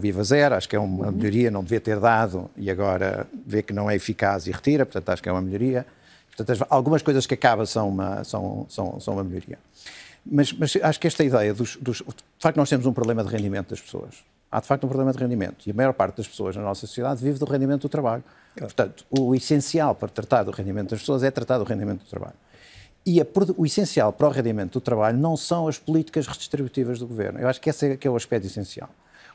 o 0.00 0.06
IVA 0.06 0.22
zero, 0.22 0.54
acho 0.54 0.68
que 0.68 0.76
é 0.76 0.78
uma 0.78 1.06
uhum. 1.06 1.12
melhoria, 1.12 1.50
não 1.50 1.62
devia 1.62 1.80
ter 1.80 1.98
dado 1.98 2.50
e 2.56 2.70
agora 2.70 3.26
vê 3.46 3.62
que 3.62 3.72
não 3.72 3.90
é 3.90 3.96
eficaz 3.96 4.46
e 4.46 4.52
retira, 4.52 4.84
portanto, 4.84 5.08
acho 5.08 5.22
que 5.22 5.28
é 5.28 5.32
uma 5.32 5.40
melhoria. 5.40 5.86
Portanto, 6.36 6.66
algumas 6.68 7.02
coisas 7.02 7.26
que 7.26 7.34
acabam 7.34 7.64
são 7.64 7.88
uma, 7.88 8.22
são, 8.22 8.66
são, 8.68 9.00
são 9.00 9.14
uma 9.14 9.24
melhoria. 9.24 9.58
Mas, 10.24 10.52
mas 10.52 10.76
acho 10.76 11.00
que 11.00 11.06
esta 11.06 11.24
ideia 11.24 11.52
dos, 11.52 11.76
dos. 11.76 11.96
De 11.98 12.14
facto, 12.38 12.56
nós 12.58 12.68
temos 12.68 12.86
um 12.86 12.92
problema 12.92 13.24
de 13.24 13.30
rendimento 13.30 13.70
das 13.70 13.80
pessoas 13.80 14.22
há 14.52 14.60
de 14.60 14.66
facto 14.66 14.84
um 14.84 14.88
problema 14.88 15.12
de 15.12 15.18
rendimento. 15.18 15.66
E 15.66 15.70
a 15.70 15.74
maior 15.74 15.94
parte 15.94 16.18
das 16.18 16.28
pessoas 16.28 16.54
na 16.54 16.62
nossa 16.62 16.86
sociedade 16.86 17.24
vive 17.24 17.38
do 17.38 17.46
rendimento 17.46 17.82
do 17.82 17.88
trabalho. 17.88 18.22
Portanto, 18.54 19.06
o 19.10 19.34
essencial 19.34 19.94
para 19.94 20.08
tratar 20.08 20.42
do 20.42 20.50
rendimento 20.50 20.90
das 20.90 21.00
pessoas 21.00 21.22
é 21.22 21.30
tratar 21.30 21.56
do 21.56 21.64
rendimento 21.64 22.00
do 22.00 22.06
trabalho. 22.06 22.34
E 23.04 23.20
a, 23.20 23.26
o 23.56 23.64
essencial 23.64 24.12
para 24.12 24.28
o 24.28 24.30
rendimento 24.30 24.74
do 24.74 24.80
trabalho 24.80 25.16
não 25.16 25.36
são 25.36 25.66
as 25.66 25.78
políticas 25.78 26.26
redistributivas 26.26 26.98
do 26.98 27.06
governo. 27.06 27.40
Eu 27.40 27.48
acho 27.48 27.60
que 27.60 27.70
esse 27.70 27.92
é, 27.92 27.96
que 27.96 28.06
é 28.06 28.10
o 28.10 28.14
aspecto 28.14 28.46
essencial. 28.46 28.90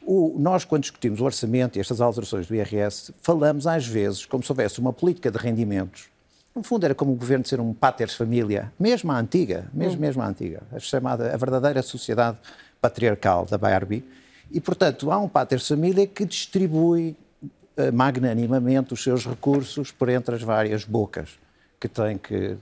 O, 0.06 0.36
nós, 0.38 0.64
quando 0.64 0.84
discutimos 0.84 1.20
o 1.20 1.26
orçamento 1.26 1.78
e 1.78 1.82
estas 1.82 2.00
alterações 2.00 2.48
do 2.48 2.56
IRS, 2.56 3.12
falamos 3.22 3.66
às 3.66 3.86
vezes 3.86 4.26
como 4.26 4.44
se 4.44 4.52
houvesse 4.52 4.80
uma 4.80 4.94
política 4.94 5.32
de 5.32 5.38
rendimentos. 5.38 6.10
No 6.56 6.64
fundo, 6.64 6.86
era 6.86 6.96
como 6.96 7.12
o 7.12 7.16
governo 7.16 7.46
ser 7.46 7.60
um 7.60 7.74
pater 7.74 8.10
família, 8.10 8.72
mesmo 8.80 9.12
a 9.12 9.20
antiga, 9.20 9.68
mesmo, 9.74 9.98
hum. 9.98 10.02
mesmo 10.02 10.22
a 10.22 10.28
antiga, 10.28 10.62
a 10.72 10.80
chamada 10.80 11.34
a 11.34 11.38
verdadeira 11.38 11.82
sociedade 11.82 12.38
patriarcal 12.80 13.46
da 13.46 13.58
Barbie, 13.58 14.04
e, 14.52 14.62
portanto, 14.62 15.12
há 15.12 15.18
um 15.18 15.28
pater 15.28 15.60
família 15.60 16.08
que 16.08 16.26
distribui 16.26 17.16
uh, 17.44 17.94
magnanimamente 17.94 18.94
os 18.94 19.04
seus 19.04 19.26
recursos 19.26 19.92
por 19.92 20.10
entre 20.10 20.36
as 20.36 20.42
várias 20.42 20.84
bocas 20.84 21.40
que 21.80 21.88
tem 21.88 22.18
que. 22.18 22.58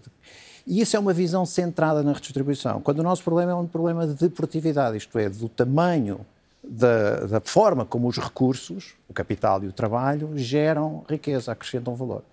E 0.68 0.82
isso 0.82 0.96
é 0.96 1.00
uma 1.00 1.14
visão 1.14 1.46
centrada 1.46 2.02
na 2.02 2.12
redistribuição. 2.12 2.82
Quando 2.82 3.00
o 3.00 3.04
nosso 3.04 3.24
problema 3.24 3.52
é 3.52 3.56
um 3.56 3.68
problema 3.68 4.08
de 4.08 4.30
produtividade, 4.30 4.98
isto 4.98 5.18
é, 5.20 5.30
do 5.30 5.48
tamanho 5.48 6.26
da, 6.64 7.28
da, 7.28 7.42
forma 7.42 7.86
como 7.86 8.08
os 8.08 8.18
recursos, 8.18 8.96
o 9.08 9.14
capital 9.14 9.64
e 9.64 9.68
o 9.68 9.72
trabalho, 9.72 10.32
geram 10.36 11.04
riqueza, 11.08 11.52
acrescentam 11.52 11.96
valor. 11.96 12.24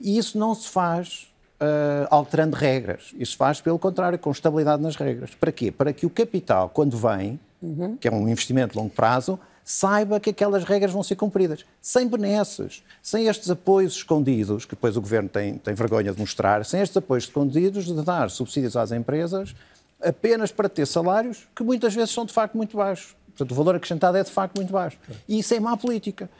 E 0.00 0.18
isso 0.18 0.36
não 0.36 0.52
se 0.54 0.68
faz 0.68 1.32
uh, 1.60 2.06
alterando 2.10 2.56
regras. 2.56 3.14
Isso 3.16 3.36
faz, 3.36 3.60
pelo 3.60 3.78
contrário, 3.78 4.18
com 4.18 4.30
estabilidade 4.30 4.82
nas 4.82 4.96
regras. 4.96 5.34
Para 5.34 5.52
quê? 5.52 5.70
Para 5.70 5.92
que 5.92 6.04
o 6.04 6.10
capital, 6.10 6.68
quando 6.68 6.96
vem, 6.96 7.38
uhum. 7.66 7.96
que 7.96 8.08
é 8.08 8.12
um 8.12 8.28
investimento 8.28 8.72
de 8.72 8.78
longo 8.78 8.90
prazo, 8.90 9.38
saiba 9.64 10.20
que 10.20 10.30
aquelas 10.30 10.62
regras 10.62 10.92
vão 10.92 11.02
ser 11.02 11.16
cumpridas, 11.16 11.64
sem 11.80 12.06
benesses, 12.06 12.84
sem 13.02 13.26
estes 13.26 13.50
apoios 13.50 13.94
escondidos, 13.94 14.64
que 14.64 14.76
depois 14.76 14.96
o 14.96 15.00
governo 15.00 15.28
tem, 15.28 15.58
tem 15.58 15.74
vergonha 15.74 16.12
de 16.12 16.20
mostrar, 16.20 16.64
sem 16.64 16.80
estes 16.80 16.96
apoios 16.96 17.24
escondidos 17.24 17.84
de 17.84 18.02
dar 18.02 18.30
subsídios 18.30 18.76
às 18.76 18.92
empresas 18.92 19.54
apenas 20.00 20.52
para 20.52 20.68
ter 20.68 20.86
salários 20.86 21.48
que 21.54 21.62
muitas 21.62 21.94
vezes 21.94 22.10
são 22.10 22.24
de 22.24 22.32
facto 22.32 22.56
muito 22.56 22.76
baixos. 22.76 23.16
Portanto, 23.28 23.50
o 23.50 23.54
valor 23.54 23.74
acrescentado 23.74 24.16
é 24.16 24.22
de 24.22 24.30
facto 24.30 24.56
muito 24.56 24.72
baixo. 24.72 24.98
E 25.28 25.38
isso 25.38 25.52
é 25.52 25.60
má 25.60 25.76
política. 25.76 26.30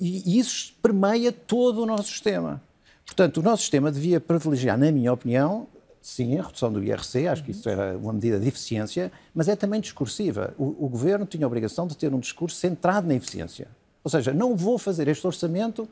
E 0.00 0.38
isso 0.38 0.72
permeia 0.82 1.30
todo 1.30 1.82
o 1.82 1.86
nosso 1.86 2.08
sistema. 2.08 2.62
Portanto, 3.04 3.38
o 3.38 3.42
nosso 3.42 3.62
sistema 3.62 3.92
devia 3.92 4.20
privilegiar, 4.20 4.78
na 4.78 4.90
minha 4.90 5.12
opinião, 5.12 5.66
sim, 6.00 6.38
a 6.38 6.42
redução 6.42 6.72
do 6.72 6.82
IRC, 6.82 7.28
acho 7.28 7.44
que 7.44 7.50
isso 7.50 7.68
era 7.68 7.96
uma 7.96 8.12
medida 8.12 8.38
de 8.38 8.48
eficiência, 8.48 9.12
mas 9.34 9.48
é 9.48 9.56
também 9.56 9.80
discursiva. 9.80 10.54
O, 10.58 10.86
o, 10.86 10.88
governo 10.88 11.26
tinha 11.26 11.44
a 11.44 11.46
obrigação 11.46 11.86
de 11.86 11.96
ter 11.96 12.12
um 12.14 12.18
discurso 12.18 12.56
centrado 12.56 13.06
na 13.06 13.14
eficiência. 13.14 13.68
Ou 14.02 14.10
seja, 14.10 14.32
não 14.32 14.56
vou 14.56 14.78
fazer 14.78 15.08
este 15.08 15.26
orçamento 15.26 15.88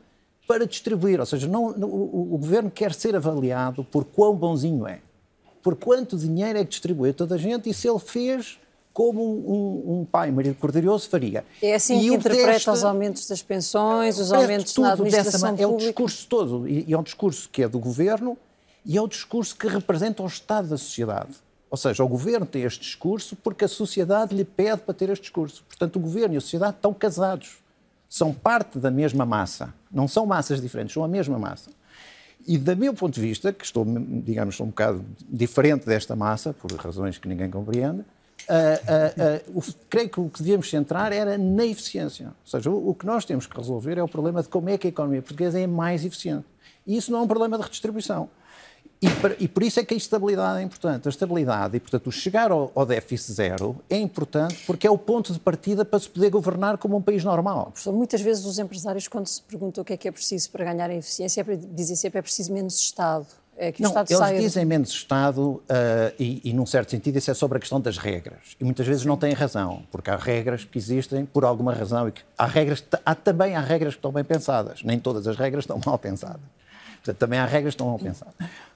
para 0.47 0.67
distribuir, 0.67 1.21
ou 1.21 1.27
seja, 1.27 1.47
não, 1.47 1.73
não, 1.73 1.89
o, 1.89 2.35
o, 2.35 2.39
governo 2.39 2.71
quer 2.71 2.95
ser 2.95 3.15
avaliado 3.15 3.85
por 3.85 4.03
quão 4.05 4.35
bonzinho 4.35 4.87
é, 4.87 5.01
por 5.63 5.77
quanto 5.77 6.17
dinheiro 6.17 6.59
é 6.59 6.65
que 6.65 6.71
distribui 6.71 7.11
a 7.11 7.13
toda 7.13 7.35
a 7.35 7.39
gente 7.39 7.69
e 7.69 7.75
se 7.75 7.87
ele 7.87 7.99
fez 7.99 8.59
como 8.91 9.23
um, 9.23 10.01
um 10.01 10.05
pai 10.07 10.31
marido 10.31 10.57
cordeiroso 10.57 11.09
faria. 11.09 11.45
É 11.63 11.75
assim 11.75 11.99
e 11.99 12.09
que 12.09 12.15
interpreta 12.15 12.73
os 12.73 12.83
aumentos 12.83 13.29
das 13.29 13.43
pensões, 13.43 14.19
os 14.19 14.33
aumentos 14.33 14.75
na 14.79 14.95
administração 14.95 15.51
dessa, 15.53 15.63
É 15.63 15.67
o 15.67 15.77
discurso 15.77 16.27
todo, 16.27 16.67
e, 16.67 16.87
e 16.89 16.95
é 16.95 16.99
um 16.99 17.03
discurso 17.03 17.49
que 17.53 17.63
é 17.63 17.69
do 17.69 17.79
governo 17.79 18.37
e 18.89 18.97
é 18.97 19.03
o 19.03 19.07
discurso 19.07 19.55
que 19.55 19.69
representa 19.69 20.23
o 20.23 20.27
estado 20.27 20.69
da 20.69 20.79
sociedade. 20.79 21.37
Ou 21.71 21.77
seja, 21.77 22.03
o 22.03 22.09
governo 22.09 22.47
tem 22.47 22.63
este 22.63 22.81
discurso 22.81 23.37
porque 23.37 23.67
a 23.67 23.69
sociedade 23.69 24.35
lhe 24.35 24.45
pede 24.45 24.81
para 24.81 24.95
ter 24.95 25.11
este 25.11 25.25
discurso. 25.25 25.63
Portanto, 25.69 25.97
o 25.97 26.01
governo 26.01 26.35
e 26.35 26.39
a 26.39 26.41
sociedade 26.41 26.77
estão 26.77 26.95
casados. 26.95 27.59
São 28.09 28.33
parte 28.33 28.79
da 28.79 28.91
mesma 28.91 29.27
massa. 29.27 29.75
Não 29.93 30.09
são 30.09 30.25
massas 30.25 30.59
diferentes, 30.59 30.95
são 30.95 31.05
a 31.05 31.09
mesma 31.09 31.39
massa. 31.39 31.71
E, 32.47 32.57
do 32.57 32.75
meu 32.75 32.95
ponto 32.95 33.13
de 33.13 33.21
vista, 33.21 33.53
que 33.53 33.63
estou, 33.63 33.85
digamos, 34.25 34.59
um 34.59 34.69
bocado 34.69 35.05
diferente 35.29 35.85
desta 35.85 36.17
massa, 36.17 36.55
por 36.55 36.73
razões 36.73 37.19
que 37.19 37.29
ninguém 37.29 37.51
compreende, 37.51 38.01
uh, 38.01 39.53
uh, 39.53 39.55
uh, 39.55 39.59
o, 39.59 39.63
creio 39.91 40.09
que 40.09 40.19
o 40.19 40.31
que 40.31 40.39
devíamos 40.39 40.71
centrar 40.71 41.13
era 41.13 41.37
na 41.37 41.67
eficiência. 41.67 42.29
Ou 42.29 42.51
seja, 42.51 42.71
o, 42.71 42.89
o 42.89 42.95
que 42.95 43.05
nós 43.05 43.27
temos 43.27 43.47
que 43.47 43.55
resolver 43.55 43.99
é 43.99 44.03
o 44.03 44.09
problema 44.09 44.43
de 44.43 44.49
como 44.49 44.71
é 44.71 44.79
que 44.79 44.87
a 44.87 44.91
economia 44.91 45.21
portuguesa 45.21 45.61
é 45.61 45.67
mais 45.67 46.07
eficiente. 46.07 46.47
E 46.87 46.97
isso 46.97 47.13
não 47.13 47.19
é 47.19 47.23
um 47.23 47.29
problema 47.29 47.59
de 47.59 47.65
redistribuição. 47.65 48.31
E, 49.01 49.47
por 49.47 49.63
isso 49.63 49.79
é 49.79 49.85
que 49.85 49.95
a 49.95 49.97
estabilidade 49.97 50.59
é 50.59 50.63
importante. 50.63 51.07
A 51.07 51.11
estabilidade 51.11 51.77
e, 51.77 51.81
portanto, 51.81 52.09
o 52.09 52.13
chegar 52.13 52.51
ao, 52.51 52.73
ao, 52.75 52.85
déficit 52.85 53.33
zero 53.33 53.77
é 53.89 53.97
importante 53.97 54.59
porque 54.67 54.87
é 54.87 54.91
o 54.91 54.99
ponto 54.99 55.33
de 55.33 55.39
partida 55.39 55.85
para 55.85 55.99
se 56.01 56.09
poder 56.09 56.31
governar 56.31 56.79
como 56.79 56.97
um 56.97 57.03
país 57.03 57.23
normal. 57.23 57.67
Professor, 57.67 57.93
muitas 57.93 58.21
vezes 58.21 58.45
os 58.45 58.59
empresários, 58.59 59.07
quando 59.07 59.27
se 59.29 59.41
perguntam 59.43 59.83
o 59.83 59.85
que 59.85 59.93
é 59.93 59.97
que 59.97 60.09
é 60.09 60.11
preciso 60.11 60.51
para 60.51 60.65
ganhar 60.65 60.91
a 60.91 60.95
eficiência, 60.95 61.45
dizem 61.73 61.95
sempre 61.95 62.13
que 62.13 62.19
é 62.19 62.23
preciso 62.23 62.53
menos 62.53 62.79
Estado. 62.81 63.27
É 63.61 63.73
que 63.73 63.83
não, 63.83 63.91
o 63.91 63.93
Estado 63.93 64.11
eles 64.11 64.19
saia... 64.19 64.41
dizem 64.41 64.65
menos 64.65 64.91
Estado 64.91 65.41
uh, 65.41 65.63
e, 66.19 66.41
e, 66.45 66.53
num 66.53 66.67
certo 66.67 66.91
sentido, 66.91 67.19
isso 67.19 67.31
é 67.31 67.35
sobre 67.35 67.59
a 67.59 67.61
questão 67.61 67.81
das 67.81 67.99
regras. 67.99 68.57
E 68.59 68.65
muitas 68.65 68.87
vezes 68.87 69.05
não 69.05 69.17
têm 69.17 69.33
razão, 69.33 69.83
porque 69.91 70.11
há 70.11 70.17
regras 70.17 70.65
que 70.65 70.79
existem 70.79 71.25
por 71.25 71.45
alguma 71.45 71.73
razão 71.73 72.09
e 72.09 72.13
que 72.13 72.23
há 72.37 72.47
regras, 72.47 72.85
há, 73.05 73.15
também 73.15 73.55
há 73.55 73.61
regras 73.61 73.95
que 73.95 73.99
estão 73.99 74.13
bem 74.13 74.25
pensadas. 74.25 74.83
Nem 74.85 74.99
todas 74.99 75.27
as 75.27 75.37
regras 75.37 75.65
estão 75.65 75.81
mal 75.85 75.99
pensadas. 75.99 76.41
Portanto, 76.99 77.17
também 77.17 77.39
há 77.39 77.47
regras 77.47 77.75
que 77.75 77.83
estão 77.83 77.95
a 77.95 77.99
pensar. 77.99 78.29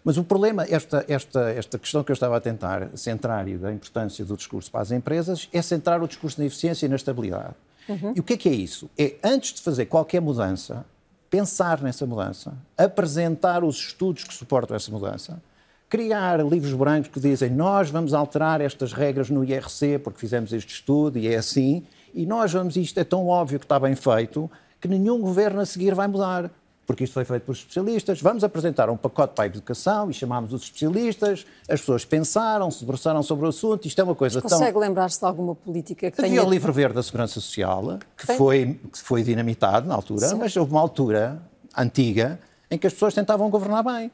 Mas 0.04 0.16
o 0.16 0.24
problema, 0.24 0.64
esta, 0.68 1.04
esta, 1.08 1.50
esta 1.50 1.78
questão 1.78 2.02
que 2.02 2.10
eu 2.10 2.14
estava 2.14 2.36
a 2.36 2.40
tentar 2.40 2.88
centrar 2.96 3.46
e 3.48 3.56
da 3.56 3.72
importância 3.72 4.24
do 4.24 4.36
discurso 4.36 4.70
para 4.70 4.80
as 4.80 4.90
empresas, 4.90 5.48
é 5.52 5.60
centrar 5.62 6.02
o 6.02 6.08
discurso 6.08 6.40
na 6.40 6.46
eficiência 6.46 6.86
e 6.86 6.88
na 6.88 6.96
estabilidade. 6.96 7.54
Uhum. 7.88 8.12
E 8.16 8.20
o 8.20 8.22
que 8.22 8.34
é 8.34 8.36
que 8.36 8.48
é 8.48 8.52
isso? 8.52 8.90
É, 8.98 9.14
antes 9.22 9.54
de 9.54 9.60
fazer 9.60 9.86
qualquer 9.86 10.20
mudança, 10.20 10.84
pensar 11.28 11.80
nessa 11.80 12.06
mudança, 12.06 12.54
apresentar 12.76 13.64
os 13.64 13.76
estudos 13.76 14.24
que 14.24 14.34
suportam 14.34 14.76
essa 14.76 14.90
mudança, 14.90 15.40
criar 15.88 16.44
livros 16.44 16.72
brancos 16.72 17.10
que 17.10 17.20
dizem 17.20 17.50
nós 17.50 17.90
vamos 17.90 18.14
alterar 18.14 18.60
estas 18.60 18.92
regras 18.92 19.28
no 19.28 19.44
IRC 19.44 19.98
porque 19.98 20.18
fizemos 20.18 20.52
este 20.52 20.74
estudo 20.74 21.18
e 21.18 21.28
é 21.28 21.36
assim, 21.36 21.84
e 22.14 22.24
nós 22.24 22.52
vamos, 22.52 22.76
isto 22.76 22.98
é 22.98 23.04
tão 23.04 23.26
óbvio 23.26 23.58
que 23.58 23.64
está 23.64 23.78
bem 23.78 23.94
feito, 23.94 24.50
que 24.80 24.88
nenhum 24.88 25.20
governo 25.20 25.60
a 25.60 25.66
seguir 25.66 25.94
vai 25.94 26.08
mudar 26.08 26.50
porque 26.86 27.04
isto 27.04 27.12
foi 27.12 27.24
feito 27.24 27.44
por 27.44 27.52
especialistas. 27.52 28.20
Vamos 28.20 28.42
apresentar 28.44 28.90
um 28.90 28.96
pacote 28.96 29.34
para 29.34 29.44
a 29.44 29.46
educação 29.46 30.10
e 30.10 30.14
chamámos 30.14 30.52
os 30.52 30.62
especialistas. 30.62 31.46
As 31.68 31.80
pessoas 31.80 32.04
pensaram, 32.04 32.70
se 32.70 32.80
debruçaram 32.80 33.22
sobre 33.22 33.46
o 33.46 33.48
assunto. 33.48 33.86
Isto 33.86 34.00
é 34.00 34.04
uma 34.04 34.14
coisa 34.14 34.40
Mas 34.42 34.50
tão. 34.50 34.58
Consegue 34.58 34.78
lembrar-se 34.78 35.18
de 35.18 35.24
alguma 35.24 35.54
política 35.54 36.10
que 36.10 36.20
Havia 36.20 36.30
tenha... 36.30 36.44
o 36.44 36.50
livro 36.50 36.72
verde 36.72 36.94
da 36.94 37.02
Segurança 37.02 37.34
Social, 37.34 37.98
que 38.16 38.36
foi, 38.36 38.80
que 38.92 38.98
foi 38.98 39.22
dinamitado 39.22 39.86
na 39.86 39.94
altura, 39.94 40.28
Sim. 40.28 40.36
mas 40.36 40.56
houve 40.56 40.72
uma 40.72 40.80
altura 40.80 41.40
antiga 41.76 42.38
em 42.70 42.78
que 42.78 42.86
as 42.86 42.92
pessoas 42.92 43.14
tentavam 43.14 43.48
governar 43.48 43.84
bem. 43.84 44.10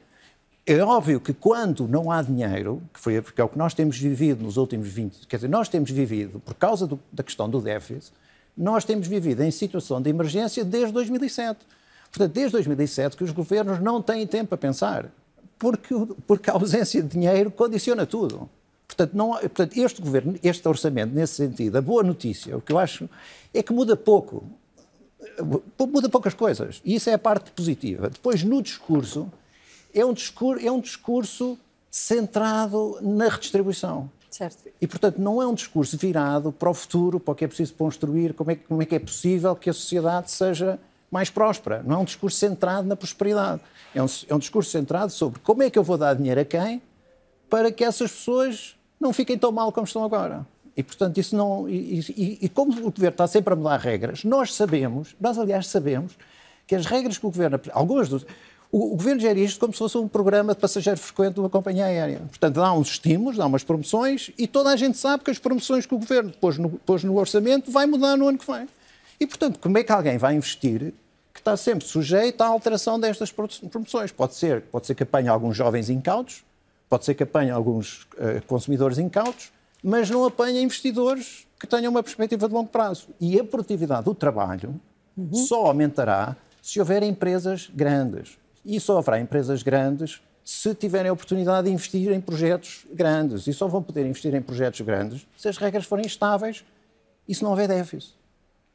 É 0.67 0.83
óbvio 0.83 1.19
que 1.19 1.33
quando 1.33 1.89
não 1.89 2.11
há 2.11 2.21
dinheiro, 2.21 2.83
que 2.93 3.01
foi 3.01 3.23
porque 3.23 3.41
é 3.41 3.45
o 3.45 3.49
que 3.49 3.57
nós 3.57 3.73
temos 3.73 3.99
vivido 3.99 4.45
nos 4.45 4.59
últimos 4.59 4.89
20, 4.89 5.27
quer 5.27 5.37
dizer, 5.37 5.49
nós 5.49 5.67
temos 5.67 5.91
vivido 5.91 6.41
por 6.41 6.53
causa 6.53 6.87
do, 6.87 7.01
da 7.11 7.23
questão 7.23 7.49
do 7.49 7.59
déficit, 7.59 8.13
Nós 8.55 8.85
temos 8.85 9.07
vivido 9.07 9.43
em 9.43 9.51
situação 9.51 10.03
de 10.03 10.11
emergência 10.11 10.65
desde 10.65 10.93
2007. 10.93 11.61
Portanto, 12.11 12.33
desde 12.33 12.53
2007 12.53 13.17
que 13.17 13.25
os 13.25 13.31
governos 13.31 13.81
não 13.81 14.03
têm 14.03 14.27
tempo 14.27 14.55
a 14.55 14.59
pensar, 14.59 15.11
porque, 15.59 15.95
porque 16.27 16.51
a 16.51 16.55
ausência 16.55 17.03
de 17.03 17.09
dinheiro 17.09 17.51
condiciona 17.51 18.07
tudo. 18.07 18.49
Portanto, 18.87 19.13
não, 19.15 19.33
portanto, 19.33 19.77
este 19.77 20.01
governo, 20.01 20.39
este 20.43 20.67
orçamento, 20.67 21.15
nesse 21.15 21.35
sentido, 21.35 21.77
a 21.77 21.83
boa 21.83 22.03
notícia, 22.03 22.57
o 22.57 22.61
que 22.61 22.73
eu 22.73 22.79
acho 22.79 23.09
é 23.53 23.63
que 23.63 23.73
muda 23.73 23.97
pouco. 23.97 24.45
Muda 25.79 26.09
poucas 26.09 26.35
coisas. 26.35 26.81
E 26.85 26.95
isso 26.95 27.11
é 27.11 27.13
a 27.13 27.19
parte 27.19 27.51
positiva. 27.51 28.09
Depois, 28.09 28.43
no 28.43 28.63
discurso, 28.63 29.31
é 29.95 30.05
um 30.05 30.13
discurso, 30.13 30.67
é 30.67 30.71
um 30.71 30.81
discurso 30.81 31.59
centrado 31.91 32.99
na 33.03 33.29
redistribuição. 33.29 34.11
Certo. 34.31 34.69
E, 34.81 34.87
portanto, 34.87 35.19
não 35.19 35.43
é 35.43 35.47
um 35.47 35.55
discurso 35.55 35.97
virado 35.97 36.53
para 36.53 36.71
o 36.71 36.75
futuro, 36.75 37.19
para 37.19 37.33
o 37.33 37.35
que 37.35 37.45
é 37.45 37.49
preciso 37.49 37.75
construir, 37.75 38.35
como 38.35 38.51
é, 38.51 38.57
como 38.57 38.83
é 38.83 38.87
que 38.87 38.95
é 38.95 38.99
possível 38.99 39.55
que 39.57 39.69
a 39.69 39.73
sociedade 39.73 40.31
seja 40.31 40.79
mais 41.11 41.31
próspera. 41.31 41.83
Não 41.85 41.97
é 41.97 41.99
um 41.99 42.05
discurso 42.05 42.37
centrado 42.37 42.87
na 42.87 42.97
prosperidade. 42.97 43.61
É 43.95 44.03
um, 44.03 44.07
é 44.29 44.35
um 44.35 44.39
discurso 44.39 44.71
centrado 44.71 45.11
sobre 45.11 45.41
como 45.41 45.63
é 45.63 45.71
que 45.71 45.79
eu 45.79 45.83
vou 45.83 45.97
dar 45.97 46.15
dinheiro 46.15 46.41
a 46.41 46.45
quem 46.45 46.83
para 47.49 47.73
que 47.73 47.83
essas 47.83 48.11
pessoas 48.11 48.77
não 49.01 49.13
fiquem 49.13 49.39
tão 49.39 49.51
mal 49.51 49.73
como 49.73 49.87
estão 49.87 50.05
agora. 50.05 50.47
E, 50.77 50.83
portanto, 50.83 51.19
isso 51.19 51.35
não. 51.35 51.69
E, 51.69 52.01
e, 52.17 52.39
e, 52.43 52.49
como 52.49 52.71
o 52.71 52.91
governo 52.93 53.09
está 53.09 53.27
sempre 53.27 53.53
a 53.53 53.57
mudar 53.57 53.79
regras, 53.79 54.23
nós 54.23 54.55
sabemos, 54.55 55.17
nós, 55.21 55.37
aliás, 55.37 55.67
sabemos 55.67 56.13
que 56.69 56.75
as 56.75 56.87
regras 56.87 57.19
que 57.19 57.27
o 57.27 57.31
governo. 57.31 57.61
Algumas 57.73 58.09
dos. 58.09 58.25
O, 58.71 58.93
o 58.93 58.97
governo 58.97 59.21
gera 59.21 59.39
isto 59.41 59.59
como 59.59 59.73
se 59.73 59.79
fosse 59.79 59.97
um 59.99 60.07
programa 60.07 60.55
de 60.55 60.61
passageiro 60.61 61.01
frequente 61.01 61.35
de 61.35 61.41
uma 61.41 61.49
companhia 61.49 61.87
aérea. 61.87 62.21
Portanto, 62.29 62.57
dá 62.57 62.73
uns 62.73 62.91
estímulos, 62.91 63.37
dá 63.37 63.47
umas 63.47 63.65
promoções 63.65 64.31
e 64.39 64.47
toda 64.47 64.71
a 64.71 64.77
gente 64.77 64.99
sabe 64.99 65.25
que 65.25 65.31
as 65.31 65.39
promoções 65.39 65.87
que 65.87 65.95
o 65.95 65.99
governo 65.99 66.33
pôs 66.39 66.59
no, 66.59 66.71
pôs 66.71 67.03
no 67.03 67.17
orçamento 67.17 67.73
vai 67.73 67.87
mudar 67.87 68.17
no 68.17 68.29
ano 68.29 68.39
que 68.39 68.47
vem. 68.47 68.69
E, 69.21 69.27
portanto, 69.27 69.59
como 69.59 69.79
é 69.79 69.85
que 69.85 69.93
alguém 69.93 70.19
vai 70.19 70.35
investir 70.35 70.95
que 71.35 71.41
está 71.41 71.57
sempre 71.57 71.87
sujeito 71.87 72.41
à 72.43 72.47
alteração 72.47 72.99
destas 72.99 73.33
promoções? 73.33 74.13
Pode 74.13 74.35
ser, 74.35 74.63
pode 74.63 74.87
ser 74.87 74.95
que 74.95 75.03
apanhe 75.03 75.29
alguns 75.29 75.57
jovens 75.57 75.91
incautos, 75.91 76.45
Pode 76.89 77.05
ser 77.05 77.15
que 77.15 77.23
apanhe 77.23 77.51
alguns 77.51 78.05
uh, 78.15 78.45
consumidores 78.47 78.99
incautos, 78.99 79.53
mas 79.83 80.09
não 80.09 80.25
apanhe 80.25 80.63
investidores 80.63 81.47
que 81.61 81.67
tenham 81.67 81.91
uma 81.91 82.03
perspectiva 82.03 82.49
de 82.49 82.55
longo 82.55 82.71
prazo. 82.71 83.09
E 83.21 83.39
a 83.39 83.45
produtividade 83.45 84.05
do 84.05 84.15
trabalho 84.15 84.81
uhum. 85.17 85.35
só 85.35 85.67
aumentará 85.67 86.35
se 86.63 86.81
houver 86.81 87.03
empresas 87.03 87.71
grandes. 87.75 88.39
E 88.65 88.81
só 88.81 88.99
haverá 88.99 89.21
empresas 89.21 89.63
grandes 89.63 90.21
se 90.43 90.75
tiverem 90.75 91.11
a 91.11 91.13
oportunidade 91.13 91.69
de 91.69 91.75
investir 91.75 92.11
em 92.11 92.21
projetos 92.21 92.87
grandes. 92.93 93.47
E 93.47 93.53
só 93.53 93.69
vão 93.69 93.83
poder 93.83 94.07
investir 94.07 94.35
em 94.35 94.41
projetos 94.41 94.81
grandes 94.81 95.27
se 95.37 95.49
as 95.49 95.59
regras 95.59 95.85
forem 95.85 96.07
estáveis 96.07 96.65
e 97.29 97.35
se 97.35 97.43
não 97.43 97.51
houver 97.51 97.69
déficit. 97.69 98.15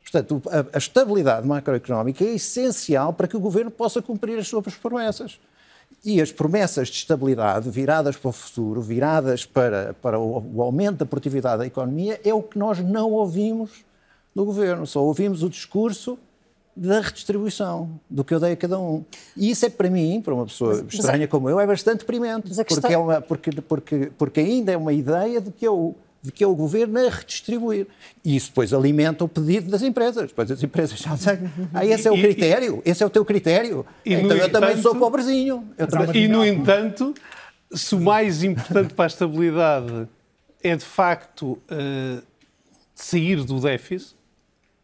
Portanto, 0.03 0.41
a, 0.49 0.75
a 0.75 0.77
estabilidade 0.77 1.47
macroeconómica 1.47 2.23
é 2.23 2.35
essencial 2.35 3.13
para 3.13 3.27
que 3.27 3.37
o 3.37 3.39
governo 3.39 3.71
possa 3.71 4.01
cumprir 4.01 4.37
as 4.37 4.47
suas 4.47 4.75
promessas. 4.75 5.39
E 6.03 6.21
as 6.21 6.31
promessas 6.31 6.89
de 6.89 6.95
estabilidade 6.95 7.69
viradas 7.69 8.17
para 8.17 8.29
o 8.29 8.31
futuro, 8.31 8.81
viradas 8.81 9.45
para, 9.45 9.95
para 10.01 10.19
o, 10.19 10.43
o 10.55 10.61
aumento 10.61 10.97
da 10.97 11.05
produtividade 11.05 11.59
da 11.59 11.65
economia, 11.65 12.19
é 12.23 12.33
o 12.33 12.41
que 12.41 12.57
nós 12.57 12.79
não 12.79 13.11
ouvimos 13.11 13.85
no 14.35 14.43
governo. 14.43 14.85
Só 14.85 15.03
ouvimos 15.03 15.43
o 15.43 15.49
discurso 15.49 16.17
da 16.75 16.99
redistribuição, 17.01 17.99
do 18.09 18.23
que 18.23 18.33
eu 18.33 18.39
dei 18.39 18.53
a 18.53 18.57
cada 18.57 18.79
um. 18.79 19.05
E 19.37 19.51
isso 19.51 19.65
é 19.65 19.69
para 19.69 19.89
mim, 19.89 20.21
para 20.21 20.33
uma 20.33 20.45
pessoa 20.45 20.81
mas, 20.83 20.93
estranha 20.93 21.19
mas, 21.19 21.29
como 21.29 21.49
eu, 21.49 21.59
é 21.59 21.67
bastante 21.67 21.99
deprimente, 21.99 22.49
questão... 22.49 22.65
porque, 22.65 22.93
é 22.93 22.97
uma, 22.97 23.21
porque, 23.21 23.51
porque, 23.61 24.11
porque 24.17 24.39
ainda 24.39 24.71
é 24.71 24.77
uma 24.77 24.91
ideia 24.91 25.39
de 25.39 25.51
que 25.51 25.65
eu 25.65 25.95
de 26.23 26.31
que 26.31 26.41
é 26.41 26.47
o 26.47 26.55
governo 26.55 26.97
a 26.97 27.09
redistribuir. 27.09 27.85
E 28.23 28.35
isso 28.37 28.47
depois 28.47 28.73
alimenta 28.73 29.25
o 29.25 29.27
pedido 29.27 29.69
das 29.69 29.81
empresas. 29.81 30.29
Depois 30.29 30.49
as 30.49 30.63
empresas 30.63 30.97
já 30.97 31.13
dizem, 31.13 31.51
ah, 31.73 31.85
esse 31.85 32.07
é 32.07 32.11
o 32.11 32.15
critério, 32.15 32.81
esse 32.85 33.03
é 33.03 33.05
o 33.05 33.09
teu 33.09 33.25
critério. 33.25 33.85
E 34.05 34.13
então 34.13 34.31
eu 34.31 34.37
entanto, 34.37 34.51
também 34.53 34.81
sou 34.81 34.95
pobrezinho. 34.95 35.67
Também... 35.75 36.23
E, 36.23 36.27
no 36.29 36.45
entanto, 36.45 37.13
se 37.73 37.93
o 37.93 37.99
mais 37.99 38.41
importante 38.41 38.93
para 38.93 39.05
a 39.05 39.07
estabilidade 39.07 40.07
é, 40.63 40.73
de 40.77 40.85
facto, 40.85 41.61
uh, 41.69 42.23
sair 42.95 43.43
do 43.43 43.59
déficit, 43.59 44.15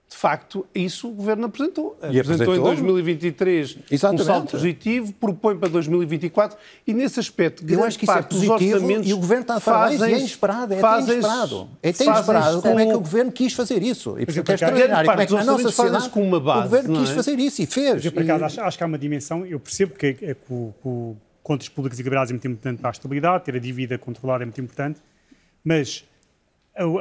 de 0.10 0.18
facto, 0.18 0.66
isso 0.74 1.08
o 1.08 1.12
Governo 1.12 1.46
apresentou. 1.46 1.96
E 2.02 2.20
apresentou, 2.20 2.56
apresentou 2.56 2.56
em 2.56 2.76
2023 2.76 3.78
Exatamente. 3.92 4.24
um 4.24 4.26
saldo 4.26 4.48
positivo, 4.50 5.14
propõe 5.14 5.56
para 5.56 5.70
2024 5.70 6.58
e 6.88 6.94
nesse 6.96 7.20
aspecto, 7.20 7.64
eu 7.70 7.84
acho 7.84 8.00
que 8.00 8.06
isso 8.06 8.18
é 8.18 8.22
positivo 8.24 8.92
e 9.04 9.14
o 9.14 9.18
Governo 9.18 9.44
está 9.44 9.56
a 9.58 9.60
fazer 9.60 10.10
e 10.10 10.14
é 10.14 10.18
inesperado, 10.18 10.74
é 10.74 10.80
até 10.80 11.14
inesperado. 11.14 11.70
É 11.84 11.90
até 11.90 12.06
inesperado 12.06 12.62
como 12.64 12.80
é 12.80 12.86
que 12.88 12.94
o 12.94 13.00
Governo 13.00 13.32
quis 13.32 13.54
fazer 13.54 13.84
isso. 13.84 14.20
E 14.20 14.26
portanto 14.26 14.50
é 14.50 14.54
extraordinário 14.56 15.10
como 15.10 15.22
é 15.22 15.26
que 15.28 15.34
na 15.34 15.44
nossa 15.44 15.64
sociedade 15.64 16.10
com 16.10 16.24
uma 16.24 16.40
base, 16.40 16.60
o 16.60 16.64
Governo 16.64 17.00
quis 17.02 17.10
é? 17.12 17.14
fazer 17.14 17.40
isso 17.40 17.62
e 17.62 17.66
fez. 17.68 18.04
Eu, 18.04 18.12
por 18.12 18.24
acaso, 18.24 18.46
acho, 18.46 18.62
acho, 18.62 18.78
que 18.78 18.84
há 18.84 18.88
uma 18.88 18.98
dimensão, 18.98 19.46
eu 19.46 19.60
percebo 19.60 19.94
que, 19.94 20.08
é, 20.08 20.14
que 20.14 20.36
o, 20.50 20.74
o 20.84 21.18
contas 21.44 21.70
públicas 21.70 22.00
equilibradas 22.00 22.32
é 22.32 22.34
muito 22.34 22.48
importante 22.48 22.80
para 22.80 22.90
a 22.90 22.92
estabilidade, 22.92 23.44
ter 23.44 23.56
a 23.56 23.60
dívida 23.60 23.98
controlada 24.00 24.44
é 24.44 24.46
muito 24.46 24.60
importante, 24.60 25.00
mas 25.64 26.04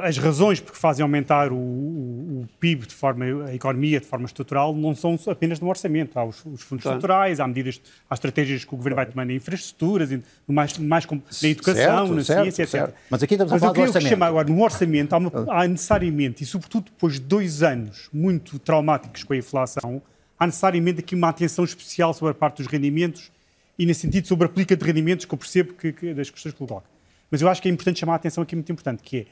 as 0.03 0.17
razões 0.17 0.59
porque 0.59 0.77
fazem 0.77 1.03
aumentar 1.03 1.51
o, 1.51 1.55
o, 1.55 2.41
o, 2.41 2.47
PIB 2.59 2.85
de 2.85 2.93
forma, 2.93 3.25
a 3.45 3.55
economia 3.55 3.99
de 3.99 4.05
forma 4.05 4.25
estrutural 4.25 4.75
não 4.75 4.93
são 4.93 5.17
apenas 5.27 5.59
no 5.59 5.69
orçamento. 5.69 6.17
Há 6.19 6.25
os, 6.25 6.37
os 6.45 6.61
fundos 6.61 6.83
claro. 6.83 6.97
estruturais, 6.97 7.39
há 7.39 7.47
medidas, 7.47 7.81
há 8.09 8.13
estratégias 8.13 8.65
que 8.65 8.73
o 8.73 8.77
governo 8.77 8.97
vai 8.97 9.05
tomando 9.05 9.31
em 9.31 9.35
infraestruturas, 9.35 10.09
mais 10.47 10.77
na 10.77 11.49
educação, 11.49 12.07
certo, 12.07 12.13
na 12.13 12.23
certo, 12.23 12.41
ciência, 12.41 12.67
certo. 12.67 12.89
etc. 12.89 12.99
Mas 13.09 13.23
aqui 13.23 13.33
estamos 13.35 13.51
Mas 13.53 13.63
a 13.63 13.65
falar 13.65 13.73
do 13.73 13.81
orçamento. 13.81 14.09
Chamar 14.09 14.27
agora, 14.27 14.49
no 14.49 14.61
orçamento, 14.61 15.13
há, 15.13 15.17
uma, 15.17 15.31
há 15.49 15.67
necessariamente, 15.67 16.43
e 16.43 16.45
sobretudo 16.45 16.85
depois 16.85 17.13
de 17.13 17.21
dois 17.21 17.63
anos 17.63 18.09
muito 18.11 18.59
traumáticos 18.59 19.23
com 19.23 19.33
a 19.33 19.37
inflação, 19.37 20.01
há 20.37 20.45
necessariamente 20.45 20.99
aqui 20.99 21.15
uma 21.15 21.29
atenção 21.29 21.63
especial 21.63 22.13
sobre 22.13 22.31
a 22.31 22.35
parte 22.35 22.57
dos 22.57 22.67
rendimentos 22.67 23.31
e, 23.77 23.85
nesse 23.85 24.01
sentido, 24.01 24.27
sobre 24.27 24.45
a 24.45 24.49
aplica 24.49 24.75
de 24.75 24.83
rendimentos, 24.85 25.25
que 25.25 25.33
eu 25.33 25.37
percebo 25.37 25.73
que, 25.73 25.93
que 25.93 26.13
das 26.13 26.29
questões 26.29 26.53
que 26.53 26.65
coloca. 26.65 26.87
Mas 27.31 27.41
eu 27.41 27.47
acho 27.47 27.61
que 27.61 27.69
é 27.69 27.71
importante 27.71 27.99
chamar 27.99 28.13
a 28.13 28.15
atenção 28.15 28.41
aqui, 28.41 28.55
muito 28.55 28.71
importante, 28.71 29.03
que 29.03 29.17
é 29.19 29.25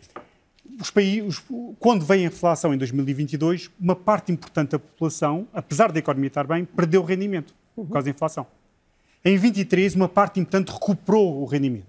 os 0.79 0.91
países, 0.91 1.41
quando 1.79 2.05
vem 2.05 2.23
a 2.23 2.27
inflação 2.27 2.73
em 2.73 2.77
2022, 2.77 3.69
uma 3.79 3.95
parte 3.95 4.31
importante 4.31 4.71
da 4.71 4.79
população, 4.79 5.47
apesar 5.53 5.91
da 5.91 5.99
economia 5.99 6.27
estar 6.27 6.45
bem, 6.45 6.65
perdeu 6.65 7.01
o 7.01 7.05
rendimento 7.05 7.53
por 7.75 7.87
causa 7.89 8.05
da 8.05 8.11
inflação. 8.11 8.45
Em 9.23 9.37
23, 9.37 9.95
uma 9.95 10.07
parte 10.07 10.39
importante 10.39 10.71
recuperou 10.71 11.41
o 11.41 11.45
rendimento. 11.45 11.87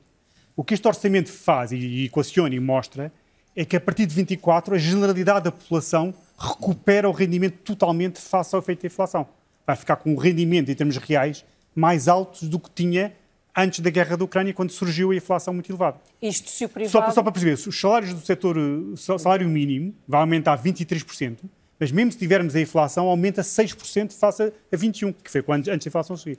O 0.57 0.65
que 0.65 0.75
este 0.75 0.89
orçamento 0.89 1.31
faz 1.31 1.71
e 1.73 2.07
equaciona 2.07 2.55
e 2.55 2.61
mostra 2.61 3.13
é 3.55 3.65
que 3.65 3.77
a 3.77 3.81
partir 3.81 4.07
de 4.07 4.15
24 4.15 4.75
a 4.75 4.79
generalidade 4.79 5.45
da 5.45 5.53
população 5.53 6.15
recupera 6.39 7.09
o 7.09 7.13
rendimento 7.13 7.59
totalmente 7.65 8.21
face 8.21 8.55
ao 8.55 8.61
efeito 8.61 8.83
da 8.83 8.87
inflação. 8.87 9.27
Vai 9.67 9.77
ficar 9.77 9.97
com 9.97 10.13
um 10.13 10.17
rendimento 10.17 10.71
em 10.71 10.75
termos 10.75 10.97
reais 10.97 11.45
mais 11.75 12.09
altos 12.09 12.49
do 12.49 12.59
que 12.59 12.71
tinha 12.71 13.13
antes 13.59 13.81
da 13.81 13.91
guerra 13.91 14.17
da 14.17 14.25
Ucrânia, 14.25 14.55
quando 14.55 14.71
surgiu 14.71 15.11
a 15.11 15.17
inflação 15.17 15.53
muito 15.53 15.69
elevada. 15.71 15.99
Isto 16.23 16.49
se 16.49 16.65
o 16.65 16.69
privado... 16.69 16.93
Só, 16.93 17.11
só 17.11 17.23
para 17.23 17.33
perceber, 17.33 17.55
os 17.55 17.81
salários 17.81 18.15
do 18.15 18.21
setor, 18.21 18.57
o 18.57 18.97
salário 18.97 19.49
mínimo 19.49 19.93
vai 20.07 20.21
aumentar 20.21 20.57
23%, 20.63 21.39
mas 21.79 21.91
mesmo 21.91 22.13
se 22.13 22.19
tivermos 22.19 22.55
a 22.55 22.61
inflação, 22.61 23.09
aumenta 23.09 23.43
6% 23.43 24.13
face 24.13 24.45
a 24.45 24.77
21%, 24.77 25.17
que 25.25 25.31
foi 25.31 25.43
quando, 25.43 25.69
antes 25.69 25.85
da 25.85 25.89
inflação 25.89 26.17
subir. 26.17 26.39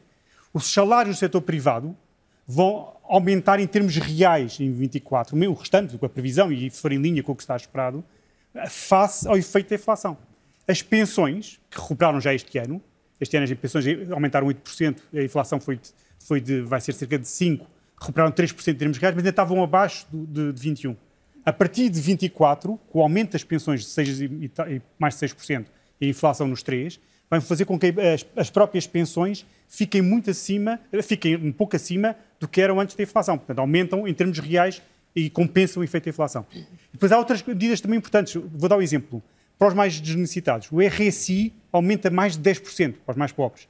Os 0.53 0.71
salários 0.71 1.17
do 1.17 1.19
setor 1.19 1.41
privado 1.41 1.95
vão 2.47 2.95
aumentar 3.03 3.59
em 3.59 3.67
termos 3.67 3.95
reais 3.97 4.59
em 4.59 4.71
24, 4.71 5.35
o 5.35 5.53
restante, 5.53 5.97
com 5.97 6.05
a 6.05 6.09
previsão, 6.09 6.51
e 6.51 6.69
se 6.69 6.81
for 6.81 6.91
em 6.91 6.97
linha 6.97 7.21
com 7.21 7.33
o 7.33 7.35
que 7.35 7.43
está 7.43 7.55
esperado, 7.55 8.03
face 8.69 9.27
ao 9.27 9.37
efeito 9.37 9.69
da 9.69 9.75
inflação. 9.75 10.17
As 10.67 10.81
pensões, 10.81 11.59
que 11.69 11.79
recuperaram 11.79 12.21
já 12.21 12.33
este 12.33 12.57
ano, 12.57 12.81
este 13.19 13.35
ano 13.35 13.43
as 13.43 13.53
pensões 13.53 13.85
aumentaram 14.09 14.47
8%, 14.47 14.97
a 15.13 15.21
inflação 15.21 15.59
foi 15.59 15.79
foi 16.19 16.39
de, 16.41 16.61
vai 16.61 16.81
ser 16.81 16.93
cerca 16.93 17.17
de 17.17 17.27
5, 17.27 17.65
recuperaram 17.99 18.31
3% 18.31 18.67
em 18.67 18.75
termos 18.75 18.97
reais, 18.97 19.15
mas 19.15 19.21
ainda 19.21 19.29
estavam 19.29 19.63
abaixo 19.63 20.05
do, 20.11 20.25
de, 20.25 20.53
de 20.53 20.61
21. 20.61 20.95
A 21.45 21.53
partir 21.53 21.89
de 21.89 21.99
24, 21.99 22.79
com 22.89 22.99
o 22.99 23.01
aumento 23.01 23.31
das 23.31 23.43
pensões 23.43 23.81
de 23.81 23.87
6 23.87 24.21
e, 24.21 24.25
e 24.25 24.81
mais 24.99 25.17
de 25.17 25.25
6% 25.25 25.65
e 25.99 26.05
a 26.05 26.09
inflação 26.09 26.47
nos 26.47 26.61
3, 26.61 26.99
vai 27.29 27.41
fazer 27.41 27.65
com 27.65 27.77
que 27.77 27.87
as, 27.87 28.25
as, 28.35 28.49
próprias 28.49 28.87
pensões 28.87 29.45
fiquem 29.67 30.01
muito 30.01 30.29
acima, 30.29 30.79
fiquem 31.03 31.35
um 31.35 31.51
pouco 31.51 31.75
acima 31.75 32.15
do 32.39 32.47
que 32.47 32.61
eram 32.61 32.79
antes 32.79 32.95
da 32.95 33.03
inflação. 33.03 33.37
Portanto, 33.37 33.59
aumentam 33.59 34.07
em 34.07 34.13
termos 34.13 34.39
reais 34.39 34.81
e 35.15 35.29
compensam 35.29 35.81
o 35.81 35.83
efeito 35.83 36.05
da 36.05 36.09
inflação. 36.09 36.45
Depois 36.91 37.11
há 37.11 37.17
outras 37.17 37.41
medidas 37.43 37.81
também 37.81 37.97
importantes. 37.97 38.33
Vou 38.33 38.69
dar 38.69 38.77
um 38.77 38.81
exemplo. 38.81 39.21
Para 39.57 39.67
os 39.67 39.73
mais 39.73 39.99
desnecessitados, 39.99 40.69
o 40.71 40.79
RSI 40.79 41.53
aumenta 41.71 42.09
mais 42.09 42.37
de 42.37 42.49
10% 42.49 42.95
para 43.05 43.11
os 43.11 43.17
mais 43.17 43.31
pobres 43.31 43.67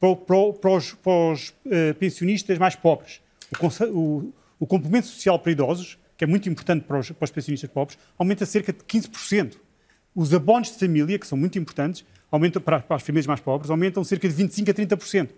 para, 0.00 0.16
para, 0.16 0.52
para 0.54 0.70
os, 0.70 0.92
para 0.94 1.32
os 1.32 1.48
uh, 1.66 1.94
pensionistas 1.98 2.58
mais 2.58 2.74
pobres. 2.74 3.20
O, 3.60 3.86
o, 3.86 4.32
o, 4.60 4.66
complemento 4.66 5.06
social 5.06 5.38
para 5.38 5.52
idosos, 5.52 5.98
que 6.16 6.24
é 6.24 6.26
muito 6.26 6.48
importante 6.48 6.84
para 6.84 6.98
os, 6.98 7.10
para 7.10 7.24
os 7.24 7.30
pensionistas 7.30 7.70
pobres, 7.70 7.98
aumenta 8.18 8.46
cerca 8.46 8.72
de 8.72 8.80
15%. 8.80 9.56
Os 10.14 10.32
abonos 10.32 10.72
de 10.72 10.78
família, 10.78 11.18
que 11.18 11.26
são 11.26 11.36
muito 11.36 11.58
importantes, 11.58 12.04
aumentam 12.30 12.62
para, 12.62 12.80
para 12.80 12.96
as 12.96 13.02
famílias 13.02 13.26
mais 13.26 13.40
pobres, 13.40 13.70
aumentam 13.70 14.02
cerca 14.02 14.28
de 14.28 14.34
25% 14.34 14.70
a 14.70 14.74
30%. 14.74 15.28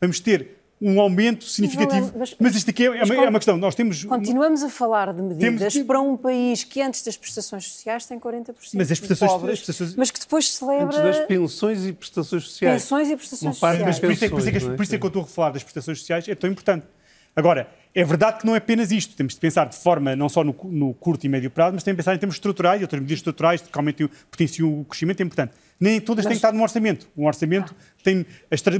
Vamos 0.00 0.20
ter 0.20 0.58
um 0.80 1.00
aumento 1.00 1.44
significativo. 1.44 2.12
Mas, 2.16 2.36
mas, 2.38 2.54
isto 2.54 2.70
aqui 2.70 2.84
é, 2.84 2.86
é, 2.86 3.04
uma, 3.04 3.14
é, 3.14 3.28
uma, 3.28 3.38
questão. 3.38 3.56
Nós 3.56 3.74
temos. 3.74 4.04
Continuamos 4.04 4.62
a 4.62 4.68
falar 4.68 5.12
de 5.12 5.22
medidas 5.22 5.72
temos, 5.72 5.86
para 5.86 6.00
um 6.00 6.16
país 6.16 6.62
que 6.64 6.80
antes 6.80 7.02
das 7.02 7.16
prestações 7.16 7.66
sociais 7.66 8.06
tem 8.06 8.18
40% 8.18 8.54
mas 8.74 8.92
as 8.92 8.98
prestações, 8.98 9.32
pobres, 9.32 9.52
as 9.52 9.58
prestações, 9.64 9.96
mas 9.96 10.10
que 10.10 10.20
depois 10.20 10.52
celebra. 10.52 10.84
Antes 10.84 10.98
das 10.98 11.26
pensões 11.26 11.86
e 11.86 11.92
prestações 11.92 12.44
sociais. 12.44 12.82
Pensões 12.82 13.10
e 13.10 13.16
prestações 13.16 13.56
sociais. 13.56 13.82
Mas 13.82 13.98
por 13.98 14.10
isso, 14.12 14.24
é, 14.24 14.28
por, 14.28 14.38
isso 14.38 14.48
é, 14.48 14.76
por 14.76 14.82
isso 14.82 14.94
é 14.94 14.98
que 14.98 15.04
eu 15.04 15.08
estou 15.08 15.22
a 15.22 15.26
falar 15.26 15.50
das 15.50 15.62
prestações 15.62 15.98
sociais, 15.98 16.28
é 16.28 16.34
tão 16.34 16.48
importante. 16.48 16.86
Agora, 17.34 17.68
é 17.94 18.04
verdade 18.04 18.40
que 18.40 18.46
não 18.46 18.54
é 18.54 18.58
apenas 18.58 18.90
isto. 18.90 19.14
Temos 19.16 19.34
de 19.34 19.40
pensar 19.40 19.68
de 19.68 19.76
forma 19.76 20.14
não 20.16 20.28
só 20.28 20.42
no, 20.42 20.54
no 20.64 20.94
curto 20.94 21.24
e 21.24 21.28
médio 21.28 21.50
prazo, 21.50 21.74
mas 21.74 21.82
também 21.82 21.96
pensar 21.96 22.14
em 22.14 22.18
termos 22.18 22.36
estruturais, 22.36 22.82
outras 22.82 23.00
medidas 23.00 23.18
estruturais 23.18 23.60
que 23.60 23.78
aumentem, 23.78 24.08
potenciam 24.30 24.80
o 24.80 24.84
crescimento 24.84 25.20
é 25.20 25.24
importante. 25.24 25.52
Nem 25.80 26.00
todas 26.00 26.24
têm 26.24 26.32
que 26.32 26.38
estar 26.38 26.52
no 26.52 26.62
orçamento. 26.62 27.08
Um 27.16 27.26
orçamento 27.26 27.74
tem. 28.02 28.26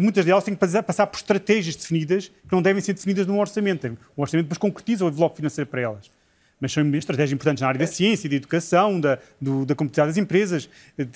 Muitas 0.01 0.25
delas 0.25 0.45
têm 0.45 0.55
que 0.55 0.83
passar 0.83 1.07
por 1.07 1.17
estratégias 1.17 1.77
definidas 1.77 2.29
que 2.29 2.53
não 2.53 2.61
devem 2.61 2.83
ser 2.83 2.95
definidas 2.95 3.27
num 3.27 3.39
orçamento. 3.39 3.97
O 4.17 4.23
orçamento 4.23 4.47
depois 4.47 4.59
concretiza 4.59 5.05
o 5.05 5.09
envelope 5.09 5.37
financeiro 5.37 5.71
para 5.71 5.81
elas 5.81 6.18
mas 6.61 6.73
são 6.73 6.85
estratégias 6.95 7.33
importantes 7.33 7.63
na 7.63 7.69
área 7.69 7.79
da 7.79 7.87
ciência, 7.87 8.29
da 8.29 8.37
educação, 8.37 9.01
da, 9.01 9.19
do, 9.41 9.65
da 9.65 9.75
competitividade 9.75 10.11
das 10.11 10.17
empresas, 10.17 10.69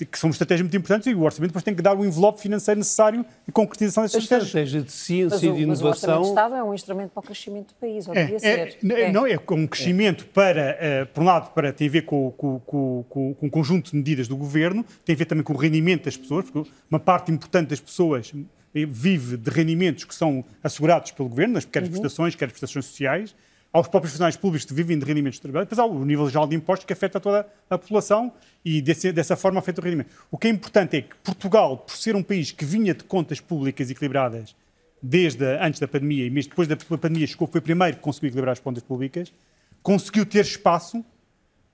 que 0.09 0.17
são 0.17 0.29
estratégias 0.29 0.61
muito 0.61 0.77
importantes 0.77 1.07
e 1.07 1.13
o 1.13 1.21
orçamento 1.21 1.49
depois 1.49 1.63
tem 1.63 1.75
que 1.75 1.81
dar 1.81 1.97
o 1.97 2.05
envelope 2.05 2.41
financeiro 2.41 2.79
necessário 2.79 3.25
e 3.47 3.51
concretização 3.51 4.03
dessas 4.03 4.23
estratégias. 4.23 4.55
A 4.55 4.59
estratégia 4.59 4.81
de 4.81 4.91
ciência 4.91 5.35
mas 5.35 5.43
e 5.43 5.51
de 5.51 5.61
inovação... 5.63 5.67
Mas 5.67 5.81
o 5.81 5.87
orçamento 5.87 6.21
de 6.21 6.29
Estado 6.29 6.55
é 6.55 6.63
um 6.63 6.73
instrumento 6.73 7.09
para 7.11 7.19
o 7.19 7.23
crescimento 7.23 7.67
do 7.67 7.75
país, 7.75 8.07
ou 8.07 8.15
é, 8.15 8.21
devia 8.21 8.37
é, 8.37 8.39
ser. 8.39 8.77
É, 8.91 9.11
não, 9.11 9.27
é 9.27 9.39
um 9.51 9.67
crescimento 9.67 10.25
para, 10.27 10.77
uh, 11.03 11.05
por 11.07 11.21
um 11.21 11.25
lado, 11.25 11.53
para, 11.53 11.73
tem 11.73 11.87
a 11.87 11.91
ver 11.91 12.03
com, 12.03 12.31
com, 12.31 12.59
com, 12.59 13.05
com, 13.09 13.33
com 13.33 13.45
um 13.45 13.49
conjunto 13.49 13.91
de 13.91 13.97
medidas 13.97 14.27
do 14.27 14.37
governo, 14.37 14.85
tem 15.03 15.13
a 15.13 15.17
ver 15.17 15.25
também 15.25 15.43
com 15.43 15.53
o 15.53 15.57
rendimento 15.57 16.05
das 16.05 16.17
pessoas, 16.17 16.49
porque 16.49 16.69
uma 16.89 16.99
parte 16.99 17.31
importante 17.31 17.69
das 17.69 17.79
pessoas 17.79 18.33
vive 18.73 19.37
de 19.37 19.49
rendimentos 19.51 20.03
que 20.03 20.15
são 20.15 20.43
assegurados 20.63 21.11
pelo 21.11 21.29
governo, 21.29 21.53
nas 21.53 21.65
quer 21.65 21.83
as 21.83 21.85
uhum. 21.85 21.91
prestações, 21.91 22.35
quer 22.35 22.45
as 22.45 22.51
prestações 22.51 22.85
sociais, 22.85 23.35
aos 23.73 23.87
próprios 23.87 24.13
funcionários 24.13 24.37
públicos 24.37 24.65
que 24.65 24.73
vivem 24.73 24.99
de 24.99 25.03
rendimentos 25.03 25.37
de 25.37 25.41
trabalho, 25.41 25.65
depois 25.65 25.79
há 25.79 25.85
o 25.85 26.05
nível 26.05 26.29
geral 26.29 26.45
de 26.45 26.55
impostos 26.55 26.85
que 26.85 26.93
afeta 26.93 27.19
toda 27.19 27.47
a 27.67 27.77
população 27.77 28.31
e 28.63 28.79
desse, 28.83 29.11
dessa 29.11 29.35
forma 29.35 29.57
afeta 29.57 29.81
o 29.81 29.83
rendimento. 29.83 30.11
O 30.29 30.37
que 30.37 30.47
é 30.47 30.51
importante 30.51 30.97
é 30.97 31.01
que 31.01 31.15
Portugal, 31.23 31.77
por 31.77 31.95
ser 31.95 32.15
um 32.15 32.21
país 32.21 32.51
que 32.51 32.63
vinha 32.63 32.93
de 32.93 33.03
contas 33.03 33.39
públicas 33.39 33.89
equilibradas 33.89 34.55
desde 35.01 35.43
antes 35.57 35.79
da 35.79 35.87
pandemia 35.87 36.27
e 36.27 36.29
mesmo 36.29 36.51
depois 36.51 36.67
da 36.67 36.77
pandemia 36.77 37.25
chegou, 37.25 37.47
foi 37.47 37.59
o 37.59 37.63
primeiro 37.63 37.97
que 37.97 38.03
conseguiu 38.03 38.27
equilibrar 38.27 38.53
as 38.53 38.59
contas 38.59 38.83
públicas, 38.83 39.33
conseguiu 39.81 40.23
ter 40.23 40.41
espaço 40.41 41.03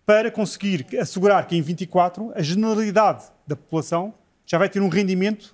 para 0.06 0.32
conseguir 0.32 0.88
assegurar 1.00 1.46
que 1.48 1.56
em 1.56 1.62
24 1.62 2.32
a 2.34 2.42
generalidade 2.42 3.26
da 3.46 3.58
população 3.58 4.14
já 4.46 4.58
vai 4.58 4.70
ter 4.70 4.82
um 4.82 4.90
rendimento 4.90 5.54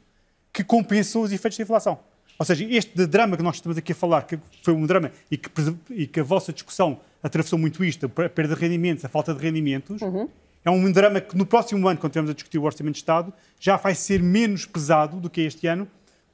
que 0.53 0.63
compensou 0.63 1.23
os 1.23 1.33
efeitos 1.33 1.57
da 1.57 1.63
inflação. 1.63 1.99
Ou 2.37 2.45
seja, 2.45 2.65
este 2.69 3.05
drama 3.07 3.37
que 3.37 3.43
nós 3.43 3.55
estamos 3.55 3.77
aqui 3.77 3.93
a 3.93 3.95
falar, 3.95 4.23
que 4.23 4.37
foi 4.61 4.73
um 4.73 4.85
drama 4.85 5.11
e 5.31 5.37
que, 5.37 5.49
e 5.89 6.07
que 6.07 6.19
a 6.19 6.23
vossa 6.23 6.51
discussão 6.51 6.99
atravessou 7.23 7.57
muito 7.57 7.83
isto, 7.83 8.05
a 8.05 8.29
perda 8.29 8.55
de 8.55 8.61
rendimentos, 8.61 9.05
a 9.05 9.09
falta 9.09 9.33
de 9.33 9.41
rendimentos, 9.41 10.01
uhum. 10.01 10.27
é 10.63 10.69
um 10.69 10.91
drama 10.91 11.21
que 11.21 11.35
no 11.37 11.45
próximo 11.45 11.87
ano, 11.87 11.99
quando 11.99 12.11
estivermos 12.11 12.31
a 12.31 12.33
discutir 12.33 12.57
o 12.57 12.63
Orçamento 12.63 12.93
de 12.93 12.99
Estado, 12.99 13.33
já 13.59 13.77
vai 13.77 13.95
ser 13.95 14.21
menos 14.21 14.65
pesado 14.65 15.19
do 15.19 15.29
que 15.29 15.41
este 15.41 15.65
ano, 15.67 15.87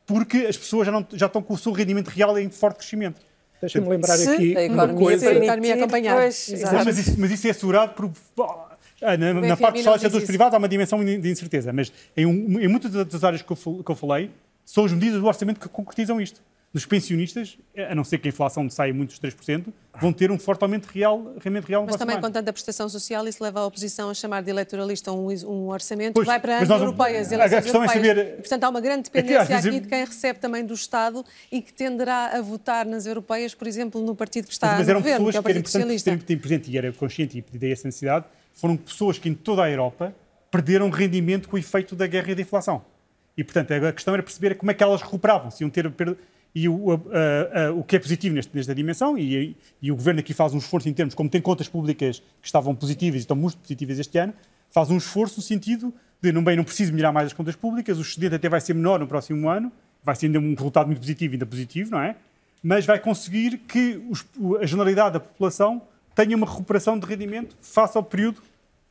porque 0.05 0.37
as 0.39 0.57
pessoas 0.57 0.87
já, 0.87 0.91
não, 0.91 1.05
já 1.13 1.27
estão 1.27 1.41
com 1.41 1.53
o 1.53 1.57
seu 1.57 1.71
rendimento 1.71 2.07
real 2.07 2.37
em 2.37 2.49
forte 2.49 2.77
crescimento. 2.77 3.21
Deixa-me 3.61 3.87
lembrar 3.87 4.17
Se 4.17 4.27
aqui 4.27 4.55
uma 4.69 4.87
coisa. 4.87 5.29
A 5.29 5.33
economia 5.33 5.75
acompanhar. 5.75 6.15
Mas, 6.15 6.47
isso, 6.97 7.19
mas 7.19 7.31
isso 7.31 7.47
é 7.47 7.51
assegurado 7.51 7.93
por. 7.93 8.11
Ah, 9.03 9.17
na, 9.17 9.33
na 9.33 9.57
parte 9.57 9.83
dos 9.83 10.01
setores 10.01 10.27
privados 10.27 10.53
há 10.53 10.57
uma 10.57 10.67
dimensão 10.67 11.03
de 11.03 11.29
incerteza, 11.29 11.71
mas 11.73 11.91
em, 12.15 12.25
um, 12.25 12.59
em 12.59 12.67
muitas 12.67 12.91
das 12.91 13.23
áreas 13.23 13.41
que 13.41 13.51
eu, 13.51 13.83
que 13.83 13.91
eu 13.91 13.95
falei, 13.95 14.29
são 14.65 14.85
as 14.85 14.93
medidas 14.93 15.19
do 15.19 15.27
orçamento 15.27 15.59
que 15.59 15.69
concretizam 15.69 16.19
isto. 16.19 16.41
Os 16.73 16.85
pensionistas, 16.85 17.57
a 17.89 17.93
não 17.93 18.03
ser 18.05 18.17
que 18.19 18.29
a 18.29 18.31
inflação 18.31 18.69
saia 18.69 18.93
muito 18.93 19.09
dos 19.09 19.19
3%, 19.19 19.65
vão 19.99 20.13
ter 20.13 20.31
um 20.31 20.39
forte 20.39 20.63
aumento 20.63 20.85
real, 20.85 21.33
rendimento 21.35 21.65
real 21.65 21.85
Mas 21.85 21.97
também, 21.97 22.19
com 22.21 22.31
tanta 22.31 22.53
prestação 22.53 22.87
social, 22.87 23.27
isso 23.27 23.43
leva 23.43 23.59
a 23.59 23.65
oposição 23.65 24.09
a 24.09 24.13
chamar 24.13 24.41
de 24.41 24.51
eleitoralista 24.51 25.11
um, 25.11 25.27
um 25.27 25.67
orçamento 25.67 26.13
pois, 26.13 26.23
que 26.23 26.31
vai 26.31 26.39
para 26.39 26.59
as 26.59 26.69
europeias, 26.69 27.29
eleições 27.29 27.57
a 27.57 27.61
questão 27.61 27.83
europeias. 27.83 28.17
É 28.17 28.23
saber... 28.23 28.35
Portanto, 28.37 28.63
há 28.63 28.69
uma 28.69 28.79
grande 28.79 29.03
dependência 29.03 29.41
é 29.41 29.45
que, 29.45 29.67
aqui 29.67 29.79
de 29.81 29.87
quem 29.89 30.05
recebe 30.05 30.39
também 30.39 30.65
do 30.65 30.73
Estado 30.73 31.25
e 31.51 31.61
que 31.61 31.73
tenderá 31.73 32.37
a 32.37 32.41
votar 32.41 32.85
nas 32.85 33.05
europeias, 33.05 33.53
por 33.53 33.67
exemplo, 33.67 34.01
no 34.01 34.15
partido 34.15 34.47
que 34.47 34.53
está 34.53 34.67
mas, 34.67 34.77
mas 34.77 34.87
no 34.87 34.93
governo, 34.93 35.29
que 35.29 35.35
é 35.35 35.39
o 35.41 35.43
Partido 35.43 35.67
Socialista. 35.67 36.09
Mas 36.09 36.29
eram 36.29 36.39
presente 36.39 36.71
e 36.71 36.77
era 36.77 36.93
consciente 36.93 37.37
e 37.37 37.41
pedi 37.41 37.69
essa 37.69 37.85
necessidade, 37.85 38.25
foram 38.53 38.77
pessoas 38.77 39.19
que 39.19 39.27
em 39.27 39.33
toda 39.33 39.61
a 39.63 39.69
Europa 39.69 40.15
perderam 40.49 40.89
rendimento 40.89 41.49
com 41.49 41.57
o 41.57 41.59
efeito 41.59 41.97
da 41.97 42.07
guerra 42.07 42.31
e 42.31 42.35
da 42.35 42.41
inflação. 42.41 42.81
E, 43.41 43.43
portanto, 43.43 43.71
a 43.71 43.91
questão 43.91 44.13
era 44.13 44.21
perceber 44.21 44.53
como 44.53 44.69
é 44.69 44.73
que 44.75 44.83
elas 44.83 45.01
recuperavam, 45.01 45.49
se 45.49 45.63
iam 45.63 45.69
ter. 45.69 45.91
E 46.53 46.69
o, 46.69 46.91
a, 46.91 46.95
a, 46.95 47.71
o 47.73 47.83
que 47.83 47.95
é 47.95 47.99
positivo 47.99 48.35
neste, 48.35 48.55
nesta 48.55 48.75
dimensão, 48.75 49.17
e, 49.17 49.57
e, 49.81 49.91
o 49.91 49.95
Governo 49.95 50.19
aqui 50.19 50.31
faz 50.31 50.53
um 50.53 50.59
esforço 50.59 50.87
em 50.87 50.93
termos, 50.93 51.15
como 51.15 51.27
tem 51.27 51.41
contas 51.41 51.67
públicas 51.67 52.19
que 52.19 52.45
estavam 52.45 52.75
positivas 52.75 53.21
e 53.21 53.23
estão 53.23 53.35
muito 53.35 53.57
positivas 53.57 53.97
este 53.97 54.15
ano, 54.19 54.33
faz 54.69 54.91
um 54.91 54.97
esforço 54.97 55.37
no 55.37 55.41
sentido 55.41 55.91
de, 56.21 56.31
não 56.31 56.43
bem, 56.43 56.55
não 56.55 56.63
preciso 56.63 56.91
melhorar 56.93 57.11
mais 57.11 57.27
as 57.27 57.33
contas 57.33 57.55
públicas, 57.55 57.97
o 57.97 58.01
excedente 58.01 58.35
até 58.35 58.47
vai 58.47 58.61
ser 58.61 58.75
menor 58.75 58.99
no 58.99 59.07
próximo 59.07 59.49
ano, 59.49 59.71
vai 60.03 60.15
ser 60.15 60.27
ainda 60.27 60.39
um 60.39 60.53
resultado 60.53 60.85
muito 60.85 60.99
positivo, 60.99 61.33
ainda 61.33 61.45
positivo, 61.45 61.91
não 61.91 62.01
é? 62.01 62.15
Mas 62.61 62.85
vai 62.85 62.99
conseguir 62.99 63.57
que 63.59 63.99
os, 64.07 64.23
a 64.61 64.65
generalidade 64.67 65.13
da 65.13 65.19
população 65.19 65.81
tenha 66.13 66.37
uma 66.37 66.45
recuperação 66.45 66.99
de 66.99 67.07
rendimento 67.07 67.55
face 67.59 67.97
ao 67.97 68.03
período 68.03 68.39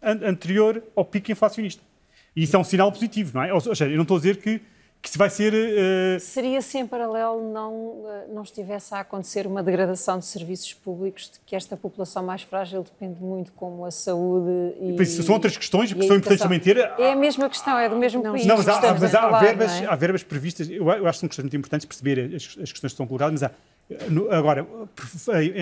an 0.02 0.18
anterior 0.26 0.82
ao 0.96 1.04
pico 1.04 1.30
inflacionista. 1.30 1.89
E 2.34 2.44
isso 2.44 2.56
é 2.56 2.58
um 2.58 2.64
sinal 2.64 2.90
positivo, 2.92 3.32
não 3.34 3.42
é? 3.42 3.52
Ou 3.52 3.60
seja, 3.60 3.86
eu 3.86 3.96
não 3.96 4.02
estou 4.02 4.16
a 4.16 4.20
dizer 4.20 4.36
que, 4.36 4.60
que 5.02 5.10
se 5.10 5.18
vai 5.18 5.28
ser. 5.30 5.52
Uh... 5.52 6.20
Seria 6.20 6.60
se 6.62 6.78
em 6.78 6.86
paralelo 6.86 7.52
não, 7.52 8.04
eh, 8.06 8.26
não 8.32 8.42
estivesse 8.42 8.94
a 8.94 9.00
acontecer 9.00 9.46
uma 9.46 9.62
degradação 9.62 10.18
de 10.18 10.26
serviços 10.26 10.72
públicos, 10.74 11.30
de 11.30 11.40
que 11.44 11.56
esta 11.56 11.76
população 11.76 12.22
mais 12.22 12.42
frágil 12.42 12.82
depende 12.82 13.20
muito, 13.20 13.52
como 13.52 13.84
a 13.84 13.90
saúde 13.90 14.74
e. 14.80 14.96
Isso 15.00 15.22
são 15.22 15.34
outras 15.34 15.56
questões 15.56 15.92
que 15.92 16.06
são 16.06 16.16
importantes 16.16 16.42
também 16.42 16.60
ter. 16.60 16.76
É 16.76 17.12
a 17.12 17.16
mesma 17.16 17.48
questão, 17.48 17.78
é 17.78 17.88
do 17.88 17.96
mesmo 17.96 18.22
não, 18.22 18.32
país. 18.32 18.46
Não, 18.46 18.56
mas 18.56 18.68
há, 18.68 18.80
mas 18.80 19.14
há, 19.14 19.20
falar, 19.22 19.40
verbas, 19.40 19.72
é? 19.72 19.86
há 19.86 19.96
verbas 19.96 20.22
previstas, 20.22 20.68
eu, 20.70 20.88
eu 20.88 21.06
acho 21.06 21.18
que 21.18 21.20
são 21.20 21.28
questões 21.28 21.44
muito 21.44 21.56
importantes 21.56 21.86
perceber 21.86 22.34
as, 22.34 22.42
as 22.42 22.70
questões 22.70 22.80
que 22.80 22.86
estão 22.86 23.06
colocadas, 23.06 23.40
mas 23.40 23.50
há. 23.50 23.52
Agora, 24.30 24.64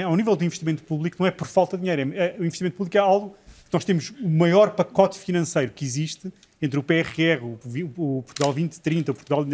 ao 0.05 0.15
nível 0.15 0.37
do 0.37 0.45
investimento 0.45 0.83
público, 0.83 1.17
não 1.19 1.27
é 1.27 1.31
por 1.31 1.47
falta 1.47 1.79
de 1.79 1.85
dinheiro. 1.85 2.13
É, 2.15 2.37
o 2.39 2.45
investimento 2.45 2.77
público 2.77 2.95
é 2.95 3.01
algo 3.01 3.35
que 3.65 3.73
nós 3.73 3.87
temos 3.87 4.11
o 4.23 4.29
maior 4.29 4.73
pacote 4.73 5.19
financeiro 5.19 5.73
que 5.73 5.83
existe 5.83 6.31
entre 6.61 6.79
o 6.79 6.83
PRR, 6.83 7.43
o, 7.43 8.23
Portugal 8.23 8.53
2030, 8.53 9.13
o 9.13 9.15
Portugal. 9.15 9.47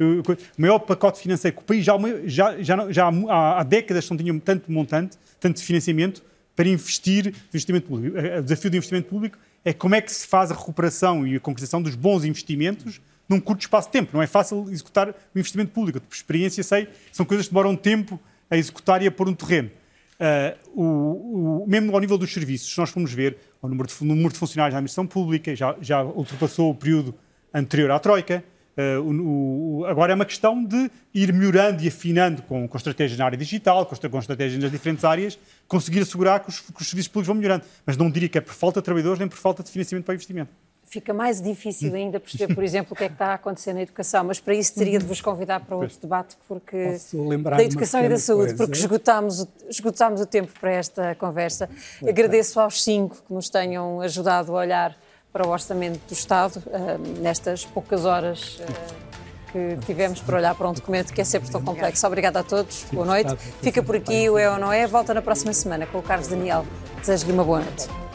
O, 0.00 0.60
maior 0.60 0.78
pacote 0.80 1.20
financeiro 1.20 1.56
que 1.56 1.62
o 1.62 1.66
país 1.66 1.84
já, 1.84 1.96
já, 2.24 2.62
já, 2.62 2.92
já 2.92 3.08
há, 3.28 3.60
há 3.60 3.62
décadas 3.62 4.08
não 4.10 4.16
tinha 4.16 4.40
tanto 4.40 4.70
montante, 4.70 5.16
tanto 5.38 5.62
financiamento 5.62 6.22
para 6.56 6.68
investir 6.68 7.32
investimento 7.48 7.86
público. 7.86 8.18
O 8.18 8.42
desafio 8.42 8.70
do 8.70 8.76
investimento 8.76 9.08
público 9.08 9.38
é 9.64 9.72
como 9.72 9.94
é 9.94 10.00
que 10.00 10.10
se 10.10 10.26
faz 10.26 10.50
a 10.50 10.54
recuperação 10.54 11.26
e 11.26 11.36
a 11.36 11.40
concretização 11.40 11.80
dos 11.80 11.94
bons 11.94 12.24
investimentos 12.24 13.00
num 13.28 13.38
curto 13.38 13.60
espaço 13.60 13.88
de 13.88 13.92
tempo. 13.92 14.10
Não 14.12 14.22
é 14.22 14.26
fácil 14.26 14.66
executar 14.70 15.10
o 15.10 15.38
investimento 15.38 15.70
público. 15.70 16.00
Por 16.00 16.14
experiência, 16.14 16.64
sei, 16.64 16.88
são 17.12 17.24
coisas 17.24 17.46
que 17.46 17.52
demoram 17.52 17.76
tempo 17.76 18.18
a 18.50 18.56
executar 18.56 19.02
e 19.02 19.06
a 19.06 19.10
pôr 19.10 19.28
um 19.28 19.34
terreno. 19.34 19.70
Uh, 20.20 20.82
o, 20.82 21.62
o, 21.62 21.66
mesmo 21.68 21.92
ao 21.94 22.00
nível 22.00 22.18
dos 22.18 22.32
serviços, 22.32 22.72
se 22.72 22.78
nós 22.78 22.90
formos 22.90 23.12
ver, 23.12 23.36
o 23.62 23.68
número 23.68 23.88
de, 23.88 23.94
o 24.00 24.04
número 24.04 24.32
de 24.32 24.38
funcionários 24.38 24.74
da 24.74 24.78
administração 24.78 25.06
pública 25.06 25.54
já, 25.54 25.76
já 25.80 26.02
ultrapassou 26.02 26.70
o 26.70 26.74
período 26.74 27.14
anterior 27.54 27.90
à 27.92 27.98
Troika. 27.98 28.42
Uh, 28.76 29.80
o, 29.80 29.84
agora 29.86 30.12
é 30.12 30.14
uma 30.14 30.24
questão 30.24 30.64
de 30.64 30.90
ir 31.14 31.32
melhorando 31.32 31.82
e 31.82 31.88
afinando 31.88 32.42
com, 32.42 32.66
com 32.66 32.76
estratégias 32.76 33.18
na 33.18 33.24
área 33.26 33.38
digital, 33.38 33.86
com, 33.86 33.96
com 33.96 34.18
estratégias 34.18 34.60
nas 34.60 34.70
diferentes 34.72 35.04
áreas, 35.04 35.38
conseguir 35.66 36.00
assegurar 36.00 36.40
que 36.40 36.48
os, 36.48 36.60
que 36.60 36.82
os 36.82 36.88
serviços 36.88 37.08
públicos 37.08 37.28
vão 37.28 37.36
melhorando. 37.36 37.64
Mas 37.86 37.96
não 37.96 38.10
diria 38.10 38.28
que 38.28 38.38
é 38.38 38.40
por 38.40 38.54
falta 38.54 38.80
de 38.80 38.84
trabalhadores 38.84 39.18
nem 39.20 39.28
por 39.28 39.38
falta 39.38 39.62
de 39.62 39.70
financiamento 39.70 40.04
para 40.04 40.12
o 40.12 40.14
investimento 40.14 40.50
fica 40.88 41.12
mais 41.12 41.40
difícil 41.40 41.94
ainda 41.94 42.18
perceber, 42.18 42.54
por 42.54 42.64
exemplo, 42.64 42.92
o 42.92 42.96
que 42.96 43.04
é 43.04 43.08
que 43.08 43.14
está 43.14 43.28
a 43.28 43.34
acontecer 43.34 43.72
na 43.72 43.82
educação, 43.82 44.24
mas 44.24 44.40
para 44.40 44.54
isso 44.54 44.74
teria 44.74 44.98
de 44.98 45.04
vos 45.04 45.20
convidar 45.20 45.60
para 45.60 45.76
outro 45.76 45.98
debate, 46.00 46.36
porque 46.46 46.96
da 47.56 47.62
educação 47.62 48.04
e 48.04 48.08
da 48.08 48.18
saúde, 48.18 48.54
coisa. 48.54 48.56
porque 48.56 48.78
esgotámos, 48.78 49.46
esgotámos 49.68 50.20
o 50.20 50.26
tempo 50.26 50.52
para 50.58 50.72
esta 50.72 51.14
conversa. 51.14 51.68
Muito 52.00 52.10
Agradeço 52.10 52.54
bem. 52.56 52.64
aos 52.64 52.82
cinco 52.82 53.16
que 53.26 53.32
nos 53.32 53.48
tenham 53.48 54.00
ajudado 54.00 54.56
a 54.56 54.60
olhar 54.60 54.96
para 55.32 55.46
o 55.46 55.50
orçamento 55.50 56.00
do 56.06 56.12
Estado 56.12 56.62
uh, 56.66 57.20
nestas 57.20 57.64
poucas 57.64 58.04
horas. 58.04 58.56
Uh, 58.56 59.08
que 59.48 59.78
tivemos 59.86 60.20
para 60.20 60.36
olhar 60.36 60.54
para 60.54 60.68
um 60.68 60.74
documento 60.74 61.12
que 61.12 61.22
é 61.22 61.24
sempre 61.24 61.50
tão 61.50 61.62
complexo. 61.62 62.06
Obrigada 62.06 62.40
a 62.40 62.42
todos, 62.42 62.84
boa 62.92 63.06
noite. 63.06 63.34
Fica 63.62 63.82
por 63.82 63.96
aqui 63.96 64.28
o 64.28 64.36
É 64.36 64.50
ou 64.50 64.58
Não 64.58 64.70
É. 64.70 64.86
Volta 64.86 65.14
na 65.14 65.22
próxima 65.22 65.54
semana 65.54 65.86
com 65.86 65.98
o 65.98 66.02
Carlos 66.02 66.28
Daniel. 66.28 66.66
Desejo-lhe 67.00 67.32
uma 67.32 67.44
boa 67.44 67.60
noite. 67.60 68.07